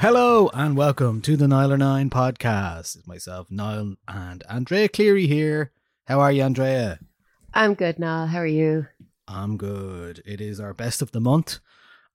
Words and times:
Hello 0.00 0.48
and 0.54 0.78
welcome 0.78 1.20
to 1.20 1.36
the 1.36 1.44
Nialler9 1.44 2.08
podcast. 2.08 2.96
It's 2.96 3.06
myself, 3.06 3.50
Niall, 3.50 3.96
and 4.08 4.42
Andrea 4.48 4.88
Cleary 4.88 5.26
here. 5.26 5.72
How 6.06 6.20
are 6.20 6.32
you, 6.32 6.42
Andrea? 6.42 7.00
I'm 7.52 7.74
good, 7.74 7.98
Niall. 7.98 8.28
How 8.28 8.38
are 8.38 8.46
you? 8.46 8.86
I'm 9.28 9.58
good. 9.58 10.22
It 10.24 10.40
is 10.40 10.58
our 10.58 10.72
best 10.72 11.02
of 11.02 11.12
the 11.12 11.20
month 11.20 11.58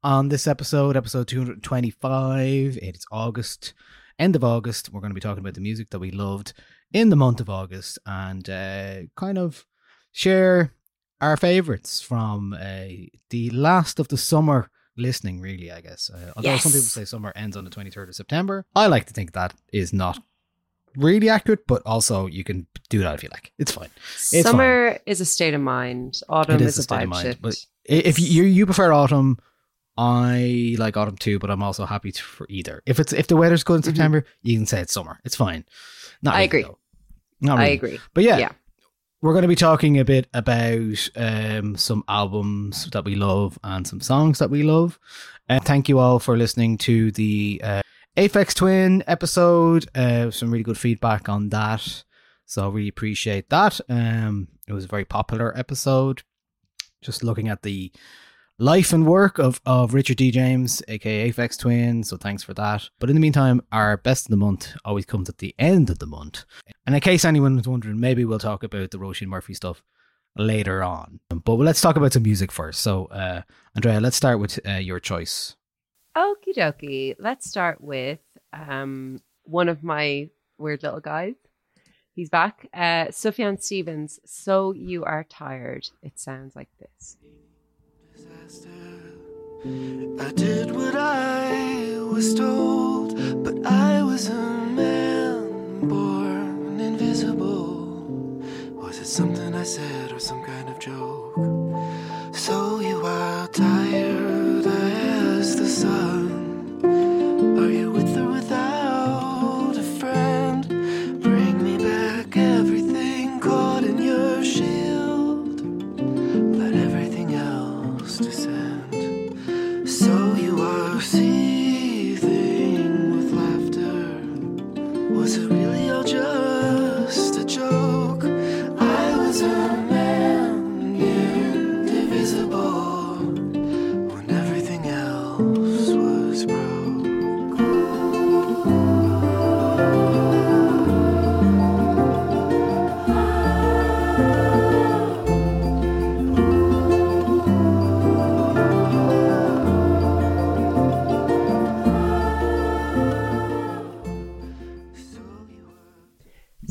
on 0.01 0.29
this 0.29 0.47
episode, 0.47 0.97
episode 0.97 1.27
225. 1.27 2.79
It's 2.81 3.05
August, 3.11 3.75
end 4.17 4.35
of 4.35 4.43
August. 4.43 4.91
We're 4.91 5.01
going 5.01 5.11
to 5.11 5.13
be 5.13 5.21
talking 5.21 5.43
about 5.43 5.53
the 5.53 5.61
music 5.61 5.91
that 5.91 5.99
we 5.99 6.09
loved 6.09 6.53
in 6.91 7.11
the 7.11 7.15
month 7.15 7.39
of 7.39 7.51
August 7.51 7.99
and 8.03 8.49
uh, 8.49 9.01
kind 9.15 9.37
of 9.37 9.63
share 10.11 10.71
our 11.21 11.37
favorites 11.37 12.01
from 12.01 12.53
uh, 12.53 12.85
the 13.29 13.51
last 13.51 13.99
of 13.99 14.07
the 14.07 14.17
summer 14.17 14.71
listening, 14.97 15.41
really, 15.41 15.71
I 15.71 15.81
guess. 15.81 16.09
Uh, 16.13 16.31
although 16.35 16.49
Yes. 16.49 16.63
some 16.63 16.71
people 16.71 16.83
say 16.83 17.05
summer 17.05 17.31
ends 17.35 17.55
on 17.57 17.63
the 17.65 17.69
23rd 17.71 18.09
of 18.09 18.15
September. 18.15 18.65
I 18.75 18.87
like 18.87 19.05
to 19.05 19.13
think 19.13 19.33
that 19.33 19.53
is 19.73 19.91
not 19.93 20.19
really 20.95 21.29
accurate, 21.29 21.67
but 21.67 21.81
also 21.85 22.25
you 22.27 22.43
can 22.43 22.67
do 22.89 22.99
that 22.99 23.15
if 23.15 23.23
you 23.23 23.29
like. 23.31 23.51
It's 23.57 23.71
fine. 23.71 23.89
It's 24.31 24.43
Summer 24.43 24.97
is 25.05 25.19
a 25.21 25.25
state 25.25 25.53
of 25.53 25.61
mind. 25.61 26.21
Autumn 26.29 26.55
is, 26.61 26.67
is 26.73 26.77
a 26.77 26.79
a 26.79 26.83
state 26.83 26.95
of 26.95 27.01
vibe 27.01 27.09
mind. 27.09 27.27
shift. 27.27 27.41
But 27.41 27.55
if 27.83 28.17
you 28.19 28.43
you 28.43 28.65
prefer 28.65 28.93
autumn, 28.93 29.37
I 29.97 30.75
like 30.77 30.97
autumn 30.97 31.17
too, 31.17 31.39
but 31.39 31.49
I'm 31.49 31.63
also 31.63 31.85
happy 31.85 32.11
to, 32.11 32.21
for 32.21 32.45
either. 32.49 32.81
If 32.85 32.99
it's 32.99 33.13
if 33.13 33.27
the 33.27 33.37
weather's 33.37 33.63
good 33.63 33.77
in 33.77 33.83
September, 33.83 34.25
you 34.43 34.57
can 34.57 34.65
say 34.65 34.81
it's 34.81 34.93
summer. 34.93 35.19
It's 35.23 35.35
fine. 35.35 35.65
Not 36.21 36.35
Mm-hmm. 36.35 36.37
I 36.37 36.39
really, 36.39 36.45
agree. 36.63 36.75
Not 37.41 37.57
I 37.59 37.61
really. 37.63 37.73
agree. 37.73 37.99
But 38.13 38.23
yeah, 38.23 38.37
Yeah. 38.37 38.51
We're 39.25 39.33
going 39.33 39.41
to 39.41 39.47
be 39.47 39.55
talking 39.55 39.97
a 39.97 40.05
bit 40.05 40.27
about 40.35 41.09
um, 41.15 41.75
some 41.75 42.03
albums 42.07 42.87
that 42.91 43.03
we 43.03 43.15
love 43.15 43.57
and 43.63 43.87
some 43.87 43.99
songs 43.99 44.37
that 44.37 44.51
we 44.51 44.61
love. 44.61 44.99
And 45.49 45.65
thank 45.65 45.89
you 45.89 45.97
all 45.97 46.19
for 46.19 46.37
listening 46.37 46.77
to 46.79 47.11
the 47.11 47.59
uh, 47.63 47.81
Aphex 48.15 48.53
Twin 48.53 49.03
episode. 49.07 49.87
Uh, 49.95 50.29
some 50.29 50.51
really 50.51 50.63
good 50.63 50.77
feedback 50.77 51.27
on 51.27 51.49
that. 51.49 52.03
So 52.45 52.65
I 52.65 52.71
really 52.71 52.87
appreciate 52.87 53.49
that. 53.49 53.81
Um, 53.89 54.47
it 54.67 54.73
was 54.73 54.85
a 54.85 54.89
very 54.89 55.05
popular 55.05 55.57
episode. 55.57 56.21
Just 57.01 57.23
looking 57.23 57.47
at 57.47 57.63
the 57.63 57.91
life 58.57 58.93
and 58.93 59.05
work 59.05 59.37
of, 59.37 59.59
of 59.65 59.93
Richard 59.93 60.17
D. 60.17 60.31
James, 60.31 60.81
aka 60.87 61.31
Aphex 61.31 61.57
Twin. 61.57 62.03
So 62.03 62.17
thanks 62.17 62.43
for 62.43 62.53
that. 62.53 62.89
But 62.99 63.09
in 63.09 63.15
the 63.15 63.19
meantime, 63.19 63.61
our 63.71 63.97
best 63.97 64.25
of 64.25 64.31
the 64.31 64.37
month 64.37 64.75
always 64.85 65.05
comes 65.05 65.29
at 65.29 65.39
the 65.39 65.53
end 65.59 65.89
of 65.89 65.99
the 65.99 66.05
month. 66.05 66.45
And 66.85 66.95
in 66.95 67.01
case 67.01 67.25
anyone 67.25 67.55
was 67.55 67.67
wondering, 67.67 67.99
maybe 67.99 68.25
we'll 68.25 68.39
talk 68.39 68.63
about 68.63 68.91
the 68.91 68.97
Roisin 68.97 69.27
Murphy 69.27 69.53
stuff 69.53 69.83
later 70.37 70.83
on. 70.83 71.19
But 71.29 71.55
let's 71.55 71.81
talk 71.81 71.97
about 71.97 72.13
some 72.13 72.23
music 72.23 72.51
first. 72.51 72.81
So, 72.81 73.05
uh, 73.05 73.41
Andrea, 73.75 73.99
let's 73.99 74.17
start 74.17 74.39
with 74.39 74.59
uh, 74.67 74.73
your 74.73 74.99
choice. 74.99 75.55
Okie 76.15 76.55
dokie. 76.55 77.15
Let's 77.19 77.49
start 77.49 77.81
with 77.81 78.19
um, 78.53 79.21
one 79.43 79.67
of 79.69 79.83
my 79.83 80.29
weird 80.57 80.83
little 80.83 81.01
guys. 81.01 81.35
He's 82.13 82.29
back. 82.29 82.69
Uh, 82.73 83.07
Sufjan 83.07 83.61
Stevens, 83.61 84.21
So 84.25 84.71
You 84.71 85.03
Are 85.03 85.25
Tired. 85.25 85.89
It 86.01 86.17
sounds 86.17 86.55
like 86.55 86.69
this. 86.79 87.17
I 88.47 90.31
did 90.35 90.71
what 90.71 90.95
I 90.95 91.97
was 91.99 92.35
told, 92.35 93.15
but 93.43 93.65
I 93.65 94.03
was 94.03 94.29
a 94.29 94.33
man 94.33 95.87
born 95.89 96.79
invisible. 96.79 97.87
Was 98.75 98.99
it 98.99 99.07
something 99.07 99.55
I 99.55 99.63
said 99.63 100.11
or 100.11 100.19
some 100.19 100.43
kind 100.43 100.69
of 100.69 100.77
joke? 100.77 101.33
So 102.35 102.81
you 102.81 103.03
are 103.03 103.47
tired, 103.47 104.67
asked 104.67 105.57
the 105.57 105.67
sun. 105.67 106.24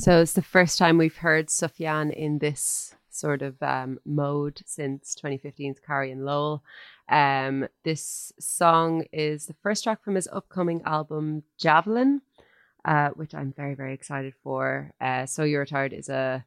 So 0.05 0.21
it's 0.21 0.35
the 0.35 0.43
first 0.43 0.77
time 0.77 0.99
we've 0.99 1.17
heard 1.17 1.49
Sufjan 1.49 2.13
in 2.13 2.39
this 2.39 2.95
sort 3.09 3.41
of 3.41 3.55
um, 3.63 3.99
mode 4.05 4.61
since 4.67 5.17
2015's 5.19 5.81
Carrie 5.81 6.13
and 6.13 6.27
Lowell. 6.27 6.63
Um, 7.09 7.67
this 7.85 8.31
song 8.39 9.07
is 9.15 9.47
the 9.47 9.57
first 9.63 9.83
track 9.83 10.05
from 10.05 10.17
his 10.17 10.29
upcoming 10.31 10.83
album 10.85 11.43
Javelin, 11.59 12.21
uh, 12.85 13.13
which 13.15 13.35
I'm 13.35 13.55
very 13.57 13.75
very 13.75 13.95
excited 13.95 14.35
for. 14.43 14.93
Uh, 15.01 15.25
so 15.25 15.43
You're 15.43 15.65
Tired 15.65 15.95
is 15.95 16.11
a 16.11 16.45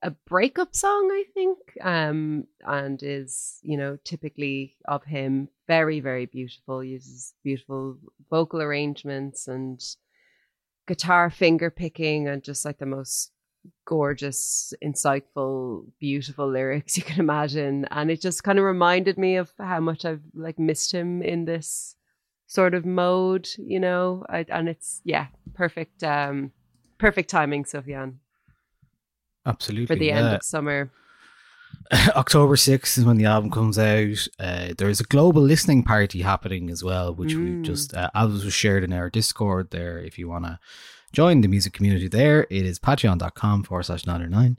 a 0.00 0.10
breakup 0.10 0.74
song, 0.74 1.10
I 1.12 1.24
think, 1.34 1.58
um, 1.82 2.46
and 2.66 3.02
is 3.02 3.58
you 3.60 3.76
know 3.76 3.98
typically 4.02 4.76
of 4.86 5.04
him. 5.04 5.50
Very 5.66 6.00
very 6.00 6.24
beautiful. 6.24 6.82
Uses 6.82 7.34
beautiful 7.44 7.98
vocal 8.30 8.62
arrangements 8.62 9.46
and 9.46 9.78
guitar 10.88 11.30
finger 11.30 11.70
picking 11.70 12.26
and 12.26 12.42
just 12.42 12.64
like 12.64 12.78
the 12.78 12.86
most 12.86 13.30
gorgeous, 13.84 14.72
insightful, 14.84 15.84
beautiful 16.00 16.50
lyrics 16.50 16.96
you 16.96 17.04
can 17.04 17.20
imagine. 17.20 17.86
And 17.90 18.10
it 18.10 18.20
just 18.20 18.42
kind 18.42 18.58
of 18.58 18.64
reminded 18.64 19.18
me 19.18 19.36
of 19.36 19.52
how 19.58 19.80
much 19.80 20.04
I've 20.04 20.22
like 20.34 20.58
missed 20.58 20.92
him 20.92 21.22
in 21.22 21.44
this 21.44 21.94
sort 22.46 22.74
of 22.74 22.84
mode, 22.84 23.48
you 23.58 23.78
know. 23.78 24.24
I, 24.28 24.46
and 24.48 24.68
it's 24.68 25.00
yeah, 25.04 25.26
perfect, 25.54 26.02
um, 26.02 26.52
perfect 26.98 27.30
timing, 27.30 27.64
Sufjan, 27.64 28.14
Absolutely. 29.46 29.86
for 29.86 29.96
the 29.96 30.10
end 30.10 30.34
of 30.34 30.42
summer. 30.42 30.90
October 31.92 32.54
6th 32.54 32.98
is 32.98 33.04
when 33.04 33.16
the 33.16 33.24
album 33.24 33.50
comes 33.50 33.78
out. 33.78 34.28
Uh, 34.38 34.74
there's 34.76 35.00
a 35.00 35.04
global 35.04 35.42
listening 35.42 35.82
party 35.82 36.22
happening 36.22 36.70
as 36.70 36.84
well, 36.84 37.14
which 37.14 37.34
we 37.34 37.62
just, 37.62 37.94
uh, 37.94 38.10
albums 38.14 38.44
was 38.44 38.54
shared 38.54 38.84
in 38.84 38.92
our 38.92 39.08
Discord 39.08 39.70
there 39.70 39.98
if 39.98 40.18
you 40.18 40.28
want 40.28 40.44
to 40.44 40.58
join 41.12 41.40
the 41.40 41.48
music 41.48 41.72
community 41.72 42.08
there. 42.08 42.46
It 42.50 42.64
is 42.64 42.78
patreon.com 42.78 43.64
forward 43.64 43.84
slash 43.84 44.04
Nialler9. 44.04 44.56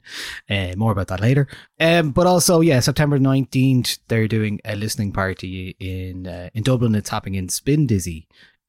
Uh, 0.48 0.74
more 0.76 0.92
about 0.92 1.08
that 1.08 1.20
later. 1.20 1.46
Um, 1.78 2.10
but 2.10 2.26
also, 2.26 2.60
yeah, 2.60 2.80
September 2.80 3.18
19th, 3.18 3.98
they're 4.08 4.28
doing 4.28 4.60
a 4.64 4.76
listening 4.76 5.12
party 5.12 5.76
in 5.78 6.26
uh, 6.26 6.50
in 6.54 6.62
Dublin. 6.62 6.94
It's 6.94 7.10
happening 7.10 7.36
in 7.36 7.48
Spindizzy, 7.48 8.26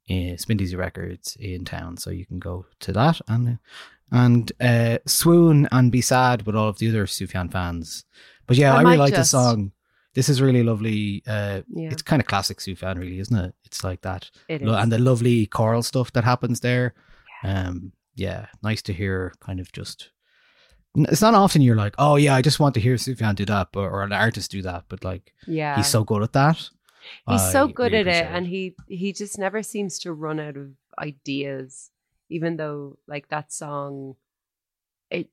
uh, 0.09 0.37
Spindizzy 0.37 0.77
Records 0.77 1.35
in 1.39 1.65
town. 1.65 1.97
So 1.97 2.09
you 2.09 2.25
can 2.25 2.39
go 2.39 2.65
to 2.81 2.91
that 2.93 3.21
and 3.27 3.59
and 4.11 4.51
uh, 4.59 4.97
swoon 5.05 5.67
and 5.71 5.91
be 5.91 6.01
sad 6.01 6.45
with 6.45 6.55
all 6.55 6.67
of 6.67 6.77
the 6.79 6.89
other 6.89 7.05
Sufjan 7.05 7.51
fans. 7.51 8.05
But 8.47 8.57
yeah, 8.57 8.73
I 8.73 8.79
I, 8.79 8.81
really 8.81 8.97
like 8.97 9.13
the 9.15 9.23
song. 9.23 9.71
This 10.13 10.27
is 10.27 10.41
really 10.41 10.63
lovely. 10.63 11.23
Uh, 11.25 11.61
Yeah. 11.69 11.89
It's 11.91 12.01
kind 12.01 12.21
of 12.21 12.27
classic 12.27 12.57
Sufjan, 12.57 12.97
really, 12.99 13.19
isn't 13.19 13.37
it? 13.37 13.55
It's 13.63 13.83
like 13.83 14.01
that. 14.01 14.29
It 14.49 14.61
And 14.61 14.91
the 14.91 14.99
lovely 14.99 15.45
choral 15.45 15.83
stuff 15.83 16.11
that 16.13 16.25
happens 16.25 16.59
there. 16.59 16.93
Um, 17.43 17.93
yeah, 18.15 18.47
nice 18.61 18.81
to 18.83 18.93
hear 18.93 19.33
kind 19.39 19.59
of 19.59 19.71
just. 19.71 20.09
It's 20.93 21.21
not 21.21 21.33
often 21.33 21.61
you're 21.61 21.77
like, 21.77 21.95
oh 21.97 22.17
yeah, 22.17 22.35
I 22.35 22.41
just 22.41 22.59
want 22.59 22.73
to 22.73 22.81
hear 22.81 22.95
Sufjan 22.95 23.35
do 23.35 23.45
that, 23.45 23.69
but, 23.71 23.79
or 23.79 24.03
an 24.03 24.11
artist 24.11 24.51
do 24.51 24.61
that, 24.63 24.83
but 24.89 25.05
like 25.05 25.33
Yeah. 25.47 25.77
he's 25.77 25.87
so 25.87 26.03
good 26.03 26.21
at 26.21 26.33
that. 26.33 26.57
He's 27.29 27.41
I 27.41 27.51
so 27.51 27.67
good 27.67 27.93
really 27.93 28.09
at 28.09 28.25
it 28.25 28.25
and 28.29 28.45
he 28.45 28.75
he 28.87 29.13
just 29.13 29.39
never 29.39 29.63
seems 29.63 29.97
to 29.99 30.11
run 30.11 30.39
out 30.39 30.57
of 30.57 30.71
ideas 30.99 31.90
even 32.31 32.57
though 32.57 32.97
like 33.07 33.27
that 33.27 33.51
song 33.51 34.15
it 35.09 35.29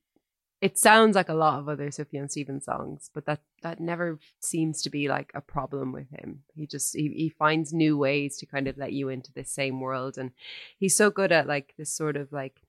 it 0.60 0.76
sounds 0.76 1.14
like 1.14 1.28
a 1.28 1.34
lot 1.34 1.60
of 1.60 1.68
other 1.68 1.88
Sufjan 1.88 2.30
Stevens 2.30 2.64
songs 2.64 3.10
but 3.14 3.24
that 3.26 3.40
that 3.62 3.80
never 3.80 4.18
seems 4.40 4.82
to 4.82 4.90
be 4.90 5.08
like 5.08 5.30
a 5.34 5.40
problem 5.40 5.92
with 5.92 6.10
him. 6.10 6.42
He 6.54 6.66
just 6.66 6.94
he, 6.94 7.08
he 7.08 7.28
finds 7.28 7.72
new 7.72 7.96
ways 7.96 8.36
to 8.38 8.46
kind 8.46 8.68
of 8.68 8.76
let 8.76 8.92
you 8.92 9.08
into 9.08 9.32
this 9.32 9.50
same 9.50 9.80
world 9.80 10.18
and 10.18 10.32
he's 10.78 10.96
so 10.96 11.10
good 11.10 11.32
at 11.32 11.46
like 11.46 11.74
this 11.78 11.94
sort 11.94 12.16
of 12.16 12.32
like 12.32 12.60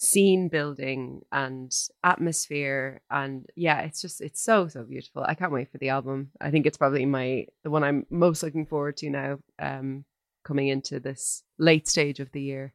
scene 0.00 0.48
building 0.48 1.22
and 1.32 1.72
atmosphere 2.04 3.00
and 3.10 3.46
yeah 3.56 3.80
it's 3.80 4.00
just 4.00 4.20
it's 4.20 4.42
so 4.42 4.68
so 4.68 4.82
beautiful. 4.84 5.22
I 5.22 5.34
can't 5.34 5.52
wait 5.52 5.70
for 5.70 5.78
the 5.78 5.90
album. 5.90 6.30
I 6.40 6.50
think 6.50 6.66
it's 6.66 6.78
probably 6.78 7.04
my 7.04 7.46
the 7.62 7.70
one 7.70 7.84
i'm 7.84 8.06
most 8.08 8.42
looking 8.42 8.66
forward 8.66 8.96
to 8.98 9.10
now 9.10 9.38
um 9.58 10.04
coming 10.44 10.68
into 10.68 10.98
this 10.98 11.42
late 11.58 11.86
stage 11.86 12.20
of 12.20 12.32
the 12.32 12.40
year 12.40 12.72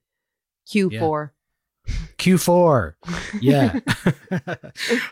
q4 0.72 1.32
Q4. 2.18 2.94
Yeah. 3.42 3.80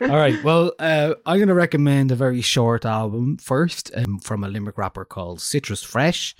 All 0.00 0.16
right. 0.16 0.42
Well, 0.42 0.72
uh, 0.78 1.14
I'm 1.26 1.36
going 1.36 1.48
to 1.48 1.54
recommend 1.54 2.10
a 2.10 2.16
very 2.16 2.40
short 2.40 2.84
album 2.84 3.36
first 3.36 3.90
um, 3.94 4.18
from 4.18 4.44
a 4.44 4.48
Limerick 4.48 4.78
rapper 4.78 5.04
called 5.04 5.40
Citrus 5.40 5.82
Fresh. 5.82 6.34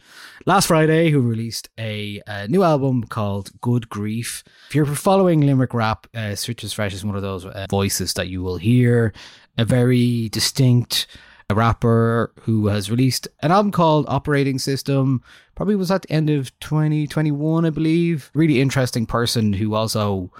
Last 0.46 0.66
Friday, 0.66 1.10
who 1.10 1.20
released 1.20 1.68
a, 1.78 2.22
uh 2.26 2.46
new 2.46 2.62
album 2.62 3.04
called 3.04 3.50
Good 3.60 3.88
Grief. 3.88 4.42
If 4.68 4.74
you're 4.74 4.86
following 4.86 5.42
Limerick 5.42 5.74
rap, 5.74 6.06
uh, 6.14 6.34
Citrus 6.34 6.72
Fresh 6.72 6.94
is 6.94 7.04
one 7.04 7.16
of 7.16 7.22
those 7.22 7.44
uh, 7.44 7.66
voices 7.68 8.14
that 8.14 8.28
you 8.28 8.42
will 8.42 8.56
hear. 8.56 9.12
A 9.58 9.66
very 9.66 10.30
distinct 10.30 11.06
rapper 11.54 12.32
who 12.40 12.66
has 12.68 12.90
released 12.90 13.28
an 13.40 13.50
album 13.50 13.72
called 13.72 14.06
Operating 14.08 14.58
System. 14.58 15.22
Probably 15.54 15.76
was 15.76 15.90
at 15.90 16.02
the 16.02 16.12
end 16.12 16.30
of 16.30 16.58
2021, 16.60 17.64
I 17.64 17.70
believe. 17.70 18.30
Really 18.34 18.60
interesting 18.60 19.06
person 19.06 19.52
who 19.52 19.74
also 19.74 20.30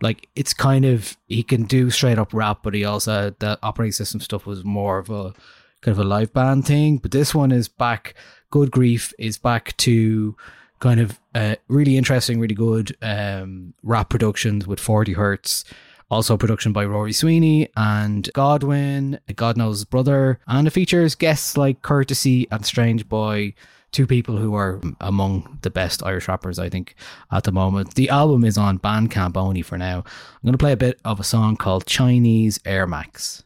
like 0.00 0.28
it's 0.34 0.54
kind 0.54 0.84
of 0.84 1.16
he 1.28 1.42
can 1.42 1.64
do 1.64 1.90
straight 1.90 2.18
up 2.18 2.32
rap, 2.32 2.60
but 2.62 2.74
he 2.74 2.84
also 2.84 3.34
the 3.38 3.58
operating 3.62 3.92
system 3.92 4.20
stuff 4.20 4.46
was 4.46 4.64
more 4.64 4.98
of 4.98 5.10
a 5.10 5.34
kind 5.82 5.92
of 5.92 5.98
a 5.98 6.04
live 6.04 6.32
band 6.32 6.66
thing. 6.66 6.98
But 6.98 7.10
this 7.10 7.34
one 7.34 7.52
is 7.52 7.68
back. 7.68 8.14
Good 8.50 8.70
grief 8.70 9.12
is 9.18 9.38
back 9.38 9.76
to 9.78 10.36
kind 10.80 11.00
of 11.00 11.20
uh, 11.34 11.56
really 11.68 11.96
interesting, 11.96 12.40
really 12.40 12.54
good 12.54 12.96
um, 13.02 13.74
rap 13.82 14.08
productions 14.08 14.66
with 14.66 14.80
40 14.80 15.12
hertz. 15.12 15.64
Also 16.10 16.36
production 16.36 16.72
by 16.72 16.84
Rory 16.84 17.12
Sweeney 17.12 17.68
and 17.76 18.28
Godwin, 18.34 19.20
God 19.36 19.56
knows 19.56 19.84
brother, 19.84 20.40
and 20.48 20.66
it 20.66 20.72
features 20.72 21.14
guests 21.14 21.56
like 21.56 21.82
Courtesy 21.82 22.48
and 22.50 22.66
Strange 22.66 23.08
Boy, 23.08 23.54
two 23.92 24.08
people 24.08 24.36
who 24.36 24.54
are 24.54 24.80
among 25.00 25.60
the 25.62 25.70
best 25.70 26.04
Irish 26.04 26.26
rappers, 26.26 26.58
I 26.58 26.68
think, 26.68 26.96
at 27.30 27.44
the 27.44 27.52
moment. 27.52 27.94
The 27.94 28.08
album 28.08 28.44
is 28.44 28.58
on 28.58 28.80
Bandcamp 28.80 29.36
only 29.36 29.62
for 29.62 29.78
now. 29.78 29.98
I'm 29.98 30.42
going 30.42 30.52
to 30.52 30.58
play 30.58 30.72
a 30.72 30.76
bit 30.76 31.00
of 31.04 31.20
a 31.20 31.24
song 31.24 31.56
called 31.56 31.86
Chinese 31.86 32.58
Air 32.64 32.88
Max. 32.88 33.44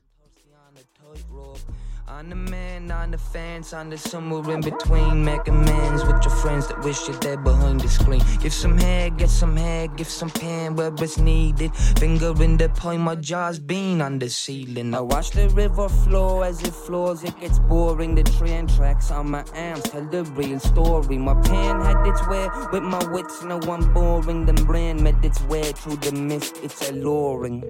On 2.25 2.31
the 2.31 2.37
man, 2.37 2.91
on 2.91 3.11
the 3.11 3.19
fence, 3.19 3.75
on 3.75 3.91
the 3.91 3.99
somewhere 3.99 4.55
in 4.55 4.63
between. 4.63 5.23
Make 5.23 5.47
amends 5.47 6.03
with 6.07 6.25
your 6.25 6.35
friends 6.37 6.67
that 6.69 6.83
wish 6.83 7.07
you're 7.07 7.19
dead 7.19 7.45
behind 7.45 7.83
the 7.83 7.89
screen. 7.89 8.23
Give 8.41 8.51
some 8.51 8.79
head, 8.79 9.19
get 9.19 9.29
some 9.29 9.55
head, 9.55 9.95
give 9.99 10.09
some 10.09 10.31
pen 10.31 10.75
where 10.75 10.91
it's 10.95 11.19
needed. 11.19 11.77
Finger 11.99 12.33
in 12.43 12.57
the 12.57 12.71
pie, 12.71 12.97
my 12.97 13.15
jaw's 13.17 13.59
been 13.59 14.01
on 14.01 14.19
the 14.21 14.31
ceiling. 14.31 14.95
I 14.95 15.03
watch 15.03 15.33
the 15.33 15.51
river 15.51 15.87
flow 15.87 16.41
as 16.41 16.63
it 16.63 16.73
flows, 16.73 17.23
it 17.25 17.39
gets 17.41 17.59
boring. 17.59 18.15
The 18.15 18.23
train 18.23 18.69
tracks 18.69 19.11
on 19.11 19.31
my 19.31 19.45
arms 19.55 19.83
tell 19.83 20.07
the 20.07 20.25
real 20.25 20.61
story. 20.61 21.19
My 21.19 21.35
pen 21.43 21.83
had 21.83 22.07
its 22.07 22.27
way 22.27 22.49
with 22.73 22.85
my 22.85 23.05
wits, 23.13 23.45
no 23.45 23.59
one 23.59 23.93
boring. 23.93 24.47
The 24.47 24.55
brain 24.65 25.03
made 25.03 25.23
its 25.23 25.43
way 25.43 25.73
through 25.73 25.97
the 25.97 26.13
mist, 26.13 26.57
it's 26.63 26.89
alluring. 26.89 27.63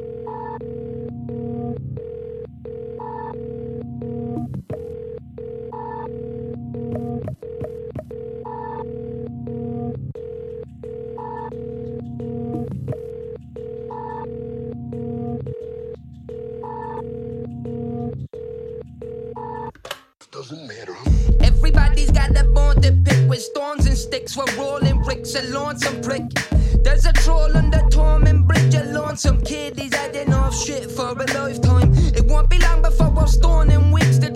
Everybody's 21.41 22.11
got 22.11 22.37
a 22.37 22.45
bone 22.45 22.81
to 22.83 22.93
pick 23.05 23.29
with 23.29 23.41
stones 23.41 23.87
and 23.87 23.97
sticks. 23.97 24.37
We're 24.37 24.45
rolling 24.57 25.03
bricks, 25.03 25.35
a 25.35 25.43
lonesome 25.53 26.01
prick. 26.01 26.23
There's 26.85 27.07
a 27.07 27.13
troll 27.15 27.57
on 27.57 27.71
the 27.71 27.81
Torment 27.91 28.47
Bridge, 28.47 28.75
a 28.75 28.85
lonesome 28.85 29.41
kid. 29.41 29.79
He's 29.79 29.95
adding 29.95 30.35
off 30.35 30.55
shit 30.55 30.91
for 30.91 31.13
a 31.13 31.27
lifetime. 31.33 31.91
It 32.15 32.27
won't 32.27 32.51
be 32.51 32.59
long 32.59 32.83
before 32.83 33.09
we're 33.09 33.27
stoning 33.27 33.91
wigs, 33.91 34.21
the 34.21 34.31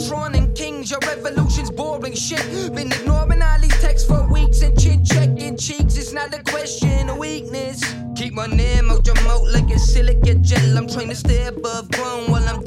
kings. 0.55 0.91
Your 0.91 1.00
revolution's 1.00 1.71
boring 1.71 2.15
shit. 2.15 2.43
Been 2.75 2.91
ignoring 2.91 3.43
all 3.43 3.61
these 3.61 3.79
texts 3.82 4.08
for 4.08 4.27
weeks 4.32 4.63
and 4.63 4.81
chin 4.81 5.05
checking 5.05 5.58
cheeks. 5.58 5.99
It's 5.99 6.13
not 6.13 6.34
a 6.34 6.43
question 6.43 7.11
of 7.11 7.19
weakness. 7.19 7.82
Keep 8.17 8.32
my 8.32 8.46
name 8.46 8.91
out 8.91 9.06
your 9.06 9.20
mouth 9.27 9.46
like 9.53 9.70
a 9.70 9.79
silicate 9.79 10.43
gel. 10.43 10.79
I'm 10.79 10.89
trying 10.89 11.11
to 11.11 11.15
stay 11.15 11.46
above 11.46 11.91
ground 11.91 12.32
while 12.32 12.49
I'm 12.49 12.65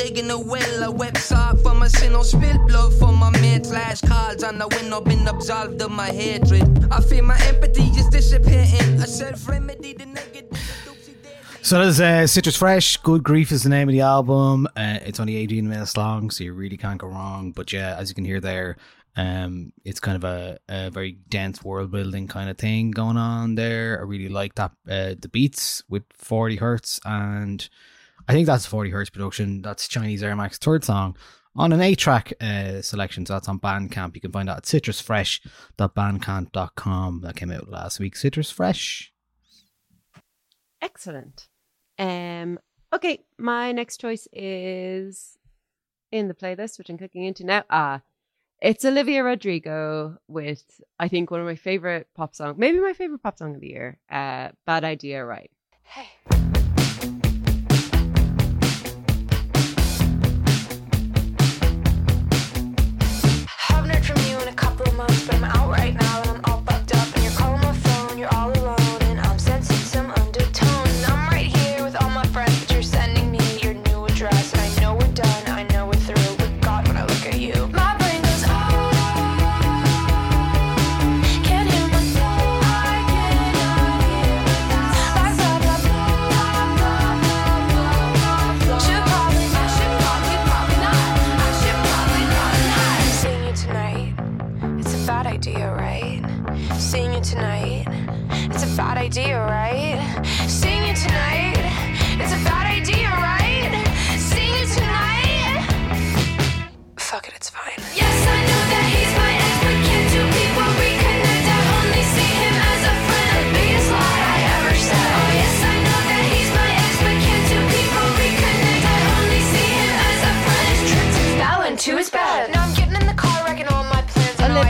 sin, 1.98 2.14
I'll 2.16 2.24
spill 2.24 2.58
blood 2.68 2.94
for 2.94 3.12
my 3.12 3.32
the 4.62 4.68
window, 4.78 5.02
been 5.02 5.28
absolved 5.28 5.82
of 5.82 5.92
my 5.92 6.10
hatred. 6.10 6.86
I 6.92 7.02
feel 7.02 7.24
my 7.24 7.40
empathy 7.48 7.84
is 8.00 8.08
dissipating. 8.10 9.02
A 9.02 9.08
self 9.08 9.48
remedy, 9.48 9.94
the 9.94 10.06
negative. 10.06 10.58
So 11.64 11.80
there's 11.80 12.00
uh, 12.00 12.28
Citrus 12.28 12.58
Fresh. 12.58 12.98
Good 12.98 13.24
Grief 13.24 13.52
is 13.52 13.64
the 13.64 13.70
name 13.70 13.90
of 13.90 13.94
the 13.94 14.02
album. 14.02 14.68
Uh, 14.76 15.00
it's 15.04 15.20
only 15.20 15.38
18 15.38 15.68
minutes 15.68 15.98
long, 15.98 16.30
so 16.30 16.44
you 16.44 16.54
really 16.54 16.78
can't 16.78 17.00
go 17.00 17.08
wrong. 17.08 17.52
But 17.52 17.74
yeah, 17.74 17.96
as 17.98 18.10
you 18.10 18.16
can 18.16 18.26
hear 18.26 18.40
there, 18.40 18.78
um, 19.16 19.74
it's 19.84 20.00
kind 20.00 20.16
of 20.16 20.24
a, 20.24 20.60
a 20.70 20.90
very 20.92 21.14
dense 21.30 21.64
world 21.64 21.92
building 21.92 22.28
kind 22.28 22.50
of 22.50 22.58
thing 22.58 22.92
going 22.92 23.18
on 23.18 23.56
there. 23.56 24.00
I 24.00 24.04
really 24.04 24.30
like 24.30 24.56
that 24.56 24.72
uh, 24.88 25.16
the 25.20 25.30
beats 25.32 25.84
with 25.90 26.04
40 26.14 26.58
hertz, 26.58 27.00
and 27.04 27.68
I 28.28 28.34
think 28.34 28.46
that's 28.46 28.66
40 28.68 28.92
hertz 28.92 29.10
production. 29.10 29.62
That's 29.62 29.88
Chinese 29.88 30.22
Air 30.22 30.36
Max 30.36 30.60
third 30.60 30.84
song 30.84 31.16
on 31.56 31.74
an 31.74 31.82
eight 31.82 31.98
track 31.98 32.32
uh, 32.42 32.82
selection. 32.82 33.26
So 33.26 33.34
that's 33.34 33.50
on 33.50 33.60
Bandcamp. 33.60 34.16
You 34.16 34.22
can 34.22 34.32
find 34.32 34.48
that 34.50 34.58
at 34.58 34.64
citrusfresh.bandcamp.com. 34.64 37.22
That 37.22 37.36
came 37.36 37.52
out 37.52 37.70
last 37.70 38.00
week. 38.00 38.16
Citrus 38.16 38.50
Fresh. 38.52 39.14
Excellent. 40.82 41.48
Um. 42.00 42.60
Okay, 42.94 43.24
my 43.38 43.72
next 43.72 44.02
choice 44.02 44.28
is 44.34 45.38
in 46.12 46.28
the 46.28 46.34
playlist, 46.34 46.78
which 46.78 46.90
I'm 46.90 46.98
clicking 46.98 47.24
into 47.24 47.46
now. 47.46 47.64
Ah, 47.70 48.02
it's 48.62 48.84
Olivia 48.84 49.24
Rodrigo 49.24 50.18
with 50.28 50.82
I 51.00 51.08
think 51.08 51.32
one 51.32 51.40
of 51.40 51.46
my 51.46 51.56
favorite 51.56 52.08
pop 52.16 52.36
songs, 52.36 52.58
maybe 52.58 52.80
my 52.80 52.92
favorite 52.94 53.24
pop 53.24 53.38
song 53.38 53.56
of 53.56 53.62
the 53.62 53.70
year. 53.70 53.98
Uh, 54.10 54.50
Bad 54.66 54.84
Idea, 54.84 55.24
right? 55.24 55.50
Haven't 55.84 56.41
months, 65.02 65.30
I'm 65.34 65.44
out 65.44 65.71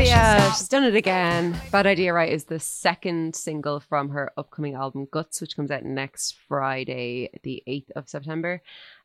Olivia, 0.01 0.51
she's 0.57 0.67
done 0.67 0.83
it 0.83 0.95
again. 0.95 1.55
Bad 1.71 1.85
Idea 1.85 2.11
Right 2.11 2.33
is 2.33 2.45
the 2.45 2.59
second 2.59 3.35
single 3.35 3.79
from 3.79 4.09
her 4.09 4.31
upcoming 4.35 4.73
album 4.73 5.07
Guts, 5.11 5.39
which 5.39 5.55
comes 5.55 5.69
out 5.69 5.83
next 5.83 6.37
Friday, 6.47 7.29
the 7.43 7.61
8th 7.67 7.91
of 7.95 8.09
September. 8.09 8.63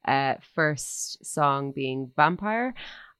Uh, 0.08 0.36
first 0.54 1.22
song 1.22 1.72
being 1.72 2.12
Vampire. 2.16 2.72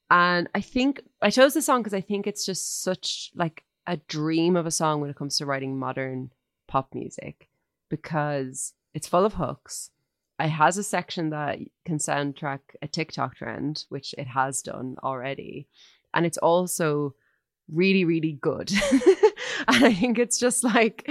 And 0.09 0.49
I 0.55 0.63
think 0.63 1.03
I 1.21 1.29
chose 1.29 1.53
this 1.53 1.67
song 1.67 1.83
because 1.83 1.93
I 1.93 2.01
think 2.01 2.27
it's 2.27 2.47
just 2.47 2.83
such 2.83 3.31
like 3.35 3.63
a 3.87 3.99
dream 3.99 4.57
of 4.57 4.65
a 4.65 4.71
song 4.71 5.03
when 5.03 5.11
it 5.11 5.17
comes 5.17 5.37
to 5.37 5.45
writing 5.45 5.79
modern 5.79 6.31
pop 6.67 6.95
music 6.95 7.51
because 7.91 8.73
it's 8.95 9.07
full 9.07 9.27
of 9.27 9.35
hooks. 9.35 9.91
It 10.41 10.49
has 10.49 10.79
a 10.79 10.83
section 10.83 11.29
that 11.29 11.59
can 11.85 11.99
soundtrack 11.99 12.61
a 12.81 12.89
TikTok 12.89 13.37
trend, 13.37 13.85
which 13.91 14.15
it 14.17 14.29
has 14.29 14.63
done 14.63 14.97
already. 15.03 15.69
And 16.15 16.25
it's 16.25 16.39
also 16.39 17.15
really, 17.73 18.05
really 18.05 18.39
good. 18.41 18.71
and 19.69 19.85
I 19.85 19.93
think 19.93 20.19
it's 20.19 20.39
just 20.39 20.65
like 20.65 21.09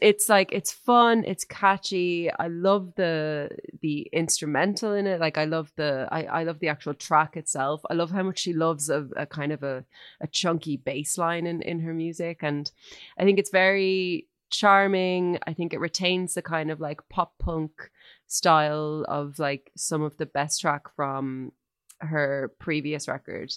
it's 0.00 0.28
like 0.28 0.52
it's 0.52 0.72
fun, 0.72 1.24
it's 1.26 1.44
catchy. 1.44 2.30
I 2.32 2.48
love 2.48 2.94
the 2.96 3.50
the 3.82 4.08
instrumental 4.12 4.94
in 4.94 5.06
it. 5.06 5.20
Like 5.20 5.36
I 5.36 5.44
love 5.44 5.70
the 5.76 6.08
I, 6.10 6.24
I 6.24 6.42
love 6.44 6.60
the 6.60 6.68
actual 6.68 6.94
track 6.94 7.36
itself. 7.36 7.82
I 7.90 7.94
love 7.94 8.10
how 8.10 8.22
much 8.22 8.38
she 8.38 8.52
loves 8.52 8.88
a, 8.88 9.06
a 9.16 9.26
kind 9.26 9.52
of 9.52 9.62
a, 9.62 9.84
a 10.20 10.26
chunky 10.26 10.76
bass 10.76 11.18
line 11.18 11.46
in, 11.46 11.62
in 11.62 11.80
her 11.80 11.92
music. 11.92 12.38
And 12.42 12.70
I 13.18 13.24
think 13.24 13.38
it's 13.38 13.50
very 13.50 14.28
charming. 14.50 15.38
I 15.46 15.52
think 15.52 15.74
it 15.74 15.80
retains 15.80 16.34
the 16.34 16.42
kind 16.42 16.70
of 16.70 16.80
like 16.80 17.06
pop 17.10 17.34
punk 17.38 17.90
style 18.28 19.04
of 19.08 19.38
like 19.38 19.72
some 19.76 20.02
of 20.02 20.16
the 20.16 20.26
best 20.26 20.60
track 20.60 20.94
from 20.94 21.52
her 21.98 22.52
previous 22.58 23.08
record. 23.08 23.52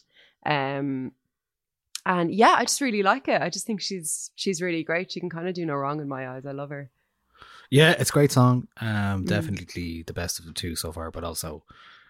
Um 0.46 1.14
and 2.06 2.34
yeah, 2.34 2.56
I 2.58 2.64
just 2.64 2.82
really 2.82 3.04
like 3.04 3.28
it. 3.28 3.42
I 3.42 3.50
just 3.50 3.66
think 3.66 3.82
she's 3.82 4.32
she's 4.36 4.62
really 4.62 4.84
great. 4.84 5.12
She 5.12 5.20
can 5.20 5.30
kind 5.30 5.48
of 5.48 5.54
do 5.54 5.66
no 5.66 5.76
wrong 5.76 6.00
in 6.02 6.08
my 6.08 6.28
eyes. 6.30 6.46
I 6.46 6.52
love 6.52 6.70
her. 6.70 6.90
Yeah, 7.72 7.92
it's 8.00 8.10
a 8.10 8.14
great 8.14 8.32
song. 8.32 8.68
Um, 8.82 9.24
Mm. 9.24 9.28
definitely 9.28 10.04
the 10.08 10.14
best 10.14 10.40
of 10.40 10.46
the 10.46 10.54
two 10.54 10.76
so 10.76 10.92
far, 10.92 11.12
but 11.12 11.24
also, 11.24 11.64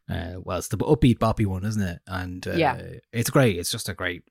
uh, 0.10 0.36
well, 0.42 0.58
it's 0.58 0.70
the 0.70 0.78
upbeat 0.78 1.18
boppy 1.20 1.46
one, 1.46 1.66
isn't 1.66 1.82
it? 1.82 2.00
And 2.08 2.48
uh, 2.48 2.54
Yeah. 2.54 2.82
it's 3.12 3.30
great. 3.30 3.58
It's 3.58 3.70
just 3.72 3.90
a 3.90 3.94
great, 3.94 4.24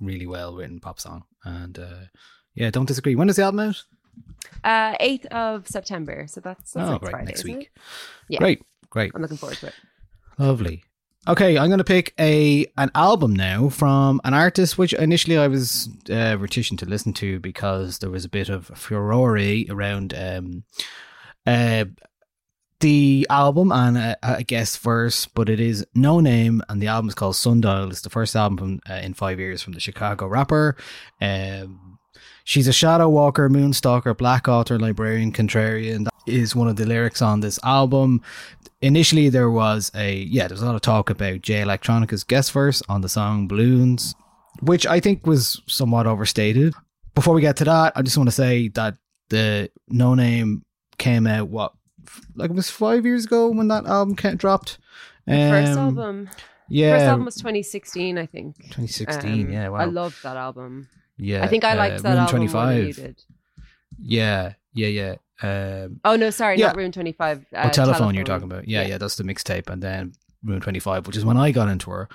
really 0.00 0.26
well 0.26 0.56
written 0.56 0.80
pop 0.80 0.98
song. 0.98 1.22
And 1.44 1.78
uh, 1.78 2.00
yeah, 2.54 2.70
don't 2.70 2.86
disagree. 2.88 3.14
When 3.14 3.28
is 3.28 3.36
the 3.36 3.44
album 3.44 3.60
out? 3.60 3.84
Uh, 4.64 4.96
eighth 4.98 5.26
of 5.26 5.68
September. 5.68 6.26
So 6.26 6.40
that's, 6.40 6.72
that's 6.72 6.88
oh, 6.88 6.92
next 6.92 7.02
right, 7.04 7.10
Friday, 7.12 7.26
next 7.26 7.44
week. 7.44 7.70
Yeah. 8.28 8.38
Great, 8.40 8.62
great, 8.90 9.12
I'm 9.14 9.22
looking 9.22 9.36
forward 9.36 9.58
to 9.58 9.68
it. 9.68 9.74
lovely. 10.38 10.82
Okay, 11.28 11.56
I'm 11.56 11.68
going 11.68 11.78
to 11.78 11.84
pick 11.84 12.14
a 12.18 12.66
an 12.76 12.90
album 12.96 13.32
now 13.36 13.68
from 13.68 14.20
an 14.24 14.34
artist 14.34 14.76
which 14.76 14.92
initially 14.92 15.38
I 15.38 15.46
was 15.46 15.88
uh, 16.10 16.36
reticent 16.36 16.80
to 16.80 16.86
listen 16.86 17.12
to 17.14 17.38
because 17.38 18.00
there 18.00 18.10
was 18.10 18.24
a 18.24 18.28
bit 18.28 18.48
of 18.48 18.66
furore 18.74 19.38
around 19.70 20.14
um, 20.14 20.64
uh, 21.46 21.84
the 22.80 23.24
album 23.30 23.70
and 23.70 23.96
a, 23.96 24.16
a 24.20 24.42
guest 24.42 24.80
verse, 24.80 25.26
but 25.26 25.48
it 25.48 25.60
is 25.60 25.86
Noname, 25.96 26.60
and 26.68 26.82
the 26.82 26.88
album 26.88 27.08
is 27.08 27.14
called 27.14 27.36
Sundial. 27.36 27.90
It's 27.90 28.00
the 28.00 28.10
first 28.10 28.34
album 28.34 28.58
from, 28.58 28.80
uh, 28.92 28.98
in 28.98 29.14
five 29.14 29.38
years 29.38 29.62
from 29.62 29.74
the 29.74 29.80
Chicago 29.80 30.26
rapper. 30.26 30.76
Um, 31.20 32.00
she's 32.42 32.66
a 32.66 32.72
shadow 32.72 33.08
walker, 33.08 33.48
moonstalker, 33.48 34.16
black 34.16 34.48
author, 34.48 34.76
librarian, 34.76 35.30
contrarian. 35.30 36.06
That 36.06 36.12
is 36.26 36.56
one 36.56 36.66
of 36.66 36.74
the 36.74 36.84
lyrics 36.84 37.22
on 37.22 37.38
this 37.38 37.60
album. 37.62 38.22
Initially, 38.82 39.28
there 39.28 39.50
was 39.50 39.90
a 39.94 40.16
yeah, 40.24 40.48
there 40.48 40.54
was 40.54 40.62
a 40.62 40.66
lot 40.66 40.74
of 40.74 40.80
talk 40.80 41.08
about 41.08 41.40
Jay 41.42 41.60
Electronica's 41.62 42.24
guest 42.24 42.52
verse 42.52 42.82
on 42.88 43.00
the 43.00 43.08
song 43.08 43.46
Balloons, 43.48 44.14
which 44.60 44.86
I 44.86 45.00
think 45.00 45.26
was 45.26 45.62
somewhat 45.66 46.06
overstated. 46.06 46.74
Before 47.14 47.32
we 47.34 47.40
get 47.40 47.56
to 47.58 47.64
that, 47.64 47.92
I 47.96 48.02
just 48.02 48.16
want 48.16 48.28
to 48.28 48.34
say 48.34 48.68
that 48.68 48.96
the 49.28 49.70
Noname 49.90 50.62
came 50.98 51.26
out 51.26 51.48
what 51.48 51.72
like 52.34 52.50
it 52.50 52.56
was 52.56 52.70
five 52.70 53.06
years 53.06 53.24
ago 53.26 53.48
when 53.50 53.68
that 53.68 53.86
album 53.86 54.14
dropped. 54.36 54.78
The 55.26 55.32
first 55.50 55.72
Um, 55.72 55.78
album. 55.98 56.30
yeah, 56.68 56.96
First 56.96 57.04
album 57.04 57.24
was 57.26 57.36
2016, 57.36 58.18
I 58.18 58.26
think. 58.26 58.56
2016. 58.56 59.30
Um, 59.46 59.52
yeah, 59.52 59.68
wow. 59.68 59.78
I 59.78 59.84
loved 59.84 60.20
that 60.24 60.36
album. 60.36 60.88
yeah, 61.16 61.44
I 61.44 61.46
think 61.46 61.62
I 61.64 61.72
uh, 61.72 61.76
liked 61.76 62.02
that 62.02 62.08
Room 62.10 62.18
album 62.18 62.40
more 62.52 62.66
than 62.66 62.86
you 62.86 62.92
25. 62.92 62.96
did. 62.96 63.22
Yeah, 64.00 64.54
yeah, 64.74 64.88
yeah. 64.88 65.14
Um, 65.42 66.00
Oh 66.04 66.16
no, 66.16 66.30
sorry, 66.30 66.58
Yeah. 66.58 66.68
not 66.68 66.76
Room 66.76 66.92
25. 66.92 67.46
Uh, 67.54 67.62
oh, 67.64 67.68
telephone, 67.70 68.14
you're 68.14 68.24
talking 68.24 68.44
about. 68.50 68.68
Yeah, 68.68 68.82
yeah, 68.82 68.98
that's 68.98 69.16
the 69.16 69.24
mixtape, 69.24 69.68
and 69.68 69.82
then 69.82 70.12
Room 70.44 70.60
25, 70.60 71.06
which 71.06 71.16
is 71.16 71.24
when 71.24 71.36
I 71.36 71.50
got 71.52 71.68
into 71.68 71.90
her. 71.90 72.08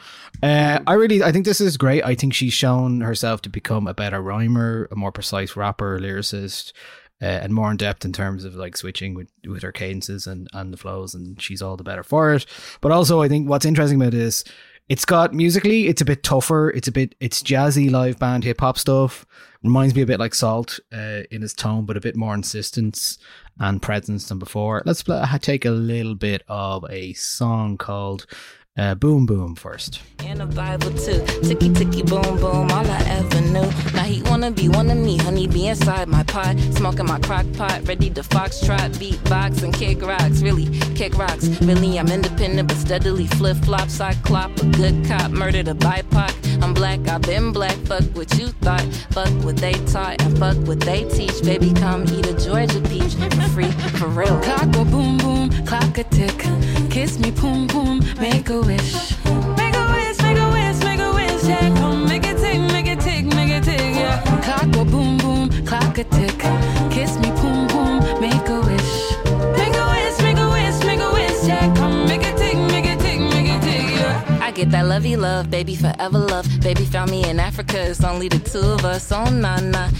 Uh, 0.44 0.80
I 0.88 0.94
really, 0.94 1.24
I 1.24 1.32
think 1.32 1.46
this 1.46 1.62
is 1.62 1.78
great. 1.78 2.04
I 2.04 2.16
think 2.16 2.34
she's 2.34 2.54
shown 2.54 3.02
herself 3.02 3.42
to 3.44 3.50
become 3.50 3.88
a 3.88 3.94
better 3.94 4.22
rhymer, 4.22 4.88
a 4.92 4.96
more 4.96 5.12
precise 5.12 5.56
rapper, 5.56 6.00
lyricist, 6.00 6.74
uh, 7.22 7.26
and 7.26 7.54
more 7.54 7.72
in 7.72 7.78
depth 7.78 8.06
in 8.06 8.14
terms 8.14 8.44
of 8.44 8.54
like 8.56 8.78
switching 8.78 9.14
with, 9.14 9.30
with 9.48 9.64
her 9.64 9.72
cadences 9.72 10.28
and, 10.28 10.48
and 10.54 10.72
the 10.74 10.78
flows, 10.78 11.14
and 11.16 11.42
she's 11.42 11.62
all 11.62 11.76
the 11.78 11.84
better 11.84 12.04
for 12.04 12.34
it. 12.34 12.46
But 12.82 12.92
also, 12.92 13.22
I 13.22 13.28
think 13.28 13.50
what's 13.50 13.66
interesting 13.66 14.00
about 14.02 14.12
this, 14.12 14.44
it's 14.90 15.06
got 15.06 15.34
musically, 15.34 15.88
it's 15.88 16.02
a 16.02 16.06
bit 16.06 16.24
tougher. 16.24 16.70
It's 16.70 16.88
a 16.88 16.92
bit, 16.92 17.16
it's 17.20 17.44
jazzy 17.44 17.92
live 17.92 18.20
band 18.20 18.44
hip 18.44 18.62
hop 18.62 18.78
stuff. 18.78 19.26
Reminds 19.64 19.96
me 19.96 20.02
a 20.02 20.06
bit 20.06 20.20
like 20.20 20.34
Salt 20.34 20.80
uh, 20.94 21.24
in 21.32 21.42
his 21.42 21.54
tone, 21.54 21.86
but 21.86 21.98
a 21.98 22.02
bit 22.02 22.16
more 22.16 22.34
insistence 22.34 23.18
and 23.60 23.82
presence 23.82 24.30
than 24.30 24.40
before. 24.40 24.84
Let's 24.86 25.04
pl- 25.04 25.26
take 25.42 25.66
a 25.66 25.72
little 25.72 26.16
bit 26.16 26.44
of 26.48 26.86
a 26.90 27.14
song 27.14 27.78
called 27.78 28.28
uh, 28.78 28.96
Boom 28.96 29.26
Boom 29.26 29.56
first. 29.56 30.02
And 30.20 30.42
a 30.42 30.46
Bible 30.46 30.92
too. 30.92 31.24
Ticky 31.44 31.72
ticky 31.74 32.04
boom 32.04 32.38
boom, 32.38 32.70
all 32.72 32.86
I 32.86 33.04
ever 33.08 33.42
knew. 33.42 33.70
Now 33.94 34.04
he 34.04 34.22
wanna 34.24 34.52
be 34.52 34.68
one 34.68 34.90
of 34.90 34.98
me, 34.98 35.18
honey 35.18 35.48
be 35.48 35.68
inside 35.68 36.08
my 36.08 36.24
pot, 36.24 36.58
smoking 36.72 37.06
my 37.06 37.20
crock 37.20 37.46
pot, 37.54 37.88
ready 37.88 38.10
to 38.10 38.22
foxtrot, 38.22 38.92
beatbox 38.96 39.64
and 39.64 39.74
kick 39.74 40.02
rocks. 40.02 40.42
Really 40.42 40.68
kick 40.96 41.18
rocks. 41.18 41.48
Really 41.62 41.98
I'm 41.98 42.08
independent 42.10 42.68
but 42.68 42.78
steadily 42.78 43.28
flip 43.28 43.58
flops. 43.58 44.02
I 44.02 44.14
clop 44.16 44.52
a 44.60 44.66
good 44.66 45.06
cop, 45.06 45.32
murdered 45.32 45.68
a 45.68 45.74
BIPOC. 45.74 46.64
I'm 46.64 46.74
black, 46.74 47.08
I've 47.08 47.22
been 47.22 47.54
black. 47.54 47.78
Fuck 47.86 48.04
what 48.16 48.38
you 48.38 48.48
thought, 48.48 48.86
fuck 49.12 49.32
what 49.46 49.58
they 49.58 49.74
taught, 49.86 50.22
and 50.22 50.38
fuck 50.38 50.58
what 50.68 50.80
they 50.82 51.08
teach. 51.10 51.42
Baby, 51.44 51.74
come 51.74 52.04
eat 52.10 52.28
a 52.28 52.34
Georgia 52.34 52.82
peach 52.82 53.14
for 53.14 53.50
free, 53.50 53.72
for 54.00 54.08
real. 54.08 54.40
Clock 54.42 54.72
boom 54.72 55.18
boom, 55.18 55.66
clock 55.66 55.98
a 55.98 56.04
tick. 56.04 56.87
Kiss 56.98 57.20
me, 57.20 57.30
boom 57.30 57.68
boom, 57.68 58.00
make 58.20 58.50
a 58.50 58.60
wish. 58.60 59.14
Make 59.56 59.76
a 59.76 59.86
wish, 59.94 60.18
make 60.20 60.40
a 60.40 60.50
wish, 60.50 60.80
make 60.84 61.00
a 61.00 61.14
wish. 61.14 61.44
Yeah, 61.44 61.70
come 61.76 62.08
make 62.08 62.26
it 62.26 62.40
tick, 62.40 62.60
make 62.60 62.88
it 62.88 63.00
tick, 63.00 63.24
make 63.36 63.52
it 63.52 63.64
tick. 63.64 63.80
Yeah. 63.80 64.20
Clock 64.42 64.72
go 64.72 64.84
boom 64.84 65.18
boom, 65.20 65.50
clock 65.68 65.96
a 66.00 66.04
tick. 66.06 66.40
Kiss 66.90 67.16
me, 67.20 67.30
boom 67.40 67.68
boom, 67.68 68.00
make 68.20 68.50
a 68.50 68.62
wish. 68.62 68.94
Make 69.60 69.76
a 69.78 69.86
wish, 69.94 70.18
make 70.24 70.40
a 70.40 70.50
wish, 70.50 70.84
make 70.88 71.00
a 71.00 71.12
wish. 71.14 71.48
Yeah, 71.48 71.72
come 71.76 72.08
make 72.08 72.24
it 72.24 72.36
tick, 72.36 72.58
make 72.72 72.86
it 72.86 73.00
tick, 73.00 73.20
make 73.20 73.48
it 73.48 73.62
tick. 73.62 73.84
Yeah. 74.00 74.40
I 74.42 74.50
get 74.50 74.72
that 74.72 74.88
lovey 74.88 75.16
love, 75.16 75.52
baby, 75.52 75.76
forever 75.76 76.18
love. 76.18 76.48
Baby 76.62 76.86
found 76.86 77.12
me 77.12 77.30
in 77.30 77.40
Africa, 77.40 77.80
it's 77.92 78.04
only 78.04 78.28
the 78.28 78.40
two 78.40 78.58
of 78.58 78.84
us. 78.86 79.12
Oh, 79.12 79.30
nah, 79.30 79.60
nah. 79.60 79.92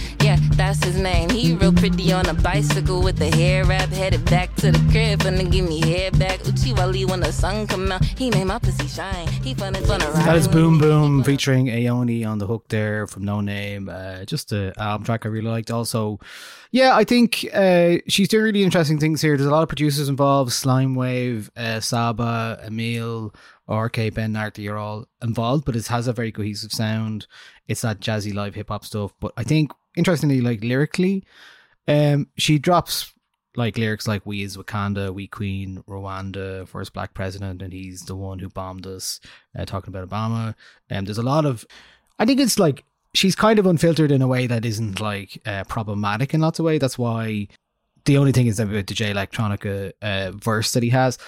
That's 0.58 0.82
his 0.82 0.96
name. 0.96 1.30
He 1.30 1.54
real 1.54 1.72
pretty 1.72 2.12
on 2.12 2.26
a 2.26 2.34
bicycle 2.34 3.00
with 3.00 3.16
the 3.16 3.30
hair 3.34 3.64
wrap, 3.64 3.90
headed 3.90 4.24
back 4.24 4.52
to 4.56 4.72
the 4.72 4.78
crib, 4.90 5.20
finna 5.20 5.48
give 5.48 5.68
me 5.68 5.80
hair 5.80 6.10
back. 6.10 6.40
Uchi 6.48 6.72
Wally 6.72 7.04
when 7.04 7.20
the 7.20 7.32
sun 7.32 7.68
come 7.68 7.92
out, 7.92 8.04
he 8.04 8.28
made 8.30 8.44
my 8.44 8.58
pussy 8.58 8.88
shine. 8.88 9.28
He 9.28 9.54
finna 9.54 9.76
finna 9.76 10.12
ride. 10.12 10.26
That 10.26 10.36
is 10.36 10.48
Boom. 10.48 10.78
Boom 10.78 11.22
featuring 11.22 11.66
Ayoni 11.66 12.26
on 12.28 12.38
the 12.38 12.46
hook 12.48 12.66
there 12.70 13.06
from 13.06 13.22
Noname. 13.22 13.88
Uh, 13.88 14.24
just 14.24 14.50
a 14.50 14.72
album 14.76 15.04
track 15.04 15.24
I 15.24 15.28
really 15.28 15.48
liked. 15.48 15.70
Also, 15.70 16.18
yeah, 16.72 16.96
I 16.96 17.04
think 17.04 17.46
uh, 17.54 17.98
she's 18.08 18.26
doing 18.26 18.42
really 18.42 18.64
interesting 18.64 18.98
things 18.98 19.22
here. 19.22 19.36
There's 19.36 19.46
a 19.48 19.52
lot 19.52 19.62
of 19.62 19.68
producers 19.68 20.08
involved: 20.08 20.52
Slime 20.52 20.96
Wave, 20.96 21.52
uh, 21.56 21.78
Saba, 21.78 22.60
Emil, 22.66 23.32
RK, 23.68 24.12
Ben 24.12 24.32
Narty 24.32 24.68
are 24.68 24.76
all 24.76 25.06
involved. 25.22 25.64
But 25.64 25.76
it 25.76 25.86
has 25.86 26.08
a 26.08 26.12
very 26.12 26.32
cohesive 26.32 26.72
sound. 26.72 27.28
It's 27.68 27.82
that 27.82 28.00
jazzy 28.00 28.34
live 28.34 28.56
hip 28.56 28.70
hop 28.70 28.84
stuff. 28.84 29.12
But 29.20 29.32
I 29.36 29.44
think 29.44 29.70
interestingly, 29.98 30.40
like 30.40 30.62
lyrically, 30.62 31.24
um, 31.86 32.28
she 32.36 32.58
drops 32.58 33.12
like 33.56 33.76
lyrics 33.76 34.06
like 34.06 34.24
"We 34.24 34.42
is 34.42 34.56
Wakanda, 34.56 35.12
we 35.12 35.26
Queen, 35.26 35.82
Rwanda, 35.88 36.66
first 36.68 36.92
black 36.92 37.12
president, 37.14 37.60
and 37.60 37.72
he's 37.72 38.02
the 38.02 38.16
one 38.16 38.38
who 38.38 38.48
bombed 38.48 38.86
us." 38.86 39.20
Uh, 39.58 39.64
talking 39.64 39.94
about 39.94 40.08
Obama, 40.08 40.54
and 40.88 41.06
there's 41.06 41.18
a 41.18 41.22
lot 41.22 41.44
of, 41.44 41.66
I 42.18 42.24
think 42.24 42.40
it's 42.40 42.58
like 42.58 42.84
she's 43.14 43.34
kind 43.34 43.58
of 43.58 43.66
unfiltered 43.66 44.12
in 44.12 44.22
a 44.22 44.28
way 44.28 44.46
that 44.46 44.64
isn't 44.64 45.00
like 45.00 45.40
uh, 45.46 45.64
problematic 45.64 46.34
in 46.34 46.40
lots 46.40 46.58
of 46.58 46.64
ways. 46.64 46.80
That's 46.80 46.98
why 46.98 47.48
the 48.04 48.16
only 48.18 48.32
thing 48.32 48.46
is 48.46 48.60
about 48.60 48.86
the 48.86 48.94
Jay 48.94 49.12
Electronica 49.12 49.92
uh, 50.00 50.32
verse 50.32 50.72
that 50.72 50.82
he 50.82 50.90
has. 50.90 51.18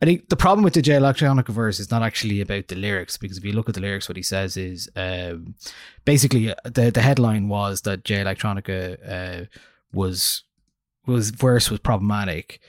I 0.00 0.06
think 0.06 0.28
the 0.28 0.36
problem 0.36 0.62
with 0.62 0.74
the 0.74 0.82
Jay 0.82 0.92
Electronica 0.94 1.48
verse 1.48 1.80
is 1.80 1.90
not 1.90 2.02
actually 2.02 2.40
about 2.40 2.68
the 2.68 2.76
lyrics 2.76 3.16
because 3.16 3.36
if 3.36 3.44
you 3.44 3.52
look 3.52 3.68
at 3.68 3.74
the 3.74 3.80
lyrics, 3.80 4.08
what 4.08 4.16
he 4.16 4.22
says 4.22 4.56
is 4.56 4.88
um, 4.94 5.54
basically 6.04 6.52
uh, 6.52 6.54
the 6.64 6.90
the 6.90 7.02
headline 7.02 7.48
was 7.48 7.80
that 7.82 8.04
Jay 8.04 8.22
Electronica 8.22 9.42
uh, 9.42 9.44
was 9.92 10.44
was 11.06 11.30
verse 11.30 11.70
was 11.70 11.80
problematic. 11.80 12.60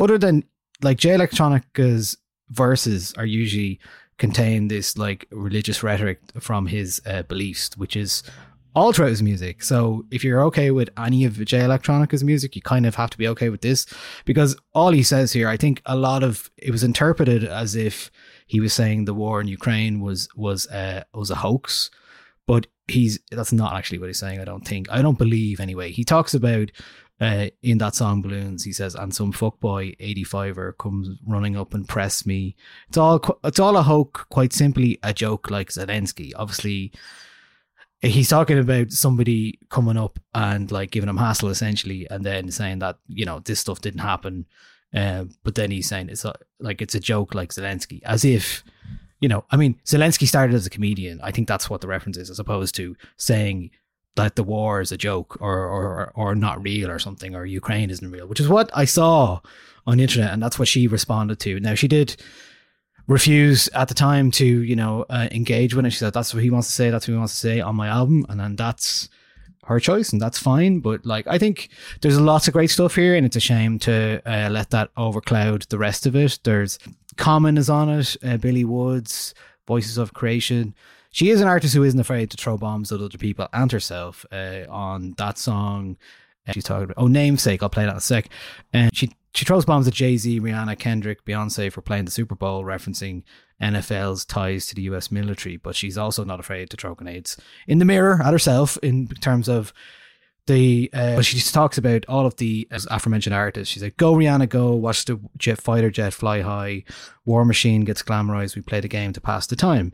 Other 0.00 0.16
than 0.16 0.44
like 0.80 0.96
Jay 0.98 1.14
Electronica's 1.14 2.16
verses 2.48 3.12
are 3.18 3.26
usually 3.26 3.78
contain 4.16 4.68
this 4.68 4.96
like 4.96 5.26
religious 5.30 5.82
rhetoric 5.82 6.20
from 6.40 6.66
his 6.66 7.02
uh, 7.04 7.22
beliefs, 7.22 7.76
which 7.76 7.96
is 7.96 8.22
his 8.74 9.22
music. 9.22 9.62
So 9.62 10.04
if 10.10 10.24
you're 10.24 10.42
okay 10.44 10.70
with 10.70 10.90
any 10.96 11.24
of 11.24 11.44
Jay 11.44 11.62
Electronica's 11.62 12.24
music, 12.24 12.56
you 12.56 12.62
kind 12.62 12.86
of 12.86 12.94
have 12.94 13.10
to 13.10 13.18
be 13.18 13.28
okay 13.28 13.48
with 13.48 13.60
this 13.60 13.86
because 14.24 14.56
all 14.74 14.92
he 14.92 15.02
says 15.02 15.32
here, 15.32 15.48
I 15.48 15.56
think 15.56 15.82
a 15.86 15.96
lot 15.96 16.22
of 16.22 16.50
it 16.56 16.70
was 16.70 16.82
interpreted 16.82 17.44
as 17.44 17.74
if 17.74 18.10
he 18.46 18.60
was 18.60 18.72
saying 18.72 19.04
the 19.04 19.14
war 19.14 19.40
in 19.40 19.48
Ukraine 19.48 20.00
was 20.00 20.28
was 20.36 20.66
uh, 20.68 21.04
was 21.14 21.30
a 21.30 21.36
hoax, 21.36 21.90
but 22.46 22.66
he's 22.88 23.18
that's 23.30 23.52
not 23.52 23.74
actually 23.74 23.98
what 23.98 24.08
he's 24.08 24.18
saying. 24.18 24.40
I 24.40 24.44
don't 24.44 24.66
think. 24.66 24.90
I 24.90 25.02
don't 25.02 25.18
believe 25.18 25.60
anyway. 25.60 25.90
He 25.90 26.04
talks 26.04 26.34
about. 26.34 26.70
Uh, 27.20 27.50
in 27.62 27.78
that 27.78 27.94
song 27.94 28.20
balloons 28.20 28.64
he 28.64 28.72
says 28.72 28.96
and 28.96 29.14
some 29.14 29.32
fuckboy 29.32 29.96
85er 29.98 30.76
comes 30.76 31.08
running 31.24 31.56
up 31.56 31.72
and 31.72 31.88
press 31.88 32.26
me 32.26 32.56
it's 32.88 32.96
all 32.96 33.20
it's 33.44 33.60
all 33.60 33.76
a 33.76 33.82
hoax 33.82 34.24
quite 34.28 34.52
simply 34.52 34.98
a 35.04 35.14
joke 35.14 35.48
like 35.48 35.68
zelensky 35.68 36.32
obviously 36.34 36.90
he's 38.02 38.28
talking 38.28 38.58
about 38.58 38.90
somebody 38.90 39.58
coming 39.68 39.96
up 39.96 40.18
and 40.34 40.70
like 40.70 40.90
giving 40.90 41.08
him 41.08 41.16
hassle 41.16 41.48
essentially 41.48 42.06
and 42.10 42.24
then 42.24 42.50
saying 42.50 42.80
that 42.80 42.98
you 43.08 43.24
know 43.24 43.38
this 43.40 43.60
stuff 43.60 43.80
didn't 43.80 44.00
happen. 44.00 44.46
Um, 44.94 45.30
but 45.42 45.54
then 45.54 45.70
he's 45.70 45.88
saying 45.88 46.10
it's 46.10 46.24
a, 46.24 46.34
like 46.60 46.82
it's 46.82 46.94
a 46.94 47.00
joke 47.00 47.34
like 47.34 47.50
zelensky 47.50 48.02
as 48.04 48.26
if 48.26 48.62
you 49.20 49.28
know 49.28 49.42
i 49.50 49.56
mean 49.56 49.80
zelensky 49.86 50.26
started 50.26 50.54
as 50.54 50.66
a 50.66 50.70
comedian. 50.70 51.20
I 51.22 51.30
think 51.30 51.48
that's 51.48 51.70
what 51.70 51.80
the 51.80 51.88
reference 51.88 52.18
is 52.18 52.28
as 52.28 52.38
opposed 52.38 52.74
to 52.76 52.96
saying 53.16 53.70
that 54.16 54.36
the 54.36 54.44
war 54.44 54.82
is 54.82 54.92
a 54.92 54.98
joke 54.98 55.38
or 55.40 55.66
or 55.66 56.12
or 56.14 56.34
not 56.34 56.62
real 56.62 56.90
or 56.90 56.98
something 56.98 57.34
or 57.34 57.46
ukraine 57.46 57.88
isn't 57.88 58.10
real 58.10 58.26
which 58.26 58.40
is 58.40 58.48
what 58.48 58.70
i 58.74 58.84
saw 58.84 59.40
on 59.86 59.96
the 59.96 60.02
internet 60.02 60.32
and 60.32 60.42
that's 60.42 60.58
what 60.58 60.68
she 60.68 60.86
responded 60.86 61.40
to. 61.40 61.60
Now 61.60 61.74
she 61.74 61.88
did 61.88 62.16
refuse 63.06 63.68
at 63.68 63.88
the 63.88 63.94
time 63.94 64.30
to 64.32 64.46
you 64.46 64.76
know 64.76 65.04
uh, 65.10 65.28
engage 65.30 65.74
with 65.74 65.86
it. 65.86 65.90
She 65.90 65.98
said 65.98 66.12
that's 66.12 66.34
what 66.34 66.42
he 66.42 66.50
wants 66.50 66.68
to 66.68 66.74
say. 66.74 66.90
That's 66.90 67.06
what 67.06 67.12
he 67.12 67.18
wants 67.18 67.34
to 67.34 67.40
say 67.40 67.60
on 67.60 67.76
my 67.76 67.88
album, 67.88 68.26
and 68.28 68.38
then 68.38 68.56
that's 68.56 69.08
her 69.64 69.78
choice, 69.78 70.12
and 70.12 70.20
that's 70.20 70.38
fine. 70.38 70.80
But 70.80 71.06
like, 71.06 71.26
I 71.26 71.38
think 71.38 71.68
there's 72.00 72.18
lots 72.20 72.48
of 72.48 72.54
great 72.54 72.70
stuff 72.70 72.94
here, 72.94 73.14
and 73.14 73.24
it's 73.24 73.36
a 73.36 73.40
shame 73.40 73.78
to 73.80 74.20
uh, 74.26 74.48
let 74.50 74.70
that 74.70 74.90
overcloud 74.96 75.68
the 75.68 75.78
rest 75.78 76.06
of 76.06 76.16
it. 76.16 76.38
There's 76.42 76.78
Common 77.16 77.58
is 77.58 77.68
on 77.68 77.88
it, 77.90 78.16
uh, 78.24 78.36
Billy 78.38 78.64
Woods, 78.64 79.34
Voices 79.66 79.98
of 79.98 80.14
Creation. 80.14 80.74
She 81.10 81.28
is 81.28 81.40
an 81.42 81.48
artist 81.48 81.74
who 81.74 81.84
isn't 81.84 82.00
afraid 82.00 82.30
to 82.30 82.36
throw 82.36 82.56
bombs 82.56 82.90
at 82.90 83.00
other 83.00 83.18
people 83.18 83.48
and 83.52 83.70
herself 83.70 84.24
uh, 84.32 84.62
on 84.68 85.14
that 85.18 85.36
song. 85.36 85.98
She's 86.52 86.64
talking 86.64 86.84
about 86.84 86.96
oh 86.96 87.06
namesake. 87.06 87.62
I'll 87.62 87.68
play 87.68 87.84
that 87.84 87.92
in 87.92 87.96
a 87.98 88.00
sec. 88.00 88.28
And 88.72 88.90
she 88.96 89.12
she 89.34 89.44
throws 89.44 89.64
bombs 89.64 89.88
at 89.88 89.94
Jay 89.94 90.16
Z, 90.16 90.40
Rihanna, 90.40 90.78
Kendrick, 90.78 91.24
Beyonce 91.24 91.72
for 91.72 91.80
playing 91.80 92.04
the 92.04 92.10
Super 92.10 92.34
Bowl, 92.34 92.64
referencing 92.64 93.22
NFL's 93.60 94.24
ties 94.24 94.66
to 94.66 94.74
the 94.74 94.82
US 94.82 95.10
military. 95.10 95.56
But 95.56 95.74
she's 95.74 95.96
also 95.96 96.24
not 96.24 96.40
afraid 96.40 96.68
to 96.70 96.76
throw 96.76 96.94
grenades 96.94 97.38
in 97.66 97.78
the 97.78 97.84
mirror 97.84 98.20
at 98.22 98.32
herself 98.32 98.76
in 98.82 99.08
terms 99.08 99.48
of 99.48 99.72
the. 100.46 100.90
Uh, 100.92 101.22
she 101.22 101.38
just 101.38 101.54
talks 101.54 101.78
about 101.78 102.04
all 102.08 102.26
of 102.26 102.36
the 102.36 102.68
aforementioned 102.70 103.34
artists. 103.34 103.72
She's 103.72 103.82
like, 103.82 103.96
"Go 103.96 104.14
Rihanna, 104.14 104.48
go! 104.48 104.74
Watch 104.74 105.06
the 105.06 105.18
jet 105.38 105.60
fighter 105.60 105.90
jet 105.90 106.12
fly 106.12 106.42
high. 106.42 106.84
War 107.24 107.44
Machine 107.44 107.84
gets 107.84 108.02
glamorized. 108.02 108.54
We 108.54 108.62
play 108.62 108.80
the 108.80 108.88
game 108.88 109.12
to 109.14 109.20
pass 109.20 109.46
the 109.46 109.56
time." 109.56 109.92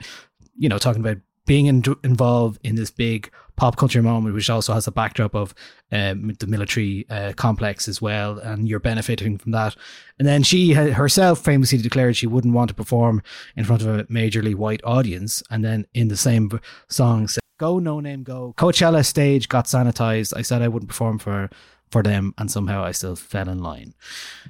You 0.57 0.69
know, 0.69 0.79
talking 0.79 1.01
about 1.01 1.19
being 1.47 1.67
in, 1.67 1.83
involved 2.03 2.61
in 2.65 2.75
this 2.75 2.91
big 2.91 3.31
pop 3.59 3.77
culture 3.77 4.03
moment, 4.03 4.35
which 4.35 4.49
also 4.49 4.73
has 4.73 4.87
a 4.87 4.93
backdrop 4.93 5.35
of 5.35 5.53
um, 5.91 6.33
the 6.39 6.47
military 6.47 7.05
uh, 7.11 7.33
complex 7.35 7.89
as 7.89 8.01
well, 8.01 8.39
and 8.39 8.69
you're 8.69 8.81
benefiting 8.81 9.37
from 9.37 9.53
that. 9.53 9.77
And 10.19 10.27
then 10.27 10.43
she 10.43 10.73
herself 10.73 11.45
famously 11.45 11.79
declared 11.79 12.17
she 12.17 12.27
wouldn't 12.27 12.55
want 12.55 12.69
to 12.69 12.75
perform 12.75 13.23
in 13.57 13.65
front 13.65 13.83
of 13.83 13.89
a 13.89 14.05
majorly 14.05 14.55
white 14.55 14.81
audience. 14.85 15.43
And 15.51 15.65
then 15.65 15.87
in 15.93 16.09
the 16.09 16.17
same 16.17 16.61
song, 16.89 17.29
said, 17.29 17.43
"Go 17.59 17.81
Noname, 17.81 18.23
go." 18.23 18.55
Coachella 18.57 19.05
stage 19.05 19.49
got 19.49 19.67
sanitized. 19.67 20.33
I 20.37 20.43
said 20.43 20.63
I 20.63 20.69
wouldn't 20.69 20.89
perform 20.89 21.19
for 21.19 21.51
for 21.91 22.03
them, 22.03 22.35
and 22.39 22.51
somehow 22.51 22.85
I 22.85 22.93
still 22.93 23.17
fell 23.17 23.49
in 23.49 23.63
line. 23.63 23.95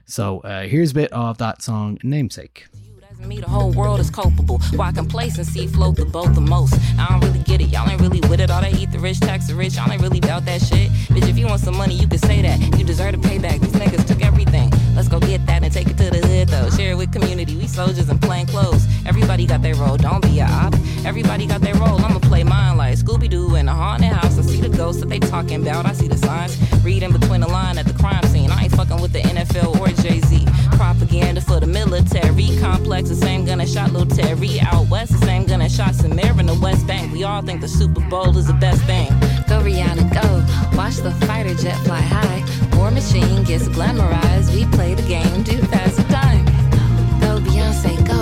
So 0.04 0.40
uh, 0.40 0.62
here's 0.62 0.90
a 0.90 0.94
bit 0.94 1.12
of 1.12 1.38
that 1.38 1.62
song, 1.62 1.98
namesake 2.02 2.66
me, 3.26 3.40
the 3.40 3.48
whole 3.48 3.72
world 3.72 4.00
is 4.00 4.10
culpable. 4.10 4.58
Why 4.76 4.92
complacency 4.92 5.66
float 5.66 5.96
the 5.96 6.04
boat 6.04 6.34
the 6.34 6.40
most? 6.40 6.74
I 6.98 7.08
don't 7.08 7.20
really 7.20 7.42
get 7.44 7.60
it. 7.60 7.68
Y'all 7.68 7.88
ain't 7.88 8.00
really 8.00 8.20
with 8.28 8.40
it. 8.40 8.50
All 8.50 8.60
they 8.60 8.72
eat 8.72 8.92
the 8.92 8.98
rich, 8.98 9.20
tax 9.20 9.48
the 9.48 9.54
rich. 9.54 9.76
Y'all 9.76 9.90
ain't 9.90 10.02
really 10.02 10.18
about 10.18 10.44
that 10.44 10.60
shit. 10.60 10.90
Bitch, 11.10 11.28
if 11.28 11.36
you 11.38 11.46
want 11.46 11.60
some 11.60 11.76
money, 11.76 11.94
you 11.94 12.06
can 12.06 12.18
say 12.18 12.42
that. 12.42 12.58
You 12.78 12.84
deserve 12.84 13.14
a 13.14 13.18
payback. 13.18 13.60
These 13.60 13.72
niggas 13.72 14.06
took 14.06 14.22
everything. 14.24 14.70
Let's 14.94 15.08
go 15.08 15.18
get 15.20 15.44
that 15.46 15.62
and 15.62 15.72
take 15.72 15.88
it 15.88 15.96
to 15.98 16.10
the 16.10 16.26
hood 16.26 16.48
though. 16.48 16.70
Share 16.70 16.92
it 16.92 16.96
with 16.96 17.12
community. 17.12 17.56
We 17.56 17.66
soldiers 17.66 18.08
in 18.08 18.18
plain 18.18 18.46
clothes. 18.46 18.86
Everybody 19.06 19.46
got 19.46 19.62
their 19.62 19.74
role. 19.74 19.96
Don't 19.96 20.22
be 20.22 20.40
a 20.40 20.44
op. 20.44 20.74
Everybody 21.04 21.46
got 21.46 21.60
their 21.60 21.74
role. 21.74 22.04
I'ma 22.04 22.18
play 22.20 22.44
mine 22.44 22.76
like 22.76 22.98
Scooby 22.98 23.28
Doo 23.28 23.54
in 23.56 23.68
a 23.68 23.74
haunted 23.74 24.12
house. 24.12 24.38
I 24.38 24.42
see 24.42 24.60
the 24.60 24.68
ghosts 24.68 25.00
that 25.00 25.08
they 25.08 25.18
talking 25.18 25.62
about. 25.62 25.86
I 25.86 25.92
see 25.92 26.08
the 26.08 26.18
signs. 26.18 26.56
Reading 26.84 27.12
between 27.12 27.40
the 27.40 27.48
line 27.48 27.78
at 27.78 27.86
the 27.86 27.94
crime 27.94 28.24
scene. 28.24 28.50
I 28.50 28.64
ain't 28.64 28.74
fucking 28.74 29.00
with 29.00 29.12
the 29.12 29.20
NFL 29.20 29.80
or 29.80 29.88
Jay 30.02 30.20
Z. 30.20 30.46
Propaganda 30.78 31.40
for 31.40 31.58
the 31.58 31.66
military 31.66 32.56
complex. 32.60 33.08
The 33.08 33.16
same 33.16 33.44
gun 33.44 33.58
that 33.58 33.68
shot 33.68 33.92
Lil 33.92 34.06
Terry 34.06 34.60
out 34.60 34.88
west. 34.88 35.10
The 35.10 35.26
same 35.26 35.44
gun 35.44 35.58
that 35.58 35.72
shot 35.72 35.92
Samir 35.94 36.38
in 36.38 36.46
the 36.46 36.54
West 36.54 36.86
Bank. 36.86 37.12
We 37.12 37.24
all 37.24 37.42
think 37.42 37.60
the 37.60 37.68
Super 37.68 38.00
Bowl 38.08 38.38
is 38.38 38.46
the 38.46 38.52
best 38.52 38.84
thing. 38.84 39.08
Go 39.48 39.58
Rihanna, 39.60 40.06
go. 40.14 40.78
Watch 40.78 40.98
the 40.98 41.10
fighter 41.26 41.54
jet 41.54 41.76
fly 41.84 42.00
high. 42.00 42.44
War 42.76 42.92
machine 42.92 43.42
gets 43.42 43.66
glamorized. 43.68 44.54
We 44.54 44.66
play 44.76 44.94
the 44.94 45.02
game 45.02 45.42
to 45.44 45.66
pass 45.66 45.96
the 45.96 46.04
time. 46.04 46.44
Go 47.18 47.40
Beyonce, 47.40 47.98
go. 48.06 48.20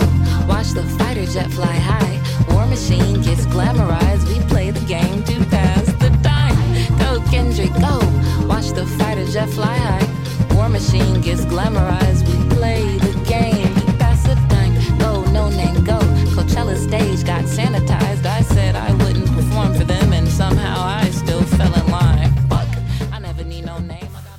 Watch 0.48 0.70
the 0.70 0.82
fighter 0.96 1.26
jet 1.26 1.50
fly 1.50 1.76
high. 1.76 2.16
War 2.54 2.66
machine 2.66 3.20
gets 3.20 3.44
glamorized. 3.46 4.26
We 4.28 4.40
play 4.48 4.70
the 4.70 4.84
game 4.86 5.22
to 5.24 5.44
pass 5.50 5.84
the 6.00 6.08
time. 6.24 6.56
Go 6.98 7.20
Kendrick, 7.30 7.72
go. 7.74 8.00
Watch 8.48 8.70
the 8.72 8.86
fighter 8.98 9.26
jet 9.26 9.50
fly 9.50 9.76
high. 9.76 10.54
War 10.54 10.70
machine 10.70 11.20
gets 11.20 11.44
glamorized. 11.44 12.26
We 12.26 12.45
play 12.56 12.96
the 12.98 13.12
game 13.28 13.74
to 13.74 13.92
pass 13.98 14.22
the 14.22 14.34
time. 14.48 14.72
Go 14.98 15.22
Noname, 15.34 15.84
go. 15.84 15.98
Coachella 16.34 16.76
stage 16.76 17.24
got 17.24 17.44
sanitized. 17.44 18.05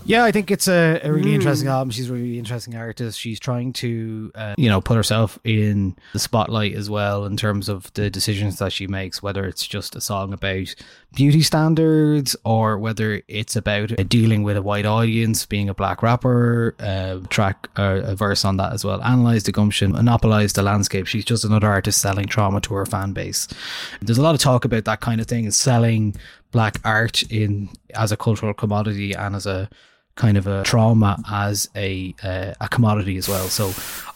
Yeah, 0.07 0.23
I 0.23 0.31
think 0.31 0.51
it's 0.51 0.69
a, 0.69 1.01
a 1.03 1.11
really 1.11 1.35
interesting 1.35 1.67
album. 1.67 1.91
She's 1.91 2.09
a 2.09 2.13
really 2.13 2.39
interesting 2.39 2.75
artist. 2.75 3.19
She's 3.19 3.41
trying 3.41 3.73
to, 3.73 4.31
uh, 4.35 4.55
you 4.57 4.69
know, 4.69 4.79
put 4.79 4.95
herself 4.95 5.37
in 5.43 5.97
the 6.13 6.19
spotlight 6.19 6.75
as 6.75 6.89
well 6.89 7.25
in 7.25 7.35
terms 7.35 7.67
of 7.67 7.91
the 7.93 8.09
decisions 8.09 8.57
that 8.59 8.71
she 8.71 8.87
makes, 8.87 9.21
whether 9.21 9.45
it's 9.45 9.67
just 9.67 9.97
a 9.97 10.01
song 10.01 10.31
about 10.31 10.73
beauty 11.13 11.41
standards 11.41 12.37
or 12.45 12.77
whether 12.77 13.21
it's 13.27 13.57
about 13.57 13.99
uh, 13.99 14.03
dealing 14.07 14.43
with 14.43 14.55
a 14.55 14.61
white 14.61 14.85
audience, 14.85 15.45
being 15.45 15.67
a 15.67 15.73
black 15.73 16.01
rapper, 16.01 16.73
uh, 16.79 17.19
track 17.27 17.69
uh, 17.77 17.99
a 18.05 18.15
verse 18.15 18.45
on 18.45 18.55
that 18.55 18.71
as 18.71 18.85
well. 18.85 19.03
Analyze 19.03 19.43
the 19.43 19.51
gumption, 19.51 19.91
monopolize 19.91 20.53
the 20.53 20.63
landscape. 20.63 21.05
She's 21.05 21.25
just 21.25 21.43
another 21.43 21.67
artist 21.67 21.99
selling 21.99 22.27
trauma 22.27 22.61
to 22.61 22.73
her 22.75 22.85
fan 22.85 23.11
base. 23.11 23.49
There's 24.01 24.17
a 24.17 24.23
lot 24.23 24.35
of 24.35 24.39
talk 24.39 24.63
about 24.63 24.85
that 24.85 25.01
kind 25.01 25.19
of 25.19 25.27
thing, 25.27 25.43
is 25.43 25.57
selling 25.57 26.15
black 26.51 26.79
art 26.85 27.23
in 27.23 27.67
as 27.93 28.13
a 28.13 28.17
cultural 28.17 28.53
commodity 28.53 29.11
and 29.11 29.35
as 29.35 29.45
a 29.45 29.69
kind 30.17 30.35
of 30.35 30.47
a 30.47 30.63
trauma 30.63 31.17
as 31.31 31.69
a 31.75 32.13
uh, 32.21 32.53
a 32.59 32.67
commodity 32.67 33.15
as 33.17 33.29
well. 33.29 33.47
So 33.47 33.67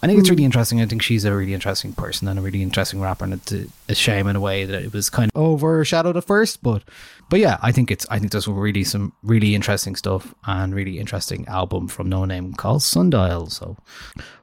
I 0.04 0.08
think 0.08 0.20
it's 0.20 0.30
really 0.30 0.44
interesting. 0.44 0.82
I 0.82 0.86
think 0.86 1.02
she's 1.02 1.24
a 1.24 1.34
really 1.34 1.54
interesting 1.54 1.94
person 1.94 2.28
and 2.28 2.38
a 2.38 2.42
really 2.42 2.62
interesting 2.62 3.00
rapper, 3.00 3.24
and 3.24 3.36
it's 3.36 3.52
a, 3.54 3.68
a 3.88 3.96
shame 3.96 4.28
in 4.28 4.36
a 4.36 4.42
way 4.42 4.66
that 4.66 4.84
it 4.84 4.92
was 4.92 5.10
kind 5.10 5.32
of 5.34 5.42
overshadowed 5.42 6.18
at 6.18 6.26
first. 6.26 6.62
But 6.62 6.84
but 7.30 7.40
yeah, 7.40 7.58
I 7.62 7.72
think 7.72 7.90
it's 7.90 8.06
I 8.10 8.20
think 8.20 8.34
there's 8.34 8.48
really 8.48 8.84
some 8.84 9.14
really 9.24 9.56
interesting 9.56 9.96
stuff 9.96 10.36
and 10.46 10.76
really 10.76 11.00
interesting 11.00 11.48
album 11.48 11.88
from 11.88 12.10
Noname 12.10 12.58
called 12.58 12.84
Sundial. 12.84 13.48
So 13.48 13.78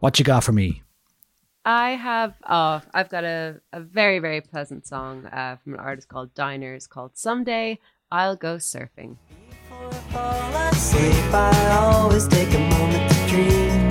what 0.01 0.18
you 0.18 0.25
got 0.25 0.44
for 0.44 0.53
me? 0.53 0.83
I 1.64 1.90
have 1.90 2.35
oh, 2.49 2.81
I've 2.94 3.11
got 3.11 3.25
a, 3.25 3.61
a 3.75 3.81
very, 3.81 4.21
very 4.21 4.40
pleasant 4.40 4.87
song 4.87 5.27
uh, 5.27 5.57
from 5.57 5.75
an 5.75 5.81
artist 5.81 6.09
called 6.09 6.33
Diners 6.35 6.87
called 6.87 7.18
Someday 7.18 7.79
I'll 8.11 8.37
Go 8.37 8.57
Surfing. 8.57 9.16
Fall 10.12 10.57
asleep, 10.71 11.33
I 11.33 11.79
always 11.83 12.27
take 12.27 12.53
a 12.55 12.59
moment 12.59 13.11
to 13.11 13.19
dream. 13.29 13.88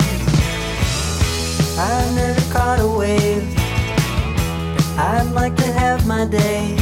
I 1.78 2.12
never 2.14 2.52
caught 2.52 2.80
a 2.80 2.88
wave. 2.88 3.46
I'd 4.98 5.30
like 5.32 5.56
to 5.56 5.72
have 5.72 6.06
my 6.06 6.26
day. 6.26 6.76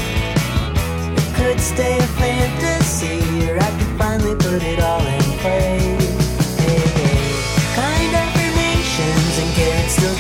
It 1.17 1.37
should 1.37 1.61
stay 1.61 1.99
a 1.99 2.09
fantasy, 2.19 3.49
or 3.49 3.59
I 3.59 3.71
could 3.79 3.93
finally 3.99 4.35
put 4.35 4.63
it 4.63 4.81
all 4.81 5.07
in 5.07 5.23
play. 5.43 5.97
Kind 7.79 8.13
affirmations 8.23 9.35
and 9.41 9.51
carrots 9.55 9.95
still. 9.97 10.17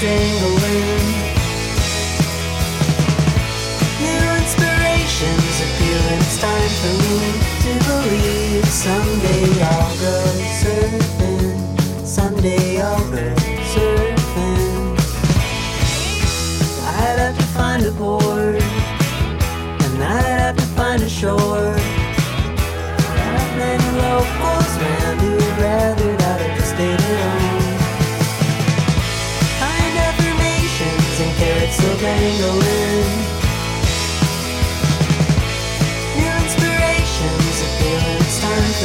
New 4.05 4.25
inspirations 4.41 5.57
it's 6.19 6.39
time 6.39 6.71
for 6.81 6.95
me 7.03 7.56
to 7.67 7.75
believe 7.91 8.65
someday 8.69 9.45
I'll 9.73 9.95
go 10.07 10.17
surfing. 10.63 11.59
Someday 12.07 12.81
I'll 12.81 13.11
go 13.11 13.27
surfing. 13.73 14.99
I'd 17.01 17.19
have 17.25 17.37
to 17.37 17.47
find 17.59 17.85
a 17.85 17.93
board, 17.93 18.63
and 19.85 20.03
I'd 20.03 20.41
have 20.45 20.57
to 20.57 20.69
find 20.79 21.03
a 21.03 21.09
shore. 21.09 21.75
Not 23.35 23.49
many 23.63 23.91
locals 24.05 24.73
who'd 25.21 25.59
rather 25.59 26.17
just 26.57 26.77
and 31.19 31.33
carrots 31.39 31.79
dangling. 32.01 33.36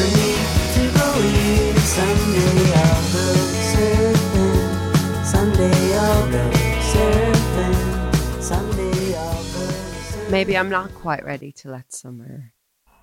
For 0.01 0.07
me 0.17 0.33
to 0.73 0.83
believe 0.97 1.79
someday 1.79 2.73
I'll 2.73 3.05
go 3.13 3.27
surfing. 3.71 5.25
Someday 5.25 5.97
I'll 5.97 6.31
go 6.31 6.51
surfing. 6.93 8.41
Someday 8.41 9.15
I'll 9.15 9.43
go 9.43 9.67
surfing. 9.67 10.31
Maybe 10.31 10.57
I'm 10.57 10.69
not 10.69 10.93
quite 10.95 11.23
ready 11.23 11.51
to 11.53 11.69
let 11.69 11.93
summer 11.93 12.53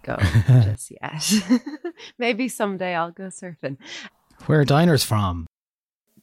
go 0.02 0.16
just 0.64 0.90
yet. 0.90 1.32
Maybe 2.18 2.48
someday 2.48 2.94
I'll 2.94 3.12
go 3.12 3.24
surfing. 3.28 3.76
Where 4.46 4.60
are 4.60 4.64
diners 4.64 5.04
from? 5.04 5.46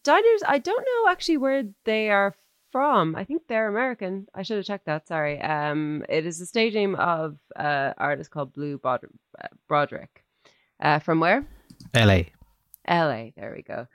Diners, 0.04 0.44
I 0.46 0.60
don't 0.60 0.86
know 0.86 1.12
actually 1.12 1.38
where 1.38 1.64
they 1.86 2.10
are 2.10 2.36
from. 2.72 3.16
I 3.16 3.24
think 3.24 3.44
they're 3.48 3.70
American. 3.70 4.28
I 4.36 4.44
should 4.44 4.58
have 4.58 4.66
checked 4.66 4.88
that. 4.88 5.08
Sorry. 5.08 5.42
Um, 5.42 6.04
it 6.10 6.26
is 6.26 6.38
the 6.38 6.46
stage 6.46 6.74
name 6.74 6.96
of 6.96 7.38
uh 7.56 7.94
artist 7.98 8.30
called 8.30 8.52
Blue 8.52 8.78
Bod- 8.78 9.06
Broderick. 9.70 10.25
Uh, 10.80 11.00
from 11.00 11.20
where? 11.20 11.46
L.A. 11.94 12.32
LA. 12.88 13.30
There 13.36 13.54
we 13.56 13.64
go. 13.64 13.88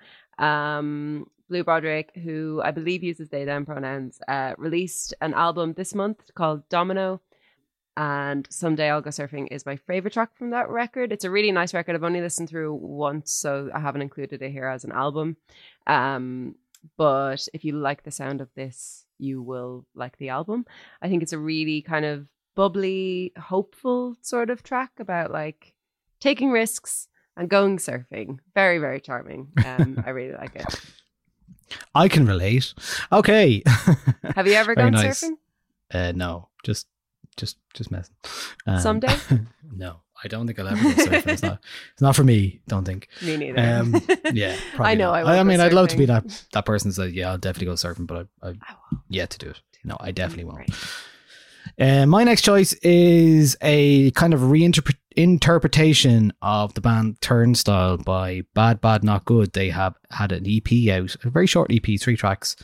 Um, 0.44 1.26
Blue 1.48 1.64
Broderick, 1.64 2.12
who 2.16 2.60
I 2.64 2.70
believe 2.70 3.02
uses 3.02 3.28
they 3.28 3.44
them 3.44 3.66
pronouns, 3.66 4.20
uh, 4.28 4.54
released 4.56 5.14
an 5.20 5.34
album 5.34 5.74
this 5.74 5.94
month 5.94 6.18
called 6.34 6.68
Domino. 6.68 7.20
And 7.96 8.46
Someday 8.50 8.88
I'll 8.88 9.02
Go 9.02 9.10
Surfing 9.10 9.48
is 9.50 9.66
my 9.66 9.76
favorite 9.76 10.14
track 10.14 10.36
from 10.36 10.50
that 10.50 10.70
record. 10.70 11.12
It's 11.12 11.24
a 11.24 11.30
really 11.30 11.52
nice 11.52 11.74
record. 11.74 11.94
I've 11.96 12.04
only 12.04 12.20
listened 12.20 12.48
through 12.48 12.74
once, 12.74 13.32
so 13.32 13.68
I 13.74 13.80
haven't 13.80 14.02
included 14.02 14.40
it 14.40 14.52
here 14.52 14.68
as 14.68 14.84
an 14.84 14.92
album. 14.92 15.36
Um, 15.86 16.54
but 16.96 17.46
if 17.52 17.64
you 17.64 17.72
like 17.72 18.04
the 18.04 18.10
sound 18.10 18.40
of 18.40 18.48
this, 18.54 19.04
you 19.18 19.42
will 19.42 19.86
like 19.94 20.16
the 20.16 20.30
album. 20.30 20.66
I 21.02 21.08
think 21.08 21.22
it's 21.22 21.34
a 21.34 21.38
really 21.38 21.82
kind 21.82 22.04
of 22.04 22.28
bubbly, 22.54 23.32
hopeful 23.36 24.16
sort 24.22 24.50
of 24.50 24.62
track 24.62 24.92
about 24.98 25.30
like 25.30 25.74
taking 26.20 26.50
risks 26.50 27.08
and 27.36 27.48
going 27.48 27.78
surfing. 27.78 28.38
Very, 28.54 28.78
very 28.78 29.00
charming. 29.00 29.48
Um, 29.64 30.02
I 30.06 30.10
really 30.10 30.36
like 30.36 30.54
it. 30.56 30.66
I 31.94 32.08
can 32.08 32.26
relate. 32.26 32.74
Okay. 33.12 33.62
Have 34.36 34.46
you 34.46 34.54
ever 34.54 34.74
gone 34.76 34.92
nice. 34.92 35.22
surfing? 35.22 35.36
Uh, 35.92 36.12
no, 36.14 36.48
just, 36.64 36.86
just, 37.36 37.58
just 37.74 37.90
messing. 37.90 38.14
Um, 38.66 38.80
Someday? 38.80 39.14
no, 39.72 40.00
I 40.22 40.28
don't 40.28 40.46
think 40.46 40.58
I'll 40.58 40.68
ever 40.68 40.82
go 40.82 40.90
surfing. 40.90 41.26
It's 41.28 41.42
not, 41.42 41.60
it's 41.92 42.02
not 42.02 42.16
for 42.16 42.24
me. 42.24 42.60
Don't 42.68 42.84
think. 42.84 43.08
Me 43.22 43.36
neither. 43.36 43.58
Um, 43.58 43.94
yeah, 44.32 44.56
probably 44.74 44.92
I 44.92 44.94
know. 44.94 45.12
not. 45.12 45.26
I, 45.26 45.38
I, 45.38 45.42
mean, 45.42 45.60
I'd 45.60 45.72
love 45.72 45.88
to 45.88 45.96
be 45.96 46.06
that 46.06 46.44
that 46.52 46.66
person 46.66 46.90
that 46.92 47.12
"Yeah, 47.12 47.30
I'll 47.30 47.38
definitely 47.38 47.66
go 47.66 47.72
surfing," 47.74 48.06
but 48.06 48.28
I, 48.42 48.48
I 48.50 48.74
yet 49.08 49.30
to 49.30 49.38
do 49.38 49.50
it. 49.50 49.60
No, 49.84 49.96
I 49.98 50.10
definitely 50.12 50.44
won't. 50.44 50.58
Right. 50.58 50.70
Uh, 51.78 52.06
my 52.06 52.24
next 52.24 52.42
choice 52.42 52.72
is 52.82 53.56
a 53.62 54.10
kind 54.12 54.34
of 54.34 54.50
reinterpretation 55.16 56.30
of 56.42 56.74
the 56.74 56.80
band 56.80 57.20
Turnstile 57.20 57.98
by 57.98 58.42
Bad 58.54 58.80
Bad 58.80 59.04
Not 59.04 59.24
Good. 59.24 59.52
They 59.52 59.70
have 59.70 59.96
had 60.10 60.32
an 60.32 60.46
EP 60.46 60.88
out, 60.94 61.16
a 61.24 61.30
very 61.30 61.46
short 61.46 61.70
EP, 61.72 62.00
three 62.00 62.16
tracks, 62.16 62.56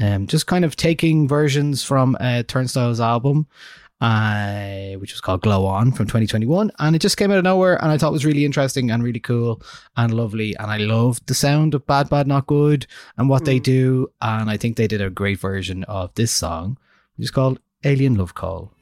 um, 0.00 0.26
just 0.26 0.46
kind 0.46 0.64
of 0.64 0.76
taking 0.76 1.26
versions 1.26 1.82
from 1.82 2.16
uh, 2.20 2.44
Turnstile's 2.44 3.00
album, 3.00 3.46
uh, 4.00 4.92
which 4.94 5.12
was 5.12 5.20
called 5.20 5.42
Glow 5.42 5.66
On 5.66 5.90
from 5.90 6.06
2021. 6.06 6.70
And 6.78 6.94
it 6.94 7.00
just 7.00 7.16
came 7.16 7.30
out 7.30 7.38
of 7.38 7.44
nowhere, 7.44 7.82
and 7.82 7.90
I 7.90 7.98
thought 7.98 8.10
it 8.10 8.12
was 8.12 8.26
really 8.26 8.44
interesting 8.44 8.90
and 8.90 9.02
really 9.02 9.20
cool 9.20 9.62
and 9.96 10.14
lovely. 10.14 10.56
And 10.56 10.70
I 10.70 10.78
loved 10.78 11.26
the 11.26 11.34
sound 11.34 11.74
of 11.74 11.86
Bad 11.86 12.08
Bad 12.08 12.26
Not 12.26 12.46
Good 12.46 12.86
and 13.16 13.28
what 13.28 13.44
they 13.44 13.58
do. 13.58 14.10
And 14.20 14.50
I 14.50 14.56
think 14.56 14.76
they 14.76 14.86
did 14.86 15.02
a 15.02 15.10
great 15.10 15.40
version 15.40 15.84
of 15.84 16.14
this 16.14 16.32
song, 16.32 16.78
which 17.16 17.24
is 17.26 17.30
called 17.30 17.60
Alien 17.84 18.14
Love 18.14 18.34
Call. 18.34 18.72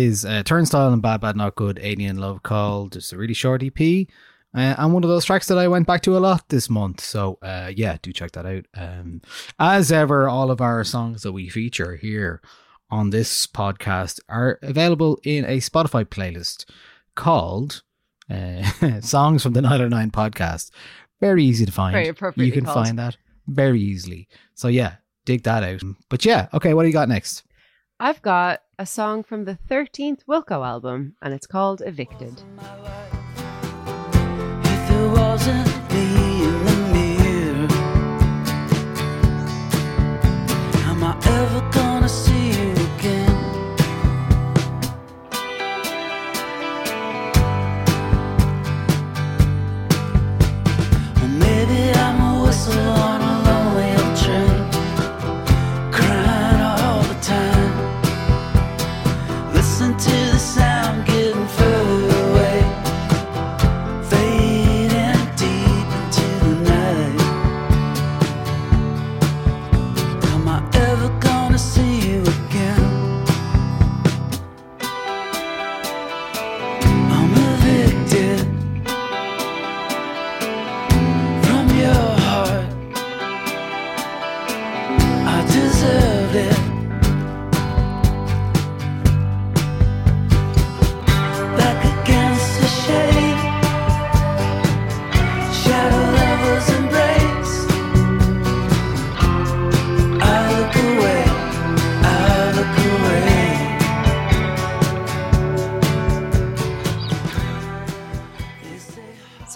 Is 0.00 0.24
uh, 0.24 0.42
Turnstile 0.42 0.92
and 0.94 1.02
Bad 1.02 1.20
Bad 1.20 1.36
Not 1.36 1.54
Good, 1.56 1.78
Alien 1.82 2.16
Love 2.16 2.42
Call. 2.42 2.88
Just 2.88 3.12
a 3.12 3.18
really 3.18 3.34
short 3.34 3.62
EP. 3.62 4.06
Uh, 4.54 4.74
and 4.78 4.94
one 4.94 5.04
of 5.04 5.10
those 5.10 5.26
tracks 5.26 5.46
that 5.48 5.58
I 5.58 5.68
went 5.68 5.86
back 5.86 6.00
to 6.02 6.16
a 6.16 6.18
lot 6.18 6.48
this 6.48 6.70
month. 6.70 7.00
So, 7.02 7.38
uh, 7.42 7.70
yeah, 7.76 7.98
do 8.00 8.10
check 8.12 8.32
that 8.32 8.46
out. 8.46 8.64
Um, 8.74 9.20
as 9.58 9.92
ever, 9.92 10.26
all 10.28 10.50
of 10.50 10.60
our 10.62 10.82
songs 10.84 11.22
that 11.22 11.32
we 11.32 11.48
feature 11.50 11.96
here 11.96 12.40
on 12.90 13.10
this 13.10 13.46
podcast 13.46 14.20
are 14.28 14.58
available 14.62 15.20
in 15.22 15.44
a 15.44 15.58
Spotify 15.58 16.04
playlist 16.06 16.64
called 17.14 17.82
uh, 18.30 19.00
Songs 19.02 19.42
from 19.42 19.52
the 19.52 19.60
Nialler9 19.60 20.10
Podcast. 20.12 20.70
Very 21.20 21.44
easy 21.44 21.66
to 21.66 21.72
find. 21.72 21.92
Very 21.92 22.08
appropriately 22.08 22.46
You 22.46 22.52
can 22.52 22.64
called. 22.64 22.86
find 22.86 22.98
that. 22.98 23.18
very 23.46 23.80
easily. 23.80 24.28
So 24.54 24.68
yeah, 24.68 24.94
dig 25.26 25.42
that 25.42 25.62
out. 25.62 25.82
But 26.08 26.24
yeah, 26.24 26.48
okay, 26.54 26.72
what 26.74 26.82
do 26.84 26.88
you 26.88 26.94
got 26.94 27.08
next? 27.10 27.42
I've 28.02 28.22
got 28.22 28.62
a 28.80 28.86
song 28.86 29.22
from 29.22 29.44
the 29.44 29.58
13th 29.68 30.24
Wilco 30.26 30.66
album, 30.66 31.14
and 31.20 31.34
it's 31.34 31.46
called 31.46 31.82
Evicted. 31.84 32.42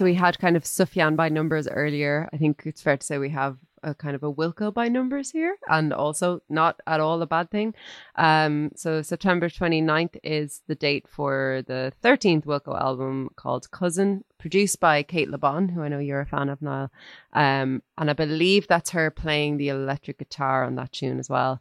We 0.05 0.15
had 0.15 0.39
kind 0.39 0.57
of 0.57 0.65
Sufjan 0.65 1.17
by 1.17 1.31
numbers 1.31 1.67
earlier. 1.67 2.29
I 2.33 2.37
think 2.37 2.63
it's 2.67 2.83
fair 2.83 2.99
to 2.99 3.07
say 3.07 3.17
we 3.17 3.31
have 3.31 3.57
a 3.83 3.95
kind 3.95 4.15
of 4.15 4.23
a 4.23 4.33
Wilco 4.33 4.73
by 4.73 4.89
numbers 4.89 5.31
here, 5.31 5.57
and 5.69 5.93
also 5.93 6.43
not 6.49 6.81
at 6.87 7.01
all 7.01 7.23
a 7.23 7.27
bad 7.27 7.51
thing. 7.51 7.75
Um, 8.17 8.71
so 8.77 9.03
September 9.03 9.49
29th 9.49 10.17
is 10.23 10.63
the 10.67 10.75
date 10.75 11.07
for 11.09 11.63
the 11.67 11.93
13th 12.03 12.45
Wilco 12.45 12.79
album 12.81 13.31
called 13.37 13.71
Cousin, 13.71 14.25
produced 14.39 14.79
by 14.79 15.03
Cate 15.03 15.31
Le 15.31 15.39
Bon, 15.39 15.69
who 15.69 15.83
I 15.83 15.89
know 15.89 15.99
you're 15.99 16.21
a 16.21 16.27
fan 16.27 16.49
of, 16.49 16.61
Niall. 16.61 16.91
Um, 17.33 17.83
and 17.97 18.11
I 18.11 18.13
believe 18.13 18.67
that's 18.67 18.91
her 18.91 19.11
playing 19.11 19.57
the 19.57 19.69
electric 19.69 20.19
guitar 20.19 20.65
on 20.65 20.75
that 20.77 20.93
tune 20.93 21.19
as 21.19 21.31
well. 21.31 21.61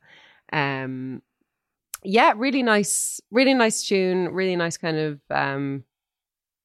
Um, 0.51 1.21
yeah, 2.03 2.33
really 2.35 2.63
nice, 2.63 3.21
really 3.31 3.53
nice 3.53 3.83
tune, 3.83 4.29
really 4.29 4.55
nice 4.55 4.77
kind 4.77 4.97
of 4.97 5.21
um, 5.29 5.83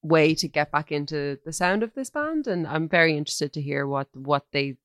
way 0.02 0.34
to 0.34 0.48
get 0.48 0.70
back 0.70 0.92
into 0.92 1.38
the 1.44 1.52
sound 1.52 1.82
of 1.82 1.94
this 1.94 2.10
band 2.10 2.46
and 2.46 2.66
I'm 2.66 2.88
very 2.88 3.16
interested 3.16 3.52
to 3.54 3.62
hear 3.62 3.86
what 3.86 4.08
what 4.14 4.46
they 4.52 4.76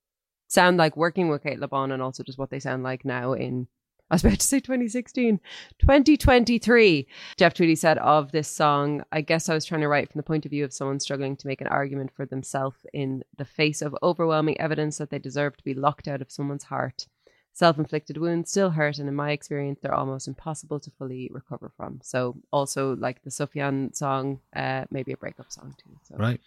sound 0.47 0.78
like 0.78 0.97
working 0.97 1.30
with 1.30 1.43
Cate 1.43 1.60
Le 1.60 1.67
Bon 1.67 1.91
and 1.91 2.02
also 2.02 2.23
just 2.23 2.38
what 2.38 2.49
they 2.49 2.60
sound 2.60 2.84
like 2.84 3.06
now 3.06 3.34
in 3.34 3.67
I 4.12 4.15
was 4.15 4.23
about 4.23 4.39
to 4.39 4.45
say 4.45 4.60
2016 4.60 5.39
2023 5.80 7.08
Jeff 7.38 7.54
Tweedy 7.54 7.76
said 7.76 7.97
of 7.99 8.32
this 8.32 8.47
song 8.47 9.04
I 9.12 9.21
guess 9.21 9.49
I 9.49 9.54
was 9.54 9.65
trying 9.65 9.82
to 9.82 9.88
write 9.88 10.12
from 10.12 10.19
the 10.19 10.23
point 10.23 10.45
of 10.45 10.52
view 10.52 10.65
of 10.65 10.73
someone 10.73 10.99
struggling 10.99 11.36
to 11.38 11.47
make 11.47 11.62
an 11.62 11.67
argument 11.67 12.12
for 12.12 12.26
themselves 12.26 12.78
in 12.93 13.23
the 13.38 13.45
face 13.45 13.82
of 13.82 13.95
overwhelming 14.04 14.60
evidence 14.60 14.97
that 14.97 15.10
they 15.10 15.19
deserve 15.19 15.58
to 15.58 15.63
be 15.63 15.73
locked 15.73 16.08
out 16.08 16.21
of 16.21 16.32
someone's 16.32 16.65
heart 16.65 17.08
self-inflicted 17.54 18.18
wounds 18.18 18.50
still 18.50 18.72
hurt 18.72 18.98
and 18.98 19.08
in 19.08 19.16
my 19.16 19.32
experience 19.32 19.80
they're 19.82 19.94
almost 19.94 20.28
impossible 20.28 20.80
to 20.80 20.89
fully 20.98 21.30
recover 21.32 21.72
from 21.78 22.00
so 22.04 22.36
also 22.52 22.96
like 22.96 23.22
the 23.24 23.30
Sufjan 23.30 23.96
song 23.96 24.39
uh 24.56 24.86
maybe 24.92 25.12
a 25.13 25.18
breakup 25.18 25.52
song 25.52 25.76
too 25.78 25.92
so 26.04 26.16
Right. 26.18 26.42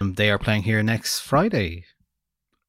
Um, 0.00 0.14
they 0.14 0.30
are 0.30 0.38
playing 0.38 0.62
here 0.64 0.82
next 0.82 1.20
Friday, 1.20 1.84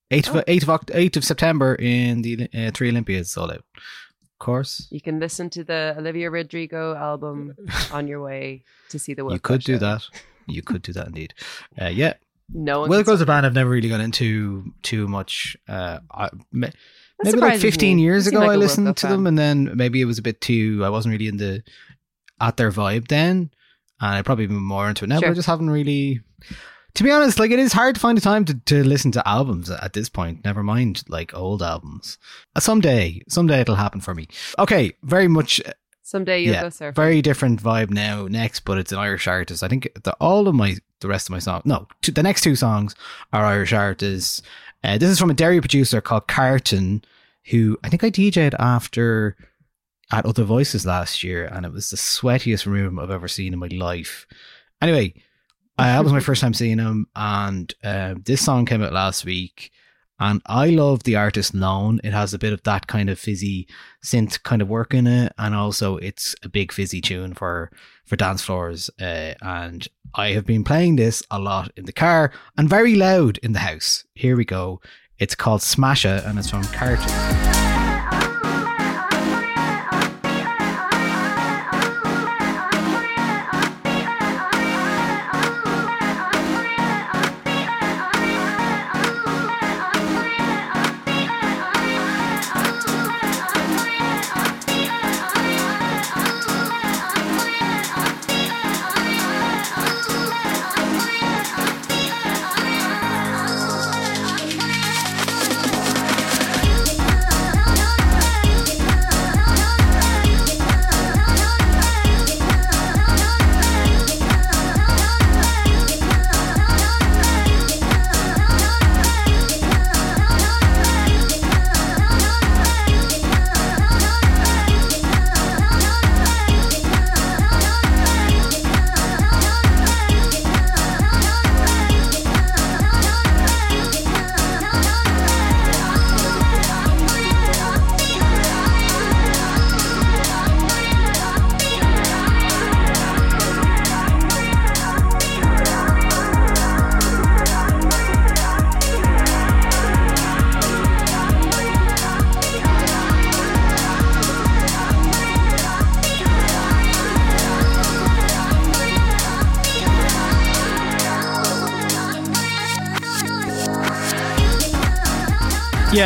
8th, 0.10 0.30
Oh. 0.36 0.39
of, 0.39 0.45
8th, 0.45 0.63
of, 0.63 0.69
Oct- 0.69 0.95
8th 0.95 1.17
of 1.17 1.23
September 1.25 1.75
in 1.75 2.21
the 2.21 2.47
uh, 2.54 2.71
Three 2.73 2.89
Olympiads 2.89 3.36
all 3.38 3.51
out. 3.51 3.63
Of 3.75 4.39
course. 4.39 4.88
you 4.89 5.01
can 5.01 5.19
listen 5.19 5.49
to 5.51 5.63
the 5.63 5.93
Olivia 5.97 6.30
Rodrigo 6.32 6.95
album 6.95 7.56
on 7.91 8.08
your 8.08 8.21
way 8.23 8.63
to 8.89 8.97
see 8.99 9.13
the 9.13 9.21
Wilco 9.23 9.34
you 9.34 9.39
could 9.39 9.62
do 9.63 9.73
show. 9.75 9.80
that. 9.80 10.01
You 10.47 10.62
could 10.63 10.82
do 10.82 10.93
that 10.93 11.08
indeed. 11.08 11.34
Uh, 11.80 11.88
yeah. 11.88 12.13
no 12.49 12.80
one 12.82 12.89
can 12.89 13.04
Wilco's 13.04 13.21
a 13.21 13.25
band 13.25 13.45
I've 13.45 13.54
never 13.54 13.69
really 13.69 13.89
gone 13.89 14.01
into 14.01 14.73
too 14.82 15.08
much. 15.08 15.56
Uh, 15.69 15.99
I, 16.12 16.30
ma- 17.23 17.31
maybe 17.31 17.39
like 17.39 17.60
15 17.60 17.97
me. 17.97 18.03
years 18.03 18.27
ago 18.27 18.39
like 18.39 18.51
I 18.51 18.55
listened 18.55 18.95
to 18.97 19.07
them 19.07 19.27
and 19.27 19.38
then 19.38 19.71
maybe 19.75 20.01
it 20.01 20.05
was 20.05 20.17
a 20.17 20.21
bit 20.21 20.41
too, 20.41 20.81
I 20.84 20.89
wasn't 20.89 21.13
really 21.13 21.27
in 21.27 21.38
the, 21.38 21.63
at 22.39 22.57
their 22.57 22.71
vibe 22.71 23.07
then. 23.07 23.51
And 23.99 24.15
I'd 24.15 24.25
probably 24.25 24.47
been 24.47 24.57
more 24.57 24.89
into 24.89 25.05
it 25.05 25.10
now, 25.10 25.19
but 25.19 25.29
I 25.29 25.34
just 25.34 25.47
haven't 25.47 25.69
really, 25.69 26.21
to 26.95 27.03
be 27.03 27.12
honest, 27.12 27.38
like 27.39 27.51
it 27.51 27.60
is 27.60 27.73
hard 27.73 27.95
to 27.95 28.01
find 28.01 28.17
the 28.17 28.21
time 28.21 28.45
to, 28.45 28.55
to 28.55 28.84
listen 28.84 29.12
to 29.12 29.27
albums 29.27 29.69
at 29.69 29.93
this 29.93 30.10
point. 30.10 30.43
Never 30.43 30.63
mind 30.63 31.03
like 31.07 31.36
old 31.36 31.62
albums. 31.62 32.17
Uh, 32.55 32.60
someday, 32.60 33.21
someday 33.29 33.62
it'll 33.62 33.75
happen 33.75 34.01
for 34.01 34.15
me. 34.15 34.27
Okay. 34.57 34.93
Very 35.03 35.27
much 35.27 35.62
someday 36.12 36.41
you'll 36.43 36.53
yeah, 36.53 36.62
go 36.63 36.67
surfing 36.67 36.95
very 36.95 37.21
different 37.21 37.63
vibe 37.63 37.89
now. 37.89 38.27
Next, 38.27 38.62
but 38.62 38.77
it's 38.77 38.91
an 38.91 38.99
Irish 38.99 39.27
artist. 39.27 39.63
I 39.63 39.67
think 39.67 39.89
the, 40.03 40.13
all 40.19 40.47
of 40.47 40.53
my 40.53 40.75
the 40.99 41.07
rest 41.07 41.27
of 41.27 41.31
my 41.31 41.39
songs, 41.39 41.63
no, 41.65 41.88
two, 42.01 42.12
the 42.12 42.21
next 42.21 42.41
two 42.41 42.55
songs 42.55 42.95
are 43.34 43.45
Irish 43.45 43.73
artists. 43.73 44.41
Uh, 44.83 44.97
this 44.97 45.09
is 45.09 45.19
from 45.19 45.29
a 45.29 45.35
Derry 45.35 45.59
producer 45.59 46.01
called 46.01 46.27
Cartin, 46.27 47.03
who 47.45 47.77
I 47.83 47.89
think 47.89 48.03
I 48.03 48.11
DJ'd 48.11 48.55
after 48.59 49.35
at 50.11 50.25
Other 50.25 50.43
Voices 50.43 50.85
last 50.85 51.23
year, 51.23 51.45
and 51.45 51.65
it 51.65 51.71
was 51.71 51.89
the 51.89 51.97
sweatiest 51.97 52.65
room 52.65 52.99
I've 52.99 53.11
ever 53.11 53.27
seen 53.27 53.53
in 53.53 53.59
my 53.59 53.67
life. 53.67 54.27
Anyway, 54.81 55.13
uh, 55.77 55.85
that 55.85 56.03
was 56.03 56.13
my 56.13 56.19
first 56.19 56.41
time 56.41 56.53
seeing 56.53 56.79
him, 56.79 57.07
and 57.15 57.73
uh, 57.83 58.15
this 58.23 58.43
song 58.43 58.65
came 58.65 58.83
out 58.83 58.93
last 58.93 59.25
week. 59.25 59.71
And 60.21 60.39
I 60.45 60.69
love 60.69 61.01
the 61.01 61.15
artist 61.15 61.55
Lone. 61.55 61.99
It 62.03 62.13
has 62.13 62.31
a 62.31 62.38
bit 62.38 62.53
of 62.53 62.62
that 62.63 62.86
kind 62.86 63.10
of 63.10 63.17
fizzy 63.17 63.67
synth 64.05 64.43
kind 64.43 64.62
of 64.62 64.69
work 64.69 64.93
in 64.93 65.07
it, 65.07 65.34
and 65.39 65.55
also 65.55 65.97
it's 65.97 66.36
a 66.43 66.49
big 66.49 66.71
fizzy 66.71 67.01
tune 67.01 67.34
for 67.34 67.71
for 68.05 68.15
dance 68.15 68.43
floors. 68.43 68.91
Uh, 69.01 69.34
and 69.41 69.88
I 70.13 70.34
have 70.34 70.45
been 70.45 70.63
playing 70.63 70.97
this 70.97 71.23
a 71.31 71.39
lot 71.39 71.71
in 71.75 71.86
the 71.86 71.91
car 71.91 72.31
and 72.55 72.69
very 72.69 72.93
loud 72.93 73.39
in 73.39 73.53
the 73.53 73.60
house. 73.60 74.05
Here 74.13 74.38
we 74.38 74.45
go. 74.45 74.79
It's 75.17 75.34
called 75.34 75.62
Smasha, 75.62 76.23
and 76.27 76.38
it's 76.38 76.51
from 76.51 76.63
Cartin. 76.65 77.61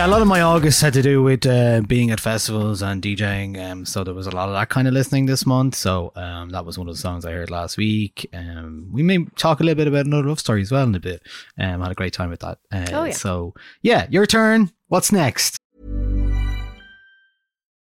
Yeah, 0.06 0.12
a 0.12 0.14
lot 0.14 0.22
of 0.22 0.28
my 0.28 0.42
August 0.42 0.82
had 0.82 0.94
to 0.94 1.02
do 1.02 1.24
with 1.24 1.48
uh, 1.48 1.82
being 1.82 2.12
at 2.12 2.20
festivals 2.20 2.84
and 2.84 3.02
DJing. 3.02 3.60
Um, 3.60 3.88
so 3.88 4.04
there 4.04 4.14
was 4.14 4.28
a 4.28 4.32
lot 4.32 4.50
of 4.50 4.54
that 4.54 4.70
kind 4.70 4.88
of 4.88 4.94
listening 4.94 5.26
this 5.26 5.48
month. 5.48 5.74
So 5.74 6.12
um, 6.16 6.52
that 6.52 6.64
was 6.64 6.78
one 6.78 6.88
of 6.88 6.94
the 6.94 7.02
songs 7.02 7.26
I 7.26 7.32
heard 7.32 7.50
last 7.50 7.76
week. 7.76 8.30
Um, 8.32 8.88
we 8.92 9.02
may 9.02 9.26
talk 9.36 9.62
a 9.62 9.64
little 9.64 9.84
bit 9.84 9.88
about 9.88 10.06
another 10.06 10.28
love 10.28 10.40
story 10.40 10.62
as 10.62 10.72
well 10.72 10.84
in 10.84 10.94
a 10.94 11.00
bit. 11.00 11.24
Um, 11.60 11.82
had 11.82 11.92
a 11.92 11.96
great 11.96 12.14
time 12.14 12.30
with 12.30 12.42
that. 12.42 12.60
Uh, 12.72 12.86
Oh, 12.94 13.06
yeah. 13.06 13.14
So 13.14 13.56
yeah, 13.82 14.06
your 14.12 14.28
turn. 14.28 14.70
What's 14.90 15.12
next? 15.12 15.58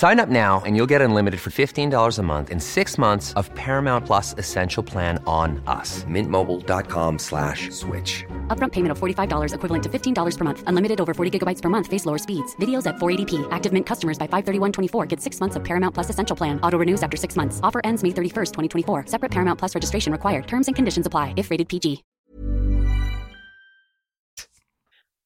Sign 0.00 0.18
up 0.18 0.30
now 0.30 0.62
and 0.64 0.74
you'll 0.76 0.92
get 0.94 1.02
unlimited 1.02 1.40
for 1.40 1.50
$15 1.50 2.18
a 2.18 2.22
month 2.22 2.48
and 2.48 2.62
six 2.62 2.96
months 2.96 3.34
of 3.34 3.54
Paramount 3.54 4.06
Plus 4.06 4.34
Essential 4.38 4.82
Plan 4.82 5.22
on 5.26 5.62
us. 5.66 6.04
Mintmobile.com 6.04 7.18
slash 7.18 7.68
switch. 7.68 8.24
Upfront 8.48 8.72
payment 8.72 8.92
of 8.92 8.98
$45 8.98 9.54
equivalent 9.54 9.82
to 9.82 9.90
$15 9.90 10.38
per 10.38 10.44
month. 10.44 10.64
Unlimited 10.66 11.02
over 11.02 11.12
40 11.12 11.38
gigabytes 11.38 11.60
per 11.60 11.68
month. 11.68 11.86
Face 11.86 12.06
lower 12.06 12.16
speeds. 12.16 12.56
Videos 12.56 12.86
at 12.86 12.96
480p. 12.96 13.46
Active 13.50 13.74
Mint 13.74 13.84
customers 13.84 14.16
by 14.16 14.26
531.24 14.26 15.06
get 15.06 15.20
six 15.20 15.38
months 15.38 15.56
of 15.56 15.64
Paramount 15.64 15.92
Plus 15.92 16.08
Essential 16.08 16.34
Plan. 16.34 16.58
Auto 16.62 16.78
renews 16.78 17.02
after 17.02 17.18
six 17.18 17.36
months. 17.36 17.60
Offer 17.62 17.82
ends 17.84 18.02
May 18.02 18.10
31st, 18.10 18.52
2024. 18.54 19.04
Separate 19.06 19.30
Paramount 19.30 19.58
Plus 19.58 19.74
registration 19.74 20.12
required. 20.12 20.46
Terms 20.46 20.66
and 20.66 20.74
conditions 20.74 21.04
apply 21.04 21.34
if 21.36 21.50
rated 21.50 21.68
PG. 21.68 22.04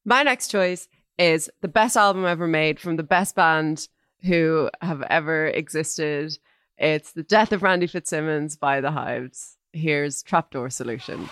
My 0.05 0.25
next 0.25 0.49
choice 0.49 0.89
is 1.17 1.49
the 1.63 1.69
best 1.69 1.97
album 1.97 2.25
ever 2.25 2.49
made 2.49 2.81
from 2.81 2.97
the 2.97 3.05
best 3.05 3.37
band 3.37 3.87
who 4.25 4.71
have 4.81 5.03
ever 5.03 5.47
existed. 5.47 6.39
It's 6.79 7.13
The 7.13 7.23
Death 7.23 7.53
of 7.53 7.63
Randy 7.63 7.87
Fitzsimmons 7.87 8.57
by 8.57 8.81
The 8.81 8.91
Hives. 8.91 9.57
Here's 9.73 10.23
Trapdoor 10.23 10.71
Solution. 10.71 11.29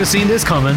Could 0.00 0.06
have 0.06 0.12
seen 0.18 0.28
this 0.28 0.44
coming. 0.44 0.76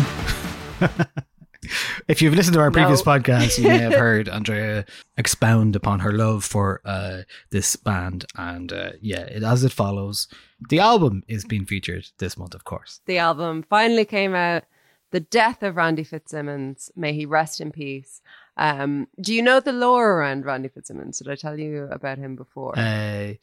if 2.09 2.21
you've 2.21 2.33
listened 2.33 2.55
to 2.55 2.59
our 2.59 2.71
previous 2.71 3.05
No. 3.05 3.13
podcast, 3.13 3.57
you 3.57 3.69
may 3.69 3.77
have 3.77 3.93
heard 4.05 4.27
Andrea 4.27 4.83
expound 5.17 5.77
upon 5.77 6.01
her 6.01 6.11
love 6.11 6.43
for 6.43 6.81
uh, 6.83 7.21
this 7.49 7.77
band. 7.77 8.25
And 8.35 8.73
uh, 8.73 8.91
yeah, 8.99 9.21
it, 9.21 9.41
as 9.41 9.63
it 9.63 9.71
follows, 9.71 10.27
the 10.69 10.79
album 10.79 11.23
is 11.29 11.45
being 11.45 11.63
featured 11.63 12.09
this 12.17 12.35
month, 12.37 12.53
of 12.53 12.65
course. 12.65 12.99
The 13.05 13.17
album 13.17 13.63
finally 13.69 14.03
came 14.03 14.35
out. 14.35 14.63
The 15.11 15.21
Death 15.21 15.63
of 15.63 15.77
Randy 15.77 16.03
Fitzsimmons. 16.03 16.91
May 16.93 17.13
he 17.13 17.25
rest 17.25 17.61
in 17.61 17.71
peace. 17.71 18.21
Um, 18.57 19.07
do 19.21 19.33
you 19.33 19.41
know 19.41 19.61
the 19.61 19.71
lore 19.71 20.17
around 20.19 20.43
Randy 20.43 20.67
Fitzsimmons? 20.67 21.19
Did 21.19 21.29
I 21.29 21.35
tell 21.35 21.57
you 21.57 21.87
about 21.89 22.17
him 22.17 22.35
before? 22.35 22.77
Uh, 22.77 23.35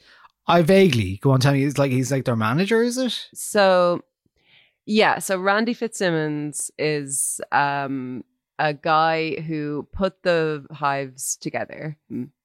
I 0.47 0.61
vaguely 0.61 1.17
go 1.23 1.31
on. 1.31 1.41
Tell 1.41 1.55
me, 1.55 1.65
it's 1.65 1.79
like 1.79 1.91
he's 1.91 2.13
like 2.13 2.27
their 2.27 2.37
manager, 2.37 2.83
is 2.83 2.99
it? 2.99 3.29
So, 3.33 4.03
yeah, 4.91 5.21
so 5.21 5.39
Randy 5.39 5.73
Fitzsimmons 5.73 6.73
is 6.77 7.41
um, 7.53 8.25
a 8.59 8.75
guy 8.75 9.41
who 9.41 9.87
put 9.93 10.25
the 10.25 10.67
hives 10.73 11.37
together 11.37 11.97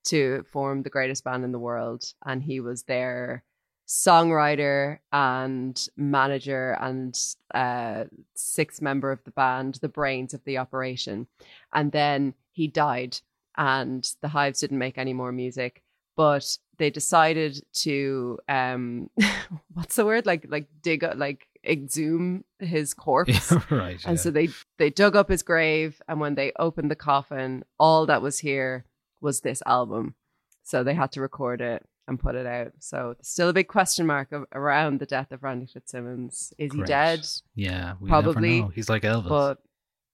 to 0.05 0.45
form 0.51 0.83
the 0.83 0.91
greatest 0.91 1.23
band 1.23 1.43
in 1.43 1.51
the 1.51 1.57
world. 1.57 2.03
And 2.23 2.43
he 2.43 2.59
was 2.59 2.83
their 2.83 3.43
songwriter 3.87 4.99
and 5.11 5.87
manager 5.97 6.77
and 6.79 7.19
uh, 7.55 8.03
sixth 8.35 8.79
member 8.79 9.11
of 9.11 9.23
the 9.23 9.31
band, 9.31 9.79
the 9.81 9.89
brains 9.89 10.35
of 10.35 10.43
the 10.43 10.59
operation. 10.59 11.25
And 11.73 11.91
then 11.91 12.35
he 12.51 12.67
died, 12.67 13.17
and 13.57 14.07
the 14.21 14.27
hives 14.27 14.59
didn't 14.59 14.77
make 14.77 14.99
any 14.99 15.13
more 15.13 15.31
music. 15.31 15.81
But 16.15 16.59
they 16.77 16.89
decided 16.89 17.61
to 17.73 18.39
um 18.47 19.09
what's 19.73 19.95
the 19.95 20.05
word 20.05 20.25
like 20.25 20.45
like 20.49 20.67
dig 20.81 21.03
up 21.03 21.17
like 21.17 21.47
exhume 21.65 22.43
his 22.59 22.93
corpse. 22.93 23.53
Right. 23.71 24.01
and 24.05 24.19
so 24.19 24.31
they 24.31 24.49
they 24.77 24.89
dug 24.89 25.15
up 25.15 25.29
his 25.29 25.43
grave 25.43 26.01
and 26.07 26.19
when 26.19 26.35
they 26.35 26.51
opened 26.59 26.91
the 26.91 26.95
coffin 26.95 27.63
all 27.79 28.05
that 28.05 28.21
was 28.21 28.39
here 28.39 28.85
was 29.21 29.41
this 29.41 29.61
album. 29.65 30.15
So 30.63 30.83
they 30.83 30.93
had 30.93 31.11
to 31.13 31.21
record 31.21 31.61
it 31.61 31.85
and 32.07 32.19
put 32.19 32.35
it 32.35 32.45
out. 32.45 32.73
So 32.79 33.15
still 33.21 33.49
a 33.49 33.53
big 33.53 33.67
question 33.67 34.05
mark 34.05 34.31
of, 34.31 34.45
around 34.51 34.99
the 34.99 35.05
death 35.05 35.31
of 35.31 35.43
randy 35.43 35.65
fitzsimmons. 35.65 36.53
Is 36.57 36.73
he 36.73 36.83
dead? 36.83 37.25
Yeah, 37.55 37.93
we 37.99 38.09
Probably. 38.09 38.67
He's 38.73 38.89
like 38.89 39.03
Elvis. 39.03 39.29
but 39.29 39.59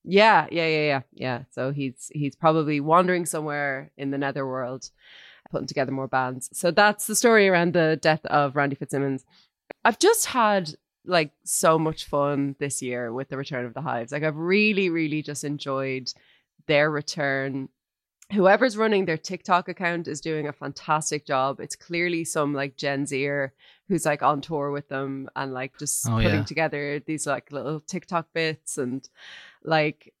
yeah 0.04 0.46
yeah 0.50 0.66
yeah 0.66 0.80
yeah 0.86 1.00
yeah. 1.12 1.42
So 1.50 1.70
he's 1.70 2.10
he's 2.12 2.34
probably 2.34 2.80
wandering 2.80 3.26
somewhere 3.26 3.92
in 3.96 4.10
the 4.10 4.18
netherworld 4.18 4.90
putting 5.50 5.68
together 5.68 5.92
more 5.92 6.08
bands. 6.08 6.48
So 6.52 6.70
that's 6.70 7.06
the 7.06 7.14
story 7.14 7.48
around 7.48 7.74
the 7.74 7.98
death 8.00 8.24
of 8.26 8.56
randy 8.56 8.74
fitzsimmons. 8.74 9.24
I've 9.84 9.98
just 9.98 10.26
had 10.26 10.74
like 11.04 11.32
so 11.44 11.78
much 11.78 12.04
fun 12.04 12.54
this 12.58 12.80
year 12.82 13.12
with 13.12 13.28
the 13.28 13.36
return 13.36 13.64
of 13.64 13.74
the 13.74 13.80
hives 13.80 14.12
like 14.12 14.22
i've 14.22 14.36
really 14.36 14.88
really 14.88 15.22
just 15.22 15.44
enjoyed 15.44 16.12
their 16.66 16.90
return 16.90 17.68
whoever's 18.32 18.76
running 18.78 19.04
their 19.04 19.18
TikTok 19.18 19.68
account 19.68 20.08
is 20.08 20.20
doing 20.20 20.48
a 20.48 20.52
fantastic 20.54 21.26
job. 21.26 21.60
It's 21.60 21.76
clearly 21.76 22.24
some 22.24 22.54
like 22.54 22.78
Gen 22.78 23.04
Zer 23.04 23.52
who's 23.88 24.06
like 24.06 24.22
on 24.22 24.40
tour 24.40 24.70
with 24.70 24.88
them 24.88 25.28
and 25.36 25.52
like 25.52 25.78
just 25.78 26.06
Oh, 26.08 26.14
putting 26.14 26.36
yeah. 26.36 26.44
together 26.44 26.98
these 27.00 27.26
like 27.26 27.52
little 27.52 27.80
TikTok 27.80 28.28
bits 28.32 28.78
and 28.78 29.06
like 29.64 30.14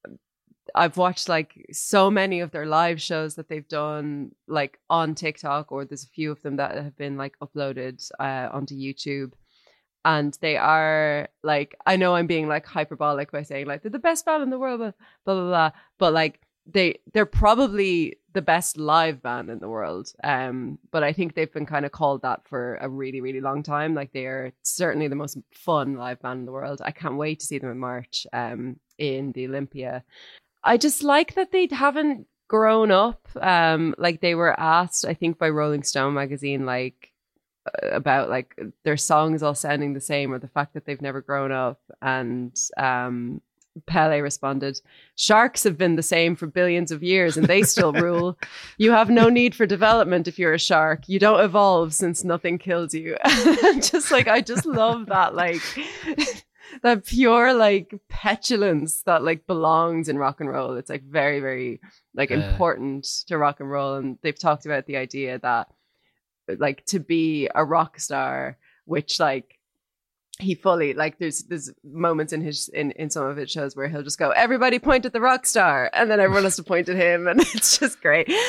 I've 0.74 0.96
watched 0.98 1.28
like 1.28 1.66
so 1.72 2.10
many 2.10 2.40
of 2.40 2.50
their 2.50 2.66
live 2.66 3.00
shows 3.00 3.36
that 3.36 3.48
they've 3.48 3.68
done 3.68 4.32
like 4.46 4.78
on 4.90 5.14
TikTok 5.14 5.72
or 5.72 5.84
there's 5.86 6.04
a 6.04 6.08
few 6.08 6.30
of 6.30 6.42
them 6.42 6.56
that 6.56 6.74
have 6.76 6.96
been 6.96 7.16
like 7.16 7.38
uploaded 7.40 8.06
uh, 8.20 8.48
onto 8.52 8.74
YouTube 8.74 9.32
and 10.04 10.36
they 10.40 10.56
are 10.56 11.28
like 11.42 11.76
I 11.86 11.96
know 11.96 12.14
I'm 12.14 12.26
being 12.26 12.48
like 12.48 12.66
hyperbolic 12.66 13.30
by 13.30 13.42
saying 13.42 13.66
like 13.66 13.82
they're 13.82 13.90
the 13.90 13.98
best 13.98 14.24
band 14.24 14.42
in 14.42 14.50
the 14.50 14.58
world 14.58 14.80
blah 14.80 14.92
blah 15.24 15.34
blah, 15.34 15.44
blah 15.44 15.70
but 15.98 16.12
like 16.12 16.40
they 16.66 16.98
they're 17.12 17.26
probably 17.26 18.18
the 18.34 18.42
best 18.42 18.76
live 18.76 19.22
band 19.22 19.50
in 19.50 19.58
the 19.58 19.68
world 19.68 20.12
um 20.24 20.78
but 20.90 21.02
I 21.02 21.12
think 21.12 21.34
they've 21.34 21.52
been 21.52 21.66
kind 21.66 21.84
of 21.84 21.92
called 21.92 22.22
that 22.22 22.46
for 22.48 22.78
a 22.80 22.88
really 22.88 23.20
really 23.20 23.40
long 23.40 23.62
time. 23.62 23.94
Like 23.94 24.12
they 24.12 24.26
are 24.26 24.52
certainly 24.62 25.08
the 25.08 25.16
most 25.16 25.38
fun 25.52 25.96
live 25.96 26.20
band 26.20 26.40
in 26.40 26.46
the 26.46 26.52
world. 26.52 26.80
I 26.84 26.90
can't 26.92 27.16
wait 27.16 27.40
to 27.40 27.46
see 27.46 27.58
them 27.58 27.70
in 27.70 27.78
March 27.78 28.26
um 28.32 28.76
in 28.98 29.32
the 29.32 29.46
Olympia. 29.46 30.04
I 30.64 30.76
just 30.76 31.02
like 31.02 31.34
that 31.34 31.52
they 31.52 31.68
haven't 31.70 32.26
grown 32.48 32.90
up 32.90 33.28
um 33.40 33.94
like 33.98 34.20
they 34.20 34.34
were 34.34 34.58
asked 34.58 35.04
I 35.04 35.14
think 35.14 35.38
by 35.38 35.48
Rolling 35.48 35.82
Stone 35.82 36.14
magazine 36.14 36.66
like 36.66 37.11
about 37.82 38.28
like 38.28 38.58
their 38.84 38.96
songs 38.96 39.42
all 39.42 39.54
sounding 39.54 39.92
the 39.92 40.00
same 40.00 40.32
or 40.32 40.38
the 40.38 40.48
fact 40.48 40.74
that 40.74 40.84
they've 40.84 41.02
never 41.02 41.20
grown 41.20 41.52
up 41.52 41.80
and 42.00 42.56
um 42.76 43.40
Pelle 43.86 44.20
responded, 44.20 44.80
Sharks 45.16 45.64
have 45.64 45.78
been 45.78 45.96
the 45.96 46.02
same 46.02 46.36
for 46.36 46.46
billions 46.46 46.90
of 46.90 47.02
years 47.02 47.36
and 47.36 47.46
they 47.46 47.62
still 47.62 47.92
rule. 47.92 48.38
You 48.78 48.92
have 48.92 49.10
no 49.10 49.28
need 49.28 49.54
for 49.54 49.66
development 49.66 50.28
if 50.28 50.38
you're 50.38 50.52
a 50.52 50.58
shark. 50.58 51.08
You 51.08 51.18
don't 51.18 51.40
evolve 51.40 51.94
since 51.94 52.24
nothing 52.24 52.58
kills 52.58 52.94
you. 52.94 53.16
just 53.80 54.10
like, 54.10 54.28
I 54.28 54.40
just 54.40 54.66
love 54.66 55.06
that, 55.06 55.34
like, 55.34 55.62
that 56.82 57.06
pure, 57.06 57.54
like, 57.54 57.94
petulance 58.08 59.02
that, 59.02 59.22
like, 59.22 59.46
belongs 59.46 60.08
in 60.08 60.18
rock 60.18 60.40
and 60.40 60.50
roll. 60.50 60.74
It's 60.76 60.90
like 60.90 61.04
very, 61.04 61.40
very, 61.40 61.80
like, 62.14 62.30
important 62.30 63.06
to 63.28 63.38
rock 63.38 63.60
and 63.60 63.70
roll. 63.70 63.94
And 63.94 64.18
they've 64.22 64.38
talked 64.38 64.66
about 64.66 64.86
the 64.86 64.96
idea 64.96 65.38
that, 65.38 65.68
like, 66.58 66.84
to 66.86 66.98
be 66.98 67.48
a 67.54 67.64
rock 67.64 68.00
star, 68.00 68.56
which, 68.84 69.20
like, 69.20 69.58
he 70.38 70.54
fully 70.54 70.94
like 70.94 71.18
there's 71.18 71.44
there's 71.44 71.70
moments 71.84 72.32
in 72.32 72.40
his 72.40 72.68
in 72.70 72.90
in 72.92 73.10
some 73.10 73.26
of 73.26 73.36
his 73.36 73.50
shows 73.50 73.76
where 73.76 73.88
he'll 73.88 74.02
just 74.02 74.18
go 74.18 74.30
everybody 74.30 74.78
point 74.78 75.04
at 75.04 75.12
the 75.12 75.20
rock 75.20 75.46
star. 75.46 75.90
And 75.92 76.10
then 76.10 76.20
everyone 76.20 76.44
has 76.44 76.56
to 76.56 76.62
point 76.62 76.88
at 76.88 76.96
him 76.96 77.28
and 77.28 77.40
it's 77.54 77.78
just 77.78 78.00
great. 78.00 78.30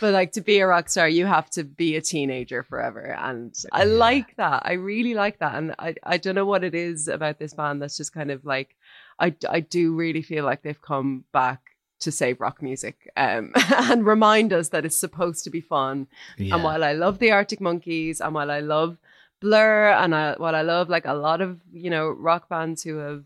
But 0.00 0.12
like 0.12 0.32
to 0.32 0.40
be 0.40 0.58
a 0.58 0.66
rock 0.66 0.88
star 0.88 1.08
you 1.08 1.26
have 1.26 1.48
to 1.50 1.64
be 1.64 1.96
a 1.96 2.00
teenager 2.00 2.62
forever 2.62 3.14
and 3.18 3.54
i 3.72 3.84
like 3.84 4.36
that. 4.36 4.62
I 4.64 4.72
really 4.72 5.14
like 5.14 5.38
that 5.38 5.54
and 5.54 5.74
i 5.78 5.94
i 6.02 6.16
don't 6.16 6.34
know 6.34 6.44
what 6.44 6.64
it 6.64 6.74
is 6.74 7.08
about 7.08 7.38
this 7.38 7.54
band 7.54 7.80
that's 7.80 7.96
just 7.96 8.12
kind 8.12 8.30
of 8.30 8.44
like 8.44 8.76
i 9.18 9.34
i 9.48 9.60
do 9.60 9.94
really 9.94 10.22
feel 10.22 10.44
like 10.44 10.62
they've 10.62 10.80
come 10.80 11.24
back 11.32 11.73
to 12.04 12.12
save 12.12 12.40
rock 12.40 12.62
music 12.62 13.10
um, 13.16 13.52
and 13.90 14.06
remind 14.06 14.52
us 14.52 14.68
that 14.70 14.84
it's 14.84 14.96
supposed 14.96 15.44
to 15.44 15.50
be 15.50 15.60
fun 15.60 16.06
Yeah. 16.38 16.54
and 16.54 16.64
while 16.64 16.84
i 16.84 16.92
love 16.92 17.18
the 17.18 17.32
arctic 17.32 17.60
monkeys 17.60 18.20
and 18.20 18.34
while 18.34 18.50
i 18.50 18.60
love 18.60 18.96
Blur 19.40 19.90
and 19.90 20.14
I, 20.14 20.36
what 20.38 20.54
I 20.54 20.62
love, 20.62 20.88
like 20.88 21.04
a 21.04 21.12
lot 21.12 21.42
of 21.42 21.60
you 21.70 21.90
know 21.90 22.08
rock 22.08 22.48
bands 22.48 22.82
who 22.82 22.96
have 22.96 23.24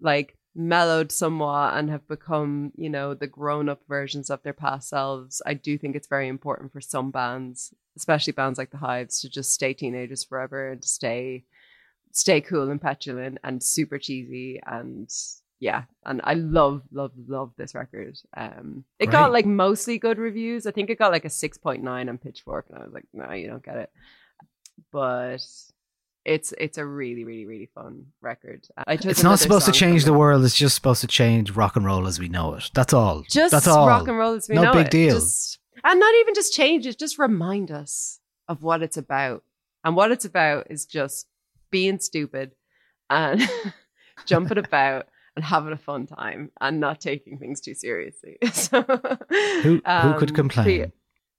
like 0.00 0.36
mellowed 0.56 1.12
somewhat 1.12 1.74
and 1.76 1.88
have 1.88 2.08
become 2.08 2.72
you 2.74 2.90
know 2.90 3.14
the 3.14 3.28
grown 3.28 3.68
up 3.68 3.80
versions 3.88 4.28
of 4.28 4.42
their 4.42 4.54
past 4.54 4.88
selves. 4.88 5.40
I 5.46 5.54
do 5.54 5.78
think 5.78 5.94
it's 5.94 6.08
very 6.08 6.26
important 6.26 6.72
for 6.72 6.80
some 6.80 7.12
bands, 7.12 7.72
especially 7.96 8.32
bands 8.32 8.58
like 8.58 8.70
the 8.72 8.78
Hives, 8.78 9.20
to 9.20 9.28
just 9.30 9.52
stay 9.54 9.72
teenagers 9.72 10.24
forever 10.24 10.70
and 10.72 10.82
to 10.82 10.88
stay 10.88 11.44
stay 12.10 12.40
cool 12.40 12.68
and 12.68 12.80
petulant 12.80 13.38
and 13.44 13.62
super 13.62 13.98
cheesy 13.98 14.60
and 14.66 15.08
yeah 15.62 15.84
and 16.04 16.20
i 16.24 16.34
love 16.34 16.82
love 16.90 17.12
love 17.28 17.52
this 17.56 17.72
record 17.72 18.18
um 18.36 18.84
it 18.98 19.12
got 19.12 19.30
like 19.30 19.46
mostly 19.46 19.96
good 19.96 20.18
reviews 20.18 20.66
i 20.66 20.72
think 20.72 20.90
it 20.90 20.98
got 20.98 21.12
like 21.12 21.24
a 21.24 21.28
6.9 21.28 22.08
on 22.08 22.18
pitchfork 22.18 22.66
and 22.68 22.78
i 22.78 22.84
was 22.84 22.92
like 22.92 23.06
no 23.12 23.32
you 23.32 23.46
don't 23.46 23.64
get 23.64 23.76
it 23.76 23.90
but 24.90 25.38
it's 26.24 26.52
it's 26.58 26.78
a 26.78 26.84
really 26.84 27.22
really 27.22 27.46
really 27.46 27.70
fun 27.74 28.06
record 28.20 28.66
I 28.76 28.94
It's 28.94 29.22
not 29.22 29.38
supposed 29.38 29.66
to 29.66 29.72
change 29.72 30.04
the 30.04 30.12
world. 30.12 30.44
It's 30.44 30.54
just 30.54 30.74
supposed 30.74 31.00
to 31.00 31.06
change 31.06 31.50
rock 31.52 31.76
and 31.76 31.84
roll 31.84 32.06
as 32.06 32.20
we 32.20 32.28
know 32.28 32.54
it. 32.54 32.70
That's 32.74 32.92
all. 32.92 33.22
just 33.28 33.50
That's 33.50 33.66
all. 33.66 33.88
rock 33.88 34.06
and 34.06 34.16
roll 34.16 34.34
as 34.34 34.48
we 34.48 34.54
no 34.54 34.62
know 34.62 34.70
it. 34.70 34.74
No 34.74 34.82
big 34.82 34.90
deal. 34.90 35.14
Just- 35.14 35.58
and 35.84 35.98
not 35.98 36.14
even 36.20 36.34
just 36.34 36.52
change 36.52 36.86
it 36.86 36.98
just 36.98 37.18
remind 37.18 37.70
us 37.70 38.20
of 38.48 38.62
what 38.62 38.82
it's 38.82 38.96
about 38.96 39.42
and 39.84 39.96
what 39.96 40.12
it's 40.12 40.24
about 40.24 40.68
is 40.70 40.86
just 40.86 41.26
being 41.70 41.98
stupid 41.98 42.52
and 43.10 43.42
jumping 44.26 44.58
about 44.58 45.06
and 45.36 45.44
having 45.44 45.72
a 45.72 45.78
fun 45.78 46.06
time 46.06 46.50
and 46.60 46.80
not 46.80 47.00
taking 47.00 47.38
things 47.38 47.60
too 47.60 47.74
seriously. 47.74 48.38
So 48.52 48.80
Who- 49.62 49.62
who 49.62 49.80
could 49.80 50.30
um, 50.30 50.34
complain? 50.34 50.84
so 50.84 50.90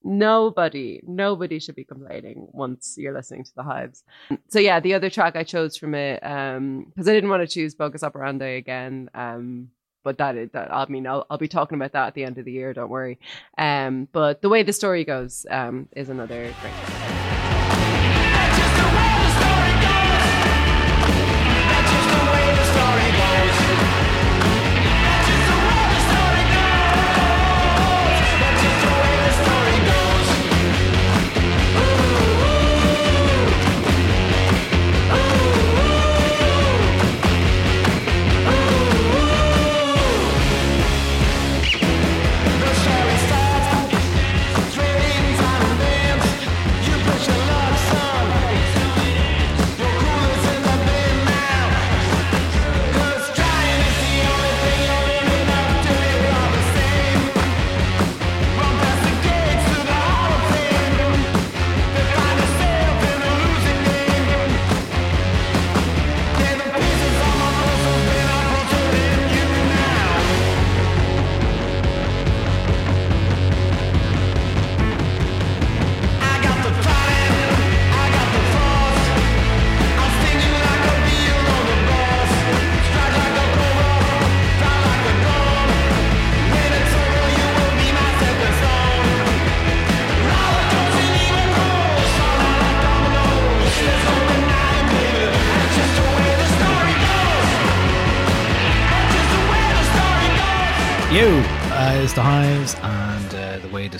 nobody 0.05 1.01
nobody 1.07 1.59
should 1.59 1.75
be 1.75 1.85
complaining 1.85 2.47
once 2.51 2.95
you're 2.97 3.13
listening 3.13 3.43
to 3.45 3.55
the 3.55 3.63
hives. 3.63 4.03
So 4.49 4.59
yeah 4.59 4.79
the 4.81 4.93
other 4.95 5.09
track 5.09 5.35
i 5.37 5.43
chose 5.43 5.77
from 5.77 5.95
it 5.95 6.19
um 6.25 6.85
because 6.89 7.07
i 7.07 7.13
didn't 7.13 7.29
want 7.29 7.41
to 7.41 7.47
choose 7.47 7.73
bogus 7.73 8.03
operandi 8.03 8.57
again 8.57 9.09
um 9.13 9.69
but 10.03 10.17
that 10.17 10.35
is 10.35 10.49
that 10.51 10.73
i 10.73 10.85
mean 10.87 11.07
I'll, 11.07 11.25
I'll 11.29 11.37
be 11.37 11.47
talking 11.47 11.77
about 11.77 11.93
that 11.93 12.07
at 12.07 12.15
the 12.15 12.25
end 12.25 12.37
of 12.37 12.43
the 12.43 12.51
year 12.51 12.73
don't 12.73 12.89
worry. 12.89 13.17
Um 13.57 14.09
but 14.11 14.41
the 14.41 14.49
way 14.49 14.63
the 14.63 14.73
story 14.73 15.05
goes 15.05 15.45
um 15.49 15.87
is 15.95 16.09
another 16.09 16.51
great 16.61 17.22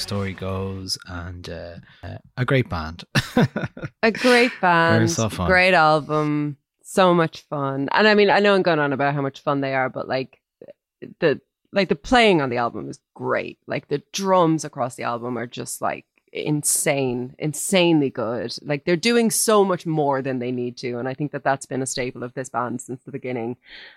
story 0.04 0.34
goes, 0.34 0.98
and 1.08 1.50
uh, 1.50 1.76
uh, 2.04 2.18
a 2.38 2.46
great 2.46 2.70
band. 2.70 3.06
a 4.04 4.12
great 4.12 4.52
band. 4.62 5.10
so 5.10 5.30
great 5.30 5.74
album. 5.74 6.58
So 6.84 7.14
much 7.14 7.42
fun. 7.50 7.90
And 7.94 8.08
i 8.08 8.14
mean 8.14 8.30
i 8.30 8.40
know 8.40 8.54
i'm 8.54 8.62
going 8.62 8.80
on 8.80 8.94
about 8.94 9.16
how 9.16 9.22
much 9.22 9.40
fun 9.40 9.62
they 9.62 9.74
are 9.74 9.90
but 9.90 10.08
like 10.08 10.40
the 11.20 11.42
like 11.72 11.90
the 11.90 11.96
playing 11.96 12.40
on 12.40 12.50
the 12.50 12.58
album 12.58 12.88
is 12.88 13.00
great. 13.16 13.58
Like 13.66 13.88
the 13.88 14.04
drums 14.12 14.64
across 14.64 14.96
the 14.96 15.04
album 15.04 15.38
are 15.38 15.48
just 15.48 15.82
like 15.82 16.06
insane 16.32 17.34
insanely 17.40 18.10
good. 18.12 18.56
Like 18.62 18.86
they're 18.86 18.96
doing 18.96 19.32
so 19.32 19.64
much 19.66 19.86
more 19.88 20.22
than 20.22 20.38
they 20.40 20.52
need 20.52 20.78
to 20.78 21.00
and 21.00 21.08
i 21.08 21.14
think 21.14 21.32
that 21.32 21.44
that's 21.44 21.66
been 21.66 21.82
a 21.82 21.88
staple 21.88 22.24
of 22.24 22.34
this 22.34 22.50
band 22.50 22.82
since 22.82 23.02
the 23.04 23.12
beginning. 23.12 23.56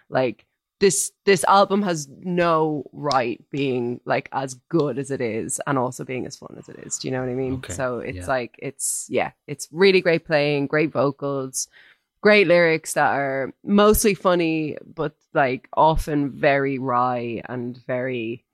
Like 0.09 0.46
this 0.78 1.12
this 1.24 1.44
album 1.44 1.82
has 1.82 2.08
no 2.20 2.84
right 2.92 3.42
being 3.50 4.00
like 4.04 4.28
as 4.32 4.54
good 4.68 4.98
as 4.98 5.10
it 5.10 5.20
is 5.20 5.60
and 5.66 5.78
also 5.78 6.04
being 6.04 6.26
as 6.26 6.36
fun 6.36 6.54
as 6.58 6.68
it 6.68 6.76
is. 6.84 6.98
Do 6.98 7.08
you 7.08 7.12
know 7.12 7.20
what 7.20 7.30
i 7.30 7.34
mean? 7.34 7.54
Okay, 7.54 7.72
so 7.72 7.98
it's 7.98 8.18
yeah. 8.18 8.26
like 8.26 8.56
it's 8.58 9.06
yeah 9.08 9.30
it's 9.46 9.68
really 9.72 10.00
great 10.00 10.26
playing 10.26 10.66
great 10.66 10.92
vocals 10.92 11.68
great 12.20 12.46
lyrics 12.46 12.94
that 12.94 13.12
are 13.12 13.52
mostly 13.64 14.14
funny 14.14 14.76
but 14.94 15.14
like 15.32 15.68
often 15.74 16.30
very 16.30 16.78
wry 16.78 17.40
and 17.48 17.78
very 17.86 18.44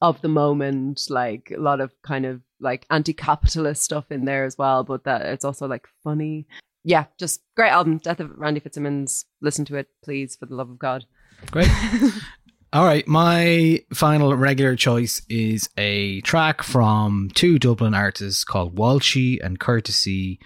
of 0.00 0.20
the 0.22 0.28
moment. 0.28 1.06
Like 1.08 1.52
a 1.56 1.60
lot 1.60 1.80
of 1.80 1.92
kind 2.02 2.24
of 2.26 2.40
like 2.60 2.86
anti-capitalist 2.90 3.82
stuff 3.82 4.10
in 4.10 4.24
there 4.24 4.44
as 4.44 4.58
well 4.58 4.82
but 4.82 5.04
that 5.04 5.22
it's 5.26 5.44
also 5.44 5.68
like 5.68 5.86
funny. 6.02 6.46
Yeah 6.82 7.04
just 7.16 7.42
great 7.54 7.70
album. 7.70 7.98
Death 7.98 8.18
of 8.18 8.36
randy 8.36 8.58
fitzsimmons. 8.58 9.24
Listen 9.40 9.64
to 9.66 9.76
it 9.76 9.88
please 10.02 10.34
for 10.34 10.46
the 10.46 10.56
love 10.56 10.70
of 10.70 10.78
god 10.80 11.04
Great. 11.50 11.70
All 12.72 12.84
right, 12.84 13.08
my 13.08 13.82
final 13.94 14.36
regular 14.36 14.76
choice 14.76 15.22
is 15.30 15.70
a 15.78 16.20
track 16.20 16.62
from 16.62 17.30
two 17.34 17.58
Dublin 17.58 17.94
artists 17.94 18.44
called 18.44 18.76
Walshy 18.76 19.38
and 19.42 19.58
Courtesy, 19.58 20.38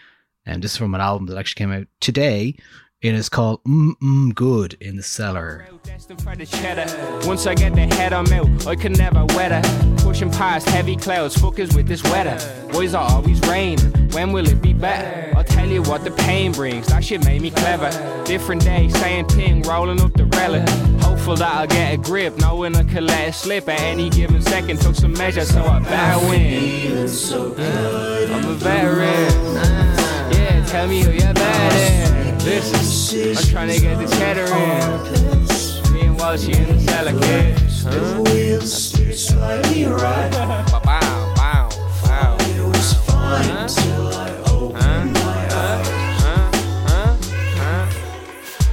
and 0.47 0.63
this 0.63 0.73
is 0.73 0.77
from 0.77 0.95
an 0.95 1.01
album 1.01 1.27
that 1.27 1.37
actually 1.37 1.59
came 1.59 1.73
out 1.73 1.89
today. 2.01 2.55
It 3.03 3.17
is 3.17 3.29
called 3.29 3.65
Mm 3.65 3.97
Mm 4.01 4.33
Good 4.33 4.77
in 4.81 4.95
the 4.95 5.03
Cellar. 5.03 5.67
Destined 5.83 6.23
for 6.23 6.37
the 6.37 6.47
cheddar. 6.47 6.87
Once 7.27 7.49
I 7.49 7.55
get 7.55 7.75
the 7.75 7.93
head 7.97 8.13
I'm 8.13 8.33
out, 8.33 8.65
I 8.65 8.77
can 8.77 8.93
never 8.93 9.25
weather. 9.35 9.61
Pushing 9.97 10.31
past 10.31 10.69
heavy 10.69 10.95
clouds, 10.95 11.35
fuckers 11.35 11.75
with 11.75 11.89
this 11.89 12.01
weather. 12.05 12.39
Boys 12.71 12.95
are 12.95 13.11
always 13.11 13.41
rain. 13.49 13.77
When 14.13 14.31
will 14.31 14.47
it 14.47 14.63
be 14.63 14.73
better? 14.73 15.37
I'll 15.37 15.43
tell 15.43 15.67
you 15.67 15.83
what 15.83 16.05
the 16.05 16.13
pain 16.13 16.53
brings. 16.53 16.87
That 16.87 17.05
shit 17.05 17.25
made 17.25 17.43
me 17.43 17.51
clever. 17.51 17.91
Different 18.25 18.63
day, 18.63 18.89
same 18.89 19.27
thing, 19.27 19.63
rolling 19.63 20.01
up 20.01 20.13
the 20.13 20.27
relic. 20.27 20.69
Hopeful 21.03 21.35
that 21.35 21.53
I'll 21.57 21.67
get 21.67 21.95
a 21.95 21.97
grip, 21.97 22.39
knowing 22.39 22.77
I 22.77 22.85
could 22.85 23.03
let 23.03 23.31
it 23.31 23.33
slip 23.33 23.69
at 23.69 23.81
any 23.81 24.11
given 24.11 24.41
second. 24.43 24.81
Took 24.81 24.95
some 24.95 25.15
measures, 25.15 25.49
so 25.49 25.61
I 25.65 25.81
better 25.81 26.25
win. 26.29 27.09
I'm 28.33 28.49
a 28.49 28.55
veteran. 28.55 29.57
Yeah, 30.33 30.65
tell 30.67 30.87
me 30.87 31.03
who 31.03 31.11
you're 31.11 31.35
better. 31.35 32.32
Listen, 32.45 33.37
I'm 33.37 33.45
trying 33.53 33.69
to 33.71 33.81
get 33.81 33.99
the 33.99 34.09
cheddar 34.17 34.47
in. 34.47 35.93
Me 35.93 36.01
and 36.09 36.19
Walshy 36.19 36.57
in 36.57 36.77
the 36.77 36.83
cellar, 36.83 37.13
kid. 37.21 37.57
Huh? 37.85 38.25
slightly 39.15 39.85
right. 39.87 40.33
Wow, 40.85 41.33
wow, 41.37 41.69
wow. 42.05 42.37
It 42.41 42.67
was 42.67 42.95
fine 43.07 43.49
until 43.49 44.09
I 44.09 44.32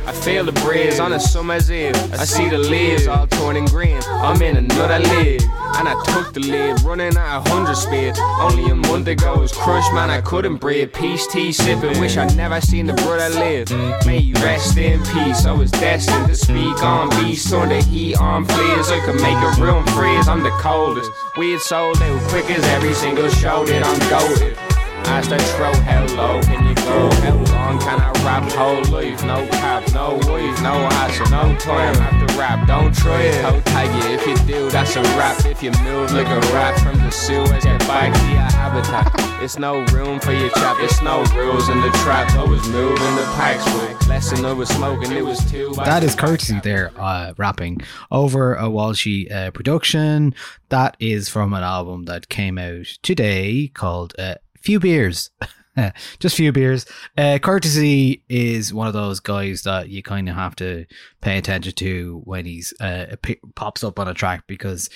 I 0.10 0.12
feel 0.12 0.44
the 0.44 0.52
breeze 0.64 1.00
on 1.00 1.14
a 1.14 1.20
summer's 1.20 1.72
eve. 1.72 1.96
I 2.14 2.26
see 2.26 2.50
the 2.50 2.58
leaves 2.58 3.06
all 3.06 3.28
turning 3.28 3.66
green. 3.66 4.02
I'm 4.08 4.42
in 4.42 4.58
another 4.58 4.98
league. 4.98 5.44
And 5.78 5.88
I 5.88 5.94
took 6.04 6.34
the 6.34 6.40
lead, 6.40 6.82
running 6.82 7.16
at 7.16 7.38
a 7.38 7.48
hundred 7.48 7.76
speed. 7.76 8.18
Only 8.42 8.72
a 8.72 8.76
month 8.76 9.08
ago 9.08 9.38
was 9.38 9.52
crushed, 9.52 9.94
man. 9.94 10.10
I 10.10 10.22
couldn't 10.22 10.56
breathe. 10.56 10.94
Peace 10.94 11.28
tea 11.28 11.52
sipping, 11.52 12.00
wish 12.00 12.18
I'd 12.18 12.36
never 12.36 12.60
seen 12.60 12.88
the 12.88 12.94
brother 12.94 13.30
live. 13.36 13.70
May 14.08 14.18
you 14.18 14.34
rest 14.42 14.76
in 14.78 15.00
peace. 15.04 15.46
I 15.46 15.52
was 15.52 15.70
destined 15.70 16.26
to 16.26 16.36
speak 16.36 16.82
on 16.82 17.12
beast, 17.12 17.48
turn 17.48 17.70
the 17.70 17.84
heat 17.84 18.20
on, 18.20 18.48
please. 18.48 18.90
I 18.90 19.00
could 19.06 19.22
make 19.22 19.38
a 19.38 19.62
room 19.62 19.86
freeze. 19.90 20.28
I'm 20.28 20.42
the 20.42 20.50
coldest. 20.58 21.12
Weird 21.38 21.62
sold 21.62 22.02
out 22.02 22.30
quick 22.30 22.50
as 22.50 22.64
every 22.70 22.96
single 22.96 23.30
show 23.30 23.64
that 23.64 23.84
I'm 23.86 24.10
goaded. 24.10 24.69
I 25.06 25.22
start 25.22 25.42
throw 25.42 25.74
how 25.82 26.06
low 26.16 26.42
can 26.42 26.66
you 26.68 26.76
go? 26.76 27.10
How 27.22 27.36
long 27.36 27.80
can 27.80 28.00
I 28.00 28.12
rap 28.24 28.52
whole 28.52 28.84
life? 28.94 29.24
No 29.24 29.46
cap, 29.48 29.92
no 29.94 30.16
wife, 30.30 30.62
no 30.62 30.74
ass, 31.00 31.20
no 31.32 31.56
time 31.58 31.96
after 31.96 32.38
rap. 32.38 32.68
Don't 32.68 32.96
try 32.96 33.22
it, 33.22 33.42
how 33.42 33.60
tag 33.62 33.90
you 34.04 34.12
if 34.16 34.28
you 34.28 34.48
do. 34.48 34.70
That's 34.70 34.96
a 34.96 35.02
rap. 35.18 35.46
If 35.46 35.64
you 35.64 35.72
move 35.84 36.12
like 36.12 36.28
a 36.28 36.40
rat 36.54 36.80
from 36.80 36.98
the 37.00 37.12
sewers, 37.12 37.64
get 37.64 37.80
back 37.82 38.14
to 38.14 38.28
your 38.28 38.40
habitat. 38.40 39.12
It's 39.42 39.58
no 39.58 39.86
room 39.88 40.20
for 40.20 40.32
your 40.32 40.50
chap. 40.50 40.78
It's 40.80 41.02
no 41.02 41.24
rules 41.36 41.70
in 41.70 41.80
the 41.82 41.90
trap. 42.04 42.32
I 42.36 42.44
was 42.44 42.68
moving 42.70 43.16
the 43.16 43.24
packs 43.36 43.66
with 43.74 44.08
less 44.08 44.32
than 44.32 44.46
I 44.46 44.54
was 44.54 44.70
smoking. 44.70 45.12
It 45.12 45.26
was 45.26 45.40
two. 45.50 45.74
That 45.76 46.04
is 46.04 46.16
courtesy 46.16 46.60
there, 46.62 46.92
uh, 46.98 47.34
rapping 47.38 47.82
over 48.12 48.56
a 48.56 48.64
Walshy 48.64 49.32
uh, 49.32 49.52
production. 49.52 50.36
That 50.70 50.98
is 51.00 51.30
from 51.30 51.54
an 51.54 51.64
album 51.64 52.06
that 52.06 52.30
came 52.30 52.58
out 52.58 52.86
today 53.02 53.70
called 53.74 54.14
uh, 54.20 54.36
Few 54.62 54.80
Beers. 54.80 55.32
Just 56.20 56.36
few 56.36 56.52
beers. 56.52 56.86
Uh, 57.18 57.40
courtesy 57.42 58.24
is 58.28 58.74
one 58.74 58.88
of 58.88 58.94
those 58.94 59.20
guys 59.20 59.64
that 59.64 59.90
you 59.90 60.04
kind 60.04 60.28
of 60.28 60.36
have 60.36 60.56
to 60.58 60.86
pay 61.22 61.38
attention 61.38 61.74
to 61.74 62.22
when 62.26 62.46
he's 62.46 62.74
uh, 62.82 63.16
pops 63.56 63.84
up 63.84 64.00
on 64.00 64.08
a 64.08 64.14
track 64.14 64.44
because 64.48 64.90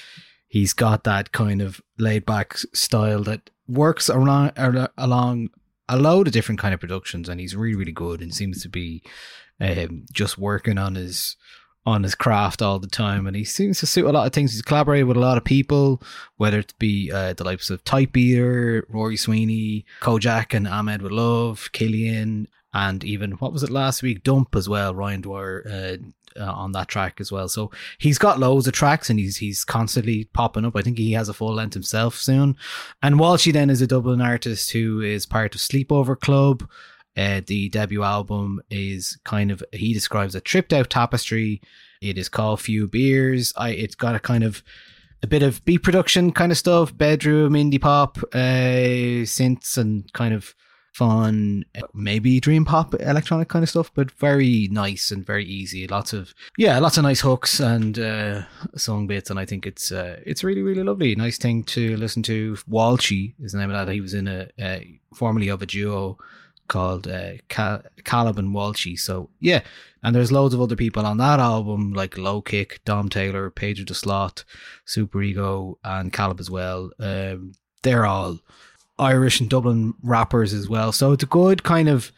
he's 0.48 0.74
got 0.74 1.04
that 1.04 1.32
kind 1.32 1.62
of 1.62 1.80
laid 1.98 2.26
back 2.26 2.58
style 2.74 3.24
that 3.24 3.50
works 3.68 4.10
around 4.10 4.52
ar- 4.58 4.92
along 4.98 5.50
a 5.88 5.98
load 5.98 6.28
of 6.28 6.34
different 6.34 6.60
kind 6.60 6.74
of 6.74 6.80
productions, 6.80 7.30
and 7.30 7.40
he's 7.40 7.56
really 7.56 7.76
really 7.76 7.92
good 7.92 8.22
and 8.22 8.34
seems 8.34 8.62
to 8.62 8.70
be 8.70 9.04
um, 9.60 10.06
just 10.12 10.38
working 10.38 10.78
on 10.78 10.96
his 10.96 11.38
on 11.86 12.04
his 12.04 12.16
craft 12.16 12.62
all 12.62 12.80
the 12.80 12.88
time, 12.88 13.28
and 13.28 13.36
he 13.36 13.44
seems 13.44 13.80
to 13.80 13.86
suit 13.86 14.06
a 14.06 14.12
lot 14.12 14.26
of 14.26 14.34
things. 14.34 14.54
He's 14.54 14.62
collaborated 14.62 15.08
with 15.08 15.18
a 15.18 15.22
lot 15.22 15.38
of 15.38 15.44
people, 15.44 16.02
whether 16.38 16.60
it 16.60 16.74
be 16.80 17.12
uh, 17.12 17.34
the 17.34 17.44
likes 17.44 17.70
of 17.70 17.84
Type 17.84 18.14
Beater, 18.14 18.86
Rory 18.90 19.18
Sweeney, 19.18 19.86
Kojaque, 20.02 20.54
and 20.54 20.68
Ahmed 20.68 21.02
with 21.02 21.12
Love, 21.12 21.70
Killian, 21.74 22.48
and 22.74 23.04
even 23.04 23.32
what 23.34 23.54
was 23.54 23.64
it 23.64 23.70
last 23.70 24.02
week? 24.02 24.24
Dump 24.24 24.56
as 24.56 24.68
well. 24.68 24.96
Ryan 24.96 25.22
Dwyer 25.22 25.64
uh, 25.70 26.42
uh, 26.42 26.52
on 26.52 26.72
that 26.72 26.88
track 26.88 27.20
as 27.22 27.32
well. 27.32 27.48
So 27.48 27.72
he's 27.98 28.18
got 28.18 28.40
loads 28.40 28.68
of 28.68 28.74
tracks, 28.74 29.10
and 29.10 29.20
he's 29.20 29.38
he's 29.38 29.64
constantly 29.64 30.26
popping 30.26 30.66
up. 30.66 30.76
I 30.76 30.82
think 30.82 30.98
he 30.98 31.12
has 31.14 31.30
a 31.30 31.34
full 31.34 31.54
length 31.54 31.74
himself 31.74 32.16
soon. 32.16 32.56
And 33.02 33.16
Walshy 33.16 33.54
then 33.54 33.70
is 33.70 33.82
a 33.82 33.88
Dublin 33.88 34.22
artist 34.22 34.72
who 34.72 35.02
is 35.02 35.26
part 35.26 35.54
of 35.54 35.62
Sleepover 35.62 36.20
Club. 36.20 36.68
Uh, 37.16 37.42
the 37.46 37.70
debut 37.70 38.04
album 38.04 38.62
is 38.70 39.18
kind 39.24 39.52
of 39.52 39.64
he 39.72 39.94
describes 39.94 40.36
a 40.36 40.42
tripped 40.42 40.74
out 40.74 40.90
tapestry. 40.90 41.62
It 42.02 42.18
is 42.18 42.28
called 42.30 42.62
Few 42.62 42.88
Beers. 42.88 43.54
I 43.56 43.70
it's 43.70 43.96
got 43.96 44.16
a 44.16 44.20
kind 44.20 44.44
of 44.44 44.64
a 45.22 45.28
bit 45.28 45.44
of 45.44 45.64
beat 45.64 45.84
production 45.84 46.32
kind 46.32 46.52
of 46.52 46.58
stuff, 46.58 46.96
bedroom 46.96 47.54
indie 47.54 47.80
pop, 47.80 48.18
uh, 48.34 49.24
synths 49.26 49.78
and 49.78 50.12
kind 50.14 50.34
of 50.34 50.54
fun, 50.94 51.66
maybe 51.94 52.40
dream 52.40 52.66
pop 52.66 52.94
electronic 52.96 53.48
kind 53.48 53.64
of 53.64 53.70
stuff, 53.70 53.92
but 53.94 54.12
very 54.12 54.68
nice 54.72 55.12
and 55.12 55.26
very 55.26 55.46
easy. 55.46 55.88
Lots 55.88 56.14
of 56.14 56.34
yeah, 56.58 56.78
lots 56.80 56.98
of 56.98 57.04
nice 57.04 57.22
hooks 57.22 57.60
and 57.60 57.98
uh, 57.98 58.44
song 58.76 59.08
bits, 59.08 59.30
and 59.30 59.40
I 59.40 59.46
think 59.46 59.66
it's 59.66 59.92
uh, 59.92 60.20
it's 60.26 60.44
really 60.44 60.62
really 60.62 60.84
lovely. 60.84 61.16
Nice 61.16 61.38
thing 61.38 61.64
to 61.66 61.96
listen 61.98 62.24
to. 62.24 62.56
Walshy 62.70 63.34
is 63.42 63.54
the 63.54 63.60
name 63.60 63.72
of 63.72 63.86
that. 63.86 63.92
He 63.92 64.02
was 64.02 64.14
in 64.14 64.28
a 64.28 64.50
uh, 64.62 64.80
formerly 65.14 65.48
of 65.50 65.62
a 65.62 65.66
duo 65.66 66.18
called 66.74 67.08
uh, 67.08 67.34
Cal- 67.50 67.84
Caleb 68.04 68.40
and 68.40 68.54
Walshy. 68.54 68.98
So 69.00 69.30
yeah, 69.40 69.62
and 70.02 70.16
there's 70.16 70.32
loads 70.32 70.56
of 70.56 70.62
other 70.62 70.76
people 70.76 71.06
on 71.06 71.18
that 71.18 71.40
album 71.40 71.94
like 71.94 72.18
Low 72.18 72.42
Kick, 72.42 72.82
Dom 72.84 73.10
Taylor, 73.10 73.46
of 73.46 73.56
the 73.56 73.94
Slot, 73.94 74.44
Super 74.84 75.22
Ego, 75.22 75.78
and 75.84 76.12
Caleb 76.12 76.40
as 76.40 76.50
well. 76.50 76.90
Um, 77.00 77.54
they're 77.84 78.08
all 78.08 78.40
Irish 78.98 79.40
and 79.40 79.50
Dublin 79.50 79.94
rappers 80.02 80.52
as 80.52 80.68
well. 80.68 80.92
So 80.92 81.12
it's 81.12 81.24
a 81.24 81.28
good 81.28 81.64
kind 81.64 81.88
of 81.88 82.12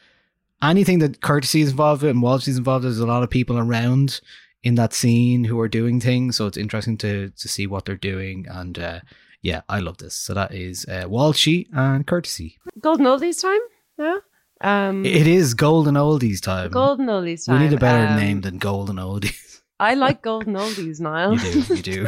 anything 0.62 1.00
that 1.00 1.22
Courtesy 1.22 1.62
is 1.62 1.72
involved 1.72 2.02
with 2.02 2.12
and 2.12 2.24
Walshy's 2.24 2.58
involved. 2.58 2.86
There's 2.86 3.00
a 3.00 3.06
lot 3.06 3.24
of 3.24 3.30
people 3.30 3.58
around 3.58 4.22
in 4.64 4.76
that 4.76 4.94
scene 4.94 5.44
who 5.44 5.60
are 5.60 5.68
doing 5.68 6.00
things. 6.00 6.38
So 6.38 6.48
it's 6.48 6.58
interesting 6.58 6.98
to 7.00 7.30
to 7.30 7.48
see 7.48 7.68
what 7.68 7.86
they're 7.86 7.96
doing 7.96 8.48
and. 8.50 8.80
Uh, 8.80 9.00
yeah, 9.42 9.62
I 9.70 9.80
love 9.80 9.98
this. 10.00 10.16
So 10.16 10.34
that 10.34 10.56
is 10.56 10.88
uh, 10.90 11.04
Walshy 11.04 11.68
and 11.72 12.08
Courtesy. 12.08 12.58
Golden 12.82 13.06
oldies 13.06 13.44
time. 13.44 13.60
Yeah. 14.00 14.18
Um, 14.62 15.06
It 15.06 15.28
is 15.28 15.54
golden 15.54 15.96
oldies 15.96 16.42
time. 16.42 16.72
golden 16.72 17.08
oldies 17.08 17.46
time. 17.46 17.60
we 17.60 17.66
need 17.68 17.74
a 17.74 17.80
better 17.80 18.08
Um, 18.08 18.16
name 18.20 18.42
than 18.42 18.58
golden 18.58 18.96
oldies. 18.98 19.62
I 19.80 19.96
like 19.96 20.22
golden 20.22 20.54
oldies, 20.54 21.00
Niall. 21.02 21.34
You 21.38 21.62
do, 21.64 21.76
you 21.76 21.82
do. 21.82 22.08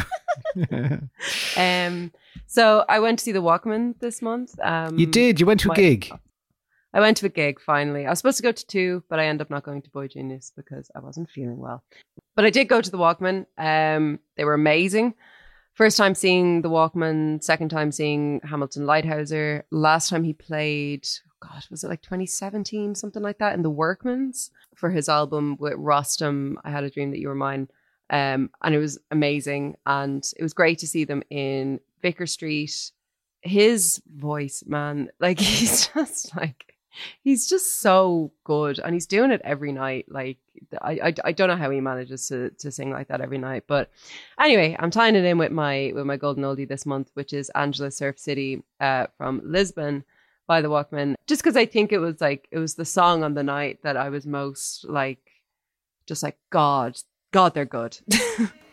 um, 1.57 2.11
so 2.45 2.85
I 2.87 2.99
went 2.99 3.19
to 3.19 3.25
see 3.25 3.31
the 3.33 3.41
Walkmen 3.41 3.99
this 3.99 4.21
month. 4.21 4.57
Um, 4.61 4.97
you 4.97 5.05
did. 5.05 5.39
You 5.39 5.45
went 5.45 5.59
to 5.61 5.67
a 5.67 5.69
my- 5.69 5.75
gig. 5.75 6.11
I 6.93 7.01
went 7.01 7.17
to 7.17 7.25
a 7.25 7.29
gig 7.29 7.59
finally. 7.59 8.05
I 8.05 8.09
was 8.09 8.19
supposed 8.19 8.37
to 8.37 8.43
go 8.43 8.51
to 8.53 8.65
two, 8.67 9.03
but 9.09 9.19
I 9.19 9.25
ended 9.25 9.41
up 9.45 9.49
not 9.51 9.63
going 9.63 9.81
to 9.83 9.89
boygenius 9.91 10.51
because 10.55 10.89
I 10.95 10.99
wasn't 10.99 11.29
feeling 11.29 11.57
well. 11.57 11.83
But 12.35 12.45
I 12.45 12.49
did 12.49 12.69
go 12.69 12.81
to 12.81 12.89
the 12.89 12.97
Walkmen. 12.97 13.45
Um, 13.57 14.19
they 14.37 14.45
were 14.45 14.53
amazing. 14.53 15.13
First 15.73 15.97
time 15.97 16.15
seeing 16.15 16.61
the 16.61 16.69
Walkmen, 16.69 17.43
second 17.43 17.69
time 17.69 17.91
seeing 17.91 18.39
Hamilton 18.43 18.83
Leithauser. 18.85 19.63
Last 19.69 20.09
time 20.09 20.23
he 20.23 20.33
played, 20.33 21.05
God, 21.39 21.63
was 21.69 21.83
it 21.83 21.89
like 21.89 22.01
2017, 22.01 22.95
something 22.95 23.21
like 23.21 23.38
that, 23.39 23.53
in 23.53 23.61
the 23.61 23.71
Workmans 23.71 24.49
for 24.75 24.89
his 24.89 25.09
album 25.09 25.57
with 25.59 25.73
Rostam. 25.73 26.55
I 26.63 26.71
had 26.71 26.83
a 26.83 26.89
dream 26.89 27.11
that 27.11 27.19
you 27.19 27.27
were 27.27 27.35
mine. 27.35 27.67
Um, 28.09 28.49
and 28.63 28.73
it 28.73 28.79
was 28.79 28.97
amazing. 29.11 29.75
And 29.85 30.25
it 30.38 30.43
was 30.43 30.53
great 30.53 30.79
to 30.79 30.88
see 30.88 31.03
them 31.03 31.23
in 31.29 31.79
Vicar 32.01 32.25
Street. 32.25 32.91
His 33.41 34.01
voice, 34.15 34.63
man, 34.65 35.09
like 35.19 35.39
he's 35.39 35.88
just 35.88 36.35
like, 36.35 36.77
he's 37.23 37.47
just 37.47 37.79
so 37.79 38.31
good 38.43 38.79
and 38.79 38.93
he's 38.93 39.05
doing 39.05 39.31
it 39.31 39.41
every 39.43 39.71
night 39.71 40.05
like 40.09 40.38
I, 40.81 40.91
I 40.91 41.13
i 41.25 41.31
don't 41.31 41.47
know 41.47 41.55
how 41.55 41.69
he 41.69 41.79
manages 41.79 42.27
to 42.29 42.49
to 42.51 42.71
sing 42.71 42.91
like 42.91 43.07
that 43.09 43.21
every 43.21 43.38
night 43.38 43.65
but 43.67 43.91
anyway 44.39 44.75
i'm 44.79 44.91
tying 44.91 45.15
it 45.15 45.25
in 45.25 45.38
with 45.38 45.51
my 45.51 45.91
with 45.93 46.05
my 46.05 46.17
golden 46.17 46.43
oldie 46.43 46.67
this 46.67 46.85
month 46.85 47.11
which 47.13 47.33
is 47.33 47.51
angela 47.55 47.91
surf 47.91 48.17
city 48.17 48.63
uh 48.79 49.07
from 49.17 49.41
lisbon 49.43 50.03
by 50.47 50.61
the 50.61 50.69
walkmen 50.69 51.15
just 51.27 51.41
because 51.41 51.57
i 51.57 51.65
think 51.65 51.91
it 51.91 51.99
was 51.99 52.19
like 52.21 52.47
it 52.51 52.57
was 52.57 52.75
the 52.75 52.85
song 52.85 53.23
on 53.23 53.33
the 53.33 53.43
night 53.43 53.79
that 53.83 53.97
i 53.97 54.09
was 54.09 54.25
most 54.25 54.85
like 54.85 55.19
just 56.07 56.23
like 56.23 56.37
god 56.49 56.97
god 57.31 57.53
they're 57.53 57.65
good 57.65 57.97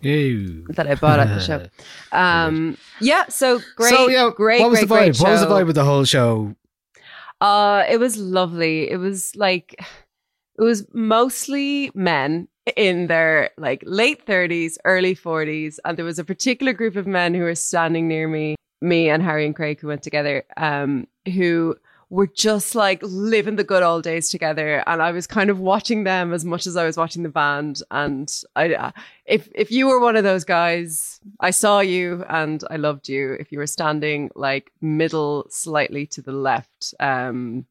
Ew. 0.00 0.66
that 0.70 0.86
I 0.86 0.94
bought 0.94 1.20
at 1.20 1.28
the 1.28 1.40
show. 1.40 1.66
Um, 2.12 2.78
yeah, 3.00 3.26
so 3.28 3.60
great, 3.76 3.90
so 3.90 4.08
yeah, 4.08 4.30
great, 4.34 4.60
what 4.60 4.70
was 4.70 4.84
great, 4.84 4.88
the 4.88 5.18
vibe? 5.18 5.22
What 5.22 5.30
was 5.30 5.40
the 5.40 5.46
vibe 5.46 5.66
with 5.66 5.76
the 5.76 5.84
whole 5.84 6.04
show? 6.04 6.54
Uh, 7.40 7.84
it 7.88 7.98
was 7.98 8.16
lovely. 8.16 8.90
It 8.90 8.96
was 8.96 9.36
like 9.36 9.74
it 10.58 10.62
was 10.62 10.86
mostly 10.92 11.90
men 11.94 12.48
in 12.76 13.06
their 13.06 13.50
like 13.56 13.82
late 13.86 14.26
30s, 14.26 14.76
early 14.84 15.14
40s, 15.14 15.78
and 15.84 15.96
there 15.96 16.04
was 16.04 16.18
a 16.18 16.24
particular 16.24 16.72
group 16.72 16.96
of 16.96 17.06
men 17.06 17.34
who 17.34 17.42
were 17.42 17.54
standing 17.54 18.08
near 18.08 18.26
me, 18.26 18.56
me 18.80 19.08
and 19.08 19.22
Harry 19.22 19.46
and 19.46 19.54
Craig 19.54 19.80
who 19.80 19.88
went 19.88 20.02
together, 20.02 20.44
um, 20.56 21.06
who 21.26 21.76
were 22.10 22.26
just 22.26 22.74
like 22.74 23.00
living 23.02 23.56
the 23.56 23.64
good 23.64 23.82
old 23.82 24.02
days 24.02 24.30
together 24.30 24.82
and 24.86 25.02
I 25.02 25.12
was 25.12 25.26
kind 25.26 25.50
of 25.50 25.60
watching 25.60 26.04
them 26.04 26.32
as 26.32 26.44
much 26.44 26.66
as 26.66 26.76
I 26.76 26.84
was 26.84 26.96
watching 26.96 27.22
the 27.22 27.28
band 27.28 27.82
and 27.90 28.32
I 28.56 28.74
uh, 28.74 28.90
if 29.26 29.48
if 29.54 29.70
you 29.70 29.86
were 29.86 30.00
one 30.00 30.16
of 30.16 30.24
those 30.24 30.44
guys 30.44 31.20
I 31.40 31.50
saw 31.50 31.80
you 31.80 32.24
and 32.28 32.64
I 32.70 32.76
loved 32.76 33.08
you. 33.08 33.34
If 33.34 33.52
you 33.52 33.58
were 33.58 33.66
standing 33.66 34.30
like 34.34 34.72
middle 34.80 35.46
slightly 35.50 36.06
to 36.06 36.22
the 36.22 36.32
left 36.32 36.94
um 36.98 37.66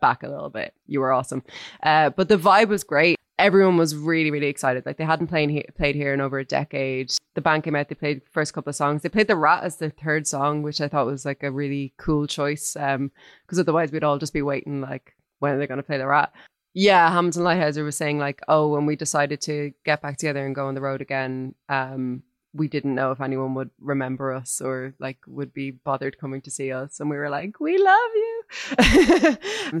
back 0.00 0.22
a 0.22 0.28
little 0.28 0.50
bit 0.50 0.74
you 0.86 1.00
were 1.00 1.12
awesome. 1.12 1.42
Uh 1.82 2.10
but 2.10 2.28
the 2.28 2.38
vibe 2.38 2.68
was 2.68 2.84
great 2.84 3.16
everyone 3.38 3.76
was 3.76 3.96
really 3.96 4.30
really 4.30 4.48
excited. 4.48 4.84
Like 4.84 4.96
they 4.96 5.04
hadn't 5.04 5.28
played 5.28 5.50
here, 5.50 5.64
played 5.76 5.94
here 5.94 6.12
in 6.12 6.20
over 6.20 6.38
a 6.38 6.44
decade. 6.44 7.12
The 7.34 7.40
band 7.40 7.64
came 7.64 7.76
out 7.76 7.88
they 7.88 7.94
played 7.94 8.22
the 8.22 8.30
first 8.30 8.52
couple 8.52 8.70
of 8.70 8.76
songs. 8.76 9.02
They 9.02 9.08
played 9.08 9.28
the 9.28 9.36
rat 9.36 9.64
as 9.64 9.76
the 9.76 9.90
third 9.90 10.26
song 10.26 10.62
which 10.62 10.80
i 10.80 10.88
thought 10.88 11.06
was 11.06 11.24
like 11.24 11.42
a 11.42 11.50
really 11.50 11.94
cool 11.98 12.26
choice 12.26 12.76
um 12.76 13.10
because 13.42 13.58
otherwise 13.58 13.92
we'd 13.92 14.04
all 14.04 14.18
just 14.18 14.32
be 14.32 14.42
waiting 14.42 14.80
like 14.80 15.14
when 15.38 15.52
are 15.52 15.58
they 15.58 15.66
going 15.66 15.78
to 15.78 15.84
play 15.84 15.98
the 15.98 16.06
rat? 16.06 16.32
Yeah 16.74 17.10
hamilton 17.10 17.42
leithauser 17.42 17.84
was 17.84 17.96
saying 17.96 18.18
like 18.18 18.40
oh 18.48 18.68
when 18.68 18.86
we 18.86 18.96
decided 18.96 19.40
to 19.42 19.72
get 19.84 20.02
back 20.02 20.18
together 20.18 20.44
and 20.44 20.54
go 20.54 20.66
on 20.66 20.74
the 20.74 20.80
road 20.80 21.00
again 21.00 21.54
um 21.68 22.22
we 22.54 22.66
didn't 22.68 22.94
know 22.94 23.12
if 23.12 23.20
anyone 23.20 23.54
would 23.54 23.70
remember 23.80 24.32
us 24.32 24.60
or 24.60 24.94
like 24.98 25.18
would 25.26 25.52
be 25.52 25.70
bothered 25.70 26.18
coming 26.18 26.40
to 26.42 26.50
see 26.50 26.72
us 26.72 26.98
and 26.98 27.10
we 27.10 27.16
were 27.16 27.28
like 27.30 27.60
we 27.60 27.76
love 27.78 28.12
you. 28.14 28.34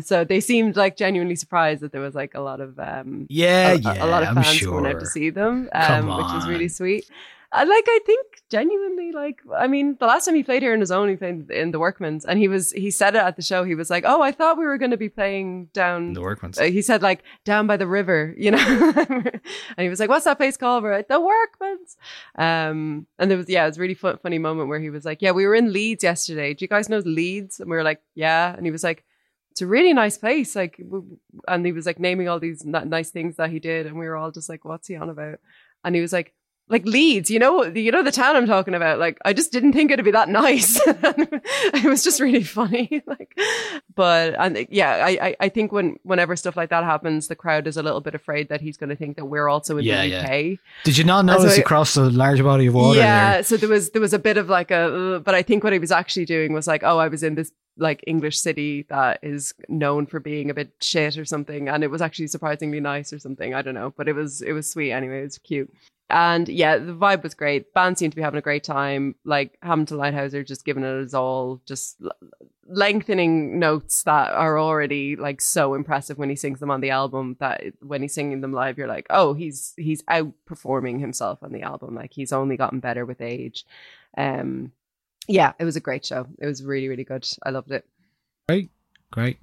So 0.02 0.24
they 0.24 0.40
seemed 0.40 0.76
like 0.76 0.96
genuinely 0.96 1.34
surprised 1.36 1.80
that 1.80 1.92
there 1.92 2.02
was 2.02 2.14
like 2.14 2.34
a 2.34 2.40
lot 2.40 2.60
of 2.60 2.78
um 2.78 3.26
Yeah, 3.30 3.72
a, 3.72 3.74
yeah, 3.76 4.04
a 4.04 4.06
lot 4.06 4.22
of 4.22 4.34
fans 4.34 4.60
coming 4.66 4.86
out 4.86 5.00
to 5.00 5.06
see 5.06 5.30
them 5.30 5.68
um 5.72 6.06
which 6.16 6.32
is 6.34 6.46
really 6.46 6.68
sweet. 6.68 7.08
I 7.50 7.64
like 7.64 7.84
I 7.88 8.00
think 8.04 8.26
genuinely 8.50 9.12
like 9.12 9.40
I 9.54 9.66
mean 9.66 9.96
the 10.00 10.06
last 10.06 10.24
time 10.24 10.34
he 10.34 10.42
played 10.42 10.62
here 10.62 10.72
in 10.72 10.80
his 10.80 10.90
own 10.90 11.08
he 11.08 11.16
played 11.16 11.50
in 11.50 11.70
the 11.70 11.78
Workman's 11.78 12.24
and 12.24 12.38
he 12.38 12.48
was 12.48 12.72
he 12.72 12.90
said 12.90 13.14
it 13.14 13.22
at 13.22 13.36
the 13.36 13.42
show 13.42 13.62
he 13.62 13.74
was 13.74 13.90
like 13.90 14.04
oh 14.06 14.22
I 14.22 14.32
thought 14.32 14.56
we 14.58 14.64
were 14.64 14.78
going 14.78 14.90
to 14.90 14.96
be 14.96 15.10
playing 15.10 15.66
down 15.74 16.14
The 16.14 16.22
Workman's. 16.22 16.58
uh, 16.58 16.64
he 16.64 16.80
said 16.82 17.02
like 17.02 17.22
down 17.44 17.66
by 17.66 17.76
the 17.76 17.86
river, 17.86 18.34
you 18.38 18.50
know, 18.50 18.58
and 19.08 19.40
he 19.78 19.88
was 19.88 20.00
like, 20.00 20.08
"What's 20.08 20.24
that 20.24 20.38
place 20.38 20.56
called?" 20.56 20.82
We're 20.82 20.92
like, 20.96 21.08
"The 21.08 21.20
Workman's." 21.20 21.96
Um, 22.36 23.06
and 23.18 23.30
there 23.30 23.38
was 23.38 23.48
yeah, 23.48 23.64
it 23.64 23.68
was 23.68 23.78
a 23.78 23.80
really 23.80 23.94
fun, 23.94 24.18
funny 24.22 24.38
moment 24.38 24.68
where 24.68 24.80
he 24.80 24.90
was 24.90 25.04
like, 25.04 25.20
"Yeah, 25.20 25.32
we 25.32 25.46
were 25.46 25.54
in 25.54 25.72
Leeds 25.72 26.02
yesterday. 26.02 26.54
Do 26.54 26.64
you 26.64 26.68
guys 26.68 26.88
know 26.88 26.98
Leeds?" 26.98 27.60
And 27.60 27.70
we 27.70 27.76
were 27.76 27.82
like, 27.82 28.00
"Yeah," 28.14 28.54
and 28.54 28.64
he 28.64 28.70
was 28.72 28.84
like. 28.84 29.04
It's 29.50 29.62
a 29.62 29.66
really 29.66 29.92
nice 29.92 30.16
place, 30.16 30.54
like, 30.54 30.80
and 31.48 31.66
he 31.66 31.72
was 31.72 31.84
like 31.84 31.98
naming 31.98 32.28
all 32.28 32.38
these 32.38 32.64
n- 32.64 32.88
nice 32.90 33.10
things 33.10 33.34
that 33.36 33.50
he 33.50 33.58
did, 33.58 33.86
and 33.86 33.98
we 33.98 34.06
were 34.06 34.14
all 34.14 34.30
just 34.30 34.48
like, 34.48 34.64
"What's 34.64 34.86
he 34.86 34.94
on 34.94 35.10
about?" 35.10 35.40
And 35.82 35.96
he 35.96 36.00
was 36.00 36.12
like, 36.12 36.32
"Like 36.68 36.84
Leeds, 36.84 37.30
you 37.30 37.38
know, 37.38 37.64
you 37.64 37.90
know 37.90 38.02
the 38.02 38.10
town 38.12 38.36
I'm 38.36 38.46
talking 38.46 38.74
about. 38.74 38.98
Like, 38.98 39.18
I 39.24 39.32
just 39.32 39.52
didn't 39.52 39.72
think 39.72 39.90
it'd 39.90 40.04
be 40.04 40.10
that 40.10 40.28
nice. 40.28 40.80
it 40.86 41.84
was 41.84 42.04
just 42.04 42.20
really 42.20 42.42
funny, 42.42 43.02
like, 43.06 43.38
but 43.94 44.34
and 44.38 44.66
yeah, 44.70 45.04
I, 45.04 45.10
I 45.28 45.36
I 45.40 45.48
think 45.48 45.72
when 45.72 45.96
whenever 46.02 46.36
stuff 46.36 46.56
like 46.56 46.70
that 46.70 46.84
happens, 46.84 47.28
the 47.28 47.36
crowd 47.36 47.66
is 47.66 47.76
a 47.76 47.82
little 47.82 48.00
bit 48.00 48.14
afraid 48.14 48.48
that 48.48 48.60
he's 48.60 48.76
going 48.76 48.90
to 48.90 48.96
think 48.96 49.16
that 49.16 49.26
we're 49.26 49.48
also 49.48 49.78
in 49.78 49.84
Yeah, 49.84 50.02
the 50.02 50.08
yeah. 50.08 50.22
UK. 50.22 50.58
Did 50.84 50.98
you 50.98 51.04
not 51.04 51.20
so 51.26 51.32
notice 51.38 51.56
he 51.56 51.62
I- 51.62 51.64
crossed 51.64 51.96
a 51.96 52.02
large 52.02 52.42
body 52.42 52.66
of 52.66 52.74
water 52.74 52.98
yeah, 52.98 53.32
there? 53.34 53.42
so 53.42 53.56
there 53.56 53.68
was 53.68 53.90
there 53.90 54.02
was 54.02 54.12
a 54.12 54.18
bit 54.18 54.36
of 54.36 54.48
like 54.48 54.70
a, 54.70 55.16
uh, 55.16 55.18
but 55.20 55.34
I 55.34 55.42
think 55.42 55.64
what 55.64 55.72
he 55.72 55.78
was 55.78 55.92
actually 55.92 56.26
doing 56.26 56.52
was 56.52 56.66
like, 56.66 56.82
oh, 56.82 56.98
I 56.98 57.08
was 57.08 57.22
in 57.22 57.34
this 57.34 57.52
like 57.80 58.02
English 58.08 58.38
city 58.40 58.84
that 58.88 59.20
is 59.22 59.54
known 59.68 60.04
for 60.06 60.18
being 60.18 60.50
a 60.50 60.54
bit 60.54 60.72
shit 60.80 61.16
or 61.16 61.24
something, 61.24 61.68
and 61.68 61.84
it 61.84 61.90
was 61.90 62.02
actually 62.02 62.26
surprisingly 62.26 62.80
nice 62.80 63.12
or 63.12 63.18
something. 63.20 63.54
I 63.54 63.62
don't 63.62 63.74
know, 63.74 63.94
but 63.96 64.08
it 64.08 64.14
was 64.14 64.42
it 64.42 64.52
was 64.52 64.68
sweet 64.70 64.92
anyway. 64.92 65.20
It 65.20 65.24
was 65.24 65.38
cute. 65.38 65.72
And 66.10 66.48
yeah, 66.48 66.78
the 66.78 66.94
vibe 66.94 67.22
was 67.22 67.34
great. 67.34 67.74
Band 67.74 67.98
seemed 67.98 68.12
to 68.12 68.16
be 68.16 68.22
having 68.22 68.38
a 68.38 68.42
great 68.42 68.64
time. 68.64 69.14
Like 69.24 69.58
Hamilton 69.62 69.98
Leithauser 69.98 70.46
just 70.46 70.64
giving 70.64 70.82
it 70.82 71.00
his 71.00 71.14
all, 71.14 71.60
just 71.66 71.96
l- 72.02 72.12
lengthening 72.66 73.58
notes 73.58 74.02
that 74.04 74.32
are 74.32 74.58
already 74.58 75.16
like 75.16 75.40
so 75.40 75.74
impressive 75.74 76.16
when 76.16 76.30
he 76.30 76.36
sings 76.36 76.60
them 76.60 76.70
on 76.70 76.80
the 76.80 76.90
album. 76.90 77.36
That 77.40 77.62
when 77.80 78.00
he's 78.00 78.14
singing 78.14 78.40
them 78.40 78.52
live, 78.54 78.78
you're 78.78 78.88
like, 78.88 79.06
oh, 79.10 79.34
he's 79.34 79.74
he's 79.76 80.02
outperforming 80.04 80.98
himself 80.98 81.42
on 81.42 81.52
the 81.52 81.62
album. 81.62 81.94
Like 81.94 82.14
he's 82.14 82.32
only 82.32 82.56
gotten 82.56 82.80
better 82.80 83.04
with 83.04 83.20
age. 83.20 83.66
Um, 84.16 84.72
yeah, 85.26 85.52
it 85.58 85.64
was 85.64 85.76
a 85.76 85.80
great 85.80 86.06
show. 86.06 86.26
It 86.38 86.46
was 86.46 86.64
really 86.64 86.88
really 86.88 87.04
good. 87.04 87.28
I 87.42 87.50
loved 87.50 87.70
it. 87.70 87.84
Great, 88.48 88.70
great. 89.10 89.38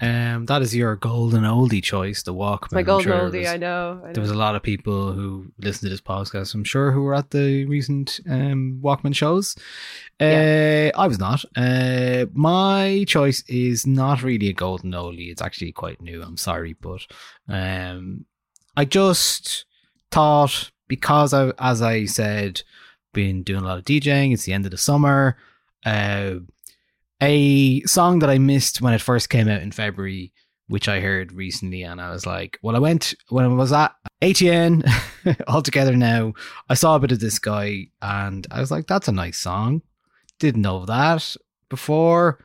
Um, 0.00 0.46
that 0.46 0.62
is 0.62 0.74
your 0.74 0.96
golden 0.96 1.42
oldie 1.44 1.82
choice, 1.82 2.22
the 2.22 2.32
Walkmen. 2.34 2.72
My 2.72 2.82
golden 2.82 3.04
sure 3.10 3.20
oldie. 3.28 3.40
was- 3.40 3.48
I 3.48 3.56
know. 3.56 4.02
I 4.04 4.12
There 4.12 4.20
was 4.22 4.30
a 4.30 4.36
lot 4.36 4.54
of 4.56 4.62
people 4.62 5.12
who 5.12 5.52
listened 5.58 5.86
to 5.86 5.90
this 5.90 6.00
podcast, 6.00 6.54
I'm 6.54 6.64
sure, 6.64 6.92
who 6.92 7.02
were 7.02 7.14
at 7.14 7.30
the 7.30 7.64
recent 7.66 8.20
um, 8.28 8.78
Walkmen 8.82 9.14
shows. 9.14 9.56
Uh, 10.20 10.90
I 10.94 11.06
was 11.06 11.18
not. 11.18 11.44
Uh, 11.56 12.26
my 12.32 13.04
choice 13.08 13.42
is 13.48 13.86
not 13.86 14.22
really 14.22 14.48
a 14.48 14.52
golden 14.52 14.92
oldie. 14.92 15.30
It's 15.30 15.42
actually 15.42 15.72
quite 15.72 16.00
new. 16.00 16.22
I'm 16.22 16.36
sorry, 16.36 16.74
but 16.80 17.00
um, 17.48 18.24
I 18.76 18.84
just 18.84 19.64
thought 20.10 20.70
because 20.88 21.32
I, 21.34 21.52
as 21.58 21.82
I 21.82 22.04
said, 22.04 22.62
been 23.12 23.42
doing 23.42 23.62
a 23.62 23.66
lot 23.66 23.78
of 23.78 23.84
DJing. 23.84 24.32
It's 24.32 24.44
the 24.44 24.52
end 24.52 24.64
of 24.66 24.70
the 24.70 24.78
summer. 24.78 25.36
Uh, 25.84 26.34
a 27.20 27.80
song 27.82 28.20
that 28.20 28.30
I 28.30 28.38
missed 28.38 28.80
when 28.80 28.94
it 28.94 29.00
first 29.00 29.30
came 29.30 29.48
out 29.48 29.62
in 29.62 29.72
February, 29.72 30.32
which 30.68 30.88
I 30.88 31.00
heard 31.00 31.32
recently, 31.32 31.82
and 31.82 32.00
I 32.00 32.10
was 32.10 32.26
like, 32.26 32.58
well, 32.62 32.76
I 32.76 32.78
went 32.78 33.14
when 33.28 33.44
I 33.44 33.48
was 33.48 33.72
at 33.72 33.94
ATN 34.22 34.88
all 35.48 35.62
together 35.62 35.96
now. 35.96 36.32
I 36.68 36.74
saw 36.74 36.96
a 36.96 37.00
bit 37.00 37.12
of 37.12 37.20
this 37.20 37.38
guy, 37.38 37.88
and 38.00 38.46
I 38.50 38.60
was 38.60 38.70
like, 38.70 38.86
that's 38.86 39.08
a 39.08 39.12
nice 39.12 39.38
song. 39.38 39.82
Didn't 40.38 40.62
know 40.62 40.86
that 40.86 41.36
before. 41.68 42.44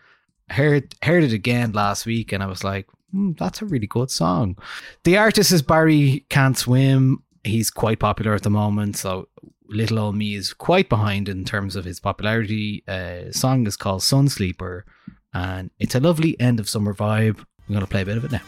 Heard 0.49 0.93
heard 1.01 1.23
it 1.23 1.33
again 1.33 1.71
last 1.71 2.05
week, 2.05 2.31
and 2.31 2.43
I 2.43 2.47
was 2.47 2.63
like, 2.63 2.87
hmm, 3.11 3.31
that's 3.37 3.61
a 3.61 3.65
really 3.65 3.87
good 3.87 4.11
song. 4.11 4.57
The 5.03 5.17
artist 5.17 5.51
is 5.51 5.61
Barry 5.61 6.25
Can't 6.29 6.57
Swim. 6.57 7.23
He's 7.43 7.71
quite 7.71 7.99
popular 7.99 8.33
at 8.33 8.43
the 8.43 8.49
moment, 8.49 8.97
so 8.97 9.27
little 9.67 9.99
old 9.99 10.15
me 10.15 10.35
is 10.35 10.53
quite 10.53 10.89
behind 10.89 11.29
in 11.29 11.45
terms 11.45 11.75
of 11.75 11.85
his 11.85 11.99
popularity. 11.99 12.83
Uh, 12.87 13.31
song 13.31 13.67
is 13.67 13.77
called 13.77 14.03
Sun 14.03 14.29
Sleeper, 14.29 14.85
and 15.33 15.71
it's 15.79 15.95
a 15.95 15.99
lovely 15.99 16.39
end 16.39 16.59
of 16.59 16.69
summer 16.69 16.93
vibe. 16.93 17.39
I'm 17.67 17.73
gonna 17.73 17.87
play 17.87 18.01
a 18.01 18.05
bit 18.05 18.17
of 18.17 18.25
it 18.25 18.31
now. 18.31 18.41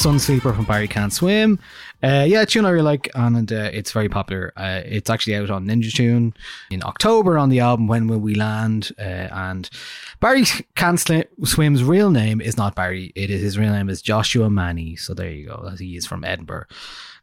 That's 0.00 0.04
Sun 0.06 0.18
Sleeper 0.18 0.54
from 0.54 0.64
Barry 0.64 0.88
Can't 0.88 1.12
Swim. 1.12 1.58
Uh, 2.02 2.24
yeah, 2.26 2.46
tune 2.46 2.64
I 2.64 2.70
really 2.70 2.84
like, 2.84 3.10
and 3.14 3.52
uh, 3.52 3.68
it's 3.70 3.92
very 3.92 4.08
popular. 4.08 4.50
Uh, 4.56 4.80
it's 4.86 5.10
actually 5.10 5.36
out 5.36 5.50
on 5.50 5.66
Ninja 5.66 5.92
Tune 5.92 6.32
in 6.70 6.82
October 6.82 7.36
on 7.36 7.50
the 7.50 7.60
album 7.60 7.86
When 7.86 8.06
Will 8.06 8.18
We 8.18 8.34
Land? 8.34 8.92
Uh, 8.98 9.28
and 9.30 9.68
Barry 10.18 10.46
Can't 10.74 10.98
Sli- 10.98 11.26
Swim's 11.44 11.84
real 11.84 12.10
name 12.10 12.40
is 12.40 12.56
not 12.56 12.74
Barry. 12.74 13.12
It 13.14 13.28
is 13.28 13.42
his 13.42 13.58
real 13.58 13.72
name 13.72 13.90
is 13.90 14.00
Joshua 14.00 14.48
Mainnie. 14.48 14.98
So 14.98 15.12
there 15.12 15.30
you 15.30 15.48
go. 15.48 15.70
He 15.78 15.98
is 15.98 16.06
from 16.06 16.24
Edinburgh 16.24 16.64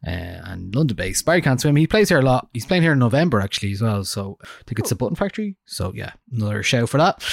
uh, 0.05 0.11
and 0.11 0.75
London 0.75 0.95
based. 0.95 1.25
Barry 1.25 1.41
Can't 1.41 1.59
Swim. 1.59 1.77
He 1.77 1.87
plays 1.87 2.09
here 2.09 2.19
a 2.19 2.21
lot. 2.21 2.47
He's 2.53 2.67
playing 2.67 2.83
here 2.83 2.91
in 2.91 2.99
November 2.99 3.41
actually 3.41 3.71
as 3.71 3.81
well. 3.81 4.03
So 4.03 4.37
I 4.43 4.47
think 4.67 4.77
it's 4.77 4.91
a 4.91 4.95
Button 4.95 5.15
Factory. 5.15 5.55
So 5.65 5.93
yeah, 5.95 6.11
another 6.31 6.61
show 6.61 6.85
for 6.85 6.99
that. 6.99 7.23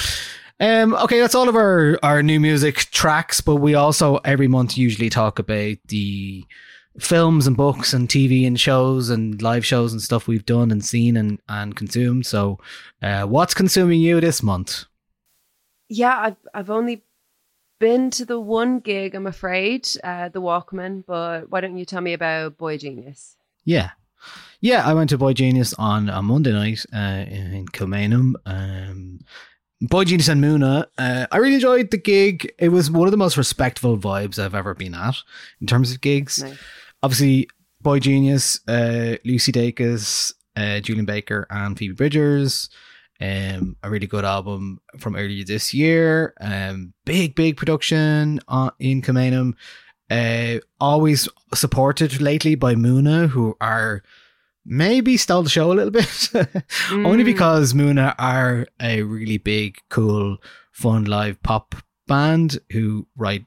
Um, 0.59 0.93
okay, 0.95 1.19
that's 1.19 1.35
all 1.35 1.49
of 1.49 1.55
our, 1.55 1.99
our 2.01 2.23
new 2.23 2.39
music 2.39 2.75
tracks, 2.91 3.41
but 3.41 3.57
we 3.57 3.75
also 3.75 4.17
every 4.17 4.47
month 4.47 4.77
usually 4.77 5.09
talk 5.09 5.37
about 5.39 5.77
the 5.87 6.45
films 6.97 7.45
and 7.45 7.57
books 7.57 7.93
and 7.93 8.07
TV 8.07 8.47
and 8.47 8.59
shows 8.59 9.09
and 9.09 9.41
live 9.41 9.65
shows 9.65 9.91
and 9.91 10.01
stuff 10.01 10.27
we've 10.27 10.45
done 10.45 10.71
and 10.71 10.83
seen 10.83 11.17
and, 11.17 11.39
and 11.49 11.75
consumed. 11.75 12.25
So, 12.25 12.59
uh, 13.01 13.23
what's 13.23 13.53
consuming 13.53 13.99
you 13.99 14.21
this 14.21 14.41
month? 14.41 14.85
Yeah, 15.89 16.17
I've 16.17 16.37
I've 16.53 16.69
only 16.69 17.03
been 17.79 18.09
to 18.11 18.25
the 18.25 18.39
one 18.39 18.79
gig, 18.79 19.13
I'm 19.13 19.27
afraid, 19.27 19.87
uh, 20.03 20.29
the 20.29 20.41
Walkmen. 20.41 21.03
But 21.05 21.49
why 21.49 21.61
don't 21.61 21.77
you 21.77 21.85
tell 21.85 22.01
me 22.01 22.13
about 22.13 22.57
boygenius? 22.57 23.35
Yeah. 23.65 23.91
Yeah, 24.61 24.87
I 24.87 24.93
went 24.93 25.09
to 25.11 25.17
boygenius 25.17 25.75
on 25.77 26.09
a 26.09 26.21
Monday 26.21 26.51
night 26.53 26.85
uh, 26.93 27.25
in 27.27 27.67
Kilmainham. 27.67 28.33
Um, 28.45 29.19
boygenius 29.83 30.29
and 30.29 30.41
Muna. 30.43 30.85
Uh, 30.97 31.27
I 31.31 31.37
really 31.37 31.55
enjoyed 31.55 31.91
the 31.91 31.97
gig. 31.97 32.51
It 32.59 32.69
was 32.69 32.89
one 32.89 33.07
of 33.07 33.11
the 33.11 33.17
most 33.17 33.37
respectful 33.37 33.97
vibes 33.97 34.39
I've 34.39 34.55
ever 34.55 34.73
been 34.73 34.95
at 34.95 35.15
in 35.61 35.67
terms 35.67 35.91
of 35.91 36.01
gigs. 36.01 36.41
Nice. 36.43 36.57
Obviously, 37.03 37.49
boygenius, 37.83 38.59
uh, 38.67 39.17
Lucy 39.25 39.51
Dacus, 39.51 40.33
uh, 40.55 40.79
Julien 40.79 41.05
Baker, 41.05 41.45
and 41.49 41.77
Phoebe 41.77 41.93
Bridgers. 41.93 42.69
Um, 43.21 43.77
a 43.81 43.89
really 43.89 44.07
good 44.07 44.25
album 44.25 44.81
from 44.97 45.15
earlier 45.15 45.45
this 45.45 45.73
year. 45.73 46.33
Um, 46.41 46.93
big, 47.05 47.35
big 47.35 47.55
production 47.55 48.41
on, 48.47 48.71
in 48.79 49.01
Kilmainham. 49.01 49.53
Uh, 50.09 50.59
always 50.79 51.29
supported 51.53 52.21
lately 52.21 52.55
by 52.55 52.75
Muna, 52.75 53.29
who 53.29 53.55
are 53.61 54.03
maybe 54.65 55.17
stole 55.17 55.43
the 55.43 55.49
show 55.49 55.71
a 55.71 55.73
little 55.73 55.91
bit. 55.91 56.29
Only 56.91 57.23
Mm. 57.23 57.25
because 57.25 57.73
Muna 57.73 58.15
are 58.17 58.67
a 58.81 59.01
really 59.03 59.37
big, 59.37 59.77
cool, 59.89 60.37
fun 60.71 61.05
live 61.05 61.41
pop 61.43 61.75
band 62.07 62.59
who 62.71 63.07
write 63.15 63.45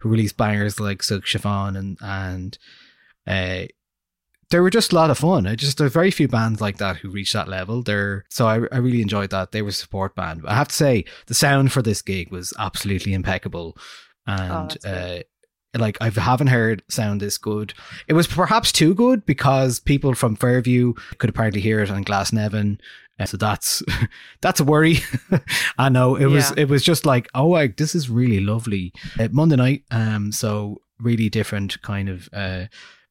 who 0.00 0.08
release 0.08 0.32
bangers 0.32 0.80
like 0.80 1.02
Silk 1.02 1.26
Chiffon 1.26 1.76
and 1.76 1.98
and 2.00 2.58
uh 3.26 3.64
they 4.50 4.60
were 4.60 4.70
just 4.70 4.92
a 4.92 4.94
lot 4.94 5.10
of 5.10 5.18
fun. 5.18 5.46
I 5.46 5.54
just 5.56 5.76
there's 5.76 5.92
very 5.92 6.10
few 6.10 6.26
bands 6.26 6.62
like 6.62 6.78
that 6.78 6.96
who 6.96 7.10
reach 7.10 7.34
that 7.34 7.48
level. 7.48 7.82
They're 7.82 8.24
so 8.30 8.46
I, 8.46 8.54
I 8.72 8.78
really 8.78 9.02
enjoyed 9.02 9.28
that. 9.30 9.52
They 9.52 9.60
were 9.60 9.68
a 9.68 9.72
support 9.72 10.14
band. 10.16 10.42
I 10.46 10.54
have 10.54 10.68
to 10.68 10.74
say 10.74 11.04
the 11.26 11.34
sound 11.34 11.70
for 11.70 11.82
this 11.82 12.00
gig 12.00 12.30
was 12.32 12.54
absolutely 12.58 13.12
impeccable, 13.12 13.76
and 14.26 14.70
that's 14.70 14.84
uh, 14.86 15.22
like 15.78 15.96
I 16.00 16.10
haven't 16.10 16.48
heard 16.48 16.82
sound 16.88 17.20
this 17.20 17.38
good. 17.38 17.74
It 18.06 18.12
was 18.14 18.26
perhaps 18.26 18.72
too 18.72 18.94
good 18.94 19.24
because 19.26 19.80
people 19.80 20.14
from 20.14 20.36
Fairview 20.36 20.94
could 21.18 21.30
apparently 21.30 21.60
hear 21.60 21.80
it 21.80 21.90
on 21.90 22.04
Glasnevin. 22.04 22.78
Uh, 23.20 23.24
so 23.26 23.36
that's 23.36 23.82
that's 24.40 24.60
a 24.60 24.64
worry. 24.64 24.98
I 25.78 25.88
know 25.88 26.16
it 26.16 26.26
was 26.26 26.50
Yeah. 26.50 26.62
it 26.62 26.68
was 26.68 26.82
just 26.82 27.06
like 27.06 27.28
oh 27.34 27.48
like 27.48 27.76
this 27.76 27.94
is 27.94 28.08
really 28.10 28.40
lovely 28.40 28.92
uh, 29.18 29.28
Monday 29.32 29.56
night. 29.56 29.84
Um, 29.90 30.32
so 30.32 30.78
really 31.00 31.28
different 31.28 31.80
kind 31.82 32.08
of 32.08 32.28
uh 32.32 32.64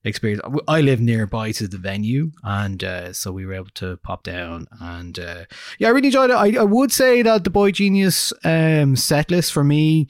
experience. 0.04 0.42
I 0.70 0.80
live 0.82 1.02
nearby 1.02 1.52
to 1.54 1.68
the 1.68 1.78
venue, 1.78 2.32
and 2.44 2.82
uh, 2.82 3.12
so 3.12 3.34
we 3.34 3.46
were 3.46 3.56
able 3.56 3.72
to 3.76 3.98
pop 3.98 4.24
down. 4.24 4.68
And 4.80 5.20
uh, 5.20 5.46
yeah, 5.80 5.90
I 5.90 5.92
really 5.92 6.08
enjoyed 6.08 6.30
it. 6.30 6.34
I, 6.36 6.62
I 6.62 6.64
would 6.64 6.94
say 6.94 7.22
that 7.24 7.44
the 7.44 7.50
boygenius 7.50 8.32
um, 8.46 8.96
set 8.96 9.30
list 9.32 9.52
for 9.52 9.66
me, 9.66 10.08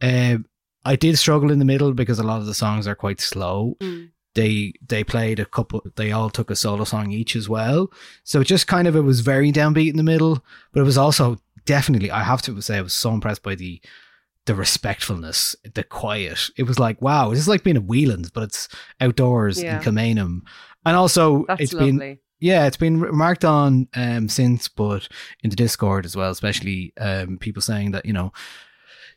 uh, 0.00 0.36
I 0.84 0.96
did 0.96 1.18
struggle 1.18 1.50
in 1.50 1.58
the 1.58 1.64
middle 1.64 1.92
because 1.92 2.18
a 2.18 2.22
lot 2.24 2.40
of 2.40 2.46
the 2.46 2.54
songs 2.54 2.86
are 2.86 2.94
quite 2.94 3.20
slow. 3.20 3.76
Mm. 3.80 4.10
They 4.34 4.72
they 4.86 5.04
played 5.04 5.38
a 5.38 5.44
couple. 5.44 5.82
They 5.96 6.10
all 6.12 6.28
took 6.30 6.50
a 6.50 6.56
solo 6.56 6.84
song 6.84 7.12
each 7.12 7.36
as 7.36 7.48
well. 7.48 7.90
So 8.24 8.40
it 8.40 8.46
just 8.46 8.66
kind 8.66 8.88
of 8.88 8.96
it 8.96 9.00
was 9.02 9.20
very 9.20 9.52
downbeat 9.52 9.90
in 9.90 9.96
the 9.96 10.02
middle, 10.02 10.44
but 10.72 10.80
it 10.80 10.84
was 10.84 10.98
also 10.98 11.38
definitely. 11.66 12.10
I 12.10 12.24
have 12.24 12.42
to 12.42 12.60
say 12.60 12.78
I 12.78 12.82
was 12.82 12.92
so 12.92 13.12
impressed 13.12 13.42
by 13.42 13.54
the 13.54 13.80
the 14.46 14.54
respectfulness, 14.54 15.56
the 15.74 15.84
quiet. 15.84 16.50
It 16.58 16.64
was 16.64 16.78
like, 16.78 17.00
wow, 17.00 17.30
this 17.30 17.38
is 17.38 17.48
like 17.48 17.62
being 17.62 17.76
at 17.76 17.84
Whelan's, 17.84 18.30
but 18.30 18.42
it's 18.44 18.68
outdoors 19.00 19.62
Yeah. 19.62 19.78
in 19.78 19.82
Kilmainham. 19.82 20.40
And 20.84 20.96
also, 20.96 21.46
That's 21.48 21.62
it's 21.62 21.72
lovely. 21.72 21.92
been 21.92 22.18
yeah, 22.40 22.66
it's 22.66 22.76
been 22.76 23.00
remarked 23.00 23.44
on 23.44 23.88
um, 23.94 24.28
since, 24.28 24.68
but 24.68 25.08
in 25.42 25.48
the 25.48 25.56
Discord 25.56 26.04
as 26.04 26.14
well, 26.14 26.30
especially 26.30 26.92
um, 27.00 27.38
people 27.38 27.62
saying 27.62 27.92
that 27.92 28.04
you 28.04 28.12
know 28.12 28.32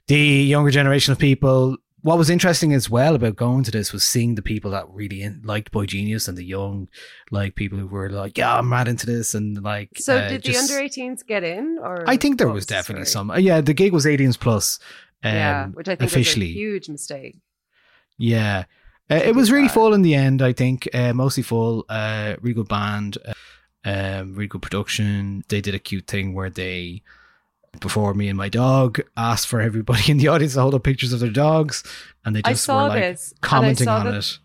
the 0.08 0.18
younger 0.18 0.72
generation 0.72 1.12
of 1.12 1.20
people. 1.20 1.78
What 2.02 2.18
was 2.18 2.30
interesting 2.30 2.74
as 2.74 2.90
well 2.90 3.16
about 3.16 3.36
going 3.36 3.64
to 3.66 3.72
this 3.72 3.92
was 3.92 4.04
seeing 4.04 4.36
the 4.36 4.42
people 4.42 4.72
that 4.72 4.88
really 4.90 5.24
in, 5.24 5.42
liked 5.44 5.72
boygenius 5.74 6.28
and 6.30 6.38
the 6.38 6.44
young, 6.46 6.88
like 7.32 7.56
people 7.56 7.78
who 7.78 7.88
were 7.88 8.10
like, 8.10 8.38
"Yeah, 8.38 8.56
I'm 8.58 8.70
mad 8.70 8.88
into 8.88 9.06
this," 9.06 9.34
and 9.34 9.62
like. 9.62 9.90
So 9.98 10.16
uh, 10.18 10.30
did 10.30 10.44
just- 10.44 10.70
the 10.70 10.76
under 10.76 10.88
18s 10.88 11.26
get 11.26 11.44
in? 11.44 11.80
Or 11.82 12.04
I 12.08 12.16
think 12.16 12.38
there 12.38 12.48
was 12.50 12.66
definitely 12.66 13.06
story? 13.06 13.12
some. 13.22 13.32
uh, 13.32 13.38
Yeah, 13.38 13.62
the 13.62 13.74
gig 13.74 13.92
was 13.94 14.06
18s 14.06 14.40
plus. 14.40 14.80
Um, 15.24 15.34
yeah, 15.34 15.66
which 15.68 15.88
I 15.90 15.96
think 15.96 16.10
officially. 16.12 16.46
was 16.48 16.56
a 16.56 16.60
huge 16.60 16.90
mistake. 16.90 17.38
Yeah. 18.18 18.66
Uh, 19.10 19.16
it 19.16 19.36
was 19.36 19.52
really 19.52 19.68
full 19.70 19.94
in 19.94 20.02
the 20.04 20.14
end, 20.16 20.42
I 20.42 20.54
think. 20.54 20.88
Uh, 20.94 21.14
mostly 21.14 21.42
full. 21.44 21.86
Uh, 21.90 22.36
really 22.42 22.54
good 22.54 22.68
band. 22.68 23.18
Uh, 23.26 23.34
um, 23.86 24.34
really 24.36 24.48
good 24.48 24.62
production. 24.62 25.44
They 25.50 25.62
did 25.62 25.74
a 25.76 25.80
cute 25.80 26.08
thing 26.08 26.34
where 26.34 26.50
they, 26.50 27.02
before 27.80 28.14
me 28.14 28.28
and 28.28 28.38
my 28.38 28.50
dog, 28.50 29.00
asked 29.16 29.48
for 29.48 29.62
everybody 29.62 30.04
in 30.12 30.18
the 30.18 30.28
audience 30.28 30.54
to 30.54 30.62
hold 30.62 30.76
up 30.76 30.84
pictures 30.84 31.14
of 31.14 31.20
their 31.20 31.30
dogs. 31.30 31.84
And 32.26 32.36
they 32.36 32.42
just 32.42 32.68
were 32.68 32.74
like 32.76 33.02
this, 33.02 33.34
commenting 33.42 33.88
on 33.88 34.06
that- 34.06 34.16
it. 34.16 34.40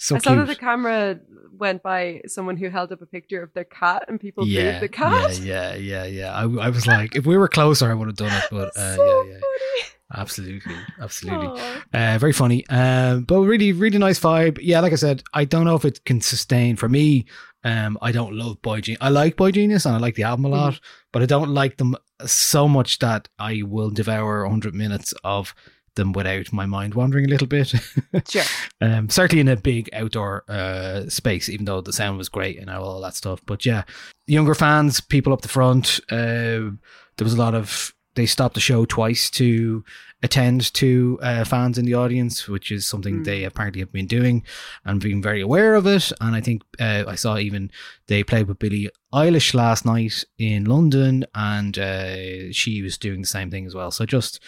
So 0.00 0.14
I 0.14 0.18
saw 0.20 0.34
that 0.36 0.46
the 0.46 0.54
camera 0.54 1.18
went 1.58 1.82
by 1.82 2.22
someone 2.26 2.56
who 2.56 2.68
held 2.68 2.92
up 2.92 3.02
a 3.02 3.06
picture 3.06 3.42
of 3.42 3.52
their 3.52 3.64
cat 3.64 4.04
and 4.06 4.20
people 4.20 4.46
yeah, 4.46 4.74
booed 4.74 4.82
the 4.82 4.88
cat. 4.88 5.38
yeah, 5.40 5.74
yeah, 5.74 5.74
yeah, 5.74 6.04
yeah. 6.04 6.32
I, 6.32 6.42
I 6.42 6.68
was 6.68 6.86
like, 6.86 7.16
if 7.16 7.26
we 7.26 7.36
were 7.36 7.48
closer, 7.48 7.90
I 7.90 7.94
would 7.94 8.06
have 8.06 8.16
done 8.16 8.32
it. 8.32 8.44
But 8.50 8.68
uh, 8.76 8.94
so 8.94 9.22
yeah, 9.24 9.32
yeah. 9.32 9.84
Absolutely, 10.16 10.74
absolutely. 11.00 11.48
Aw. 11.48 11.82
Uh, 11.92 12.18
very 12.18 12.32
funny. 12.32 12.66
Um, 12.68 13.24
but 13.24 13.40
really, 13.40 13.72
really 13.72 13.98
nice 13.98 14.18
vibe. 14.18 14.58
Yeah, 14.62 14.80
like 14.80 14.92
I 14.92 14.96
said, 14.96 15.22
I 15.34 15.44
don't 15.44 15.64
know 15.64 15.74
if 15.74 15.84
it 15.84 16.04
can 16.04 16.20
sustain 16.20 16.76
for 16.76 16.88
me. 16.88 17.26
Um, 17.64 17.98
I 18.00 18.12
don't 18.12 18.34
love 18.34 18.62
boygenius. 18.62 18.98
I 19.00 19.08
like 19.08 19.36
boygenius 19.36 19.84
and 19.84 19.94
I 19.94 19.98
like 19.98 20.14
the 20.14 20.22
album 20.22 20.44
a 20.44 20.48
lot, 20.48 20.80
but 21.12 21.22
I 21.22 21.26
don't 21.26 21.50
like 21.50 21.76
them 21.76 21.96
so 22.24 22.68
much 22.68 22.98
that 23.00 23.28
I 23.38 23.62
will 23.62 23.90
devour 23.90 24.42
100 24.42 24.74
minutes 24.74 25.12
of 25.24 25.54
them 25.98 26.12
without 26.12 26.52
my 26.52 26.64
mind 26.64 26.94
wandering 26.94 27.26
a 27.26 27.28
little 27.28 27.46
bit. 27.46 27.74
Sure. 28.28 28.42
um, 28.80 29.08
certainly 29.08 29.40
in 29.40 29.48
a 29.48 29.56
big 29.56 29.90
outdoor 29.92 30.44
uh, 30.48 31.08
space, 31.08 31.48
even 31.48 31.66
though 31.66 31.80
the 31.80 31.92
sound 31.92 32.16
was 32.16 32.28
great 32.28 32.58
and 32.58 32.70
all 32.70 33.00
that 33.00 33.16
stuff. 33.16 33.40
But 33.44 33.66
yeah, 33.66 33.82
younger 34.26 34.54
fans, 34.54 35.00
people 35.00 35.32
up 35.32 35.42
the 35.42 35.48
front, 35.48 36.00
uh, 36.10 36.70
there 37.16 37.24
was 37.24 37.34
a 37.34 37.38
lot 37.38 37.54
of. 37.54 37.92
They 38.18 38.26
stopped 38.26 38.54
the 38.54 38.60
show 38.60 38.84
twice 38.84 39.30
to 39.30 39.84
attend 40.24 40.74
to 40.74 41.18
uh, 41.22 41.44
fans 41.44 41.78
in 41.78 41.84
the 41.84 41.94
audience, 41.94 42.48
which 42.48 42.72
is 42.72 42.84
something 42.84 43.20
Mm. 43.20 43.24
they 43.24 43.44
apparently 43.44 43.80
have 43.80 43.92
been 43.92 44.08
doing 44.08 44.42
and 44.84 45.00
being 45.00 45.22
very 45.22 45.40
aware 45.40 45.76
of 45.76 45.86
it. 45.86 46.10
And 46.20 46.34
I 46.34 46.40
think 46.40 46.62
uh, 46.80 47.04
I 47.06 47.14
saw 47.14 47.38
even 47.38 47.70
they 48.08 48.24
played 48.24 48.48
with 48.48 48.58
Billie 48.58 48.90
Eilish 49.12 49.54
last 49.54 49.86
night 49.86 50.24
in 50.36 50.64
London, 50.64 51.24
and 51.32 51.78
uh, 51.78 52.50
she 52.52 52.82
was 52.82 52.98
doing 52.98 53.20
the 53.20 53.28
same 53.36 53.50
thing 53.52 53.66
as 53.66 53.74
well. 53.76 53.92
So 53.92 54.04
just 54.04 54.40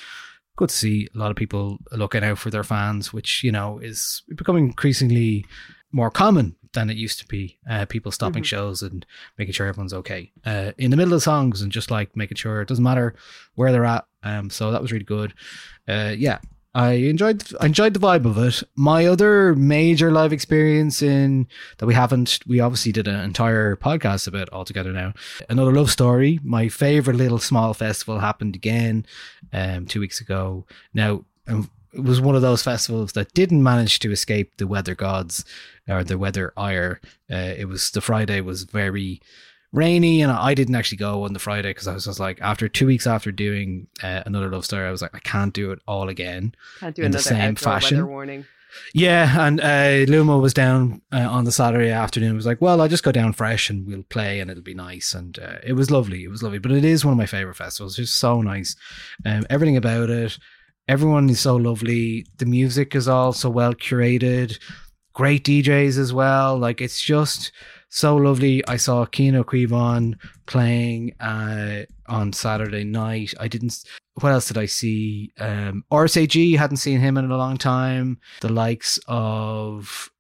good 0.57 0.71
to 0.71 0.75
see 0.75 1.09
a 1.15 1.19
lot 1.19 1.31
of 1.31 1.37
people 1.37 1.79
looking 1.93 2.25
out 2.25 2.39
for 2.39 2.51
their 2.51 2.65
fans, 2.65 3.13
which 3.13 3.45
you 3.45 3.53
know 3.53 3.79
is 3.79 4.23
becoming 4.35 4.67
increasingly 4.67 5.45
more 5.93 6.11
common 6.11 6.57
than 6.73 6.89
it 6.91 6.97
used 6.97 7.19
to 7.19 7.27
be. 7.27 7.59
Uh, 7.69 7.85
people 7.87 8.13
stopping 8.13 8.43
Mhm. 8.43 8.47
shows 8.47 8.83
and 8.83 9.05
making 9.39 9.53
sure 9.55 9.67
everyone's 9.67 9.93
okay 9.95 10.31
uh, 10.45 10.73
in 10.79 10.91
the 10.91 10.97
middle 10.97 11.15
of 11.15 11.23
songs, 11.23 11.63
and 11.63 11.73
just 11.73 11.91
like 11.91 12.17
making 12.17 12.37
sure 12.37 12.61
it 12.63 12.69
doesn't 12.69 12.85
matter 12.85 13.15
where 13.55 13.73
they're 13.73 13.85
at. 13.85 14.07
Um, 14.23 14.51
so 14.51 14.71
that 14.71 14.83
was 14.83 14.93
really 14.93 15.05
good. 15.05 15.35
Uh, 15.89 16.15
yeah. 16.17 16.39
I 16.73 16.93
enjoyed 16.93 17.43
I 17.61 17.67
enjoyed 17.67 17.95
the 17.95 17.99
vibe 17.99 18.25
of 18.27 18.39
it. 18.39 18.63
My 18.77 19.05
other 19.05 19.57
major 19.57 20.13
live 20.13 20.33
experience 20.33 21.03
in 21.03 21.49
that 21.79 21.87
we 21.87 21.95
haven't 21.95 22.39
we 22.47 22.61
obviously 22.61 22.93
did 22.93 23.09
an 23.09 23.19
entire 23.25 23.75
podcast 23.75 24.29
about 24.29 24.49
altogether 24.53 24.93
now. 24.93 25.13
Another 25.49 25.73
love 25.73 25.91
story. 25.91 26.39
My 26.45 26.69
favorite 26.69 27.17
little 27.17 27.41
small 27.41 27.75
festival 27.75 28.21
happened 28.21 28.55
again 28.55 29.05
um, 29.53 29.87
two 29.87 29.99
weeks 29.99 30.21
ago. 30.21 30.65
Now 30.95 31.25
um, 31.49 31.69
it 31.93 32.03
was 32.05 32.21
one 32.21 32.35
of 32.37 32.43
those 32.43 32.63
festivals 32.63 33.13
that 33.13 33.33
didn't 33.35 33.63
manage 33.63 33.99
to 34.01 34.11
escape 34.13 34.57
the 34.57 34.67
weather 34.67 34.95
gods 34.95 35.45
or 35.89 36.05
the 36.05 36.19
weather 36.19 36.53
ire. 36.57 37.01
Uh, 37.31 37.55
it 37.57 37.69
was 37.69 37.91
the 37.91 38.01
Friday 38.01 38.41
was 38.41 38.65
very 38.65 39.21
rainy, 39.73 40.21
and 40.23 40.33
I 40.33 40.55
didn't 40.55 40.75
actually 40.75 40.99
go 40.99 41.25
on 41.25 41.33
the 41.33 41.39
Friday 41.39 41.71
because 41.71 41.87
I 41.89 41.95
was 41.95 42.05
just 42.05 42.21
like 42.21 42.41
after 42.41 42.69
two 42.69 42.87
weeks 42.87 43.07
after 43.07 43.31
doing 43.33 43.87
uh, 44.03 44.23
another 44.27 44.49
love 44.49 44.65
story, 44.65 44.87
I 44.87 44.91
was 44.91 45.03
like 45.03 45.15
I 45.15 45.21
can't 45.21 45.55
do 45.55 45.71
it 45.73 45.81
all 45.87 46.09
again 46.09 46.55
Can't 46.81 46.95
do 46.97 47.03
in 47.03 47.13
the 47.13 47.19
same 47.21 47.55
fashion. 47.57 48.07
warning. 48.07 48.47
Yeah, 48.95 49.45
and 49.47 49.61
uh, 49.61 50.09
Luma 50.11 50.39
was 50.39 50.55
down 50.55 51.03
uh, 51.13 51.29
on 51.29 51.43
the 51.45 51.51
Saturday 51.51 51.91
afternoon. 51.91 52.31
It 52.31 52.37
was 52.37 52.47
like, 52.47 52.61
well, 52.61 52.81
I'll 52.81 52.87
just 52.87 53.03
go 53.03 53.11
down 53.11 53.33
fresh 53.33 53.69
and 53.69 53.85
we'll 53.85 54.05
play 54.05 54.39
and 54.39 54.49
it'll 54.49 54.63
be 54.63 54.75
nice. 54.75 55.13
And 55.13 55.37
uh, 55.41 55.57
it 55.65 55.73
was 55.73 55.91
lovely. 55.91 56.23
It 56.23 56.31
was 56.31 56.41
lovely. 56.45 56.61
But 56.61 56.71
it 56.71 56.85
is 56.85 57.05
one 57.05 57.11
of 57.11 57.19
my 57.19 57.27
favorite 57.27 57.57
festivals. 57.57 57.99
It's 57.99 58.11
just 58.11 58.21
so 58.21 58.41
nice. 58.43 58.77
Um, 59.27 59.45
everything 59.51 59.77
about 59.77 60.09
it. 60.09 60.39
Everyone 60.89 61.31
is 61.31 61.41
so 61.41 61.57
lovely. 61.57 62.27
The 62.39 62.47
music 62.47 62.95
is 62.95 63.09
all 63.09 63.33
so 63.33 63.49
well 63.49 63.75
curated. 63.75 64.59
Great 65.13 65.45
DJs 65.45 65.99
as 65.99 66.13
well. 66.13 66.59
Like 66.59 66.81
it's 66.81 67.03
just 67.03 67.53
so 67.89 68.17
lovely. 68.17 68.67
I 68.67 68.77
saw 68.77 69.05
Kino 69.05 69.45
Quivon 69.45 70.17
playing 70.47 71.15
uh, 71.21 71.83
on 72.09 72.33
Saturday 72.33 72.85
night. 72.85 73.35
I 73.39 73.49
didn't. 73.49 73.85
What 74.21 74.33
else 74.33 74.49
did 74.49 74.59
I 74.59 74.67
see? 74.67 75.33
Um, 75.39 75.85
RSAG 75.93 76.57
hadn't 76.57 76.79
seen 76.79 77.01
him 77.01 77.17
in 77.17 77.31
a 77.31 77.37
long 77.37 77.57
time. 77.57 78.19
The 78.41 78.53
likes 78.53 78.99
of 79.07 80.11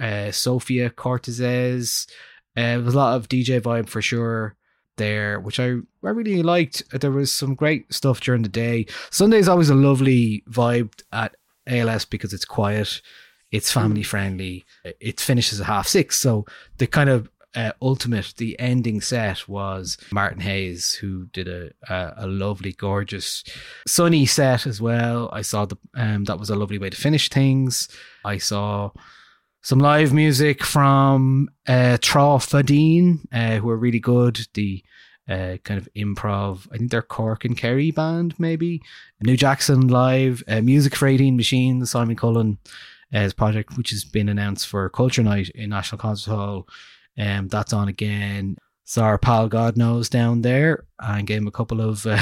uh, 0.00 0.30
Sofia 0.30 0.90
Kourtesis. 0.90 2.08
Uh, 2.56 2.62
there 2.62 2.80
was 2.80 2.94
a 2.94 2.98
lot 2.98 3.16
of 3.16 3.28
DJ 3.28 3.60
vibe 3.60 3.88
for 3.88 4.02
sure 4.02 4.56
there, 5.00 5.40
which 5.40 5.58
I, 5.58 5.78
I 6.04 6.10
really 6.10 6.42
liked. 6.42 6.82
There 6.92 7.10
was 7.10 7.32
some 7.32 7.54
great 7.54 7.92
stuff 7.92 8.20
during 8.20 8.42
the 8.42 8.48
day. 8.48 8.86
Sunday 9.10 9.38
is 9.38 9.48
always 9.48 9.70
a 9.70 9.74
lovely 9.74 10.44
vibe 10.48 10.92
at 11.10 11.34
ALS 11.66 12.04
because 12.04 12.32
it's 12.32 12.44
quiet, 12.44 13.00
it's 13.50 13.72
family 13.72 14.04
friendly. 14.04 14.64
It 14.84 15.18
finishes 15.20 15.60
at 15.60 15.66
half 15.66 15.88
six, 15.88 16.16
so 16.16 16.44
the 16.78 16.86
kind 16.86 17.10
of 17.10 17.28
uh, 17.54 17.72
ultimate, 17.82 18.34
the 18.36 18.58
ending 18.60 19.00
set 19.00 19.48
was 19.48 19.98
Martin 20.12 20.40
Hayes, 20.40 20.94
who 20.94 21.26
did 21.32 21.48
a, 21.48 21.70
a, 21.88 22.12
a 22.18 22.26
lovely, 22.26 22.72
gorgeous, 22.72 23.42
sunny 23.86 24.26
set 24.26 24.66
as 24.66 24.80
well. 24.80 25.28
I 25.32 25.42
saw 25.42 25.64
the 25.64 25.76
um, 25.94 26.24
that 26.24 26.38
was 26.38 26.50
a 26.50 26.56
lovely 26.56 26.78
way 26.78 26.90
to 26.90 26.96
finish 26.96 27.28
things. 27.28 27.88
I 28.24 28.38
saw 28.38 28.92
some 29.62 29.78
live 29.78 30.12
music 30.12 30.64
from 30.64 31.48
uh, 31.66 31.98
Tra 32.00 32.22
Fadine, 32.38 33.20
uh, 33.32 33.56
who 33.56 33.68
are 33.70 33.76
really 33.76 34.00
good. 34.00 34.46
The 34.54 34.82
uh, 35.28 35.58
kind 35.62 35.78
of 35.78 35.88
improv. 35.94 36.66
I 36.72 36.78
think 36.78 36.90
they're 36.90 37.02
Cork 37.02 37.44
and 37.44 37.56
Kerry 37.56 37.92
band, 37.92 38.34
maybe. 38.38 38.82
New 39.22 39.36
Jackson 39.36 39.86
live, 39.86 40.42
uh, 40.48 40.60
music 40.60 40.96
for 40.96 41.06
18 41.06 41.36
Machines, 41.36 41.90
Simon 41.90 42.16
Cullen 42.16 42.58
uh, 43.14 43.30
project, 43.36 43.76
which 43.76 43.90
has 43.90 44.04
been 44.04 44.28
announced 44.28 44.66
for 44.66 44.88
Culture 44.90 45.22
Night 45.22 45.50
in 45.50 45.70
National 45.70 45.98
Concert 45.98 46.30
Hall. 46.30 46.68
Um, 47.18 47.48
that's 47.48 47.72
on 47.72 47.88
again. 47.88 48.56
Saw 48.84 49.04
our 49.04 49.18
pal 49.18 49.48
God 49.48 49.76
knows 49.76 50.08
down 50.08 50.42
there 50.42 50.84
and 50.98 51.26
gave 51.26 51.38
him 51.38 51.46
a 51.46 51.52
couple 51.52 51.80
of 51.80 52.04
uh, 52.06 52.16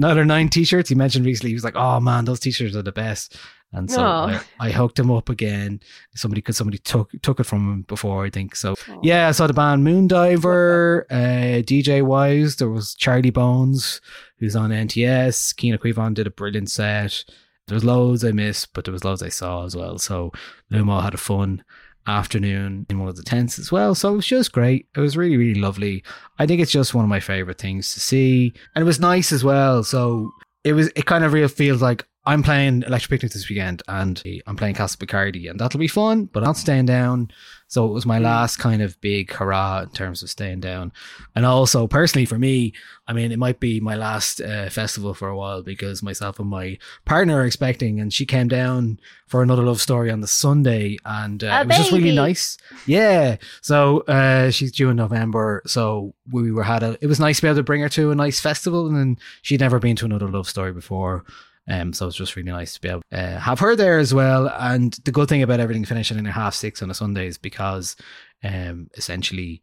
Nialler9 0.00 0.50
t-shirts. 0.50 0.88
He 0.88 0.96
mentioned 0.96 1.24
recently 1.24 1.50
he 1.50 1.54
was 1.54 1.62
like, 1.62 1.76
"Oh 1.76 2.00
man, 2.00 2.24
those 2.24 2.40
t-shirts 2.40 2.74
are 2.74 2.82
the 2.82 2.90
best." 2.90 3.36
And 3.72 3.88
so 3.88 4.02
I, 4.02 4.40
I, 4.58 4.70
hooked 4.70 4.98
him 4.98 5.12
up 5.12 5.28
again. 5.28 5.80
Somebody 6.16 6.40
because 6.40 6.56
somebody 6.56 6.78
took 6.78 7.10
took 7.22 7.38
it 7.38 7.44
from 7.44 7.72
him 7.72 7.82
before, 7.82 8.24
I 8.24 8.30
think. 8.30 8.56
So 8.56 8.74
Aww. 8.74 9.00
yeah, 9.02 9.28
I 9.28 9.30
saw 9.30 9.46
the 9.46 9.52
band 9.52 9.86
Moondiver, 9.86 11.04
uh, 11.10 11.62
DJ 11.62 12.02
Wise. 12.02 12.56
There 12.56 12.68
was 12.68 12.94
Charlie 12.96 13.30
Bones, 13.30 14.00
who's 14.38 14.56
on 14.56 14.70
NTS. 14.70 15.54
Keena 15.54 15.78
Quivon 15.78 16.14
did 16.14 16.26
a 16.26 16.30
brilliant 16.30 16.68
set. 16.68 17.24
There 17.68 17.76
was 17.76 17.84
loads 17.84 18.24
I 18.24 18.32
missed, 18.32 18.72
but 18.74 18.84
there 18.84 18.92
was 18.92 19.04
loads 19.04 19.22
I 19.22 19.28
saw 19.28 19.64
as 19.64 19.76
well. 19.76 19.98
So 19.98 20.32
Lumo 20.72 21.00
had 21.00 21.14
a 21.14 21.18
fun 21.18 21.62
afternoon 22.06 22.86
in 22.90 22.98
one 22.98 23.08
of 23.08 23.16
the 23.16 23.22
tents 23.22 23.58
as 23.58 23.70
well. 23.70 23.94
So 23.94 24.12
it 24.12 24.16
was 24.16 24.26
just 24.26 24.50
great. 24.50 24.88
It 24.96 25.00
was 25.00 25.16
really, 25.16 25.36
really 25.36 25.60
lovely. 25.60 26.02
I 26.40 26.46
think 26.46 26.60
it's 26.60 26.72
just 26.72 26.94
one 26.94 27.04
of 27.04 27.08
my 27.08 27.20
favorite 27.20 27.58
things 27.58 27.94
to 27.94 28.00
see. 28.00 28.52
And 28.74 28.82
it 28.82 28.86
was 28.86 28.98
nice 28.98 29.30
as 29.30 29.44
well. 29.44 29.84
So 29.84 30.32
it 30.64 30.72
was, 30.72 30.88
it 30.96 31.06
kind 31.06 31.22
of 31.22 31.32
real 31.32 31.46
feels 31.46 31.80
like 31.80 32.04
I'm 32.26 32.42
playing 32.42 32.82
Electric 32.82 33.10
Picnic 33.10 33.32
this 33.32 33.48
weekend 33.48 33.82
and 33.88 34.22
I'm 34.46 34.56
playing 34.56 34.74
Castle 34.74 34.98
Picardy 34.98 35.48
and 35.48 35.58
that'll 35.58 35.80
be 35.80 35.88
fun, 35.88 36.26
but 36.26 36.40
I'm 36.40 36.48
not 36.48 36.56
staying 36.58 36.86
down. 36.86 37.30
So 37.70 37.86
it 37.86 37.92
was 37.92 38.04
my 38.04 38.18
last 38.18 38.56
kind 38.56 38.82
of 38.82 39.00
big 39.00 39.32
hurrah 39.32 39.82
in 39.82 39.90
terms 39.90 40.24
of 40.24 40.28
staying 40.28 40.58
down. 40.58 40.92
And 41.36 41.46
also, 41.46 41.86
personally, 41.86 42.26
for 42.26 42.36
me, 42.36 42.74
I 43.06 43.12
mean, 43.12 43.30
it 43.30 43.38
might 43.38 43.60
be 43.60 43.78
my 43.78 43.94
last 43.94 44.40
uh, 44.40 44.68
festival 44.70 45.14
for 45.14 45.28
a 45.28 45.36
while 45.36 45.62
because 45.62 46.02
myself 46.02 46.40
and 46.40 46.48
my 46.48 46.78
partner 47.04 47.42
are 47.42 47.46
expecting, 47.46 48.00
and 48.00 48.12
she 48.12 48.26
came 48.26 48.48
down 48.48 48.98
for 49.28 49.40
another 49.40 49.62
love 49.62 49.80
story 49.80 50.10
on 50.10 50.20
the 50.20 50.26
Sunday, 50.26 50.98
and 51.04 51.44
uh, 51.44 51.60
it 51.62 51.68
was 51.68 51.76
just 51.76 51.92
really 51.92 52.10
nice. 52.12 52.58
Yeah. 52.86 53.36
So 53.62 54.00
uh, 54.00 54.50
she's 54.50 54.72
due 54.72 54.90
in 54.90 54.96
November. 54.96 55.62
So 55.64 56.14
we 56.28 56.50
were 56.50 56.64
had 56.64 56.82
a, 56.82 56.98
it 57.00 57.06
was 57.06 57.20
nice 57.20 57.36
to 57.36 57.42
be 57.42 57.48
able 57.48 57.58
to 57.58 57.62
bring 57.62 57.82
her 57.82 57.88
to 57.90 58.10
a 58.10 58.16
nice 58.16 58.40
festival, 58.40 58.88
and 58.88 58.96
then 58.96 59.16
she'd 59.42 59.60
never 59.60 59.78
been 59.78 59.94
to 59.94 60.06
another 60.06 60.28
love 60.28 60.48
story 60.48 60.72
before. 60.72 61.24
Um, 61.70 61.92
so 61.92 62.08
it's 62.08 62.16
just 62.16 62.34
really 62.34 62.50
nice 62.50 62.74
to 62.74 62.80
be 62.80 62.88
able 62.88 63.02
to 63.12 63.18
uh, 63.18 63.38
have 63.38 63.60
her 63.60 63.76
there 63.76 63.98
as 63.98 64.12
well. 64.12 64.48
And 64.58 64.92
the 65.04 65.12
good 65.12 65.28
thing 65.28 65.42
about 65.42 65.60
everything 65.60 65.84
finishing 65.84 66.18
in 66.18 66.26
a 66.26 66.32
half 66.32 66.54
six 66.54 66.82
on 66.82 66.90
a 66.90 66.94
Sunday 66.94 67.28
is 67.28 67.38
because 67.38 67.94
um, 68.42 68.90
essentially 68.94 69.62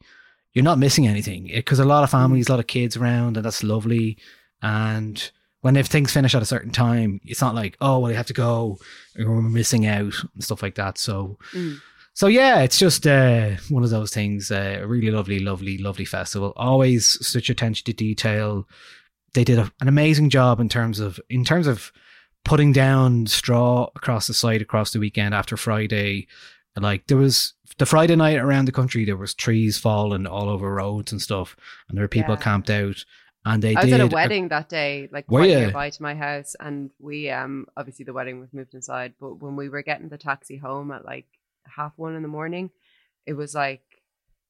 you're 0.53 0.63
not 0.63 0.79
missing 0.79 1.05
anything 1.05 1.51
because 1.53 1.79
a 1.79 1.85
lot 1.85 2.05
of 2.05 2.09
families, 2.09 2.47
a 2.47 2.51
lot 2.51 2.61
of 2.61 2.67
kids 2.67 2.95
around, 2.95 3.35
and 3.35 3.45
that's 3.45 3.61
lovely. 3.61 4.17
And 4.61 5.31
when 5.61 5.75
if 5.75 5.87
things 5.87 6.13
finish 6.13 6.33
at 6.33 6.41
a 6.41 6.45
certain 6.45 6.71
time, 6.71 7.19
it's 7.25 7.41
not 7.41 7.55
like 7.55 7.75
oh 7.81 7.99
well, 7.99 8.11
I 8.11 8.15
have 8.15 8.27
to 8.27 8.33
go 8.33 8.77
or 9.19 9.25
we're 9.25 9.41
missing 9.41 9.85
out 9.85 10.13
and 10.33 10.43
stuff 10.43 10.63
like 10.63 10.75
that. 10.75 10.97
So. 10.97 11.37
Mm. 11.53 11.81
So 12.13 12.25
yeah, 12.25 12.61
it's 12.61 12.79
just 12.79 13.05
uh, 13.05 13.51
one 13.69 13.83
of 13.83 13.91
those 13.91 14.09
things. 14.09 14.49
Uh, 14.49 14.79
a 14.81 14.87
really 14.87 15.11
lovely, 15.11 15.37
lovely, 15.37 15.77
lovely 15.77 16.05
festival. 16.05 16.51
Always 16.55 17.23
such 17.23 17.51
attention 17.51 17.85
to 17.85 17.93
detail 17.93 18.67
they 19.33 19.43
did 19.43 19.59
a, 19.59 19.71
an 19.81 19.87
amazing 19.87 20.29
job 20.29 20.59
in 20.59 20.69
terms 20.69 20.99
of 20.99 21.19
in 21.29 21.43
terms 21.43 21.67
of 21.67 21.91
putting 22.45 22.71
down 22.71 23.27
straw 23.27 23.89
across 23.95 24.27
the 24.27 24.33
site 24.33 24.61
across 24.61 24.91
the 24.91 24.99
weekend 24.99 25.33
after 25.33 25.57
Friday. 25.57 26.27
Like 26.79 27.07
there 27.07 27.17
was 27.17 27.53
the 27.79 27.85
Friday 27.85 28.15
night 28.15 28.37
around 28.37 28.65
the 28.65 28.71
country, 28.71 29.03
there 29.03 29.17
was 29.17 29.33
trees 29.33 29.77
falling 29.77 30.27
all 30.27 30.47
over 30.47 30.73
roads 30.73 31.11
and 31.11 31.21
stuff, 31.21 31.55
and 31.89 31.97
there 31.97 32.03
were 32.03 32.07
people 32.07 32.35
Yeah. 32.35 32.41
camped 32.41 32.69
out. 32.69 33.03
And 33.45 33.61
they 33.63 33.75
I 33.75 33.81
did 33.81 33.91
was 33.93 33.93
at 33.93 34.11
a 34.11 34.15
wedding 34.15 34.49
that 34.49 34.67
day, 34.69 35.07
like 35.11 35.25
quite 35.27 35.49
nearby 35.49 35.89
to 35.89 36.03
my 36.03 36.13
house, 36.15 36.55
and 36.59 36.91
we 36.99 37.29
um 37.29 37.65
obviously 37.75 38.05
the 38.05 38.13
wedding 38.13 38.39
was 38.39 38.53
moved 38.53 38.73
inside, 38.73 39.13
but 39.19 39.35
when 39.41 39.55
we 39.55 39.69
were 39.69 39.81
getting 39.81 40.09
the 40.09 40.17
taxi 40.17 40.57
home 40.57 40.91
at 40.91 41.05
like 41.05 41.25
half 41.65 41.93
one 41.97 42.15
in 42.15 42.21
the 42.23 42.27
morning, 42.27 42.69
it 43.25 43.33
was 43.33 43.55
like 43.55 43.83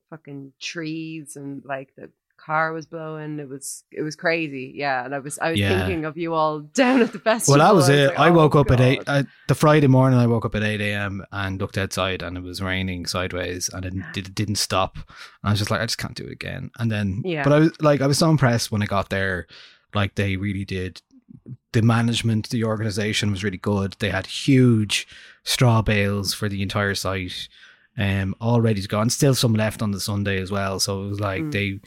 fucking 0.10 0.54
trees 0.60 1.36
and 1.36 1.64
like 1.66 1.94
the 1.96 2.10
car 2.48 2.72
was 2.74 2.86
blowing. 2.88 3.38
It 3.40 3.48
was 3.50 3.84
it 3.92 4.02
was 4.02 4.16
crazy, 4.16 4.72
yeah. 4.76 5.06
And 5.06 5.14
I 5.14 5.20
was 5.20 5.38
I 5.38 5.52
was 5.52 5.60
Yeah. 5.60 5.78
thinking 5.86 6.06
of 6.06 6.18
you 6.18 6.34
all 6.34 6.60
down 6.82 7.02
at 7.02 7.12
the 7.12 7.20
festival. 7.20 7.60
Well, 7.60 7.68
that 7.68 7.76
was 7.76 7.90
I 7.90 7.94
it. 7.94 8.08
like, 8.08 8.20
I 8.20 8.30
oh, 8.30 8.34
woke 8.34 8.56
up 8.56 8.72
at 8.72 8.80
eight. 8.82 9.06
God. 9.06 9.26
Uh, 9.26 9.30
the 9.48 9.56
Friday 9.56 9.88
morning, 9.88 10.18
I 10.18 10.26
woke 10.28 10.46
up 10.46 10.56
at 10.56 10.64
eight 10.64 10.82
a.m. 10.82 11.24
and 11.32 11.60
looked 11.60 11.78
outside, 11.78 12.24
and 12.24 12.38
it 12.38 12.44
was 12.44 12.62
raining 12.62 13.06
sideways, 13.06 13.70
and 13.74 13.86
it, 13.86 13.94
did, 14.14 14.28
it 14.30 14.36
didn't 14.36 14.56
stop. 14.56 14.96
And 14.96 15.04
I 15.44 15.50
was 15.52 15.60
just 15.60 15.70
like, 15.72 15.82
I 15.82 15.86
just 15.86 15.98
can't 16.00 16.16
do 16.16 16.26
it 16.26 16.32
again. 16.32 16.72
And 16.80 16.90
then, 16.92 17.22
Yeah. 17.26 17.44
but 17.44 17.54
I 17.54 17.60
was 17.60 17.82
like, 17.82 18.02
I 18.02 18.08
was 18.08 18.18
so 18.18 18.30
impressed 18.30 18.72
when 18.72 18.82
I 18.82 18.86
got 18.88 19.10
there. 19.10 19.46
Like 19.94 20.16
they 20.16 20.38
really 20.38 20.66
did. 20.66 21.02
The 21.74 21.82
management, 21.82 22.50
the 22.50 22.64
organization 22.64 23.30
was 23.32 23.44
really 23.44 23.58
good. 23.58 23.96
They 24.00 24.10
had 24.10 24.26
huge 24.26 25.08
straw 25.44 25.82
bales 25.82 26.34
for 26.34 26.48
the 26.50 26.62
entire 26.62 26.96
site, 26.96 27.48
um, 27.98 28.36
all 28.40 28.62
ready 28.62 28.82
to 28.82 28.88
go, 28.88 29.00
and 29.02 29.12
still 29.12 29.36
some 29.36 29.54
left 29.54 29.82
on 29.82 29.92
the 29.92 30.00
Sunday 30.00 30.40
as 30.42 30.50
well. 30.52 30.80
So 30.80 31.04
it 31.04 31.10
was 31.10 31.20
like 31.20 31.44
Mm. 31.44 31.52
they 31.52 31.80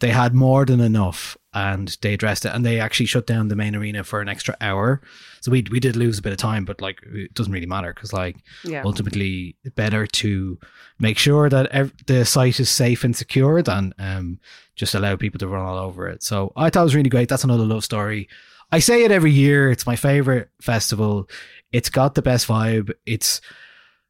they 0.00 0.10
had 0.10 0.34
more 0.34 0.64
than 0.64 0.80
enough 0.80 1.36
and 1.54 1.96
they 2.02 2.12
addressed 2.14 2.44
it 2.44 2.52
and 2.54 2.64
they 2.66 2.78
actually 2.80 3.06
shut 3.06 3.26
down 3.26 3.48
the 3.48 3.56
main 3.56 3.74
arena 3.74 4.04
for 4.04 4.20
an 4.20 4.28
extra 4.28 4.54
hour. 4.60 5.00
So 5.40 5.50
we 5.50 5.64
we 5.70 5.80
did 5.80 5.96
lose 5.96 6.18
a 6.18 6.22
bit 6.22 6.32
of 6.32 6.38
time 6.38 6.64
but 6.64 6.80
like 6.80 7.00
it 7.14 7.32
doesn't 7.34 7.52
really 7.52 7.66
matter 7.66 7.92
because 7.94 8.12
like 8.12 8.36
Yeah. 8.64 8.82
ultimately 8.84 9.56
better 9.74 10.06
to 10.06 10.58
make 10.98 11.18
sure 11.18 11.48
that 11.48 11.66
ev- 11.72 11.94
the 12.06 12.24
site 12.24 12.60
is 12.60 12.68
safe 12.68 13.04
and 13.04 13.16
secure 13.16 13.62
than 13.62 13.94
um 13.98 14.38
just 14.74 14.94
allow 14.94 15.16
people 15.16 15.38
to 15.38 15.48
run 15.48 15.64
all 15.66 15.78
over 15.78 16.06
it. 16.08 16.22
So 16.22 16.52
i 16.56 16.68
thought 16.68 16.80
it 16.82 16.84
was 16.84 16.94
really 16.94 17.10
great. 17.10 17.28
That's 17.28 17.44
another 17.44 17.64
love 17.64 17.84
story. 17.84 18.28
I 18.72 18.80
say 18.80 19.04
it 19.04 19.12
every 19.12 19.30
year. 19.30 19.70
It's 19.70 19.86
my 19.86 19.96
favorite 19.96 20.50
festival. 20.60 21.28
It's 21.72 21.88
got 21.88 22.14
the 22.14 22.22
best 22.22 22.46
vibe. 22.48 22.92
It's 23.06 23.40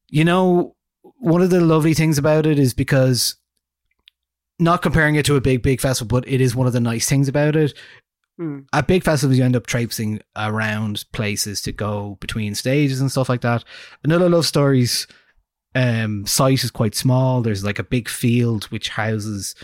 you 0.09 0.25
know 0.25 0.75
one 1.19 1.43
of 1.43 1.51
the 1.51 1.61
lovely 1.61 1.95
things 1.95 2.19
about 2.19 2.47
it 2.47 2.59
is 2.59 2.75
because 2.75 3.37
not 4.59 4.83
comparing 4.83 5.17
it 5.17 5.27
to 5.27 5.37
a 5.37 5.41
big 5.41 5.63
big 5.63 5.81
festival 5.81 6.21
but 6.21 6.29
it 6.29 6.41
is 6.41 6.55
one 6.55 6.67
of 6.67 6.73
the 6.73 6.81
nice 6.81 7.09
things 7.09 7.29
about 7.29 7.57
it. 7.57 7.75
Hmm. 8.39 8.61
at 8.75 8.87
big 8.87 9.03
festivals 9.03 9.39
you 9.39 9.45
end 9.45 9.57
up 9.57 9.67
traipsing 9.67 10.21
around 10.37 11.05
places 11.13 11.63
to 11.63 11.73
go 11.73 12.19
between 12.21 12.55
stages 12.55 13.01
and 13.01 13.11
stuff 13.11 13.31
like 13.31 13.41
that. 13.41 13.65
Another 14.05 14.29
Love 14.29 14.47
Story's 14.47 15.07
um 15.75 16.27
site 16.27 16.65
is 16.65 16.71
quite 16.71 16.95
small. 16.95 17.43
There's 17.43 17.65
like 17.65 17.79
a 17.79 17.85
big 17.85 18.09
field 18.09 18.65
which 18.65 18.91
houses 18.91 19.55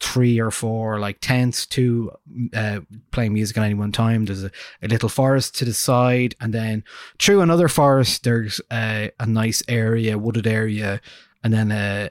three 0.00 0.38
or 0.38 0.50
four 0.50 0.98
like 1.00 1.18
tents 1.20 1.66
to 1.66 2.12
uh, 2.54 2.80
playing 3.12 3.32
music 3.32 3.56
at 3.56 3.64
any 3.64 3.74
one 3.74 3.92
time. 3.92 4.26
There's 4.26 4.44
a, 4.44 4.50
a 4.82 4.88
little 4.88 5.08
forest 5.08 5.56
to 5.56 5.64
the 5.64 5.72
side 5.72 6.34
and 6.40 6.52
then 6.52 6.84
through 7.18 7.40
another 7.40 7.68
forest 7.68 8.24
there's 8.24 8.60
a, 8.72 9.10
a 9.18 9.26
nice 9.26 9.62
area 9.68 10.18
wooded 10.18 10.46
area 10.46 11.00
and 11.42 11.52
then 11.52 11.70
a, 11.72 12.10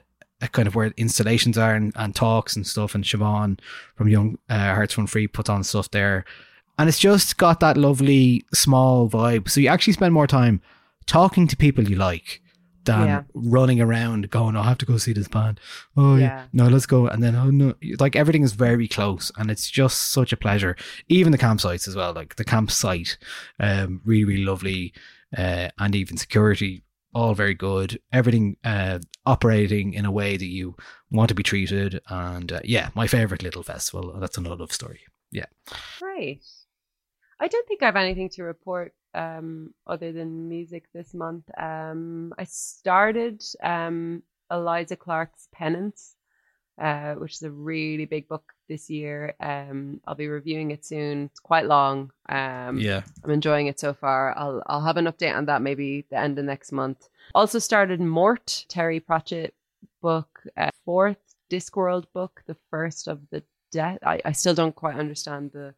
kind 0.52 0.68
of 0.68 0.74
where 0.74 0.92
installations 0.96 1.56
are 1.58 1.74
and, 1.74 1.92
and 1.96 2.14
talks 2.14 2.56
and 2.56 2.66
stuff 2.66 2.94
and 2.94 3.04
Siobhan 3.04 3.58
from 3.94 4.08
Young 4.08 4.38
uh, 4.50 4.74
Hearts 4.74 4.96
Run 4.98 5.06
Free 5.06 5.26
puts 5.26 5.48
on 5.48 5.64
stuff 5.64 5.90
there 5.90 6.24
and 6.78 6.88
it's 6.88 6.98
just 6.98 7.36
got 7.38 7.60
that 7.60 7.76
lovely 7.76 8.44
small 8.52 9.08
vibe 9.08 9.48
so 9.48 9.60
you 9.60 9.68
actually 9.68 9.94
spend 9.94 10.12
more 10.12 10.26
time 10.26 10.60
talking 11.06 11.46
to 11.48 11.56
people 11.56 11.88
you 11.88 11.96
like 11.96 12.42
than 12.84 13.06
Yeah. 13.08 13.22
running 13.34 13.80
around 13.80 14.30
going, 14.30 14.54
"Oh, 14.56 14.60
I 14.60 14.64
have 14.68 14.78
to 14.78 14.86
go 14.86 14.96
see 14.96 15.12
this 15.12 15.26
band. 15.26 15.58
Oh 15.96 16.14
yeah. 16.14 16.22
Yeah. 16.24 16.44
no, 16.52 16.68
let's 16.68 16.86
go. 16.86 17.08
And 17.08 17.20
then 17.20 17.34
oh 17.34 17.50
no, 17.50 17.74
like 17.98 18.14
everything 18.14 18.44
is 18.44 18.52
very 18.52 18.86
close, 18.86 19.32
and 19.36 19.50
it's 19.50 19.68
just 19.68 20.12
such 20.12 20.32
a 20.32 20.36
pleasure. 20.36 20.76
Even 21.08 21.32
the 21.32 21.38
campsites 21.38 21.88
as 21.88 21.96
well, 21.96 22.12
like 22.12 22.36
the 22.36 22.44
campsite, 22.44 23.16
um, 23.58 24.00
really 24.04 24.24
really 24.24 24.44
lovely, 24.44 24.92
uh, 25.36 25.68
and 25.78 25.96
even 25.96 26.16
security, 26.16 26.84
all 27.16 27.34
very 27.34 27.54
good. 27.54 27.98
Everything 28.12 28.58
uh, 28.62 28.98
operating 29.24 29.94
in 29.94 30.04
a 30.04 30.10
way 30.10 30.36
that 30.36 30.44
you 30.44 30.76
want 31.10 31.30
to 31.30 31.34
be 31.34 31.42
treated, 31.42 31.98
and 32.10 32.52
uh, 32.52 32.60
yeah, 32.62 32.90
my 32.94 33.06
favorite 33.06 33.42
little 33.42 33.62
festival. 33.62 34.14
That's 34.20 34.36
another 34.36 34.56
love 34.56 34.72
story. 34.72 35.00
Yeah. 35.32 35.46
Great. 35.98 36.44
I 37.40 37.48
don't 37.48 37.66
think 37.66 37.82
I 37.82 37.86
have 37.86 37.96
anything 37.96 38.28
to 38.30 38.42
report 38.42 38.92
um, 39.14 39.72
other 39.86 40.12
than 40.12 40.50
music 40.50 40.84
this 40.92 41.14
month. 41.14 41.44
Um, 41.58 42.34
I 42.38 42.44
started 42.44 43.42
um, 43.62 44.22
Eliza 44.50 44.96
Clark's 44.96 45.48
Penance, 45.54 46.15
uh, 46.78 47.14
which 47.14 47.34
is 47.34 47.42
a 47.42 47.50
really 47.50 48.04
big 48.04 48.28
book 48.28 48.52
this 48.68 48.90
year. 48.90 49.34
Um, 49.40 50.00
I'll 50.06 50.14
be 50.14 50.28
reviewing 50.28 50.70
it 50.72 50.84
soon. 50.84 51.24
It's 51.24 51.40
quite 51.40 51.66
long. 51.66 52.10
Um, 52.28 52.78
Yeah. 52.78 53.02
I'm 53.24 53.30
enjoying 53.30 53.66
it 53.68 53.80
so 53.80 53.94
far. 53.94 54.36
I'll 54.36 54.62
I'll 54.66 54.82
have 54.82 54.96
an 54.96 55.06
update 55.06 55.34
on 55.36 55.46
that 55.46 55.62
maybe 55.62 56.04
the 56.10 56.18
end 56.18 56.38
of 56.38 56.44
next 56.44 56.72
month. 56.72 57.08
Also 57.34 57.58
started 57.58 58.00
Mort, 58.00 58.66
Terry 58.68 59.00
Pratchett 59.00 59.54
book, 60.02 60.42
uh, 60.56 60.70
fourth 60.84 61.18
Discworld 61.50 62.04
book, 62.12 62.42
the 62.46 62.56
first 62.70 63.08
of 63.08 63.20
the 63.30 63.42
death. 63.72 63.98
I, 64.04 64.20
I 64.24 64.32
still 64.32 64.54
don't 64.54 64.74
quite 64.74 64.96
understand 64.96 65.52
the 65.52 65.74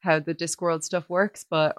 how 0.00 0.20
the 0.20 0.34
Discworld 0.34 0.84
stuff 0.84 1.08
works, 1.08 1.44
but 1.48 1.76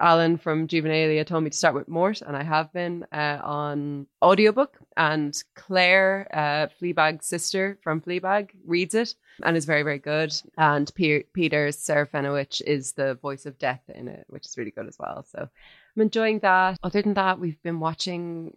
Alan 0.00 0.36
from 0.36 0.68
Juvenalia 0.68 1.24
told 1.24 1.44
me 1.44 1.50
to 1.50 1.56
start 1.56 1.74
with 1.74 1.88
Mort, 1.88 2.20
and 2.20 2.36
I 2.36 2.42
have 2.42 2.72
been 2.72 3.06
uh, 3.12 3.40
on 3.42 4.06
audiobook. 4.22 4.76
And 4.96 5.34
Claire, 5.54 6.28
uh, 6.32 6.68
Fleabag's 6.80 7.26
sister 7.26 7.78
from 7.82 8.00
Fleabag, 8.00 8.50
reads 8.66 8.94
it 8.94 9.14
and 9.42 9.56
is 9.56 9.64
very, 9.64 9.82
very 9.82 9.98
good. 9.98 10.34
And 10.58 10.92
Pe- 10.94 11.22
Peter 11.32 11.68
Serafinowicz 11.68 12.60
is 12.62 12.92
the 12.92 13.14
voice 13.14 13.46
of 13.46 13.58
death 13.58 13.82
in 13.94 14.08
it, 14.08 14.26
which 14.28 14.46
is 14.46 14.56
really 14.58 14.70
good 14.70 14.86
as 14.86 14.96
well. 14.98 15.24
So 15.30 15.48
I'm 15.96 16.02
enjoying 16.02 16.40
that. 16.40 16.78
Other 16.82 17.02
than 17.02 17.14
that, 17.14 17.38
we've 17.38 17.62
been 17.62 17.80
watching 17.80 18.56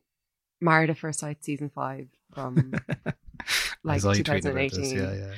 Married 0.62 0.90
at 0.90 0.98
First 0.98 1.20
Sight 1.20 1.44
season 1.44 1.70
five 1.74 2.08
from 2.34 2.74
like 3.84 3.96
I 3.96 3.98
saw 4.00 4.12
you 4.12 4.24
tweeting 4.24 4.52
about 4.52 4.72
this, 4.72 4.92
2018 4.92 4.98
Yeah, 4.98 5.14
yeah. 5.14 5.34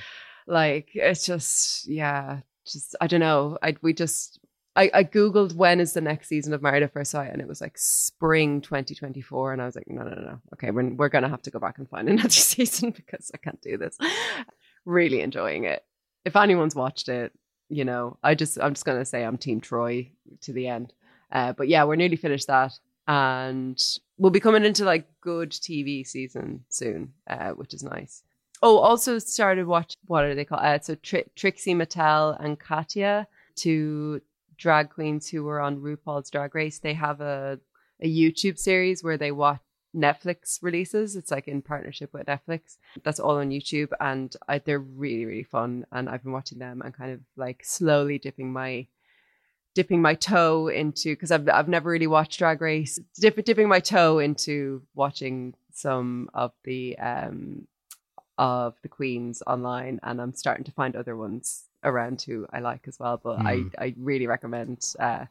like 0.47 0.89
it's 0.95 1.25
just 1.25 1.87
yeah 1.87 2.39
just 2.65 2.95
i 2.99 3.07
don't 3.07 3.19
know 3.19 3.57
i 3.61 3.75
we 3.81 3.93
just 3.93 4.39
I, 4.75 4.89
I 4.93 5.03
googled 5.03 5.53
when 5.53 5.79
is 5.79 5.93
the 5.93 6.01
next 6.01 6.29
season 6.29 6.53
of 6.53 6.61
married 6.61 6.83
at 6.83 6.93
first 6.93 7.11
sight 7.11 7.31
and 7.31 7.41
it 7.41 7.47
was 7.47 7.59
like 7.61 7.77
spring 7.77 8.61
2024 8.61 9.53
and 9.53 9.61
i 9.61 9.65
was 9.65 9.75
like 9.75 9.89
no 9.89 10.03
no 10.03 10.15
no 10.15 10.21
no 10.21 10.39
okay 10.53 10.71
we're, 10.71 10.89
we're 10.93 11.09
gonna 11.09 11.29
have 11.29 11.41
to 11.43 11.51
go 11.51 11.59
back 11.59 11.77
and 11.77 11.89
find 11.89 12.09
another 12.09 12.29
season 12.29 12.91
because 12.91 13.31
i 13.33 13.37
can't 13.37 13.61
do 13.61 13.77
this 13.77 13.97
really 14.85 15.21
enjoying 15.21 15.65
it 15.65 15.83
if 16.25 16.35
anyone's 16.35 16.75
watched 16.75 17.09
it 17.09 17.31
you 17.69 17.85
know 17.85 18.17
i 18.23 18.33
just 18.33 18.59
i'm 18.61 18.73
just 18.73 18.85
gonna 18.85 19.05
say 19.05 19.23
i'm 19.23 19.37
team 19.37 19.59
troy 19.59 20.09
to 20.41 20.53
the 20.53 20.67
end 20.67 20.93
uh, 21.31 21.53
but 21.53 21.67
yeah 21.67 21.83
we're 21.83 21.95
nearly 21.95 22.17
finished 22.17 22.47
that 22.47 22.73
and 23.07 23.81
we'll 24.17 24.31
be 24.31 24.39
coming 24.39 24.65
into 24.65 24.85
like 24.85 25.07
good 25.21 25.51
tv 25.51 26.05
season 26.05 26.63
soon 26.69 27.13
uh, 27.29 27.51
which 27.51 27.73
is 27.73 27.83
nice 27.83 28.23
Oh, 28.63 28.77
also 28.77 29.17
started 29.17 29.65
watch. 29.65 29.95
What 30.05 30.23
are 30.23 30.35
they 30.35 30.45
called? 30.45 30.61
Uh, 30.61 30.79
so 30.79 30.93
Tri- 30.95 31.25
Trixie 31.35 31.73
Mattel 31.73 32.37
and 32.39 32.59
Katya, 32.59 33.27
two 33.55 34.21
drag 34.61 34.89
queens 34.89 35.27
who 35.27 35.43
were 35.43 35.59
on 35.59 35.81
RuPaul's 35.81 36.29
Drag 36.29 36.53
Race. 36.53 36.79
They 36.79 36.93
have 36.93 37.19
a 37.19 37.59
a 38.03 38.07
YouTube 38.07 38.57
series 38.57 39.03
where 39.03 39.17
they 39.17 39.31
watch 39.31 39.59
Netflix 39.95 40.59
releases. 40.61 41.15
It's 41.15 41.31
like 41.31 41.47
in 41.47 41.61
partnership 41.61 42.13
with 42.13 42.25
Netflix. 42.27 42.77
That's 43.03 43.19
all 43.19 43.37
on 43.37 43.49
YouTube, 43.49 43.89
and 43.99 44.35
I, 44.47 44.59
they're 44.59 44.79
really 44.79 45.25
really 45.25 45.43
fun. 45.43 45.85
And 45.91 46.09
I've 46.09 46.23
been 46.23 46.31
watching 46.31 46.59
them 46.59 46.81
and 46.81 46.93
kind 46.93 47.11
of 47.11 47.19
like 47.35 47.63
slowly 47.65 48.19
dipping 48.19 48.53
my 48.53 48.87
dipping 49.73 50.01
my 50.01 50.15
toe 50.15 50.67
into 50.67 51.13
because 51.13 51.31
I've 51.31 51.49
I've 51.49 51.67
never 51.67 51.89
really 51.89 52.07
watched 52.07 52.39
Drag 52.39 52.61
Race. 52.61 52.99
Dip, 53.19 53.43
dipping 53.43 53.67
my 53.67 53.79
toe 53.79 54.19
into 54.19 54.83
watching 54.93 55.55
some 55.73 56.29
of 56.33 56.51
the 56.63 56.97
um 56.99 57.67
of 58.37 58.75
the 58.81 58.89
queens 58.89 59.43
online 59.45 59.99
and 60.03 60.19
I'm 60.19 60.33
starting 60.33 60.63
to 60.65 60.71
find 60.71 60.95
other 60.95 61.15
ones 61.15 61.65
around 61.83 62.21
who 62.21 62.45
I 62.51 62.59
like 62.59 62.87
as 62.87 62.99
well. 62.99 63.19
But 63.23 63.39
Mm. 63.39 63.71
I, 63.77 63.85
I 63.85 63.93
really 63.97 64.27
recommend 64.27 64.83
uh, 64.99 65.25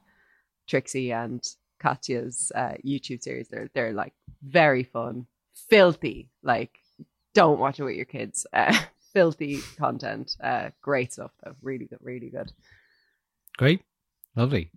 Trixie 0.68 1.12
and 1.12 1.42
Katya's 1.78 2.52
uh, 2.54 2.74
YouTube 2.84 3.22
series. 3.22 3.48
They're 3.48 3.70
they're 3.74 3.92
like 3.92 4.12
very 4.42 4.84
fun, 4.84 5.26
filthy. 5.68 6.28
Like 6.42 6.70
don't 7.34 7.60
watch 7.60 7.78
it 7.80 7.84
with 7.84 7.96
your 7.96 8.04
kids. 8.06 8.46
Uh, 8.52 8.76
filthy 9.12 9.60
content. 9.78 10.36
Uh, 10.42 10.70
great 10.82 11.12
stuff 11.12 11.30
though. 11.44 11.54
Really 11.62 11.86
good. 11.86 11.98
Really 12.02 12.30
good. 12.30 12.52
Great. 13.56 13.82
Lovely. 14.36 14.70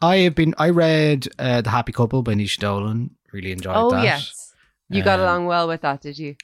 I 0.00 0.16
have 0.18 0.34
been 0.34 0.54
I 0.58 0.70
read 0.70 1.28
uh, 1.38 1.60
The 1.60 1.70
Happy 1.70 1.92
Couple 1.92 2.22
by 2.22 2.34
Naoise 2.34 2.56
Dolan. 2.58 3.10
Really 3.32 3.52
enjoyed 3.52 3.76
oh 3.76 3.90
that. 3.90 4.04
yes, 4.04 4.54
you 4.88 5.02
got 5.02 5.18
Um, 5.20 5.24
along 5.26 5.46
well 5.46 5.68
with 5.68 5.82
that, 5.82 6.00
did 6.00 6.18
you? 6.18 6.36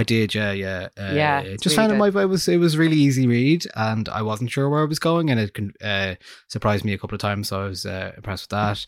I 0.00 0.04
did, 0.04 0.34
yeah, 0.34 0.52
yeah. 0.52 0.88
Uh, 0.96 1.12
Yeah, 1.22 1.56
Just 1.60 1.74
found 1.76 1.90
it 1.92 1.96
my 1.96 2.08
it 2.22 2.28
was 2.28 2.46
it 2.48 2.58
was 2.58 2.76
really 2.78 2.96
easy 2.96 3.26
read, 3.26 3.66
and 3.74 4.08
I 4.08 4.22
wasn't 4.22 4.50
sure 4.50 4.68
where 4.70 4.82
I 4.82 4.84
was 4.94 5.00
going, 5.00 5.28
and 5.30 5.40
it 5.40 5.50
uh, 5.82 6.14
surprised 6.46 6.84
me 6.84 6.92
a 6.94 6.98
couple 6.98 7.16
of 7.16 7.20
times. 7.20 7.48
So 7.48 7.60
I 7.62 7.66
was 7.66 7.84
uh, 7.84 8.12
impressed 8.16 8.44
with 8.44 8.50
that. 8.50 8.86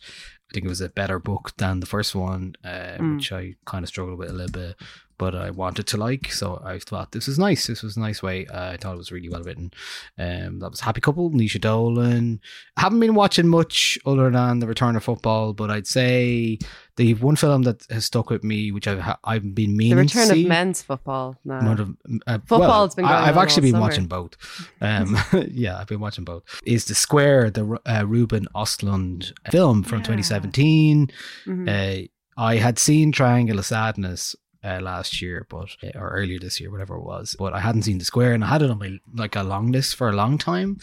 I 0.49 0.53
think 0.53 0.65
it 0.65 0.69
was 0.69 0.81
a 0.81 0.89
better 0.89 1.19
book 1.19 1.51
than 1.57 1.79
the 1.81 1.85
first 1.95 2.15
one, 2.15 2.55
uh, 2.63 2.97
Mm. 2.99 3.15
which 3.15 3.31
I 3.31 3.55
kind 3.65 3.83
of 3.83 3.89
struggled 3.89 4.19
with 4.19 4.29
a 4.29 4.33
little 4.33 4.51
bit, 4.51 4.75
but 5.21 5.35
I 5.35 5.51
wanted 5.51 5.85
to 5.85 5.97
like. 5.97 6.31
So 6.31 6.59
I 6.65 6.79
thought 6.79 7.11
this 7.11 7.27
was 7.27 7.37
nice. 7.37 7.67
This 7.67 7.83
was 7.83 7.95
a 7.95 7.99
nice 7.99 8.23
way. 8.23 8.47
Uh, 8.47 8.71
I 8.71 8.77
thought 8.77 8.95
it 8.95 8.97
was 8.97 9.11
really 9.11 9.29
well 9.29 9.43
written. 9.43 9.69
Um, 10.17 10.57
that 10.57 10.71
was 10.71 10.79
Happy 10.79 10.99
Couple, 10.99 11.29
Naoise 11.29 11.61
Dolan. 11.61 12.39
I 12.75 12.81
haven't 12.81 13.01
been 13.01 13.13
watching 13.13 13.47
much 13.47 13.99
other 14.03 14.31
than 14.31 14.57
The 14.57 14.65
Return 14.65 14.95
of 14.95 15.03
Football, 15.03 15.53
but 15.53 15.69
I'd 15.69 15.85
say 15.85 16.57
the 16.97 17.13
one 17.13 17.35
film 17.35 17.61
that 17.61 17.85
has 17.91 18.05
stuck 18.05 18.31
with 18.31 18.43
me, 18.43 18.71
which 18.71 18.87
I've 18.87 18.99
ha- 18.99 19.19
I've 19.23 19.53
been 19.53 19.77
meaning 19.77 19.95
The 19.95 20.01
return 20.01 20.31
of 20.31 20.47
men's 20.47 20.81
football. 20.81 21.37
No. 21.45 21.55
of, 21.71 21.95
uh, 22.25 22.39
Football's 22.47 22.95
been 22.95 23.05
I- 23.05 23.29
on 23.31 23.37
actually 23.37 23.61
been 23.67 23.73
summer. 23.73 23.81
watching 23.85 24.07
both. 24.07 24.35
Um, 24.81 25.15
yeah, 25.51 25.77
I've 25.77 25.87
been 25.87 25.99
watching 25.99 26.25
both. 26.25 26.41
Is 26.65 26.85
the 26.85 26.95
Square 26.95 27.51
the 27.51 27.79
uh, 27.85 28.05
Ruben 28.07 28.47
Ostlund 28.55 29.33
film 29.51 29.83
from 29.83 29.99
2017? 29.99 31.11
Mhm. 31.45 31.69
Uh, 31.69 32.07
I 32.37 32.55
had 32.55 32.79
seen 32.79 33.11
Triangle 33.11 33.59
of 33.59 33.65
Sadness 33.67 34.35
uh, 34.63 34.79
last 34.81 35.21
year, 35.21 35.45
but 35.49 35.75
or 35.95 36.09
earlier 36.09 36.39
this 36.39 36.59
year, 36.59 36.71
whatever 36.71 36.95
it 36.95 37.03
was. 37.03 37.35
But 37.37 37.53
I 37.53 37.59
hadn't 37.59 37.83
seen 37.83 37.97
the 37.97 38.05
Square, 38.05 38.33
and 38.33 38.43
I 38.43 38.47
had 38.47 38.61
it 38.61 38.71
on 38.71 38.79
my 38.79 38.99
like 39.13 39.35
a 39.35 39.43
long 39.43 39.71
list 39.71 39.95
for 39.95 40.09
a 40.09 40.15
long 40.15 40.37
time. 40.37 40.79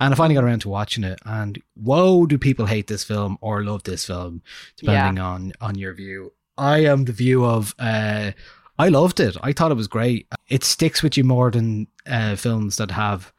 And 0.00 0.12
I 0.12 0.16
finally 0.16 0.34
got 0.34 0.44
around 0.44 0.60
to 0.60 0.68
watching 0.68 1.04
it, 1.04 1.18
and 1.24 1.62
whoa, 1.74 2.26
do 2.26 2.36
people 2.36 2.66
hate 2.66 2.88
this 2.88 3.04
film 3.04 3.38
or 3.40 3.62
love 3.62 3.84
this 3.84 4.04
film, 4.06 4.42
depending 4.76 5.22
on 5.22 5.52
on 5.60 5.76
your 5.76 5.94
view. 5.94 6.32
I 6.58 6.84
am 6.84 7.04
the 7.04 7.12
view 7.12 7.44
of 7.44 7.74
uh, 7.78 8.32
I 8.78 8.88
loved 8.88 9.20
it. 9.20 9.36
I 9.42 9.52
thought 9.52 9.70
it 9.70 9.76
was 9.76 9.88
great. 9.88 10.26
It 10.48 10.64
sticks 10.64 11.02
with 11.02 11.16
you 11.16 11.24
more 11.24 11.50
than 11.50 11.86
uh, 12.06 12.36
films 12.36 12.76
that 12.76 12.90
have 12.90 13.32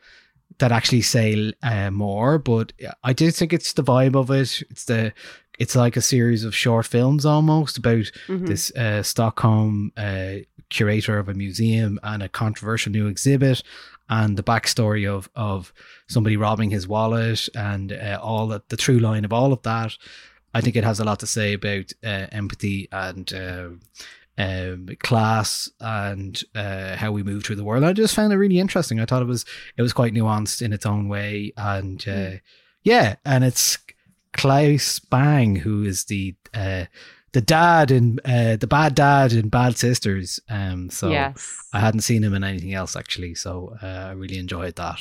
that 0.59 0.71
actually 0.71 1.01
say 1.01 1.53
uh, 1.63 1.91
more. 1.91 2.37
But 2.37 2.71
I 3.03 3.13
do 3.13 3.29
think 3.31 3.51
it's 3.51 3.73
the 3.73 3.83
vibe 3.83 4.15
of 4.15 4.31
it. 4.31 4.63
It's 4.69 4.85
the 4.85 5.13
it's 5.59 5.75
like 5.75 5.95
a 5.97 6.01
series 6.01 6.43
of 6.43 6.55
short 6.55 6.85
films 6.85 7.25
almost 7.25 7.77
about 7.77 8.11
Mhm. 8.27 8.47
this 8.47 8.71
uh, 8.75 9.03
Stockholm 9.03 9.91
uh, 9.97 10.35
curator 10.69 11.17
of 11.19 11.29
a 11.29 11.33
museum 11.33 11.99
and 12.03 12.23
a 12.23 12.29
controversial 12.29 12.91
new 12.91 13.07
exhibit. 13.07 13.63
And 14.09 14.37
the 14.37 14.43
backstory 14.43 15.09
of 15.09 15.29
of 15.35 15.73
somebody 16.07 16.37
robbing 16.37 16.69
his 16.71 16.87
wallet 16.87 17.49
and 17.55 17.91
uh, 17.91 18.19
all 18.21 18.47
that, 18.49 18.69
the 18.69 18.77
true 18.77 18.99
line 18.99 19.25
of 19.25 19.33
all 19.33 19.51
of 19.51 19.61
that, 19.63 19.93
I 20.53 20.61
think 20.61 20.75
it 20.75 20.83
has 20.83 20.99
a 20.99 21.03
lot 21.03 21.19
to 21.21 21.27
say 21.27 21.53
about 21.53 21.91
uh, 22.03 22.27
empathy 22.31 22.87
and 22.91 23.33
uh, 23.33 23.69
um, 24.37 24.89
class 24.99 25.69
and 25.79 26.41
uh, 26.53 26.95
how 26.97 27.11
we 27.11 27.23
move 27.23 27.43
through 27.43 27.55
the 27.55 27.63
world. 27.63 27.83
I 27.83 27.93
just 27.93 28.13
found 28.15 28.31
it 28.33 28.37
really 28.37 28.59
interesting. 28.59 28.99
I 28.99 29.05
thought 29.05 29.21
it 29.21 29.27
was 29.27 29.45
it 29.77 29.81
was 29.81 29.93
quite 29.93 30.13
nuanced 30.13 30.61
in 30.61 30.73
its 30.73 30.85
own 30.85 31.07
way, 31.07 31.51
and 31.57 32.05
uh, 32.07 32.31
yeah, 32.83 33.15
and 33.25 33.43
it's 33.43 33.77
Claes 34.37 34.99
Bang 34.99 35.55
who 35.57 35.83
is 35.83 36.05
the 36.05 36.35
uh, 36.53 36.85
the 37.33 37.41
dad 37.41 37.91
in 37.91 38.19
uh, 38.23 38.55
the 38.57 38.67
bad 38.67 38.95
dad 38.95 39.33
in 39.33 39.49
Bad 39.49 39.77
Sisters. 39.77 40.39
Um, 40.49 40.89
so 40.89 41.09
Yes. 41.09 41.57
I 41.73 41.79
hadn't 41.79 42.01
seen 42.01 42.23
him 42.23 42.33
in 42.33 42.43
anything 42.43 42.73
else 42.73 42.95
actually, 42.95 43.35
so 43.35 43.75
uh, 43.83 43.85
I 43.85 44.11
really 44.11 44.37
enjoyed 44.37 44.75
that. 44.75 44.99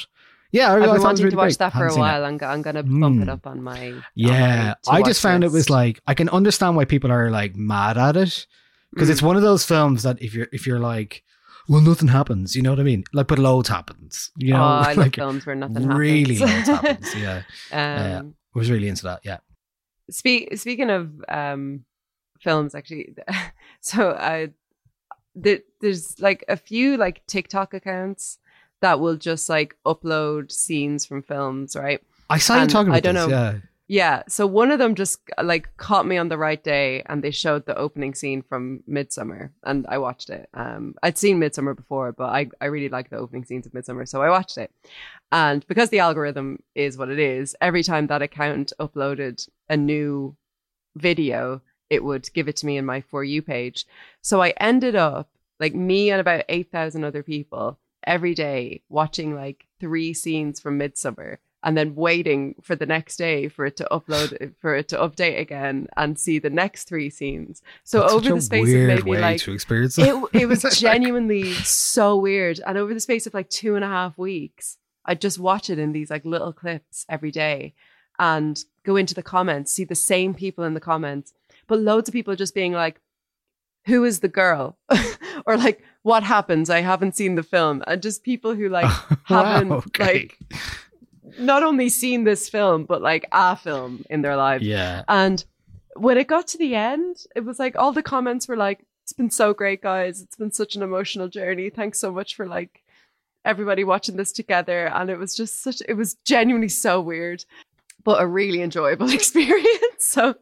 Yeah, 0.50 0.72
I, 0.72 0.76
I've 0.76 0.92
been 0.94 1.02
wanting 1.02 1.24
really 1.24 1.30
to 1.32 1.36
watch 1.36 1.46
great. 1.50 1.58
that 1.58 1.72
for 1.72 1.86
a 1.88 1.94
while. 1.96 2.24
I'm, 2.24 2.38
I'm 2.42 2.62
gonna 2.62 2.82
bump 2.84 3.22
it 3.22 3.26
Mm. 3.28 3.32
up 3.32 3.46
on 3.46 3.62
my. 3.62 3.88
on 3.92 4.04
Yeah, 4.14 4.74
my 4.86 4.92
I 4.98 5.02
just 5.02 5.20
found 5.20 5.42
it 5.44 5.50
was 5.52 5.68
like 5.70 6.00
I 6.06 6.14
can 6.14 6.28
understand 6.28 6.76
why 6.76 6.84
people 6.84 7.10
are 7.12 7.30
like 7.30 7.56
mad 7.56 7.98
at 7.98 8.16
it 8.16 8.46
because 8.92 9.08
Mm. 9.08 9.12
it's 9.12 9.22
one 9.22 9.36
of 9.36 9.42
those 9.42 9.64
films 9.64 10.02
that 10.04 10.20
if 10.22 10.34
you're 10.34 10.48
if 10.52 10.66
you're 10.66 10.78
like, 10.80 11.22
well, 11.68 11.80
nothing 11.80 12.08
happens, 12.08 12.54
you 12.54 12.62
know 12.62 12.70
what 12.70 12.78
I 12.80 12.84
mean? 12.84 13.04
Like, 13.12 13.26
but 13.26 13.38
loads 13.38 13.68
happens, 13.68 14.30
you 14.36 14.52
know? 14.54 14.60
oh, 14.62 14.62
I 14.62 14.88
love 14.88 14.96
like 14.98 15.16
films 15.16 15.44
where 15.46 15.56
nothing 15.56 15.88
really 15.88 16.34
happens. 16.36 16.40
Really, 16.40 16.52
loads 16.54 16.68
happens. 16.68 17.14
Yeah, 17.16 17.42
Uh, 17.72 18.18
um, 18.20 18.34
I 18.54 18.58
was 18.58 18.70
really 18.70 18.88
into 18.88 19.04
that. 19.04 19.20
Yeah, 19.24 19.38
Speak, 20.10 20.56
speaking 20.58 20.90
of 20.90 21.10
um, 21.28 21.84
films, 22.40 22.74
actually, 22.74 23.14
so 23.80 24.10
I 24.12 24.50
the, 25.34 25.62
there's 25.80 26.20
like 26.20 26.44
a 26.48 26.56
few 26.56 26.96
like 26.96 27.26
TikTok 27.26 27.74
accounts 27.74 28.38
that 28.80 29.00
will 29.00 29.16
just 29.16 29.48
like 29.48 29.76
upload 29.86 30.52
scenes 30.52 31.04
from 31.06 31.22
films, 31.22 31.74
right? 31.74 32.00
I 32.30 32.38
saw 32.38 32.60
you 32.60 32.68
talking 32.68 32.88
about 32.88 32.96
I 32.96 33.00
don't 33.00 33.14
this, 33.14 33.26
know. 33.26 33.30
yeah. 33.30 33.54
Yeah. 33.86 34.22
So 34.28 34.46
one 34.46 34.70
of 34.70 34.78
them 34.78 34.94
just 34.94 35.20
like 35.42 35.76
caught 35.76 36.06
me 36.06 36.16
on 36.16 36.28
the 36.28 36.38
right 36.38 36.62
day 36.62 37.02
and 37.04 37.22
they 37.22 37.30
showed 37.30 37.66
the 37.66 37.76
opening 37.76 38.14
scene 38.14 38.40
from 38.40 38.82
Midsommar 38.88 39.50
and 39.62 39.86
I 39.88 39.98
watched 39.98 40.30
it. 40.30 40.48
Um 40.54 40.94
I'd 41.02 41.18
seen 41.18 41.38
Midsommar 41.38 41.76
before, 41.76 42.12
but 42.12 42.30
I, 42.30 42.48
I 42.62 42.66
really 42.66 42.88
like 42.88 43.10
the 43.10 43.18
opening 43.18 43.44
scenes 43.44 43.66
of 43.66 43.72
Midsommar, 43.72 44.08
so 44.08 44.22
I 44.22 44.30
watched 44.30 44.56
it. 44.56 44.70
And 45.30 45.66
because 45.66 45.90
the 45.90 45.98
algorithm 45.98 46.62
is 46.74 46.96
what 46.96 47.10
it 47.10 47.18
is, 47.18 47.54
every 47.60 47.82
time 47.82 48.06
that 48.06 48.22
account 48.22 48.72
uploaded 48.80 49.46
a 49.68 49.76
new 49.76 50.34
video, 50.96 51.60
it 51.90 52.02
would 52.02 52.32
give 52.32 52.48
it 52.48 52.56
to 52.56 52.66
me 52.66 52.78
in 52.78 52.86
my 52.86 53.02
For 53.02 53.22
You 53.22 53.42
page. 53.42 53.86
So 54.22 54.40
I 54.40 54.54
ended 54.56 54.94
up, 54.96 55.28
like 55.60 55.74
me 55.74 56.10
and 56.10 56.20
about 56.20 56.44
8,000 56.48 57.04
other 57.04 57.22
people, 57.22 57.78
every 58.06 58.34
day 58.34 58.82
watching 58.88 59.34
like 59.34 59.66
three 59.80 60.14
scenes 60.14 60.60
from 60.60 60.78
Midsommar 60.78 61.38
and 61.64 61.76
then 61.76 61.94
waiting 61.94 62.54
for 62.62 62.76
the 62.76 62.86
next 62.86 63.16
day 63.16 63.48
for 63.48 63.64
it 63.64 63.76
to 63.78 63.88
upload, 63.90 64.54
for 64.60 64.76
it 64.76 64.86
to 64.88 64.98
update 64.98 65.40
again 65.40 65.88
and 65.96 66.18
see 66.18 66.38
the 66.38 66.50
next 66.50 66.84
three 66.84 67.08
scenes. 67.08 67.62
So 67.82 68.00
That's 68.00 68.12
over 68.12 68.34
the 68.34 68.40
space 68.42 68.68
of 68.68 68.86
maybe 68.86 69.16
like 69.16 69.40
to 69.40 69.52
experience 69.52 69.98
it, 69.98 70.08
it. 70.08 70.42
it 70.42 70.46
was 70.46 70.62
genuinely 70.78 71.54
so 71.54 72.16
weird. 72.16 72.60
And 72.66 72.76
over 72.76 72.92
the 72.92 73.00
space 73.00 73.26
of 73.26 73.32
like 73.32 73.48
two 73.48 73.76
and 73.76 73.84
a 73.84 73.88
half 73.88 74.18
weeks, 74.18 74.76
I'd 75.06 75.22
just 75.22 75.38
watch 75.38 75.70
it 75.70 75.78
in 75.78 75.92
these 75.92 76.10
like 76.10 76.26
little 76.26 76.52
clips 76.52 77.06
every 77.08 77.30
day 77.30 77.74
and 78.18 78.62
go 78.84 78.96
into 78.96 79.14
the 79.14 79.22
comments, 79.22 79.72
see 79.72 79.84
the 79.84 79.94
same 79.94 80.34
people 80.34 80.64
in 80.64 80.74
the 80.74 80.80
comments, 80.80 81.32
but 81.66 81.80
loads 81.80 82.08
of 82.08 82.12
people 82.12 82.36
just 82.36 82.54
being 82.54 82.72
like, 82.72 83.00
who 83.86 84.04
is 84.04 84.20
the 84.20 84.28
girl? 84.28 84.78
or 85.46 85.56
like, 85.56 85.82
what 86.02 86.22
happens? 86.22 86.70
I 86.70 86.80
haven't 86.80 87.16
seen 87.16 87.34
the 87.34 87.42
film. 87.42 87.82
And 87.86 88.02
just 88.02 88.22
people 88.22 88.54
who 88.54 88.68
like 88.68 88.90
haven't 89.24 89.72
okay. 89.72 90.04
like 90.04 90.38
not 91.38 91.62
only 91.62 91.88
seen 91.88 92.24
this 92.24 92.48
film, 92.48 92.84
but 92.84 93.02
like 93.02 93.26
a 93.32 93.56
film 93.56 94.04
in 94.10 94.22
their 94.22 94.36
lives. 94.36 94.64
Yeah. 94.64 95.02
And 95.08 95.44
when 95.96 96.18
it 96.18 96.26
got 96.26 96.46
to 96.48 96.58
the 96.58 96.74
end, 96.74 97.24
it 97.34 97.44
was 97.44 97.58
like 97.58 97.76
all 97.76 97.92
the 97.92 98.02
comments 98.02 98.48
were 98.48 98.56
like, 98.56 98.84
it's 99.02 99.12
been 99.12 99.30
so 99.30 99.52
great, 99.52 99.82
guys. 99.82 100.22
It's 100.22 100.36
been 100.36 100.50
such 100.50 100.76
an 100.76 100.82
emotional 100.82 101.28
journey. 101.28 101.70
Thanks 101.70 101.98
so 101.98 102.10
much 102.10 102.34
for 102.34 102.46
like 102.46 102.82
everybody 103.44 103.84
watching 103.84 104.16
this 104.16 104.32
together. 104.32 104.86
And 104.88 105.10
it 105.10 105.18
was 105.18 105.36
just 105.36 105.62
such, 105.62 105.82
it 105.86 105.94
was 105.94 106.14
genuinely 106.24 106.70
so 106.70 107.00
weird, 107.00 107.44
but 108.02 108.22
a 108.22 108.26
really 108.26 108.62
enjoyable 108.62 109.10
experience. 109.12 109.68
So 109.98 110.34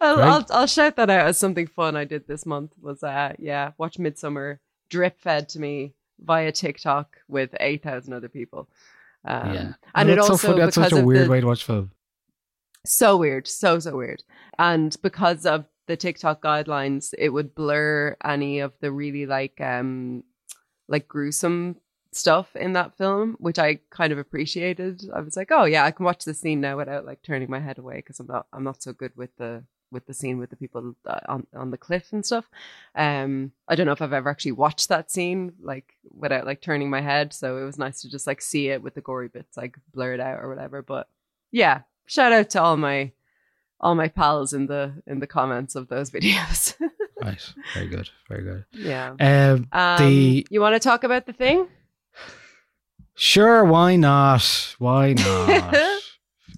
I'll, 0.00 0.16
Great. 0.16 0.26
I'll, 0.26 0.46
I'll 0.50 0.66
shout 0.66 0.96
that 0.96 1.10
out 1.10 1.26
as 1.26 1.38
something 1.38 1.66
fun 1.66 1.96
I 1.96 2.04
did 2.04 2.26
this 2.26 2.46
month 2.46 2.72
was, 2.80 3.02
uh, 3.02 3.34
yeah, 3.38 3.72
watch 3.76 3.98
Midsommar 3.98 4.58
drip 4.88 5.20
fed 5.20 5.50
to 5.50 5.60
me 5.60 5.92
via 6.20 6.50
TikTok 6.50 7.18
with 7.28 7.54
8,000 7.60 8.12
other 8.12 8.28
people. 8.28 8.68
Um, 9.28 9.54
yeah. 9.54 9.72
And 9.94 10.08
No, 10.08 10.12
it 10.14 10.16
that's 10.16 10.26
so 10.26 10.32
also. 10.32 10.56
That's 10.56 10.76
because 10.76 10.90
such 10.90 10.98
a 10.98 11.00
of 11.00 11.04
weird 11.04 11.26
the, 11.26 11.30
way 11.30 11.40
to 11.40 11.46
watch 11.46 11.64
film. 11.64 11.90
so 12.86 13.16
weird 13.16 13.46
so 13.46 13.78
so 13.78 13.94
weird 13.96 14.22
and 14.58 14.96
because 15.02 15.44
of 15.44 15.66
the 15.88 15.96
tiktok 15.96 16.40
guidelines 16.42 17.12
it 17.18 17.28
would 17.30 17.54
blur 17.54 18.16
any 18.24 18.60
of 18.60 18.72
the 18.80 18.90
really 18.90 19.26
like 19.26 19.60
um 19.60 20.22
like 20.88 21.06
gruesome 21.08 21.76
stuff 22.12 22.54
in 22.56 22.72
that 22.72 22.96
film 22.96 23.36
which 23.40 23.58
i 23.58 23.78
kind 23.90 24.12
of 24.12 24.18
appreciated 24.18 25.02
i 25.14 25.20
was 25.20 25.36
like 25.36 25.48
oh 25.50 25.64
yeah 25.64 25.84
i 25.84 25.90
can 25.90 26.06
watch 26.06 26.24
the 26.24 26.32
scene 26.32 26.60
now 26.60 26.76
without 26.76 27.04
like 27.04 27.20
turning 27.22 27.50
my 27.50 27.58
head 27.60 27.76
away 27.78 27.96
because 27.96 28.18
i'm 28.20 28.26
not 28.26 28.46
i'm 28.52 28.64
not 28.64 28.82
so 28.82 28.92
good 28.92 29.12
with 29.16 29.30
the 29.36 29.62
with 29.90 30.06
the 30.06 30.14
scene 30.14 30.38
with 30.38 30.50
the 30.50 30.56
people 30.56 30.94
uh, 31.06 31.20
on 31.28 31.46
on 31.54 31.70
the 31.70 31.78
cliff 31.78 32.12
and 32.12 32.24
stuff 32.26 32.48
um 32.94 33.52
i 33.68 33.74
don't 33.74 33.86
know 33.86 33.92
if 33.92 34.02
i've 34.02 34.12
ever 34.12 34.28
actually 34.28 34.52
watched 34.52 34.88
that 34.88 35.10
scene 35.10 35.52
like 35.62 35.94
without 36.10 36.44
like 36.46 36.60
turning 36.60 36.90
my 36.90 37.00
head 37.00 37.32
so 37.32 37.56
it 37.58 37.64
was 37.64 37.78
nice 37.78 38.00
to 38.02 38.10
just 38.10 38.26
like 38.26 38.40
see 38.40 38.68
it 38.68 38.82
with 38.82 38.94
the 38.94 39.00
gory 39.00 39.28
bits 39.28 39.56
like 39.56 39.78
blurred 39.94 40.20
out 40.20 40.40
or 40.42 40.48
whatever 40.48 40.82
but 40.82 41.08
yeah 41.50 41.80
shout 42.06 42.32
out 42.32 42.50
to 42.50 42.60
all 42.60 42.76
my 42.76 43.10
all 43.80 43.94
my 43.94 44.08
pals 44.08 44.52
in 44.52 44.66
the 44.66 44.92
in 45.06 45.20
the 45.20 45.26
comments 45.26 45.74
of 45.74 45.88
those 45.88 46.10
videos 46.16 46.74
Right. 47.20 47.52
Very 47.74 47.88
good. 47.88 48.08
Very 48.28 48.44
good. 48.44 48.64
yeah 48.72 49.10
Um, 49.18 49.66
um, 49.72 49.96
the 49.98 50.46
you 50.50 50.60
want 50.60 50.74
to 50.74 50.80
talk 50.80 51.02
about 51.02 51.26
the 51.26 51.32
thing 51.32 51.66
sure, 53.14 53.64
why 53.64 53.96
not? 53.96 54.74
Why 54.78 55.12
not? 55.14 55.97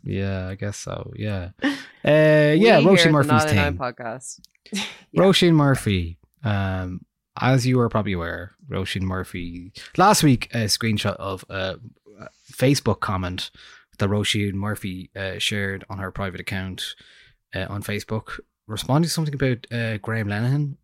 Yeah, 0.05 0.49
I 0.49 0.55
guess 0.55 0.77
so. 0.77 1.13
Yeah. 1.17 1.51
Uh, 2.03 2.57
yeah, 2.57 2.81
Roisin 2.81 3.11
Murphy's 3.11 3.31
Nialler9 3.31 3.51
thing. 3.51 3.77
podcast 3.77 4.41
Roisin 5.15 5.53
Murphy. 5.53 6.17
Um, 6.43 7.05
as 7.39 7.67
you 7.67 7.79
are 7.79 7.91
probably 7.91 8.15
aware, 8.15 8.55
Roisin 8.71 9.03
Murphy 9.03 9.73
last 9.99 10.23
week 10.23 10.49
a 10.55 10.65
screenshot 10.65 11.15
of 11.17 11.45
a 11.51 11.77
a 12.19 12.29
Facebook 12.51 13.01
comment 13.01 13.51
that 13.99 14.09
Roisin 14.09 14.55
Murphy 14.55 15.11
uh, 15.15 15.39
shared 15.39 15.85
on 15.91 15.99
her 15.99 16.11
private 16.11 16.41
account 16.41 16.95
uh, 17.55 17.67
on 17.69 17.83
Facebook, 17.83 18.41
responding 18.67 19.09
to 19.09 19.13
something 19.13 19.35
about 19.35 19.67
uh, 19.71 19.99
Graham 19.99 20.29
Linehan, 20.29 20.77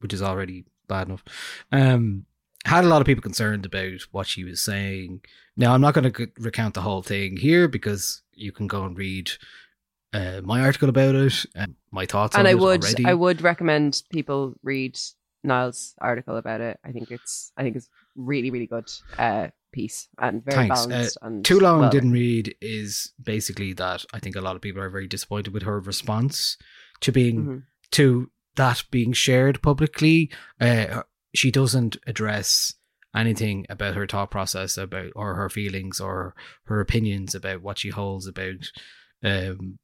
which 0.00 0.12
is 0.12 0.22
already 0.22 0.64
bad 0.88 1.06
enough. 1.06 1.22
Um, 1.70 2.26
had 2.64 2.84
a 2.84 2.88
lot 2.88 3.00
of 3.00 3.06
people 3.06 3.22
concerned 3.22 3.66
about 3.66 4.00
what 4.12 4.26
she 4.26 4.44
was 4.44 4.60
saying. 4.62 5.20
Now, 5.56 5.74
I'm 5.74 5.80
not 5.80 5.94
going 5.94 6.10
to 6.12 6.28
recount 6.38 6.74
the 6.74 6.80
whole 6.80 7.02
thing 7.02 7.36
here 7.36 7.68
because 7.68 8.22
you 8.32 8.52
can 8.52 8.66
go 8.66 8.84
and 8.84 8.96
read 8.96 9.30
uh, 10.12 10.40
my 10.44 10.60
article 10.60 10.88
about 10.88 11.14
it 11.14 11.44
and 11.54 11.74
my 11.90 12.06
thoughts 12.06 12.36
and 12.36 12.46
on 12.46 12.46
i 12.46 12.50
it 12.50 12.58
would 12.60 12.84
already. 12.84 13.04
i 13.04 13.12
would 13.12 13.42
recommend 13.42 14.00
people 14.10 14.54
read 14.62 14.96
niall's 15.42 15.94
article 16.00 16.36
about 16.36 16.60
it 16.60 16.78
i 16.84 16.92
think 16.92 17.10
it's 17.10 17.50
i 17.56 17.62
think 17.64 17.74
it's 17.74 17.88
really 18.14 18.50
really 18.50 18.66
good 18.68 18.88
uh 19.18 19.48
piece 19.72 20.08
and 20.18 20.44
very 20.44 20.68
Thanks. 20.68 20.84
Uh, 20.84 20.88
balanced 20.88 21.18
and 21.22 21.44
Too 21.44 21.58
long 21.58 21.80
well 21.80 21.90
didn't 21.90 22.12
read 22.12 22.54
is 22.60 23.12
basically 23.20 23.72
that 23.72 24.04
I 24.14 24.20
think 24.20 24.36
a 24.36 24.40
lot 24.40 24.54
of 24.54 24.62
people 24.62 24.80
are 24.80 24.88
very 24.88 25.08
disappointed 25.08 25.52
with 25.52 25.64
her 25.64 25.80
response 25.80 26.56
to 27.00 27.10
being 27.10 27.44
Mhm. 27.44 27.62
to 27.90 28.30
that 28.54 28.84
being 28.92 29.12
shared 29.12 29.60
publicly. 29.62 30.30
Uh, 30.60 31.02
she 31.34 31.50
doesn't 31.50 31.96
address 32.06 32.74
anything 33.14 33.64
about 33.68 33.94
her 33.94 34.06
thought 34.06 34.30
process 34.30 34.76
about 34.76 35.10
or 35.14 35.34
her 35.34 35.48
feelings 35.48 36.00
or 36.00 36.34
her 36.64 36.80
opinions 36.80 37.34
about 37.34 37.62
what 37.62 37.78
she 37.78 37.90
holds 37.90 38.26
about 38.26 38.70
um, 39.22 39.78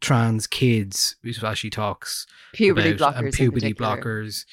trans 0.00 0.46
kids 0.46 1.16
as 1.42 1.58
she 1.58 1.70
talks 1.70 2.26
Puberty 2.52 2.92
about, 2.92 3.14
blockers 3.14 3.18
and 3.24 3.32
puberty 3.32 3.74
blockers. 3.74 4.44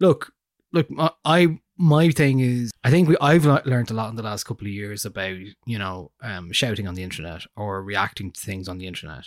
Look, 0.00 0.32
look, 0.72 0.90
my- 0.90 1.10
I 1.24 1.58
my 1.76 2.08
thing 2.10 2.38
is, 2.38 2.70
I 2.84 2.90
think 2.90 3.08
we, 3.08 3.16
I've 3.20 3.44
learned 3.46 3.90
a 3.90 3.94
lot 3.94 4.08
in 4.10 4.14
the 4.14 4.22
last 4.22 4.44
couple 4.44 4.66
of 4.68 4.72
years 4.72 5.04
about 5.04 5.36
you 5.66 5.78
know 5.78 6.12
um, 6.22 6.52
shouting 6.52 6.86
on 6.86 6.94
the 6.94 7.02
internet 7.02 7.42
or 7.56 7.82
reacting 7.82 8.30
to 8.30 8.40
things 8.40 8.68
on 8.68 8.78
the 8.78 8.86
internet, 8.86 9.24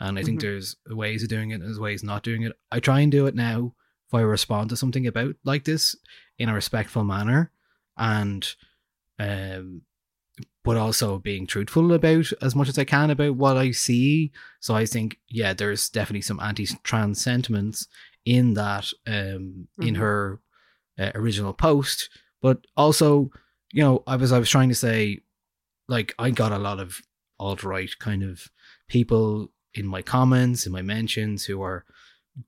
and 0.00 0.18
I 0.18 0.22
think 0.22 0.38
Mhm. 0.38 0.42
there's 0.42 0.76
ways 0.90 1.22
of 1.22 1.30
doing 1.30 1.50
it, 1.50 1.54
and 1.56 1.64
there's 1.64 1.80
ways 1.80 2.02
not 2.04 2.22
doing 2.22 2.42
it. 2.42 2.52
I 2.70 2.80
try 2.80 3.00
and 3.00 3.10
do 3.10 3.26
it 3.26 3.34
now 3.34 3.74
if 4.08 4.14
I 4.14 4.20
respond 4.20 4.70
to 4.70 4.76
something 4.76 5.06
about 5.06 5.34
like 5.44 5.64
this 5.64 5.96
in 6.38 6.48
a 6.48 6.54
respectful 6.54 7.04
manner, 7.04 7.50
and 7.96 8.46
um, 9.18 9.82
but 10.62 10.76
also 10.76 11.18
being 11.18 11.46
truthful 11.46 11.92
about 11.92 12.30
as 12.42 12.54
much 12.54 12.68
as 12.68 12.78
I 12.78 12.84
can 12.84 13.10
about 13.10 13.36
what 13.36 13.56
I 13.56 13.70
see. 13.70 14.32
So 14.60 14.74
I 14.74 14.84
think, 14.84 15.18
yeah, 15.28 15.54
there's 15.54 15.88
definitely 15.88 16.20
some 16.22 16.40
anti-trans 16.40 17.22
sentiments 17.22 17.86
in 18.24 18.54
that, 18.54 18.92
um, 19.06 19.68
in 19.80 19.94
Mhm. 19.94 19.98
her 19.98 20.40
uh, 20.98 21.12
original 21.14 21.52
post. 21.54 22.10
But 22.42 22.66
also, 22.76 23.30
you 23.72 23.82
know, 23.82 24.02
I 24.06 24.16
was 24.16 24.32
I 24.32 24.38
was 24.38 24.50
trying 24.50 24.68
to 24.68 24.74
say, 24.74 25.20
like, 25.88 26.14
I 26.18 26.30
got 26.30 26.52
a 26.52 26.58
lot 26.58 26.80
of 26.80 27.00
alt 27.38 27.62
right 27.64 27.90
kind 27.98 28.22
of 28.22 28.50
people 28.88 29.52
in 29.74 29.86
my 29.86 30.02
comments, 30.02 30.66
in 30.66 30.72
my 30.72 30.82
mentions, 30.82 31.44
who 31.44 31.62
are 31.62 31.84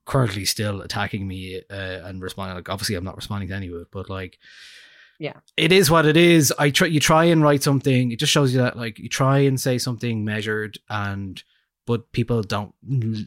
currently 0.04 0.44
still 0.44 0.80
attacking 0.82 1.26
me 1.26 1.62
uh, 1.70 1.74
and 2.04 2.20
responding. 2.22 2.56
Like, 2.56 2.68
obviously, 2.68 2.94
I'm 2.96 3.04
not 3.04 3.16
responding 3.16 3.48
to 3.48 3.54
any 3.54 3.68
of 3.68 3.74
it, 3.74 3.88
but 3.90 4.08
like 4.10 4.38
yeah 5.20 5.32
it 5.56 5.72
is 5.72 5.90
what 5.90 6.06
it 6.06 6.16
is. 6.16 6.52
I 6.60 6.70
try 6.70 6.86
you 6.86 7.00
try 7.00 7.24
and 7.24 7.42
write 7.42 7.62
something. 7.62 8.12
It 8.12 8.18
just 8.20 8.32
shows 8.32 8.52
you 8.54 8.60
that 8.60 8.76
like 8.76 8.98
you 8.98 9.08
try 9.08 9.38
and 9.38 9.60
say 9.60 9.76
something 9.78 10.24
measured 10.24 10.78
and 10.88 11.42
but 11.86 12.12
people 12.12 12.42
don't 12.42 12.72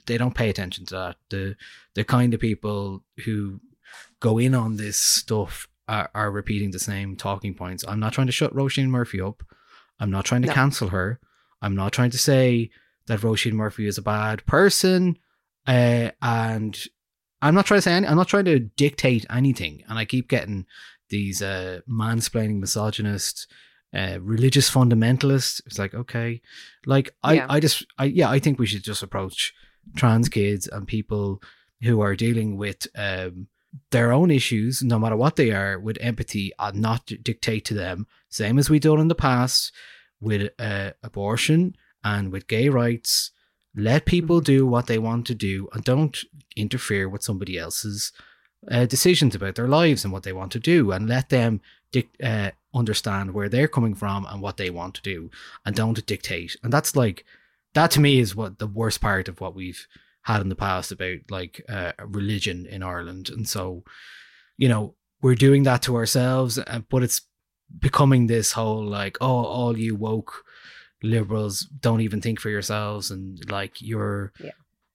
they 0.05 0.17
don't 0.17 0.35
pay 0.35 0.49
attention 0.49 0.85
to 0.85 0.93
that. 0.95 1.15
The 1.29 1.55
the 1.95 2.03
kind 2.05 2.33
of 2.33 2.39
people 2.39 3.03
who 3.25 3.59
go 4.21 4.37
in 4.37 4.55
on 4.55 4.77
this 4.77 4.97
stuff 4.97 5.67
are, 5.87 6.09
are 6.15 6.31
repeating 6.31 6.71
the 6.71 6.79
same 6.79 7.15
talking 7.17 7.53
points. 7.55 7.83
I'm 7.87 7.99
not 7.99 8.13
trying 8.13 8.27
to 8.27 8.33
shut 8.33 8.53
Roisin 8.55 8.87
Murphy 8.87 9.19
up. 9.19 9.43
I'm 9.99 10.11
not 10.11 10.23
trying 10.25 10.43
to 10.43 10.47
No. 10.47 10.53
cancel 10.53 10.89
her. 10.89 11.19
I'm 11.61 11.75
not 11.75 11.91
trying 11.91 12.11
to 12.11 12.17
say 12.17 12.69
that 13.07 13.19
Roisin 13.19 13.53
Murphy 13.53 13.85
is 13.87 13.97
a 13.97 14.01
bad 14.01 14.45
person. 14.45 15.17
Uh, 15.67 16.11
and 16.21 16.77
I'm 17.41 17.55
not 17.55 17.65
trying 17.65 17.79
to 17.79 17.81
say 17.81 17.93
any, 17.93 18.07
I'm 18.07 18.17
not 18.17 18.27
trying 18.27 18.45
to 18.45 18.59
dictate 18.59 19.25
anything. 19.29 19.83
And 19.87 19.97
I 19.97 20.05
keep 20.05 20.27
getting 20.27 20.65
these 21.09 21.41
uh, 21.41 21.81
mansplaining 21.89 22.59
misogynist, 22.59 23.47
uh, 23.93 24.19
religious 24.21 24.69
fundamentalists. 24.69 25.61
It's 25.65 25.79
like, 25.79 25.93
okay, 25.93 26.41
like 26.85 27.13
I, 27.23 27.33
Yeah. 27.33 27.45
I 27.49 27.59
just, 27.59 27.85
I, 27.97 28.05
yeah, 28.05 28.29
I 28.29 28.39
think 28.39 28.59
we 28.59 28.65
should 28.65 28.83
just 28.83 29.03
approach 29.03 29.53
trans 29.95 30.29
kids 30.29 30.67
and 30.67 30.87
people 30.87 31.41
who 31.81 32.01
are 32.01 32.15
dealing 32.15 32.57
with 32.57 32.87
um, 32.95 33.47
their 33.91 34.11
own 34.11 34.31
issues, 34.31 34.83
no 34.83 34.99
matter 34.99 35.15
what 35.15 35.35
they 35.35 35.51
are, 35.51 35.79
with 35.79 35.97
empathy 35.99 36.51
and 36.59 36.81
not 36.81 37.11
dictate 37.23 37.65
to 37.65 37.73
them, 37.73 38.05
same 38.29 38.59
as 38.59 38.69
we 38.69 38.79
done 38.79 38.99
in 38.99 39.07
the 39.07 39.15
past 39.15 39.73
with 40.19 40.51
uh, 40.59 40.91
abortion 41.03 41.75
and 42.03 42.31
with 42.31 42.47
gay 42.47 42.69
rights. 42.69 43.31
Let 43.75 44.05
people 44.05 44.41
do 44.41 44.65
what 44.67 44.87
they 44.87 44.99
want 44.99 45.27
to 45.27 45.35
do 45.35 45.69
and 45.73 45.83
don't 45.83 46.17
interfere 46.55 47.07
with 47.07 47.23
somebody 47.23 47.57
else's 47.57 48.11
uh, 48.69 48.85
decisions 48.85 49.33
about 49.33 49.55
their 49.55 49.67
lives 49.67 50.03
and 50.03 50.11
what 50.11 50.23
they 50.23 50.33
want 50.33 50.51
to 50.51 50.59
do 50.59 50.91
and 50.91 51.07
let 51.07 51.29
them 51.29 51.61
dic- 51.91 52.15
uh, 52.23 52.51
understand 52.73 53.33
where 53.33 53.49
they're 53.49 53.67
coming 53.67 53.95
from 53.95 54.25
and 54.29 54.41
what 54.41 54.57
they 54.57 54.69
want 54.69 54.95
to 54.95 55.01
do 55.01 55.31
and 55.65 55.75
don't 55.75 56.05
dictate. 56.05 56.55
And 56.63 56.71
that's 56.71 56.95
like, 56.95 57.25
that 57.73 57.91
to 57.91 58.01
me 58.01 58.19
is 58.19 58.35
what 58.35 58.59
the 58.59 58.67
worst 58.67 58.99
part 58.99 59.27
of 59.27 59.39
what 59.39 59.55
we've 59.55 59.87
had 60.23 60.41
in 60.41 60.49
the 60.49 60.55
past 60.55 60.91
about 60.91 61.19
like 61.29 61.63
uh, 61.69 61.93
religion 62.05 62.65
in 62.65 62.83
Ireland. 62.83 63.29
And 63.29 63.47
so, 63.47 63.83
you 64.57 64.67
know, 64.67 64.95
we're 65.21 65.35
doing 65.35 65.63
that 65.63 65.81
to 65.83 65.95
ourselves, 65.95 66.59
uh, 66.59 66.81
but 66.89 67.03
it's 67.03 67.21
becoming 67.79 68.27
this 68.27 68.51
whole 68.51 68.85
like, 68.85 69.17
oh, 69.21 69.45
all 69.45 69.77
you 69.77 69.95
woke 69.95 70.43
liberals 71.03 71.61
don't 71.79 72.01
even 72.01 72.21
think 72.21 72.39
for 72.39 72.49
yourselves 72.49 73.11
and 73.11 73.49
like 73.49 73.81
you're 73.81 74.31
Yeah. 74.39 74.51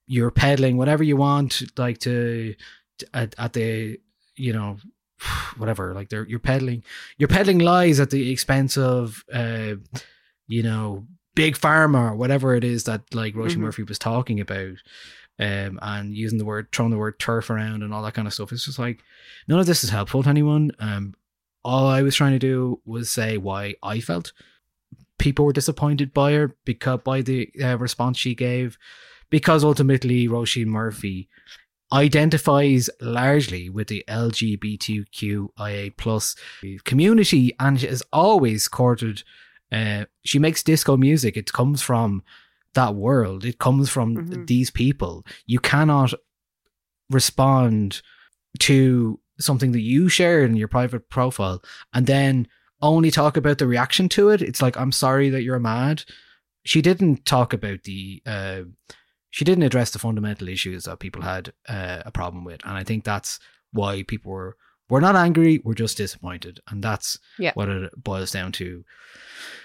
you're 0.07 0.31
peddling 0.31 0.77
whatever 0.77 1.03
you 1.03 1.17
want 1.17 1.63
like 1.79 1.99
to, 2.01 2.55
to- 2.99 3.07
at, 3.15 3.35
at 3.39 3.53
the 3.55 3.99
you 4.37 4.53
know 4.53 4.77
whatever 5.57 5.95
like 5.95 6.09
they're 6.09 6.27
you're 6.29 6.39
peddling 6.39 6.83
you're 7.19 7.29
peddling 7.29 7.59
lies 7.59 7.99
at 8.01 8.11
the 8.11 8.31
expense 8.31 8.77
of 8.77 9.25
uh 9.33 9.75
you 10.47 10.63
know 10.63 11.07
big 11.35 11.57
pharma 11.57 12.13
or 12.13 12.17
whatever 12.17 12.55
it 12.55 12.65
is 12.65 12.85
that 12.85 13.03
like 13.15 13.35
Roisin 13.35 13.57
Mhm. 13.57 13.61
Murphy 13.61 13.83
was 13.83 13.99
talking 13.99 14.41
about 14.41 14.77
um 15.39 15.79
and 15.83 16.15
using 16.17 16.39
the 16.39 16.45
word 16.45 16.69
throwing 16.73 16.91
the 16.93 16.97
word 16.99 17.19
turf 17.19 17.51
around 17.51 17.83
and 17.83 17.93
all 17.93 18.03
that 18.05 18.15
kind 18.15 18.29
of 18.29 18.33
stuff 18.35 18.53
it's 18.53 18.65
just 18.65 18.79
like 18.79 19.01
none 19.49 19.59
of 19.59 19.67
this 19.67 19.83
is 19.85 19.91
helpful 19.91 20.23
to 20.23 20.29
anyone 20.29 20.71
um 20.79 21.15
all 21.65 21.89
I 21.89 22.03
was 22.03 22.15
trying 22.15 22.33
to 22.33 22.39
do 22.39 22.81
was 22.87 23.11
say 23.11 23.37
why 23.39 23.75
I 23.83 23.99
felt 24.01 24.33
people 25.19 25.45
were 25.45 25.53
disappointed 25.53 26.13
by 26.13 26.33
her 26.33 26.57
because 26.65 27.01
by 27.05 27.23
the 27.23 27.51
uh, 27.63 27.77
response 27.79 28.19
she 28.19 28.35
gave 28.35 28.79
because 29.31 29.65
ultimately 29.65 30.29
Roisin 30.29 30.67
Murphy 30.67 31.29
identifies 31.93 32.91
largely 33.01 33.69
with 33.71 33.89
the 33.89 34.05
LGBTQIA 34.09 35.97
plus 35.97 36.37
community 36.85 37.53
and 37.61 37.81
has 37.81 38.03
always 38.13 38.69
courted 38.69 39.23
uh, 39.73 40.05
she 40.25 40.39
makes 40.39 40.63
disco 40.63 40.97
music. 40.97 41.37
It 41.37 41.53
comes 41.53 41.83
from 41.83 42.23
that 42.75 42.95
world. 42.95 43.45
It 43.45 43.59
comes 43.59 43.89
from 43.91 44.17
Mhm. 44.17 44.47
these 44.47 44.71
people. 44.71 45.27
You 45.45 45.59
cannot 45.59 46.15
respond 47.11 48.01
to 48.61 49.21
something 49.39 49.73
that 49.73 49.81
you 49.81 50.09
shared 50.09 50.51
in 50.51 50.57
your 50.57 50.69
private 50.69 51.11
profile 51.11 51.63
and 51.93 52.07
then 52.07 52.49
only 52.83 53.11
talk 53.11 53.37
about 53.37 53.59
the 53.59 53.67
reaction 53.67 54.09
to 54.11 54.29
it. 54.31 54.43
It's 54.43 54.63
like 54.63 54.77
i'm 54.77 54.93
sorry 54.93 55.31
that 55.31 55.43
you're 55.43 55.59
mad. 55.59 56.05
She 56.65 56.83
didn't 56.83 57.25
talk 57.25 57.53
about 57.53 57.85
the 57.85 58.23
uh, 58.27 58.63
she 59.31 59.45
didn't 59.45 59.65
address 59.65 59.91
the 59.91 59.99
fundamental 59.99 60.49
issues 60.49 60.85
that 60.85 60.99
people 60.99 61.23
had 61.23 61.53
uh, 61.69 62.03
a 62.05 62.11
problem 62.11 62.45
with. 62.45 62.61
And 62.65 62.77
i 62.77 62.85
think 62.85 63.05
that's 63.05 63.39
why 63.73 64.03
people 64.03 64.33
were 64.33 64.57
we're 64.89 65.01
not 65.01 65.17
angry 65.17 65.61
we're 65.65 65.75
just 65.75 65.97
disappointed. 65.97 66.61
And 66.69 66.83
that's 66.83 67.19
Yeah. 67.39 67.53
what 67.55 67.69
it 67.69 67.93
boils 68.03 68.31
down 68.31 68.53
to. 68.53 68.85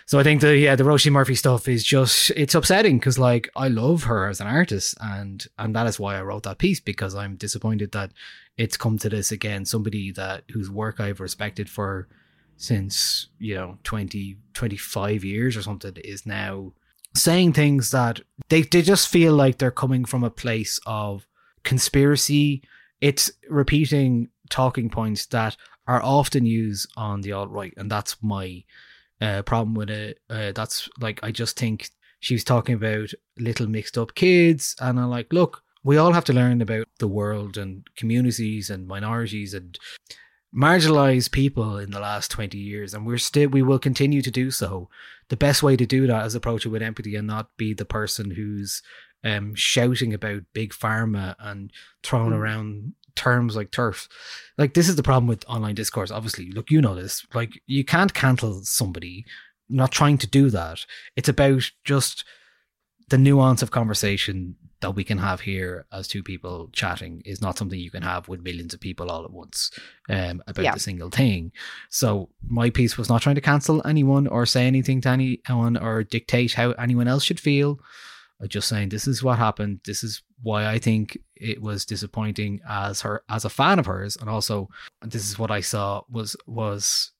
So 0.05 0.19
i 0.19 0.23
think 0.23 0.41
the 0.41 0.57
yeah 0.57 0.75
the 0.75 0.83
roisin 0.83 1.11
murphy 1.13 1.35
stuff 1.35 1.67
is 1.67 1.83
just 1.83 2.31
it's 2.31 2.55
upsetting 2.55 2.97
because 2.99 3.17
like 3.19 3.49
i 3.55 3.67
love 3.67 4.03
her 4.03 4.27
as 4.27 4.41
an 4.41 4.47
artist. 4.47 4.95
And 4.99 5.45
and 5.57 5.75
that 5.75 5.87
is 5.87 5.99
why 5.99 6.17
i 6.17 6.21
wrote 6.21 6.43
that 6.43 6.57
piece 6.59 6.79
because 6.79 7.15
i'm 7.15 7.35
disappointed 7.35 7.91
that 7.93 8.11
it's 8.57 8.77
come 8.77 8.97
to 8.99 9.09
this 9.09 9.31
again. 9.31 9.65
Somebody 9.65 10.11
that 10.11 10.43
whose 10.51 10.69
work 10.69 10.99
i've 10.99 11.19
respected 11.19 11.69
for 11.69 12.07
since 12.61 13.27
you 13.39 13.55
know 13.55 13.79
20 13.83 14.37
25 14.53 15.23
years 15.23 15.57
or 15.57 15.63
something 15.63 15.95
is 16.03 16.27
now 16.27 16.71
saying 17.15 17.51
things 17.51 17.89
that 17.89 18.21
they, 18.49 18.61
they 18.61 18.83
just 18.83 19.07
feel 19.07 19.33
like 19.33 19.57
they're 19.57 19.71
coming 19.71 20.05
from 20.05 20.23
a 20.23 20.29
place 20.29 20.79
of 20.85 21.25
conspiracy. 21.63 22.61
It's 23.01 23.31
repeating 23.49 24.29
talking 24.49 24.91
points 24.91 25.25
that 25.27 25.57
are 25.87 26.03
often 26.03 26.45
used 26.45 26.87
on 26.95 27.21
the 27.21 27.31
alt 27.31 27.49
right 27.49 27.73
and 27.77 27.89
that's 27.89 28.15
my 28.21 28.63
uh, 29.19 29.41
problem 29.41 29.73
with 29.73 29.89
it. 29.89 30.19
Uh, 30.29 30.51
that's 30.51 30.87
like 30.99 31.19
i 31.23 31.31
just 31.31 31.57
think 31.57 31.89
she 32.19 32.35
was 32.35 32.43
talking 32.43 32.75
about 32.75 33.09
little 33.39 33.67
mixed 33.67 33.97
up 33.97 34.13
kids 34.13 34.75
and 34.79 34.99
i'm 34.99 35.09
like 35.09 35.33
look 35.33 35.63
we 35.83 35.97
all 35.97 36.13
have 36.13 36.25
to 36.25 36.33
learn 36.33 36.61
about 36.61 36.85
the 36.99 37.07
world 37.07 37.57
and 37.57 37.87
communities 37.95 38.69
and 38.69 38.87
minorities 38.87 39.53
and 39.55 39.79
marginalized 40.55 41.31
people 41.31 41.77
in 41.77 41.91
the 41.91 41.99
last 41.99 42.29
20 42.31 42.57
years 42.57 42.93
and 42.93 43.05
we're 43.05 43.17
still 43.17 43.49
we 43.49 43.61
will 43.61 43.79
continue 43.79 44.21
to 44.21 44.31
do 44.31 44.51
so. 44.51 44.89
The 45.29 45.37
best 45.37 45.63
way 45.63 45.77
to 45.77 45.85
do 45.85 46.07
that 46.07 46.25
is 46.25 46.35
approach 46.35 46.65
it 46.65 46.69
with 46.69 46.81
empathy 46.81 47.15
and 47.15 47.27
not 47.27 47.55
be 47.57 47.73
the 47.73 47.85
person 47.85 48.31
who's 48.31 48.81
um 49.23 49.55
shouting 49.55 50.13
about 50.13 50.41
big 50.53 50.73
pharma 50.73 51.35
and 51.39 51.71
throwing 52.03 52.31
Mm. 52.31 52.37
around 52.37 52.93
terms 53.15 53.55
like 53.55 53.71
turf. 53.71 54.07
Like 54.57 54.73
this 54.73 54.89
is 54.89 54.95
the 54.95 55.03
problem 55.03 55.27
with 55.27 55.45
online 55.47 55.75
discourse 55.75 56.11
obviously. 56.11 56.51
Look 56.51 56.69
you 56.69 56.81
know 56.81 56.95
this. 56.95 57.25
Like 57.33 57.61
you 57.65 57.85
can't 57.85 58.13
cancel 58.13 58.61
somebody 58.63 59.25
I'm 59.69 59.77
not 59.77 59.91
trying 59.91 60.17
to 60.17 60.27
do 60.27 60.49
that. 60.49 60.85
It's 61.15 61.29
about 61.29 61.71
just 61.85 62.25
the 63.11 63.17
nuance 63.17 63.61
of 63.61 63.69
conversation 63.71 64.55
that 64.81 64.95
we 64.95 65.03
can 65.03 65.19
have 65.19 65.41
here 65.41 65.85
as 65.91 66.07
two 66.07 66.23
people 66.23 66.69
chatting 66.73 67.21
is 67.23 67.39
not 67.41 67.55
something 67.57 67.79
you 67.79 67.91
can 67.91 68.01
have 68.01 68.27
with 68.27 68.41
millions 68.41 68.73
of 68.73 68.79
people 68.79 69.11
all 69.11 69.23
at 69.23 69.31
once 69.31 69.69
um, 70.09 70.41
about 70.47 70.63
Yeah. 70.65 70.73
the 70.73 70.79
single 70.79 71.09
thing. 71.11 71.51
So 71.89 72.29
my 72.47 72.71
piece 72.71 72.97
was 72.97 73.07
not 73.07 73.21
trying 73.21 73.35
to 73.35 73.41
cancel 73.41 73.85
anyone 73.85 74.25
or 74.27 74.45
say 74.47 74.65
anything 74.65 74.99
to 75.01 75.09
anyone 75.09 75.77
or 75.77 76.03
dictate 76.03 76.53
how 76.53 76.71
anyone 76.71 77.07
else 77.07 77.23
should 77.23 77.39
feel. 77.39 77.79
I'm 78.41 78.47
just 78.47 78.67
saying 78.67 78.89
this 78.89 79.07
is 79.07 79.21
what 79.21 79.37
happened. 79.37 79.81
This 79.85 80.03
is 80.03 80.23
why 80.41 80.65
I 80.65 80.79
think 80.79 81.15
it 81.35 81.61
was 81.61 81.85
disappointing 81.85 82.59
as 82.67 83.01
her 83.01 83.21
as 83.29 83.45
a 83.45 83.49
fan 83.51 83.77
of 83.77 83.85
hers, 83.85 84.17
and 84.17 84.27
also 84.27 84.67
this 85.03 85.29
is 85.29 85.37
what 85.37 85.51
I 85.51 85.61
saw 85.61 86.01
was 86.09 86.35
was 86.47 87.10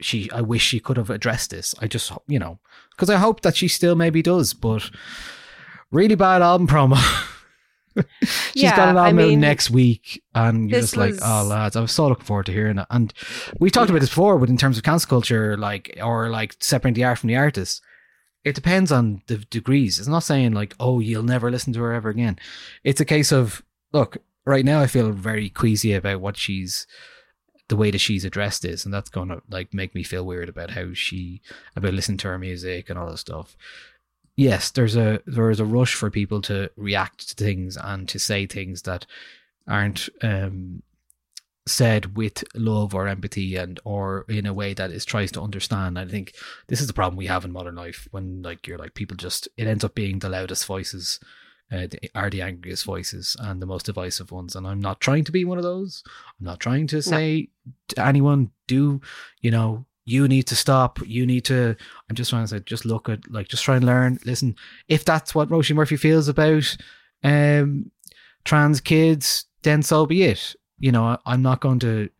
she. 0.00 0.30
I 0.30 0.40
wish 0.40 0.62
she 0.62 0.80
could 0.80 0.96
have 0.96 1.10
addressed 1.10 1.50
this. 1.50 1.74
I 1.80 1.86
just 1.86 2.12
you 2.26 2.38
know 2.38 2.58
because 2.90 3.10
I 3.10 3.16
hope 3.16 3.40
that 3.42 3.56
she 3.56 3.68
still 3.68 3.94
maybe 3.94 4.22
does, 4.22 4.54
but 4.54 4.90
really 5.90 6.14
bad 6.14 6.42
album 6.42 6.66
promo. 6.66 6.96
She's 8.24 8.62
Yeah, 8.64 8.74
got 8.76 8.88
an 8.88 8.96
I 8.96 9.06
album 9.06 9.18
out 9.20 9.28
mean, 9.28 9.40
next 9.40 9.70
week, 9.70 10.20
and 10.34 10.68
you're 10.68 10.80
just 10.80 10.96
like, 10.96 11.12
was- 11.12 11.22
oh 11.24 11.44
lads, 11.44 11.76
I 11.76 11.80
was 11.80 11.92
so 11.92 12.08
looking 12.08 12.24
forward 12.24 12.46
to 12.46 12.52
hearing 12.52 12.78
it. 12.78 12.86
And 12.90 13.14
we 13.60 13.70
talked 13.70 13.88
about 13.88 14.00
this 14.00 14.08
before, 14.10 14.36
but 14.38 14.48
in 14.48 14.56
terms 14.56 14.76
of 14.76 14.82
cancel 14.82 15.08
culture, 15.08 15.56
like 15.56 15.96
or 16.02 16.28
like 16.28 16.56
separating 16.58 16.94
the 16.94 17.04
art 17.04 17.18
from 17.20 17.28
the 17.28 17.36
artist, 17.36 17.80
it 18.42 18.56
depends 18.56 18.90
on 18.90 19.22
the 19.28 19.38
degrees. 19.38 20.00
It's 20.00 20.08
not 20.08 20.24
saying 20.24 20.52
like, 20.54 20.74
oh, 20.80 20.98
you'll 20.98 21.22
never 21.22 21.52
listen 21.52 21.72
to 21.74 21.80
her 21.82 21.92
ever 21.92 22.08
again. 22.08 22.36
It's 22.82 23.00
a 23.00 23.04
case 23.04 23.30
of 23.32 23.62
look, 23.92 24.16
right 24.44 24.64
now 24.64 24.80
I 24.80 24.88
feel 24.88 25.12
very 25.12 25.48
queasy 25.48 25.92
about 25.94 26.20
what 26.20 26.36
she's 26.36 26.88
the 27.68 27.76
way 27.76 27.90
that 27.90 27.98
she's 27.98 28.24
addressed 28.24 28.62
this, 28.62 28.84
and 28.84 28.92
that's 28.92 29.10
gonna 29.10 29.40
like 29.48 29.72
make 29.72 29.94
me 29.94 30.02
feel 30.02 30.24
weird 30.24 30.48
about 30.48 30.70
how 30.70 30.92
she 30.92 31.40
about 31.76 31.94
listening 31.94 32.18
to 32.18 32.28
her 32.28 32.38
music 32.38 32.90
and 32.90 32.98
all 32.98 33.10
this 33.10 33.20
stuff. 33.20 33.56
Yes, 34.36 34.70
there's 34.70 34.96
a 34.96 35.20
there 35.26 35.50
is 35.50 35.60
a 35.60 35.64
rush 35.64 35.94
for 35.94 36.10
people 36.10 36.42
to 36.42 36.70
react 36.76 37.28
to 37.28 37.44
things 37.44 37.76
and 37.76 38.08
to 38.08 38.18
say 38.18 38.46
things 38.46 38.82
that 38.82 39.06
aren't 39.66 40.08
um 40.22 40.82
said 41.66 42.14
with 42.16 42.44
love 42.54 42.94
or 42.94 43.08
empathy 43.08 43.56
and 43.56 43.80
or 43.84 44.26
in 44.28 44.44
a 44.44 44.52
way 44.52 44.74
that 44.74 44.90
is 44.90 45.04
tries 45.04 45.32
to 45.32 45.40
understand. 45.40 45.98
I 45.98 46.06
think 46.06 46.34
this 46.66 46.80
is 46.80 46.86
the 46.86 46.92
problem 46.92 47.16
we 47.16 47.26
have 47.26 47.44
in 47.44 47.52
modern 47.52 47.76
life 47.76 48.06
when 48.10 48.42
like 48.42 48.66
you're 48.66 48.78
like 48.78 48.94
people 48.94 49.16
just 49.16 49.48
it 49.56 49.66
ends 49.66 49.84
up 49.84 49.94
being 49.94 50.18
the 50.18 50.28
loudest 50.28 50.66
voices 50.66 51.20
uh, 51.72 51.86
the- 51.86 52.10
are 52.14 52.30
the 52.30 52.42
angriest 52.42 52.84
voices 52.84 53.36
and 53.40 53.60
the 53.60 53.66
most 53.66 53.86
divisive 53.86 54.30
ones. 54.30 54.54
And 54.54 54.66
I'm 54.66 54.80
not 54.80 55.00
trying 55.00 55.24
to 55.24 55.32
be 55.32 55.44
one 55.44 55.58
of 55.58 55.64
those. 55.64 56.02
I'm 56.38 56.46
not 56.46 56.60
trying 56.60 56.86
to 56.88 57.02
say 57.02 57.48
to 57.88 58.06
anyone, 58.06 58.50
do, 58.66 59.00
you 59.40 59.50
know, 59.50 59.86
you 60.04 60.28
need 60.28 60.46
to 60.48 60.56
stop. 60.56 60.98
You 61.06 61.24
need 61.24 61.46
to. 61.46 61.76
I'm 62.08 62.16
just 62.16 62.30
trying 62.30 62.44
to 62.44 62.48
say, 62.48 62.60
just 62.60 62.84
look 62.84 63.08
at, 63.08 63.30
like, 63.30 63.48
just 63.48 63.64
try 63.64 63.76
and 63.76 63.86
learn. 63.86 64.18
Listen, 64.26 64.54
if 64.88 65.04
that's 65.04 65.34
what 65.34 65.48
Roisin 65.48 65.76
Murphy 65.76 65.96
feels 65.96 66.28
about 66.28 66.76
um, 67.22 67.90
trans 68.44 68.80
kids, 68.80 69.46
then 69.62 69.82
so 69.82 70.04
be 70.04 70.24
it. 70.24 70.54
You 70.78 70.92
know, 70.92 71.04
I, 71.04 71.18
I'm 71.24 71.40
not 71.40 71.60
going 71.60 71.78
to 71.78 72.10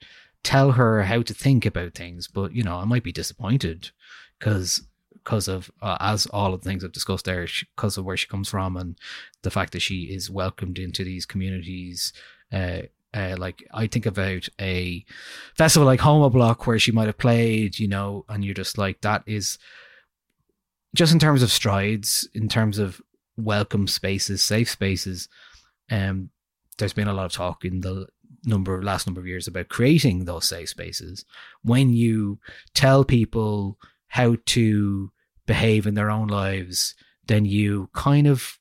tell 0.43 0.73
her 0.73 1.03
how 1.03 1.21
to 1.23 1.35
think 1.35 1.66
about 1.66 1.95
things, 1.95 2.27
but, 2.27 2.55
you 2.55 2.62
know, 2.62 2.77
I 2.77 2.85
might 2.85 3.05
be 3.05 3.12
disappointed 3.12 3.91
because 4.39 4.87
because 5.25 5.49
of 5.49 5.71
uh, 5.83 5.97
as 6.01 6.27
all 6.27 6.55
of 6.55 6.61
the 6.61 6.69
things 6.69 6.85
I've 6.85 6.93
discussed 6.93 7.25
there, 7.25 7.47
because 7.77 7.97
of 7.97 8.05
where 8.05 8.17
she 8.17 8.27
comes 8.27 8.49
from 8.49 8.77
and 8.77 8.97
the 9.43 9.51
fact 9.51 9.73
that 9.73 9.81
she 9.81 10.05
is 10.05 10.31
welcomed 10.31 10.79
into 10.79 11.05
these 11.05 11.27
communities. 11.27 12.13
Uh, 12.53 12.83
uh, 13.15 13.37
like 13.39 13.65
I 13.73 13.87
think 13.87 14.07
about 14.07 14.49
a 14.61 15.05
festival 15.57 15.87
like 15.87 16.01
Homobloc 16.01 16.67
where 16.67 16.79
she 16.79 16.93
might 16.93 17.07
have 17.07 17.19
played, 17.19 17.79
you 17.79 17.87
know, 17.87 18.25
and 18.29 18.45
you're 18.45 18.55
just 18.55 18.77
like 18.77 19.01
that 19.03 19.23
is 19.27 19.59
just 20.95 21.13
in 21.13 21.19
terms 21.19 21.43
of 21.43 21.51
strides, 21.51 22.29
in 22.35 22.49
terms 22.49 22.79
of 22.79 23.01
welcome 23.37 23.87
spaces, 23.87 24.43
safe 24.43 24.69
spaces. 24.69 25.29
Um, 25.91 26.31
there's 26.79 26.93
been 26.93 27.09
a 27.09 27.15
lot 27.15 27.27
of 27.27 27.33
talk 27.33 27.65
in 27.65 27.81
the 27.81 28.09
number 28.47 28.83
last 28.83 29.07
number 29.07 29.21
of 29.21 29.27
years 29.27 29.47
about 29.47 29.69
creating 29.69 30.25
those 30.25 30.49
safe 30.49 30.69
spaces. 30.69 31.25
When 31.63 31.93
you 31.93 32.41
tell 32.75 33.05
people 33.05 33.79
how 34.15 34.36
to 34.47 35.11
behave 35.45 35.89
in 35.89 35.95
their 35.95 36.09
own 36.09 36.28
lives, 36.28 36.95
then 37.27 37.45
you 37.45 37.91
kind 37.95 38.28
of 38.28 38.61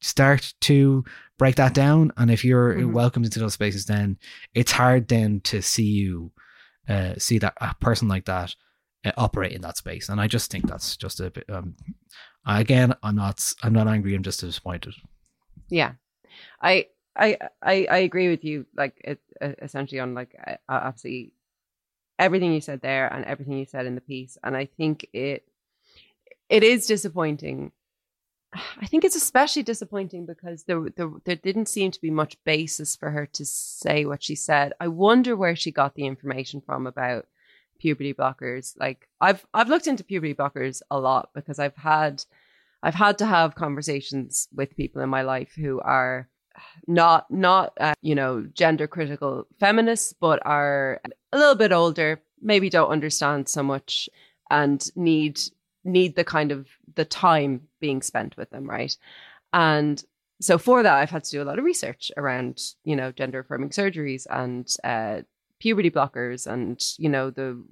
start 0.00 0.54
to 0.62 1.04
break 1.36 1.56
that 1.56 1.74
down. 1.74 2.10
And 2.16 2.30
if 2.30 2.42
you're 2.42 2.74
Mhm. 2.76 2.92
welcomed 2.92 3.26
into 3.26 3.38
those 3.38 3.52
spaces, 3.52 3.84
then 3.84 4.16
it's 4.54 4.72
hard 4.72 5.08
then 5.08 5.40
to 5.40 5.60
see 5.60 5.84
you, 5.84 6.32
uh, 6.88 7.12
see 7.18 7.36
that 7.40 7.52
a 7.60 7.74
person 7.74 8.08
like 8.08 8.24
that 8.24 8.54
uh, 9.04 9.12
operate 9.18 9.52
in 9.52 9.60
that 9.60 9.76
space. 9.76 10.08
And 10.08 10.18
I 10.18 10.28
just 10.28 10.50
think 10.50 10.66
that's 10.66 10.96
just 10.96 11.20
a 11.20 11.30
bit. 11.30 11.44
Um, 11.50 11.76
again, 12.46 12.94
I'm 13.02 13.16
not. 13.16 13.52
I'm 13.62 13.74
not 13.74 13.88
angry. 13.88 14.14
I'm 14.14 14.22
just 14.22 14.40
disappointed. 14.40 14.94
Yeah, 15.68 15.92
I 16.62 16.86
I 17.14 17.36
I, 17.60 17.86
I 17.90 17.98
agree 17.98 18.30
with 18.30 18.44
you. 18.44 18.64
Like 18.74 18.94
it, 19.04 19.20
uh, 19.42 19.52
essentially 19.60 20.00
on 20.00 20.14
like 20.14 20.34
uh, 20.46 20.56
absolutely 20.70 21.32
everything 22.18 22.52
you 22.52 22.60
said 22.60 22.80
there 22.80 23.12
and 23.12 23.24
everything 23.24 23.58
you 23.58 23.66
said 23.66 23.86
in 23.86 23.94
the 23.94 24.00
piece, 24.00 24.36
and 24.42 24.56
I 24.56 24.66
think 24.66 25.06
it 25.12 25.48
it 26.48 26.62
is 26.62 26.86
disappointing. 26.86 27.72
I 28.54 28.86
think 28.86 29.04
it's 29.04 29.16
especially 29.16 29.62
disappointing 29.62 30.26
because 30.26 30.64
there, 30.64 30.86
there 30.96 31.10
there 31.24 31.36
didn't 31.36 31.68
seem 31.68 31.90
to 31.90 32.00
be 32.00 32.10
much 32.10 32.36
basis 32.44 32.96
for 32.96 33.10
her 33.10 33.26
to 33.26 33.44
say 33.44 34.04
what 34.04 34.22
she 34.22 34.34
said. 34.34 34.72
I 34.80 34.88
wonder 34.88 35.36
where 35.36 35.56
she 35.56 35.70
got 35.70 35.94
the 35.94 36.06
information 36.06 36.60
from 36.60 36.86
about 36.86 37.26
puberty 37.78 38.14
blockers. 38.14 38.74
Like 38.78 39.08
I've 39.20 39.46
I've 39.52 39.68
looked 39.68 39.86
into 39.86 40.04
puberty 40.04 40.34
blockers 40.34 40.82
a 40.90 40.98
lot 40.98 41.30
because 41.34 41.58
I've 41.58 41.76
had 41.76 42.24
I've 42.82 42.94
had 42.94 43.18
to 43.18 43.26
have 43.26 43.54
conversations 43.54 44.48
with 44.54 44.76
people 44.76 45.02
in 45.02 45.08
my 45.08 45.22
life 45.22 45.52
who 45.54 45.80
are 45.80 46.28
not 46.86 47.30
not 47.30 47.72
uh, 47.80 47.94
you 48.02 48.14
know 48.14 48.46
gender 48.54 48.86
critical 48.86 49.46
feminists 49.58 50.14
but 50.20 50.40
are 50.44 51.00
a 51.32 51.38
little 51.38 51.54
bit 51.54 51.72
older 51.72 52.20
maybe 52.40 52.68
don't 52.70 52.90
understand 52.90 53.48
so 53.48 53.62
much 53.62 54.08
and 54.50 54.90
need 54.96 55.40
need 55.84 56.16
the 56.16 56.24
kind 56.24 56.52
of 56.52 56.66
the 56.94 57.04
time 57.04 57.62
being 57.80 58.02
spent 58.02 58.36
with 58.36 58.50
them 58.50 58.68
right? 58.68 58.96
And 59.52 60.02
so 60.40 60.58
for 60.58 60.82
that 60.82 60.96
i've 60.96 61.10
had 61.10 61.24
to 61.24 61.30
do 61.30 61.42
a 61.42 61.44
lot 61.44 61.58
of 61.58 61.64
research 61.64 62.10
around 62.16 62.60
you 62.84 62.94
know 62.94 63.12
gender 63.12 63.40
affirming 63.40 63.70
surgeries 63.70 64.26
and 64.30 64.74
uh, 64.84 65.22
puberty 65.58 65.90
blockers 65.90 66.46
and 66.46 66.82
you 66.98 67.08
know 67.08 67.30
the 67.30 67.62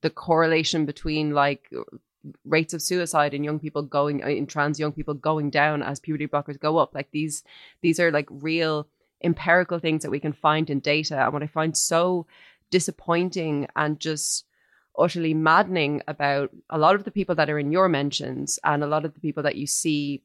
the 0.00 0.10
correlation 0.10 0.86
between 0.86 1.32
like 1.32 1.70
rates 2.44 2.74
of 2.74 2.82
suicide 2.82 3.34
in 3.34 3.44
young 3.44 3.58
people 3.58 3.82
going 3.82 4.22
uh, 4.22 4.28
in 4.28 4.46
trans 4.46 4.80
young 4.80 4.92
people 4.92 5.14
going 5.14 5.50
down 5.50 5.82
as 5.82 6.00
puberty 6.00 6.26
blockers 6.26 6.58
go 6.58 6.78
up 6.78 6.94
like 6.94 7.10
these 7.10 7.42
these 7.82 8.00
are 8.00 8.10
like 8.10 8.26
real 8.30 8.86
empirical 9.22 9.78
things 9.78 10.02
that 10.02 10.10
we 10.10 10.20
can 10.20 10.32
find 10.32 10.70
in 10.70 10.80
data 10.80 11.22
and 11.22 11.32
what 11.32 11.42
i 11.42 11.46
find 11.46 11.76
so 11.76 12.26
disappointing 12.70 13.66
and 13.76 14.00
just 14.00 14.44
utterly 14.96 15.34
maddening 15.34 16.00
about 16.06 16.50
a 16.70 16.78
lot 16.78 16.94
of 16.94 17.04
the 17.04 17.10
people 17.10 17.34
that 17.34 17.50
are 17.50 17.58
in 17.58 17.72
your 17.72 17.88
mentions 17.88 18.58
and 18.64 18.82
a 18.82 18.86
lot 18.86 19.04
of 19.04 19.14
the 19.14 19.20
people 19.20 19.42
that 19.42 19.56
you 19.56 19.66
see 19.66 20.22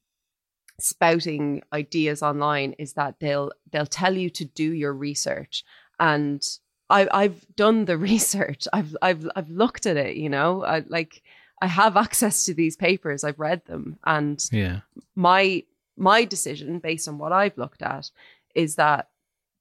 spouting 0.79 1.61
ideas 1.73 2.21
online 2.23 2.73
is 2.73 2.93
that 2.93 3.15
they'll 3.19 3.51
they'll 3.71 3.85
tell 3.85 4.15
you 4.15 4.29
to 4.29 4.45
do 4.45 4.71
your 4.71 4.93
research 4.93 5.63
and 5.99 6.59
I, 6.89 7.07
I've 7.11 7.45
done 7.55 7.85
the 7.85 7.97
research. 8.11 8.67
I've 8.73 8.95
I've 9.01 9.29
I've 9.35 9.49
looked 9.49 9.85
at 9.85 9.97
it. 9.97 10.17
You 10.17 10.29
know, 10.29 10.63
I 10.63 10.83
like 10.87 11.21
I 11.61 11.67
have 11.67 11.97
access 11.97 12.45
to 12.45 12.53
these 12.53 12.75
papers. 12.77 13.23
I've 13.23 13.39
read 13.39 13.65
them, 13.65 13.97
and 14.05 14.43
Yeah. 14.51 14.81
my 15.15 15.63
my 15.97 16.23
decision 16.25 16.79
based 16.79 17.07
on 17.09 17.17
what 17.17 17.33
I've 17.33 17.57
looked 17.57 17.81
at 17.81 18.09
is 18.55 18.75
that 18.75 19.09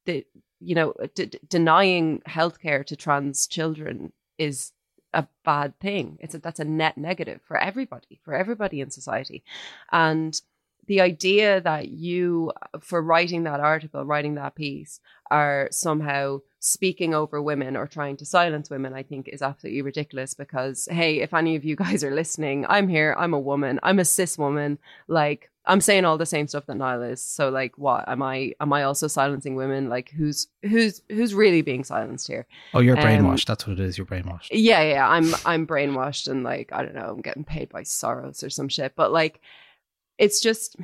the 0.07 0.25
you 0.61 0.75
know 0.75 0.95
d- 1.15 1.31
denying 1.49 2.21
healthcare 2.29 2.85
to 2.87 2.97
trans 2.97 3.47
children 3.47 4.13
is 4.39 4.73
a 5.15 5.27
bad 5.45 5.79
thing. 5.81 6.19
It's 6.21 6.35
a, 6.35 6.39
that's 6.39 6.61
a 6.61 6.65
net 6.65 6.97
negative 6.99 7.41
for 7.47 7.57
everybody, 7.57 8.21
for 8.25 8.35
everybody 8.35 8.81
in 8.81 8.91
society, 8.91 9.43
and 9.91 10.41
the 10.89 11.01
idea 11.01 11.61
that 11.61 11.89
you 11.89 12.53
for 12.81 13.01
writing 13.01 13.45
that 13.45 13.61
article, 13.61 14.05
writing 14.05 14.35
that 14.35 14.55
piece, 14.57 15.01
are 15.31 15.69
somehow 15.71 16.41
speaking 16.59 17.15
over 17.15 17.41
women 17.41 17.77
or 17.77 17.87
trying 17.87 18.17
to 18.17 18.25
silence 18.25 18.69
women, 18.71 18.93
I 18.95 19.05
think 19.05 19.29
is 19.29 19.43
absolutely 19.43 19.83
ridiculous 19.83 20.35
because, 20.35 20.89
hey, 20.91 21.21
if 21.21 21.33
any 21.33 21.55
of 21.55 21.65
you 21.65 21.77
guys 21.85 22.03
are 22.03 22.15
listening, 22.15 22.67
I'm 22.69 22.89
here, 22.89 23.15
I'm 23.17 23.33
a 23.35 23.39
woman, 23.39 23.79
I'm 23.85 24.01
a 24.01 24.05
cis 24.05 24.37
woman. 24.37 24.79
Like, 25.07 25.51
I'm 25.67 25.83
saying 25.83 26.07
all 26.07 26.17
the 26.17 26.25
same 26.25 26.49
stuff 26.49 26.65
that 26.67 26.77
Niall 26.79 27.03
is. 27.03 27.23
So 27.23 27.51
like 27.51 27.77
what 27.77 28.09
am 28.09 28.23
I 28.23 28.55
am 28.59 28.73
I 28.73 28.85
also 28.85 29.07
silencing 29.07 29.55
women? 29.55 29.91
Like 29.91 30.09
who's 30.09 30.49
who's 30.63 31.03
who's 31.11 31.35
really 31.35 31.61
being 31.61 31.85
silenced 31.85 32.27
here? 32.27 32.47
Oh, 32.73 32.81
you're 32.81 32.97
Um, 32.97 33.05
brainwashed. 33.05 33.45
That's 33.45 33.67
what 33.67 33.79
it 33.79 33.85
is. 33.85 33.99
You're 33.99 34.07
brainwashed. 34.07 34.49
Yeah, 34.51 34.81
yeah. 34.83 35.07
I'm 35.07 35.35
I'm 35.45 35.67
brainwashed 35.67 36.27
and 36.27 36.43
like 36.43 36.73
I 36.73 36.83
don't 36.83 36.95
know, 36.95 37.11
I'm 37.11 37.21
getting 37.21 37.45
paid 37.45 37.69
by 37.69 37.83
Soros 37.83 38.43
or 38.43 38.49
some 38.49 38.71
shit. 38.71 38.95
But 38.97 39.13
like 39.13 39.43
it's 40.19 40.41
just 40.41 40.77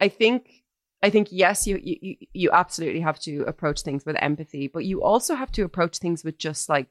I 0.00 0.08
think 0.08 0.62
I 1.02 1.10
think 1.10 1.28
yes, 1.30 1.66
you 1.66 1.78
you 1.82 2.16
you 2.32 2.50
absolutely 2.50 3.00
have 3.00 3.18
to 3.20 3.42
approach 3.42 3.82
things 3.82 4.04
with 4.06 4.16
empathy, 4.20 4.68
but 4.68 4.84
you 4.84 5.02
also 5.02 5.34
have 5.34 5.52
to 5.52 5.64
approach 5.64 5.98
things 5.98 6.24
with 6.24 6.38
just 6.38 6.68
like 6.68 6.86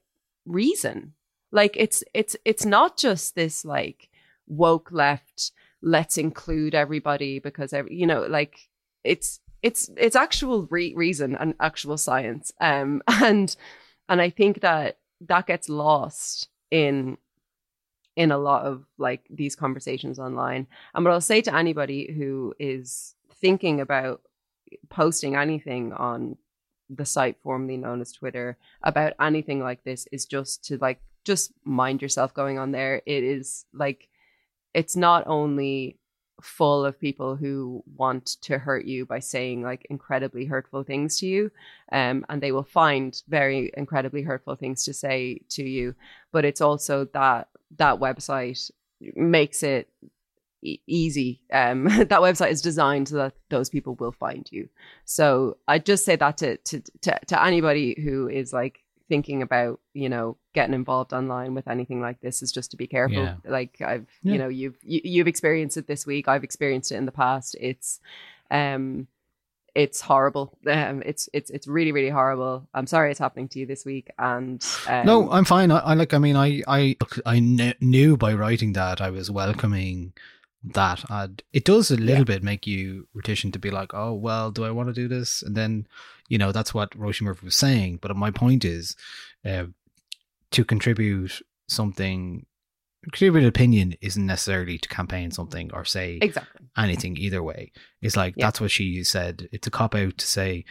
reason. 0.45 1.13
Like 1.51 1.75
it's 1.77 2.03
it's 2.13 2.35
it's 2.45 2.65
not 2.65 2.97
just 2.97 3.35
this 3.35 3.65
like 3.65 4.09
woke 4.47 4.91
left 4.91 5.51
let's 5.81 6.17
include 6.17 6.75
everybody 6.75 7.39
because 7.39 7.71
every, 7.71 7.95
you 7.95 8.07
know 8.07 8.23
like 8.23 8.69
it's 9.03 9.39
it's 9.61 9.89
it's 9.97 10.15
actual 10.15 10.67
re- 10.69 10.93
reason 10.95 11.35
and 11.35 11.53
actual 11.59 11.97
science 11.97 12.51
um 12.59 13.01
and 13.07 13.55
and 14.09 14.21
i 14.21 14.29
think 14.29 14.61
that 14.61 14.97
that 15.21 15.47
gets 15.47 15.69
lost 15.69 16.49
in 16.71 17.17
in 18.15 18.31
a 18.31 18.37
lot 18.37 18.65
of 18.65 18.85
like 18.97 19.21
these 19.29 19.55
conversations 19.55 20.19
online. 20.19 20.61
Um, 20.93 20.99
and 20.99 21.05
what 21.05 21.11
i'll 21.11 21.21
say 21.21 21.41
to 21.41 21.55
anybody 21.55 22.11
who 22.11 22.53
is 22.59 23.15
thinking 23.33 23.81
about 23.81 24.21
posting 24.89 25.35
anything 25.35 25.93
on 25.93 26.37
the 26.89 27.05
site 27.05 27.37
formerly 27.41 27.77
known 27.77 27.99
as 28.01 28.11
twitter 28.11 28.57
about 28.83 29.13
anything 29.19 29.59
like 29.59 29.83
this 29.83 30.07
is 30.11 30.25
just 30.25 30.63
to 30.63 30.77
like 30.77 30.99
just 31.25 31.51
mind 31.65 32.01
yourself 32.01 32.33
going 32.33 32.57
on 32.57 32.71
there. 32.71 33.01
It 33.05 33.23
is 33.23 33.65
like 33.73 34.07
it's 34.73 34.95
not 34.95 35.23
only 35.27 35.97
full 36.41 36.85
of 36.85 36.99
people 36.99 37.35
who 37.35 37.83
want 37.95 38.25
to 38.41 38.57
hurt 38.57 38.85
you 38.85 39.05
by 39.05 39.19
saying 39.19 39.61
like 39.61 39.85
incredibly 39.89 40.45
hurtful 40.45 40.83
things 40.83 41.19
to 41.19 41.25
you 41.25 41.51
um, 41.91 42.25
and 42.29 42.41
they 42.41 42.51
will 42.51 42.63
find 42.63 43.21
very 43.27 43.71
incredibly 43.77 44.21
hurtful 44.21 44.55
things 44.55 44.83
to 44.85 44.93
say 44.93 45.39
to 45.49 45.63
you. 45.63 45.95
But 46.31 46.45
it's 46.45 46.61
also 46.61 47.05
that 47.13 47.49
that 47.77 47.99
website 47.99 48.71
makes 49.15 49.63
it 49.63 49.89
e- 50.61 50.79
easy 50.87 51.41
um, 51.51 51.83
that 51.97 52.09
website 52.09 52.51
is 52.51 52.61
designed 52.61 53.09
so 53.09 53.15
that 53.17 53.33
those 53.49 53.69
people 53.69 53.95
will 53.95 54.11
find 54.11 54.47
you. 54.51 54.69
So 55.05 55.57
i 55.67 55.79
just 55.79 56.05
say 56.05 56.15
that 56.15 56.37
to, 56.37 56.57
to 56.57 56.81
to 57.01 57.19
to 57.27 57.43
anybody 57.43 57.99
who 58.01 58.27
is 58.27 58.51
like 58.51 58.79
thinking 59.07 59.41
about 59.41 59.79
you 59.93 60.09
know 60.09 60.37
getting 60.53 60.73
involved 60.73 61.13
online 61.13 61.53
with 61.53 61.67
anything 61.67 62.01
like 62.01 62.19
this 62.21 62.41
is 62.41 62.51
just 62.51 62.71
to 62.71 62.77
be 62.77 62.87
careful 62.87 63.17
Yeah. 63.23 63.35
like 63.45 63.79
i've 63.81 64.07
Yeah. 64.23 64.31
you 64.33 64.37
know 64.39 64.47
you've 64.47 64.77
you, 64.83 65.01
you've 65.03 65.27
experienced 65.27 65.77
it 65.77 65.85
this 65.87 66.05
week 66.07 66.27
i've 66.27 66.43
experienced 66.43 66.91
it 66.91 66.95
in 66.95 67.05
the 67.05 67.11
past 67.11 67.55
it's 67.59 67.99
um 68.49 69.07
it's 69.75 69.99
horrible 70.01 70.57
um 70.67 71.03
it's 71.05 71.27
it's 71.33 71.49
it's 71.51 71.67
really 71.67 71.91
really 71.91 72.09
horrible 72.09 72.67
i'm 72.73 72.87
sorry 72.87 73.11
it's 73.11 73.19
happening 73.19 73.47
to 73.49 73.59
you 73.59 73.65
this 73.65 73.83
week 73.85 74.09
and 74.17 74.65
um, 74.87 75.05
no, 75.05 75.29
I'm 75.29 75.43
fine. 75.45 75.69
I, 75.69 75.79
I 75.79 75.93
like. 75.95 76.13
I 76.13 76.17
mean, 76.17 76.35
I 76.37 76.61
I 76.67 76.95
I 77.25 77.39
kn- 77.39 77.73
knew 77.81 78.15
by 78.17 78.33
writing 78.33 78.71
that 78.73 79.01
I 79.01 79.09
was 79.09 79.29
welcoming 79.29 80.13
that. 80.73 81.03
And 81.09 81.41
it 81.53 81.63
does 81.65 81.91
a 81.91 81.95
little 81.95 82.25
bit 82.25 82.43
make 82.43 82.65
you 82.67 83.07
reticent 83.13 83.53
to 83.53 83.59
be 83.59 83.69
like, 83.71 83.93
oh 83.93 84.13
well, 84.13 84.51
do 84.51 84.63
I 84.65 84.71
want 84.71 84.89
to 84.89 84.93
do 84.93 85.07
this? 85.07 85.41
And 85.41 85.55
then 85.55 85.87
you 86.27 86.37
know 86.37 86.51
that's 86.51 86.73
what 86.73 86.91
Roisin 86.91 87.21
Murphy 87.23 87.45
was 87.45 87.55
saying. 87.55 87.99
But 88.01 88.15
my 88.15 88.31
point 88.31 88.65
is, 88.65 88.95
uh, 89.45 89.65
to 90.51 90.65
contribute 90.65 91.41
something, 91.67 92.45
contribute 93.03 93.41
an 93.43 93.47
opinion 93.47 93.95
isn't 94.01 94.25
necessarily 94.25 94.77
to 94.79 94.89
campaign 94.89 95.31
something 95.31 95.71
or 95.73 95.85
say 95.85 96.17
exactly 96.21 96.65
anything 96.77 97.17
either 97.17 97.43
way. 97.43 97.71
It's 98.01 98.17
like 98.17 98.33
Yeah. 98.37 98.47
that's 98.47 98.61
what 98.61 98.71
she 98.71 99.03
said. 99.03 99.47
It's 99.51 99.67
a 99.67 99.71
cop 99.71 99.93
out 99.95 100.17
to 100.17 100.25
say 100.27 100.65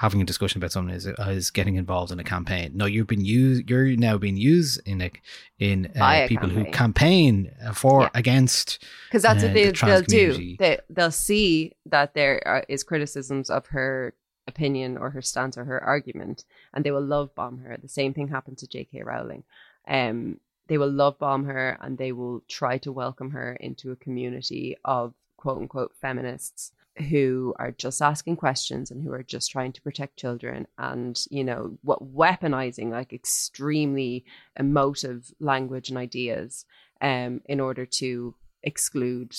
having 0.00 0.22
a 0.22 0.24
discussion 0.24 0.58
about 0.58 0.72
something 0.72 0.94
is 0.94 1.06
is 1.06 1.50
getting 1.50 1.76
involved 1.76 2.10
in 2.10 2.18
a 2.18 2.24
campaign. 2.24 2.72
No, 2.74 2.86
you've 2.86 3.06
been 3.06 3.24
used. 3.24 3.68
You're 3.68 3.96
now 3.96 4.16
being 4.16 4.38
used 4.38 4.80
in 4.86 5.02
a 5.02 5.10
in 5.58 5.92
uh, 6.00 6.26
people 6.26 6.48
who 6.48 6.64
campaign. 6.64 6.72
campaign 6.72 7.52
uh, 7.66 7.72
for 7.74 8.02
Yeah. 8.02 8.08
against 8.14 8.82
because 9.08 9.22
that's 9.22 9.44
uh, 9.44 9.46
what 9.46 9.54
they, 9.54 9.66
the 9.70 9.80
they'll 9.84 10.02
do 10.02 10.56
they, 10.58 10.78
they'll 10.88 11.10
see 11.10 11.72
that 11.84 12.14
there 12.14 12.42
are, 12.46 12.64
is 12.68 12.82
criticisms 12.82 13.50
of 13.50 13.66
her 13.66 14.14
opinion 14.48 14.96
or 14.96 15.10
her 15.10 15.22
stance 15.22 15.58
or 15.58 15.64
her 15.64 15.80
argument 15.84 16.44
and 16.72 16.82
they 16.82 16.90
will 16.90 17.04
love 17.16 17.34
bomb 17.34 17.58
her 17.58 17.76
the 17.76 17.88
same 17.88 18.12
thing 18.14 18.28
happened 18.28 18.58
to 18.58 18.66
jk 18.66 19.04
rowling 19.04 19.44
um 19.86 20.40
they 20.66 20.78
will 20.78 20.90
love 20.90 21.18
bomb 21.18 21.44
her 21.44 21.78
and 21.82 21.98
they 21.98 22.10
will 22.10 22.42
try 22.48 22.78
to 22.78 22.90
welcome 22.90 23.30
her 23.30 23.52
into 23.60 23.92
a 23.92 23.96
community 23.96 24.76
of 24.84 25.12
quote 25.36 25.58
unquote 25.58 25.92
feminists 26.00 26.72
who 27.08 27.54
are 27.58 27.70
just 27.70 28.02
asking 28.02 28.36
questions 28.36 28.90
and 28.90 29.02
who 29.02 29.12
are 29.12 29.22
just 29.22 29.50
trying 29.50 29.72
to 29.72 29.82
protect 29.82 30.18
children 30.18 30.66
and 30.78 31.24
you 31.30 31.42
know 31.44 31.78
what 31.82 32.14
weaponizing 32.14 32.90
like 32.90 33.12
extremely 33.12 34.24
emotive 34.58 35.32
language 35.40 35.88
and 35.88 35.98
ideas 35.98 36.64
um 37.00 37.40
in 37.46 37.60
order 37.60 37.86
to 37.86 38.34
exclude 38.62 39.34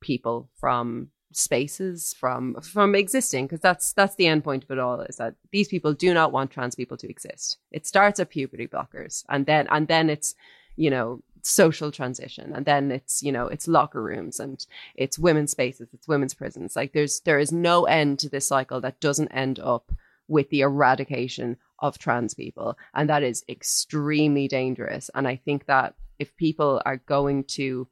people 0.00 0.48
from 0.58 1.10
spaces 1.32 2.14
from 2.18 2.54
from 2.62 2.94
existing 2.94 3.44
because 3.46 3.60
that's 3.60 3.92
that's 3.92 4.14
the 4.16 4.26
end 4.26 4.42
point 4.42 4.64
of 4.64 4.70
it 4.70 4.78
all 4.78 5.00
is 5.02 5.16
that 5.16 5.34
these 5.52 5.68
people 5.68 5.92
do 5.92 6.14
not 6.14 6.32
want 6.32 6.50
trans 6.50 6.74
people 6.74 6.96
to 6.96 7.08
exist. 7.10 7.58
It 7.70 7.86
starts 7.86 8.20
at 8.20 8.30
puberty 8.30 8.66
blockers 8.66 9.24
and 9.28 9.44
then 9.44 9.66
and 9.70 9.88
then 9.88 10.08
it's 10.08 10.34
you 10.76 10.90
know 10.90 11.22
social 11.46 11.92
transition 11.92 12.52
and 12.54 12.66
then 12.66 12.90
it's 12.90 13.22
you 13.22 13.30
know 13.30 13.46
it's 13.46 13.68
locker 13.68 14.02
rooms 14.02 14.40
and 14.40 14.66
it's 14.96 15.18
women's 15.18 15.52
spaces 15.52 15.88
it's 15.92 16.08
women's 16.08 16.34
prisons. 16.34 16.74
Like 16.74 16.92
there's 16.92 17.20
there 17.20 17.38
is 17.38 17.52
no 17.52 17.84
end 17.84 18.18
to 18.20 18.28
this 18.28 18.48
cycle 18.48 18.80
that 18.80 19.00
doesn't 19.00 19.28
end 19.28 19.60
up 19.60 19.92
with 20.28 20.50
the 20.50 20.62
eradication 20.62 21.56
of 21.78 21.98
trans 21.98 22.34
people 22.34 22.76
and 22.94 23.08
that 23.08 23.22
is 23.22 23.44
extremely 23.48 24.48
dangerous. 24.48 25.10
And 25.14 25.28
i 25.28 25.36
think 25.36 25.66
that 25.66 25.94
if 26.18 26.36
people 26.36 26.82
are 26.84 26.96
going 26.96 27.44
to 27.44 27.86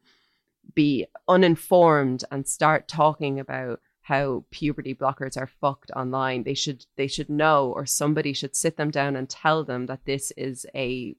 be 0.74 1.06
uninformed 1.28 2.24
and 2.30 2.48
start 2.48 2.88
talking 2.88 3.38
about 3.38 3.80
how 4.02 4.44
puberty 4.50 4.94
blockers 4.94 5.36
are 5.36 5.46
fucked 5.46 5.90
online 5.92 6.42
they 6.42 6.54
should 6.54 6.84
they 6.96 7.06
should 7.06 7.30
know 7.30 7.72
or 7.74 7.86
somebody 7.86 8.32
should 8.32 8.56
sit 8.56 8.76
them 8.76 8.90
down 8.90 9.16
and 9.16 9.28
tell 9.28 9.64
them 9.64 9.86
that 9.86 10.04
this 10.04 10.30
is 10.36 10.66
a 10.74 11.14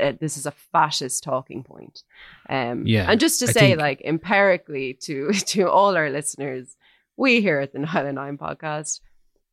uh, 0.00 0.12
this 0.20 0.36
is 0.36 0.46
a 0.46 0.50
fascist 0.50 1.22
talking 1.22 1.62
point. 1.62 2.02
Um, 2.48 2.86
Yeah, 2.86 3.10
and 3.10 3.18
just 3.20 3.40
to 3.40 3.46
I 3.48 3.52
say, 3.52 3.60
think- 3.68 3.80
like 3.80 4.02
empirically 4.04 4.94
to 5.02 5.32
to 5.52 5.70
all 5.70 5.96
our 5.96 6.10
listeners, 6.10 6.76
we 7.16 7.40
here 7.40 7.60
at 7.60 7.72
the 7.72 7.78
Nialler9 7.80 8.38
podcast, 8.38 9.00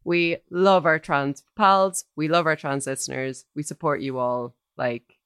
we 0.03 0.37
love 0.49 0.85
our 0.85 0.99
trans 0.99 1.43
pals, 1.55 2.05
we 2.15 2.27
love 2.27 2.45
our 2.45 2.55
trans 2.55 2.85
listeners, 2.87 3.45
we 3.55 3.63
support 3.63 4.01
you 4.01 4.19
all. 4.19 4.53
Like 4.77 5.17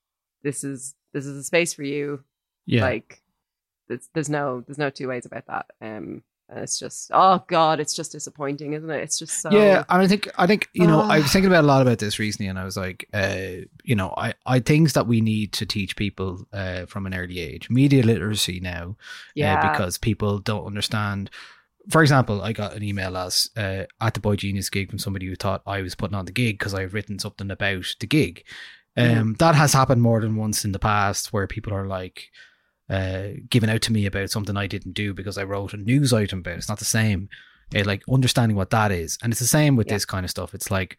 this 0.43 0.63
is 0.63 0.93
this 1.13 1.25
is 1.25 1.37
a 1.37 1.43
space 1.43 1.73
for 1.73 1.83
you. 1.83 2.23
Yeah. 2.65 2.81
like 2.81 3.21
there's, 3.87 4.09
there's 4.13 4.29
no 4.29 4.61
there's 4.67 4.77
no 4.77 4.89
two 4.89 5.07
ways 5.07 5.25
about 5.25 5.47
that. 5.47 5.65
Um, 5.81 6.21
it's 6.49 6.79
just 6.79 7.11
oh 7.13 7.43
god, 7.47 7.79
it's 7.79 7.93
just 7.93 8.11
disappointing, 8.13 8.73
isn't 8.73 8.89
it? 8.89 9.01
It's 9.03 9.19
just 9.19 9.41
so 9.41 9.49
Yeah, 9.51 9.83
and 9.89 10.01
I 10.01 10.07
think 10.07 10.29
I 10.37 10.47
think 10.47 10.69
you 10.73 10.87
know 10.87 11.01
I 11.01 11.17
was 11.17 11.25
Ah. 11.25 11.29
thinking 11.33 11.51
about 11.51 11.63
a 11.63 11.67
lot 11.67 11.81
about 11.81 11.99
this 11.99 12.19
recently, 12.19 12.47
and 12.47 12.57
I 12.57 12.63
was 12.63 12.77
like, 12.77 13.07
uh, 13.13 13.65
you 13.83 13.95
know, 13.95 14.13
I 14.17 14.33
I 14.45 14.59
things 14.59 14.93
that 14.93 15.07
we 15.07 15.21
need 15.21 15.51
to 15.53 15.65
teach 15.65 15.95
people 15.95 16.47
uh, 16.53 16.85
from 16.85 17.05
an 17.05 17.13
early 17.13 17.39
age, 17.39 17.69
media 17.69 18.03
literacy 18.03 18.59
now, 18.59 18.95
Yeah. 19.35 19.59
uh, 19.59 19.69
because 19.69 19.97
people 19.97 20.39
don't 20.39 20.65
understand. 20.65 21.29
For 21.89 22.01
example, 22.01 22.41
I 22.41 22.51
got 22.53 22.73
an 22.75 22.83
email 22.83 23.15
as 23.15 23.49
uh, 23.55 23.83
at 24.01 24.13
the 24.13 24.19
boygenius 24.19 24.69
gig 24.71 24.89
from 24.89 24.99
somebody 24.99 25.25
who 25.27 25.35
thought 25.35 25.61
I 25.65 25.81
was 25.81 25.95
putting 25.95 26.15
on 26.15 26.25
the 26.25 26.33
gig 26.33 26.59
because 26.59 26.73
I've 26.73 26.93
written 26.93 27.17
something 27.19 27.49
about 27.51 27.95
the 27.99 28.07
gig. 28.07 28.43
Um, 28.97 29.35
That 29.39 29.55
has 29.55 29.73
happened 29.73 30.01
more 30.01 30.19
than 30.21 30.35
once 30.35 30.65
in 30.65 30.71
the 30.71 30.79
past, 30.79 31.31
where 31.31 31.45
people 31.47 31.73
are 31.73 31.85
like, 31.87 32.29
uh, 32.89 33.29
giving 33.49 33.69
out 33.69 33.81
to 33.83 33.91
me 33.91 34.05
about 34.05 34.29
something 34.29 34.55
I 34.55 34.67
didn't 34.67 34.93
do 34.93 35.13
because 35.13 35.37
I 35.37 35.43
wrote 35.43 35.73
a 35.73 35.77
news 35.77 36.13
item 36.13 36.39
about. 36.39 36.55
it. 36.55 36.57
It's 36.57 36.69
not 36.69 36.79
the 36.79 36.85
same. 36.85 37.29
Uh, 37.75 37.83
like 37.85 38.01
understanding 38.09 38.55
what 38.55 38.69
that 38.69 38.91
is, 38.91 39.17
and 39.21 39.33
it's 39.33 39.41
the 39.41 39.47
same 39.47 39.75
with 39.75 39.89
this 39.89 40.05
kind 40.05 40.23
of 40.23 40.29
stuff. 40.29 40.53
It's 40.53 40.71
like 40.71 40.97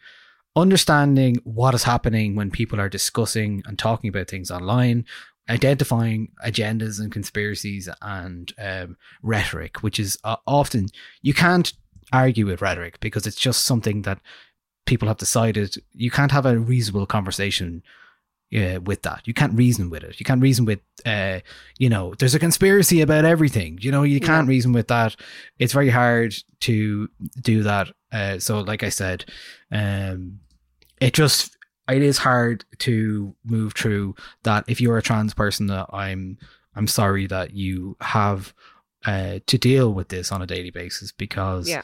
understanding 0.54 1.36
what 1.44 1.74
is 1.74 1.84
happening 1.84 2.34
when 2.34 2.50
people 2.50 2.78
are 2.78 2.90
discussing 2.90 3.62
and 3.66 3.78
talking 3.78 4.08
about 4.08 4.28
things 4.28 4.50
online, 4.50 5.06
identifying 5.48 6.28
agendas 6.44 7.00
and 7.00 7.10
conspiracies 7.10 7.88
and 8.02 8.52
um, 8.58 8.96
rhetoric, 9.22 9.82
which 9.82 9.98
is 9.98 10.18
uh, 10.24 10.36
often 10.46 10.88
you 11.22 11.32
can't 11.32 11.72
argue 12.12 12.46
with 12.46 12.60
rhetoric 12.60 13.00
because 13.00 13.26
it's 13.26 13.40
just 13.40 13.64
something 13.64 14.02
that 14.02 14.20
people 14.86 15.08
have 15.08 15.18
decided 15.18 15.76
you 15.92 16.10
can't 16.10 16.32
have 16.32 16.46
a 16.46 16.58
reasonable 16.58 17.06
conversation 17.06 17.82
uh, 18.54 18.80
with 18.80 19.02
that. 19.02 19.22
You 19.26 19.34
can't 19.34 19.54
reason 19.54 19.90
with 19.90 20.02
it. 20.02 20.18
You 20.18 20.24
can't 20.24 20.42
reason 20.42 20.64
with, 20.64 20.80
uh, 21.04 21.40
you 21.78 21.88
know, 21.88 22.14
there's 22.18 22.34
a 22.34 22.38
conspiracy 22.38 23.00
about 23.00 23.24
everything. 23.24 23.78
You 23.80 23.90
know, 23.90 24.02
you 24.02 24.20
can't 24.20 24.48
reason 24.48 24.72
with 24.72 24.88
that. 24.88 25.16
It's 25.58 25.72
very 25.72 25.90
hard 25.90 26.34
to 26.60 27.08
do 27.40 27.62
that. 27.62 27.88
Uh, 28.10 28.38
so, 28.38 28.60
like 28.60 28.82
I 28.82 28.88
said, 28.88 29.24
um, 29.70 30.40
it 31.00 31.12
just 31.14 31.56
it 31.88 32.02
is 32.02 32.18
hard 32.18 32.64
to 32.78 33.34
move 33.44 33.74
through 33.74 34.14
that. 34.44 34.64
If 34.68 34.80
you're 34.80 34.98
a 34.98 35.02
trans 35.02 35.34
person, 35.34 35.66
that 35.66 35.86
I'm 35.92 36.38
I'm 36.74 36.86
sorry 36.86 37.26
that 37.26 37.52
you 37.54 37.96
have 38.00 38.54
uh, 39.06 39.40
to 39.46 39.58
deal 39.58 39.92
with 39.92 40.08
this 40.08 40.32
on 40.32 40.42
a 40.42 40.46
daily 40.46 40.70
basis 40.70 41.12
because 41.12 41.68
Yeah. 41.68 41.82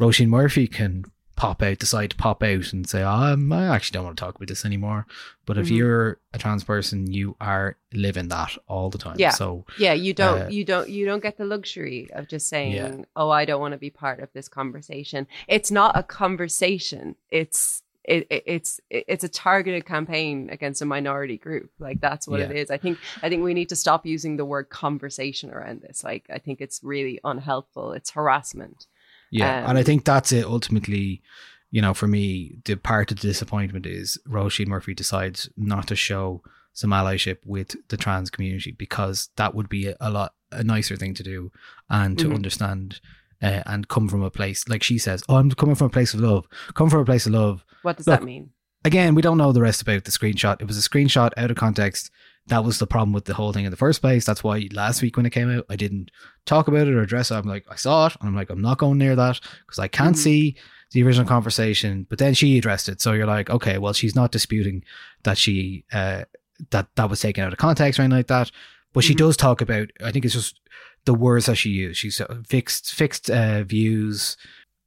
Roisin 0.00 0.28
Murphy 0.28 0.66
can 0.66 1.04
pop 1.36 1.62
out, 1.62 1.78
decide 1.78 2.10
to 2.10 2.16
pop 2.16 2.42
out 2.42 2.72
and 2.72 2.88
say, 2.88 3.02
um, 3.02 3.52
I 3.52 3.66
actually 3.74 3.94
don't 3.96 4.04
want 4.04 4.16
to 4.16 4.20
talk 4.24 4.36
about 4.36 4.48
this 4.48 4.64
anymore. 4.64 5.06
But 5.46 5.58
if 5.58 5.66
Mhm. 5.68 5.76
you're 5.76 6.18
a 6.32 6.38
trans 6.38 6.62
person, 6.64 7.12
you 7.12 7.36
are 7.40 7.76
living 7.92 8.28
that 8.28 8.56
all 8.68 8.90
the 8.90 8.98
time. 8.98 9.16
yeah 9.18 9.30
So 9.30 9.64
yeah 9.78 9.92
you 9.92 10.14
don't 10.14 10.42
uh, 10.42 10.48
you 10.48 10.64
don't 10.64 10.88
you 10.88 11.04
don't 11.06 11.22
get 11.22 11.36
the 11.38 11.44
luxury 11.44 12.08
of 12.12 12.28
just 12.28 12.48
saying 12.48 12.72
Yeah. 12.74 13.04
oh 13.16 13.30
i 13.30 13.44
don't 13.44 13.60
want 13.60 13.72
to 13.72 13.78
be 13.78 13.90
part 13.90 14.20
of 14.20 14.28
this 14.32 14.48
conversation 14.48 15.26
it's 15.48 15.70
not 15.70 15.96
a 15.96 16.02
conversation 16.02 17.16
it's 17.30 17.82
it, 18.04 18.26
it, 18.30 18.42
it's 18.46 18.80
it- 18.90 19.04
it's 19.08 19.24
a 19.24 19.28
targeted 19.28 19.84
campaign 19.86 20.48
against 20.50 20.82
a 20.82 20.84
minority 20.84 21.38
group 21.38 21.70
like 21.78 22.00
that's 22.00 22.26
what 22.26 22.40
it 22.40 22.50
Yeah. 22.50 22.62
is 22.62 22.70
i 22.70 22.76
think 22.78 22.98
i 23.22 23.28
think 23.28 23.42
we 23.44 23.54
need 23.54 23.68
to 23.68 23.76
stop 23.76 24.04
using 24.06 24.36
the 24.36 24.44
word 24.44 24.70
conversation 24.70 25.50
around 25.50 25.82
this 25.82 26.02
like 26.02 26.24
i 26.30 26.38
think 26.38 26.60
it's 26.60 26.80
really 26.82 27.20
unhelpful 27.24 27.92
it's 27.92 28.10
harassment 28.10 28.86
Yeah, 29.32 29.64
Um, 29.64 29.70
and 29.70 29.78
I 29.78 29.82
think 29.82 30.04
that's 30.04 30.30
it. 30.30 30.44
Ultimately, 30.44 31.22
you 31.70 31.80
know, 31.82 31.94
for 31.94 32.06
me, 32.06 32.58
the 32.66 32.76
part 32.76 33.10
of 33.10 33.18
the 33.20 33.26
disappointment 33.28 33.86
is 33.86 34.18
Roisin 34.28 34.66
Murphy 34.68 34.94
decides 34.94 35.48
not 35.56 35.88
to 35.88 35.96
show 35.96 36.42
some 36.74 36.90
allyship 36.90 37.38
with 37.44 37.74
the 37.88 37.96
trans 37.96 38.30
community 38.30 38.72
because 38.72 39.30
that 39.36 39.54
would 39.54 39.68
be 39.68 39.92
a, 40.00 40.10
lot 40.10 40.34
a 40.52 40.62
nicer 40.62 40.96
thing 40.96 41.14
to 41.14 41.22
do, 41.22 41.50
and 41.90 42.18
to 42.18 42.28
Mhm. 42.28 42.34
understand 42.36 43.00
uh, 43.42 43.62
and 43.66 43.88
come 43.88 44.08
from 44.08 44.22
a 44.22 44.30
place 44.30 44.68
like 44.68 44.82
she 44.84 44.98
says. 44.98 45.24
Oh, 45.28 45.34
I'm 45.36 45.50
coming 45.50 45.74
from 45.74 45.88
a 45.88 45.90
place 45.90 46.14
of 46.14 46.20
love. 46.20 46.46
Come 46.74 46.88
from 46.88 47.00
a 47.00 47.04
place 47.04 47.26
of 47.26 47.32
love. 47.32 47.64
what 47.82 47.96
does 47.96 48.06
Look, 48.06 48.20
that 48.20 48.24
mean 48.24 48.50
again, 48.84 49.14
we 49.16 49.22
don't 49.22 49.38
know 49.38 49.50
the 49.52 49.60
rest 49.62 49.82
about 49.82 50.04
the 50.04 50.10
screenshot. 50.12 50.60
It 50.60 50.66
was 50.68 50.78
a 50.78 50.88
screenshot 50.88 51.30
out 51.36 51.50
of 51.50 51.56
context. 51.56 52.10
That 52.48 52.64
was 52.64 52.78
the 52.80 52.86
problem 52.88 53.12
with 53.12 53.26
the 53.26 53.34
whole 53.34 53.52
thing 53.52 53.64
in 53.64 53.70
the 53.70 53.76
first 53.76 54.00
place. 54.00 54.24
That's 54.24 54.42
why 54.42 54.68
last 54.72 55.00
week 55.00 55.16
when 55.16 55.26
it 55.26 55.30
came 55.30 55.48
out, 55.50 55.64
I 55.70 55.76
didn't 55.76 56.10
talk 56.44 56.66
about 56.68 56.88
it 56.88 56.94
or 56.94 57.00
address 57.00 57.30
it. 57.30 57.36
I'm 57.36 57.46
like, 57.46 57.64
I 57.70 57.76
saw 57.76 58.06
it, 58.08 58.16
and 58.20 58.28
I'm 58.28 58.34
like, 58.34 58.50
I'm 58.50 58.60
not 58.60 58.78
going 58.78 58.98
near 58.98 59.14
that 59.14 59.40
because 59.66 59.78
I 59.78 59.86
can't 59.88 60.16
Mhm. 60.16 60.20
see 60.20 60.56
the 60.90 61.02
original 61.04 61.26
conversation. 61.26 62.04
But 62.10 62.18
then 62.18 62.34
she 62.34 62.58
addressed 62.58 62.88
it, 62.88 63.00
so 63.00 63.12
you're 63.12 63.26
like, 63.26 63.48
okay, 63.48 63.78
well, 63.78 63.92
she's 63.92 64.16
not 64.16 64.32
disputing 64.32 64.82
that 65.22 65.38
she 65.38 65.84
uh, 65.92 66.24
that 66.70 66.88
that 66.96 67.08
was 67.10 67.20
taken 67.20 67.44
out 67.44 67.52
of 67.52 67.58
context 67.58 67.98
or 67.98 68.02
anything 68.02 68.18
like 68.18 68.26
that. 68.26 68.50
But 68.92 69.04
she 69.04 69.14
Mhm. 69.14 69.18
does 69.18 69.36
talk 69.36 69.60
about. 69.60 69.90
I 70.04 70.10
think 70.12 70.24
it's 70.24 70.34
just 70.34 70.60
the 71.04 71.14
words 71.14 71.46
that 71.46 71.56
she 71.56 71.70
used. 71.70 71.98
She's 72.00 72.20
uh, 72.20 72.42
fixed 72.48 72.92
fixed 72.92 73.30
uh, 73.30 73.62
views 73.62 74.36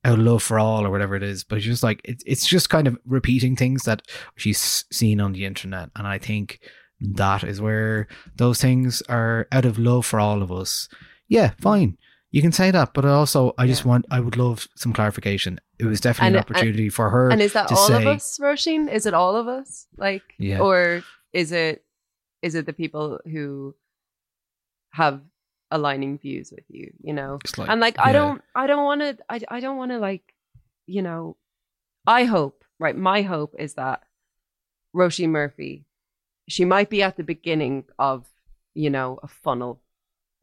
out 0.04 0.20
love 0.20 0.44
for 0.44 0.60
all 0.60 0.86
or 0.86 0.92
whatever 0.92 1.16
it 1.16 1.24
is 1.24 1.44
but 1.44 1.56
it's 1.58 1.66
just 1.66 1.82
like 1.82 2.00
it, 2.04 2.22
it's 2.28 2.46
just 2.46 2.70
kind 2.70 2.88
of 2.88 2.96
repeating 3.08 3.56
things 3.56 3.86
that 3.86 4.04
she's 4.36 4.86
seen 4.92 5.20
on 5.20 5.32
the 5.34 5.44
internet 5.46 5.90
and 5.96 6.06
i 6.06 6.20
think 6.20 6.60
that 7.02 7.44
is 7.44 7.60
where 7.62 8.08
those 8.38 8.62
things 8.62 9.02
are 9.10 9.48
out 9.52 9.66
of 9.66 9.78
love 9.78 10.06
for 10.06 10.20
all 10.20 10.42
of 10.42 10.52
us. 10.52 10.88
Yeah 11.28 11.52
fine. 11.60 11.98
You 12.32 12.42
can 12.42 12.52
say 12.52 12.70
that 12.72 12.94
but 12.94 13.06
also 13.06 13.54
i 13.58 13.66
just 13.66 13.86
want 13.86 14.06
i 14.12 14.20
would 14.20 14.38
love 14.38 14.68
some 14.76 14.94
clarification. 14.94 15.60
It 15.80 15.86
was 15.86 16.02
definitely 16.02 16.28
And- 16.28 16.36
an 16.38 16.42
opportunity 16.42 16.90
for 16.90 17.10
her 17.10 17.30
and 17.30 17.42
is 17.42 17.54
that 17.54 17.72
all 17.72 17.88
say, 17.88 17.96
of 18.02 18.08
us 18.08 18.38
Roisin? 18.40 18.92
is 18.92 19.06
it 19.06 19.14
all 19.14 19.36
of 19.36 19.48
us? 19.48 19.88
Like 19.98 20.24
Yeah. 20.38 20.60
or 20.60 21.04
is 21.34 21.52
it 21.52 21.84
is 22.42 22.56
it 22.56 22.66
the 22.66 22.74
people 22.74 23.20
who 23.26 23.76
have 24.92 25.22
aligning 25.72 26.18
views 26.18 26.52
with 26.56 26.64
you 26.70 26.92
you 27.02 27.14
know? 27.14 27.40
Like- 27.58 27.70
and 27.70 27.82
like 27.82 28.00
i 28.00 28.12
don't 28.12 28.42
i 28.56 28.68
don't 28.68 28.86
want 28.86 29.02
to 29.02 29.18
I, 29.30 29.40
I 29.50 29.60
don't 29.60 29.78
want 29.78 29.92
to 29.92 29.98
like 30.00 30.34
you 30.88 31.02
know 31.02 31.36
i 32.06 32.24
hope 32.26 32.64
right 32.80 32.96
my 32.96 33.22
hope 33.24 33.56
is 33.58 33.74
that 33.76 34.04
roisin 34.96 35.30
murphy 35.30 35.86
she 36.48 36.66
might 36.66 36.90
be 36.90 37.02
at 37.02 37.18
the 37.18 37.24
beginning 37.24 37.86
of 37.98 38.28
you 38.74 38.90
know 38.90 39.20
a 39.24 39.28
funnel 39.28 39.82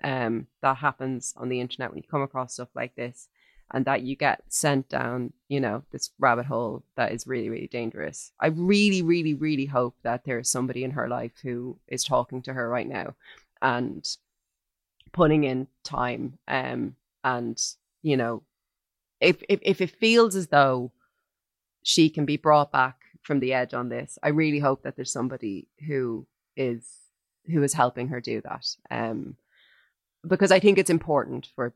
um 0.02 0.46
that 0.60 0.76
happens 0.78 1.34
on 1.36 1.48
the 1.48 1.60
internet 1.60 1.90
when 1.90 1.98
you 1.98 2.08
come 2.08 2.22
across 2.22 2.54
stuff 2.54 2.68
like 2.74 2.94
this 2.96 3.28
and 3.72 3.84
that 3.84 4.02
you 4.02 4.16
get 4.16 4.42
sent 4.48 4.88
down 4.88 5.32
you 5.48 5.60
know 5.60 5.82
this 5.92 6.10
rabbit 6.18 6.46
hole 6.46 6.82
that 6.96 7.12
is 7.12 7.26
really 7.26 7.48
really 7.48 7.68
dangerous. 7.68 8.32
I 8.40 8.48
really 8.48 9.02
really 9.02 9.34
really 9.34 9.66
hope 9.66 9.96
that 10.02 10.24
there 10.24 10.38
is 10.38 10.50
somebody 10.50 10.84
in 10.84 10.92
her 10.92 11.08
life 11.08 11.32
who 11.42 11.78
is 11.88 12.04
talking 12.04 12.42
to 12.42 12.52
her 12.52 12.68
right 12.68 12.88
now 12.88 13.14
and 13.60 14.06
putting 15.12 15.44
in 15.44 15.68
time 15.84 16.38
um 16.48 16.96
and 17.22 17.60
you 18.02 18.16
know 18.16 18.42
if 19.20 19.42
if, 19.48 19.60
if 19.62 19.80
it 19.80 19.90
feels 19.90 20.34
as 20.34 20.48
though 20.48 20.92
she 21.82 22.10
can 22.10 22.24
be 22.24 22.36
brought 22.36 22.72
back 22.72 23.01
from 23.22 23.40
the 23.40 23.52
edge 23.52 23.74
on 23.74 23.88
this 23.88 24.18
i 24.22 24.28
really 24.28 24.58
hope 24.58 24.82
that 24.82 24.96
there's 24.96 25.12
somebody 25.12 25.68
who 25.86 26.26
is 26.56 26.86
who 27.46 27.62
is 27.62 27.72
helping 27.72 28.08
her 28.08 28.20
do 28.20 28.40
that 28.40 28.66
um 28.90 29.36
because 30.26 30.52
i 30.52 30.60
think 30.60 30.78
it's 30.78 30.90
important 30.90 31.48
for 31.54 31.72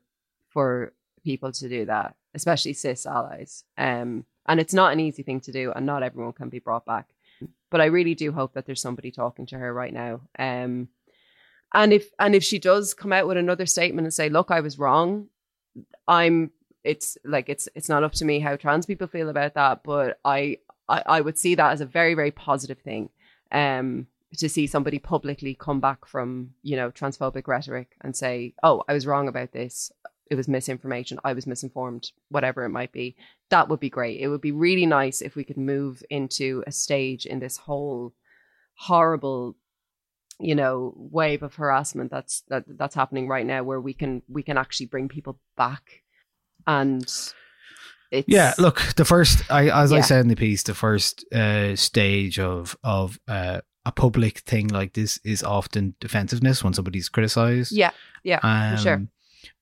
for 0.49 0.93
people 1.27 1.51
to 1.51 1.67
do 1.67 1.85
that, 1.85 2.15
especially 2.33 2.73
cis 2.73 3.05
allies. 3.05 3.65
Um, 3.77 4.25
and 4.45 4.61
it's 4.61 4.73
not 4.73 4.93
an 4.93 5.01
easy 5.01 5.23
thing 5.23 5.41
to 5.41 5.51
do, 5.51 5.73
and 5.75 5.85
not 5.85 6.01
everyone 6.01 6.31
can 6.31 6.47
be 6.47 6.59
brought 6.59 6.85
back. 6.85 7.09
But 7.69 7.81
I 7.81 7.85
really 7.85 8.15
do 8.15 8.31
hope 8.31 8.53
that 8.53 8.65
there's 8.65 8.81
somebody 8.81 9.11
talking 9.11 9.45
to 9.47 9.57
her 9.57 9.73
right 9.73 9.93
now. 9.93 10.21
Um, 10.39 10.87
and 11.73 11.91
if 11.91 12.09
and 12.17 12.33
if 12.33 12.43
she 12.45 12.59
does 12.59 12.93
come 12.93 13.11
out 13.11 13.27
with 13.27 13.35
another 13.37 13.65
statement 13.65 14.05
and 14.05 14.13
say, 14.13 14.29
"Look, 14.29 14.49
I 14.49 14.61
was 14.61 14.79
wrong," 14.79 15.27
I'm 16.07 16.51
it's 16.85 17.17
like 17.25 17.49
it's 17.49 17.67
it's 17.75 17.89
not 17.89 18.03
up 18.03 18.13
to 18.13 18.25
me 18.25 18.39
how 18.39 18.55
trans 18.55 18.85
people 18.85 19.07
feel 19.07 19.27
about 19.27 19.55
that, 19.55 19.83
but 19.83 20.19
I 20.23 20.59
I, 20.89 21.03
I 21.05 21.21
would 21.21 21.37
see 21.37 21.55
that 21.55 21.71
as 21.71 21.81
a 21.81 21.85
very 21.85 22.13
very 22.13 22.31
positive 22.31 22.79
thing. 22.79 23.09
Um, 23.51 24.07
to 24.37 24.49
see 24.49 24.67
somebody 24.67 24.99
publicly 24.99 25.55
come 25.55 25.79
back 25.79 26.05
from 26.05 26.51
you 26.61 26.75
know 26.75 26.91
transphobic 26.91 27.47
rhetoric 27.47 27.95
and 28.01 28.15
say, 28.15 28.53
"Oh, 28.63 28.83
I 28.87 28.93
was 28.93 29.07
wrong 29.07 29.27
about 29.27 29.51
this. 29.51 29.91
It 30.29 30.35
was 30.35 30.47
misinformation. 30.47 31.19
I 31.23 31.33
was 31.33 31.47
misinformed. 31.47 32.11
Whatever 32.29 32.65
it 32.65 32.69
might 32.69 32.91
be." 32.91 33.15
That 33.49 33.69
would 33.69 33.79
be 33.79 33.89
great. 33.89 34.19
It 34.19 34.27
would 34.27 34.41
be 34.41 34.51
really 34.51 34.85
nice 34.85 35.21
if 35.21 35.35
we 35.35 35.43
could 35.45 35.57
move 35.57 36.03
into 36.09 36.63
a 36.67 36.71
stage 36.71 37.25
in 37.25 37.39
this 37.39 37.57
whole 37.57 38.13
horrible 38.75 39.55
you 40.39 40.55
know 40.55 40.93
wave 40.95 41.41
of 41.41 41.55
harassment 41.55 42.11
that's 42.11 42.41
that 42.49 42.63
that's 42.77 42.93
happening 42.95 43.27
right 43.27 43.45
now 43.45 43.63
where 43.63 43.81
we 43.81 43.93
can 43.93 44.21
we 44.27 44.43
can 44.43 44.57
actually 44.57 44.85
bring 44.85 45.07
people 45.07 45.39
back 45.55 46.03
and 46.67 47.33
it's 48.11 48.27
Yeah, 48.27 48.53
look, 48.57 48.81
the 48.95 49.05
first, 49.05 49.49
I 49.51 49.69
as 49.69 49.91
I 49.91 50.01
said 50.01 50.21
in 50.21 50.27
the 50.27 50.35
piece, 50.35 50.63
the 50.63 50.73
first 50.73 51.25
uh, 51.33 51.75
stage 51.75 52.39
of 52.39 52.77
of 52.83 53.19
uh, 53.27 53.61
a 53.85 53.91
public 53.91 54.39
thing 54.39 54.67
like 54.67 54.93
this 54.93 55.19
is 55.23 55.43
often 55.43 55.95
defensiveness 55.99 56.63
when 56.63 56.73
somebody's 56.73 57.09
criticized. 57.09 57.71
yeah 57.71 57.91
yeah 58.23 58.39
for 58.75 58.81
sure 58.81 58.93
Um, 58.95 59.09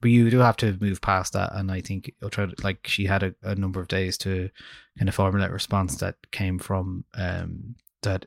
But 0.01 0.09
you 0.11 0.29
do 0.29 0.39
have 0.39 0.57
to 0.57 0.77
move 0.81 0.99
past 1.01 1.33
that, 1.33 1.51
and 1.53 1.71
I 1.71 1.81
think 1.81 2.11
you'll 2.19 2.29
try 2.31 2.45
to 2.45 2.55
like 2.63 2.87
she 2.87 3.05
had 3.05 3.23
a, 3.23 3.35
a 3.43 3.55
number 3.55 3.79
of 3.81 3.87
days 3.87 4.17
to 4.19 4.49
kind 4.97 5.09
of 5.09 5.15
formulate 5.15 5.49
a 5.49 5.53
response 5.53 5.97
that 5.97 6.15
came 6.31 6.57
from 6.59 7.05
um 7.13 7.75
that 8.01 8.25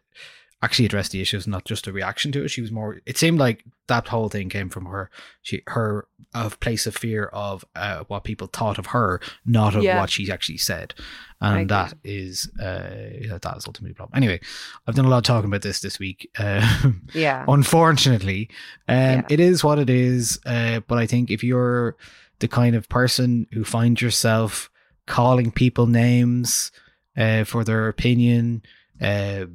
actually 0.61 0.87
addressed 0.87 1.13
the 1.13 1.21
issues, 1.21 1.47
not 1.47 1.65
just 1.65 1.87
a 1.87 1.93
reaction 1.93 2.33
to 2.33 2.45
it. 2.45 2.49
She 2.49 2.61
was 2.61 2.73
more. 2.73 3.01
It 3.07 3.17
seemed 3.17 3.39
like 3.39 3.65
that 3.87 4.09
whole 4.09 4.29
thing 4.29 4.49
came 4.49 4.69
from 4.69 4.87
her. 4.87 5.09
She 5.43 5.63
her 5.69 6.07
of 6.35 6.59
place 6.61 6.87
of 6.87 6.95
fear 6.97 7.27
of 7.27 7.65
uh, 7.77 8.05
what 8.09 8.25
people 8.25 8.49
thought 8.49 8.77
of 8.79 8.87
her, 8.87 9.21
not 9.47 9.75
of 9.77 9.83
Yeah. 9.85 9.99
what 10.01 10.11
she 10.11 10.31
actually 10.31 10.59
said, 10.59 10.95
and 11.41 11.69
that 11.71 11.95
is 12.05 12.51
uh 12.61 13.39
that 13.41 13.55
is 13.57 13.67
ultimately 13.67 13.91
the 13.91 13.95
problem. 13.95 14.17
Anyway, 14.17 14.41
I've 14.87 14.95
done 14.97 15.05
a 15.05 15.09
lot 15.09 15.19
of 15.19 15.25
talking 15.25 15.49
about 15.49 15.63
this 15.63 15.81
this 15.81 15.99
week. 15.99 16.29
Uh, 16.39 16.91
Yeah. 17.15 17.45
unfortunately, 17.49 18.51
um, 18.89 18.97
Yeah. 18.97 19.23
it 19.31 19.41
is 19.41 19.63
what 19.65 19.79
it 19.79 19.89
is. 19.91 20.39
Uh, 20.45 20.81
but 20.81 20.99
I 20.99 21.07
think 21.07 21.31
if 21.31 21.43
you're 21.45 21.97
the 22.41 22.49
kind 22.49 22.75
of 22.77 22.89
person 22.89 23.47
who 23.53 23.65
finds 23.65 24.03
yourself 24.03 24.71
calling 25.07 25.51
people 25.51 25.87
names 25.87 26.71
uh, 27.17 27.45
for 27.45 27.65
their 27.65 27.89
opinion, 27.89 28.63
uh, 29.01 29.47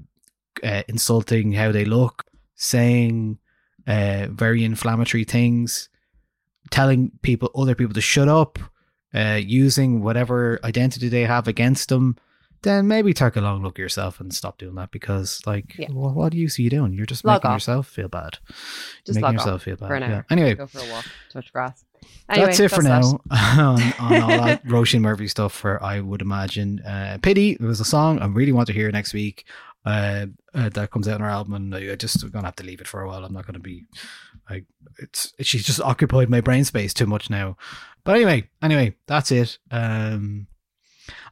uh, 0.63 0.83
insulting 0.87 1.51
how 1.53 1.71
they 1.71 1.85
look, 1.85 2.23
saying 2.55 3.37
uh, 3.87 4.27
very 4.29 4.63
inflammatory 4.63 5.23
things, 5.23 5.89
telling 6.71 7.11
people, 7.21 7.49
other 7.55 7.75
people 7.75 7.93
to 7.93 8.01
shut 8.01 8.27
up, 8.27 8.59
uh, 9.13 9.39
using 9.43 10.01
whatever 10.01 10.59
identity 10.63 11.09
they 11.09 11.25
have 11.25 11.47
against 11.47 11.89
them, 11.89 12.15
then 12.63 12.87
maybe 12.87 13.13
take 13.13 13.35
a 13.35 13.41
long 13.41 13.61
look 13.61 13.77
at 13.77 13.81
yourself 13.81 14.19
and 14.21 14.33
stop 14.33 14.57
doing 14.57 14.75
that 14.75 14.89
because, 14.91 15.41
like, 15.45 15.75
Yeah. 15.77 15.89
wh- 15.89 16.15
what 16.15 16.31
do 16.31 16.37
you 16.37 16.47
see 16.47 16.63
you 16.63 16.69
doing? 16.69 16.93
You're 16.93 17.05
just 17.05 17.25
Log 17.25 17.41
making 17.43 17.51
off. 17.51 17.55
yourself 17.57 17.87
feel 17.87 18.07
bad. 18.07 18.37
just 19.05 19.19
making 19.19 19.33
yourself 19.39 19.63
feel 19.63 19.75
bad. 19.75 19.87
for 19.87 19.95
an 19.95 20.03
yeah. 20.09 20.21
Anyway, 20.29 20.55
go 20.55 20.65
for 20.67 20.79
a 20.79 20.89
walk 20.89 21.05
touch 21.31 21.51
grass 21.51 21.83
anyway, 22.29 22.45
that's 22.47 22.59
it 22.61 22.69
for 22.71 22.81
that. 22.83 23.01
now 23.01 23.19
on, 23.71 23.81
on 23.99 24.21
all 24.21 24.45
that 24.45 24.65
Roisin 24.67 25.01
Murphy 25.01 25.27
stuff. 25.27 25.53
For 25.53 25.81
I 25.83 25.99
would 25.99 26.21
imagine, 26.21 26.79
uh, 26.81 27.17
pity 27.21 27.57
there 27.59 27.67
was 27.67 27.81
a 27.81 27.85
song 27.85 28.19
I 28.19 28.27
really 28.27 28.51
want 28.53 28.67
to 28.67 28.73
hear 28.73 28.89
next 28.91 29.13
week. 29.13 29.45
Uh, 29.85 30.27
uh, 30.53 30.69
that 30.69 30.91
comes 30.91 31.07
out 31.07 31.15
on 31.15 31.21
our 31.23 31.29
album, 31.29 31.53
and 31.55 31.75
I 31.75 31.95
just 31.95 32.31
gonna 32.31 32.47
have 32.47 32.55
to 32.57 32.63
leave 32.63 32.79
it 32.79 32.87
for 32.87 33.01
a 33.01 33.07
while. 33.07 33.25
I'm 33.25 33.33
not 33.33 33.45
gonna 33.45 33.59
be 33.59 33.85
like 34.49 34.65
it's 34.97 35.33
she's 35.41 35.65
just 35.65 35.81
occupied 35.81 36.29
my 36.29 36.41
brain 36.41 36.63
space 36.63 36.93
too 36.93 37.05
much 37.05 37.29
now. 37.29 37.57
But 38.05 38.15
anyway, 38.15 38.49
anyway, 38.61 38.95
that's 39.07 39.31
it. 39.31 39.57
Um, 39.71 40.47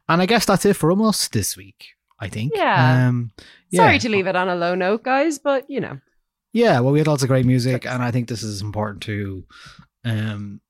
and 0.08 0.20
I 0.20 0.26
guess 0.26 0.44
that's 0.44 0.66
it 0.66 0.74
for 0.74 0.90
almost 0.90 1.32
this 1.32 1.56
week. 1.56 1.86
I 2.18 2.28
think. 2.28 2.52
Yeah. 2.54 3.08
Um, 3.08 3.32
sorry 3.74 3.98
to 3.98 4.08
leave 4.08 4.26
it 4.26 4.36
on 4.36 4.48
a 4.48 4.54
low 4.54 4.74
note 4.74 5.02
guys 5.02 5.38
but 5.38 5.64
you 5.68 5.80
know 5.80 5.98
Yeah, 6.52 6.80
well, 6.80 6.92
we 6.92 6.98
had 6.98 7.08
lots 7.08 7.22
of 7.22 7.28
great 7.28 7.46
music, 7.46 7.86
and 7.86 8.02
I 8.02 8.10
think 8.10 8.28
this 8.28 8.42
is 8.42 8.60
important 8.60 9.02
to. 9.04 9.44
Um, 10.04 10.60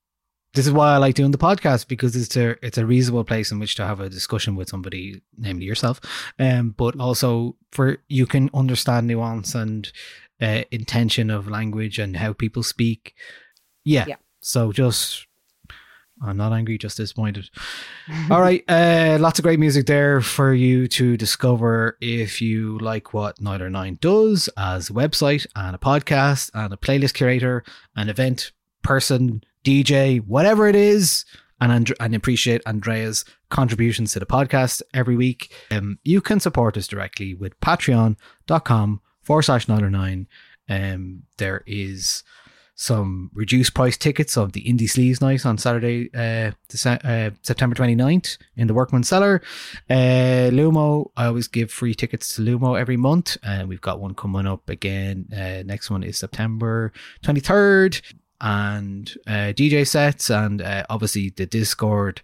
this 0.54 0.66
is 0.66 0.72
why 0.72 0.94
I 0.94 0.98
like 0.98 1.14
doing 1.14 1.30
the 1.30 1.38
podcast 1.38 1.88
because 1.88 2.14
it's 2.14 2.36
a 2.36 2.56
it's 2.64 2.78
a 2.78 2.86
reasonable 2.86 3.24
place 3.24 3.50
in 3.50 3.58
which 3.58 3.74
to 3.76 3.86
have 3.86 4.00
a 4.00 4.08
discussion 4.08 4.54
with 4.54 4.68
somebody, 4.68 5.22
namely 5.38 5.64
yourself, 5.64 6.00
um, 6.38 6.74
but 6.76 6.98
also 7.00 7.56
for 7.70 7.98
you 8.08 8.26
can 8.26 8.50
understand 8.52 9.06
nuance 9.06 9.54
and 9.54 9.90
uh, 10.42 10.64
intention 10.70 11.30
of 11.30 11.48
language 11.48 11.98
and 11.98 12.16
how 12.16 12.32
people 12.32 12.62
speak. 12.62 13.14
Yeah. 13.84 14.04
Yeah. 14.08 14.16
So 14.40 14.72
just, 14.72 15.26
I'm 16.20 16.36
not 16.36 16.52
angry, 16.52 16.78
just 16.78 16.96
disappointed. 16.96 17.48
All 18.30 18.40
right, 18.40 18.64
uh, 18.68 19.18
lots 19.20 19.38
of 19.38 19.44
great 19.44 19.60
music 19.60 19.86
there 19.86 20.20
for 20.20 20.52
you 20.52 20.88
to 20.88 21.16
discover 21.16 21.96
if 22.00 22.42
you 22.42 22.78
like 22.80 23.14
what 23.14 23.38
Nialler9 23.38 24.00
does 24.00 24.48
as 24.56 24.90
a 24.90 24.92
website 24.92 25.46
and 25.54 25.76
a 25.76 25.78
podcast 25.78 26.50
and 26.54 26.72
a 26.72 26.76
playlist 26.76 27.14
curator, 27.14 27.62
an 27.94 28.08
event 28.08 28.50
person, 28.82 29.42
DJ, 29.64 30.20
whatever 30.26 30.68
it 30.68 30.76
is. 30.76 31.24
And, 31.60 31.70
and, 31.70 31.92
and 32.00 32.14
appreciate 32.14 32.60
Andrea's 32.66 33.24
contributions 33.48 34.12
to 34.12 34.18
the 34.18 34.26
podcast 34.26 34.82
every 34.92 35.14
week. 35.14 35.54
Um, 35.70 36.00
you 36.02 36.20
can 36.20 36.40
support 36.40 36.76
us 36.76 36.88
directly 36.88 37.34
with 37.34 37.58
patreon.com 37.60 39.00
forward 39.22 39.42
slash 39.42 39.66
Nialler9. 39.66 40.26
Um, 40.68 41.22
there 41.38 41.62
is 41.66 42.24
some 42.74 43.30
reduced 43.34 43.74
price 43.74 43.96
tickets 43.96 44.36
of 44.36 44.52
the 44.52 44.64
Indie 44.64 44.90
Sleaze 44.90 45.20
Night 45.20 45.46
on 45.46 45.58
Saturday, 45.58 46.10
uh, 46.14 46.50
uh, 46.84 47.30
September 47.42 47.76
29th 47.76 48.38
in 48.56 48.66
the 48.66 48.74
Workman 48.74 49.04
Cellar. 49.04 49.40
Uh, 49.88 50.50
Lumo, 50.50 51.10
I 51.16 51.26
always 51.26 51.46
give 51.46 51.70
free 51.70 51.94
tickets 51.94 52.34
to 52.34 52.42
Lumo 52.42 52.78
every 52.78 52.96
month, 52.96 53.36
and 53.44 53.68
we've 53.68 53.80
got 53.80 54.00
one 54.00 54.14
coming 54.14 54.46
up 54.46 54.68
again. 54.68 55.28
Uh, 55.32 55.62
next 55.64 55.90
one 55.90 56.02
is 56.02 56.18
September 56.18 56.92
23rd, 57.22 58.00
and 58.42 59.14
uh, 59.26 59.54
DJ 59.54 59.86
sets, 59.86 60.28
and 60.28 60.60
uh, 60.60 60.84
obviously 60.90 61.30
the 61.30 61.46
Discord. 61.46 62.20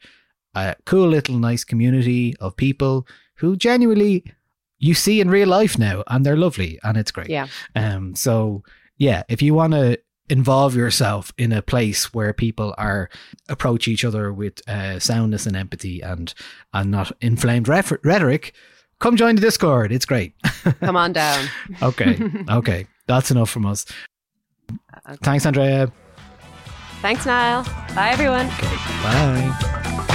A 0.55 0.75
cool 0.87 1.09
little 1.09 1.39
nice 1.39 1.63
community 1.63 2.35
of 2.41 2.57
people 2.57 3.07
who 3.37 3.55
genuinely 3.57 4.25
you 4.79 4.95
see 4.95 5.21
in 5.21 5.31
real 5.31 5.49
life 5.49 5.79
now, 5.79 6.03
and 6.09 6.27
they're 6.27 6.37
lovely, 6.37 6.79
and 6.83 6.97
it's 6.97 7.11
great. 7.11 7.29
yeah 7.29 7.47
Um, 7.77 8.15
so 8.15 8.63
yeah, 8.97 9.23
if 9.29 9.41
you 9.41 9.55
want 9.55 9.73
to 9.75 9.99
involve 10.29 10.75
yourself 10.75 11.33
in 11.39 11.53
a 11.53 11.63
place 11.63 12.13
where 12.13 12.33
people 12.33 12.75
are 12.77 13.09
approach 13.49 13.89
each 13.89 14.05
other 14.05 14.33
with 14.33 14.61
uh, 14.69 14.99
soundness 14.99 15.47
and 15.47 15.57
empathy 15.57 16.01
and 16.01 16.35
and 16.73 16.91
not 16.91 17.13
inflamed 17.21 17.69
ref- 17.69 17.93
rhetoric, 18.05 18.53
come 18.99 19.17
join 19.17 19.35
the 19.35 19.41
Discord. 19.41 19.93
It's 19.93 20.07
great. 20.07 20.35
come 20.81 20.97
on 20.97 21.13
down 21.13 21.49
okay, 21.83 22.19
okay, 22.51 22.87
that's 23.07 23.31
enough 23.31 23.51
from 23.51 23.67
us. 23.67 23.87
Thanks, 25.23 25.47
Andrea. 25.47 25.93
Thanks 27.01 27.27
niall 27.27 27.65
bye 27.95 28.11
everyone 28.11 28.47
Okay, 28.47 28.77
bye. 29.03 30.15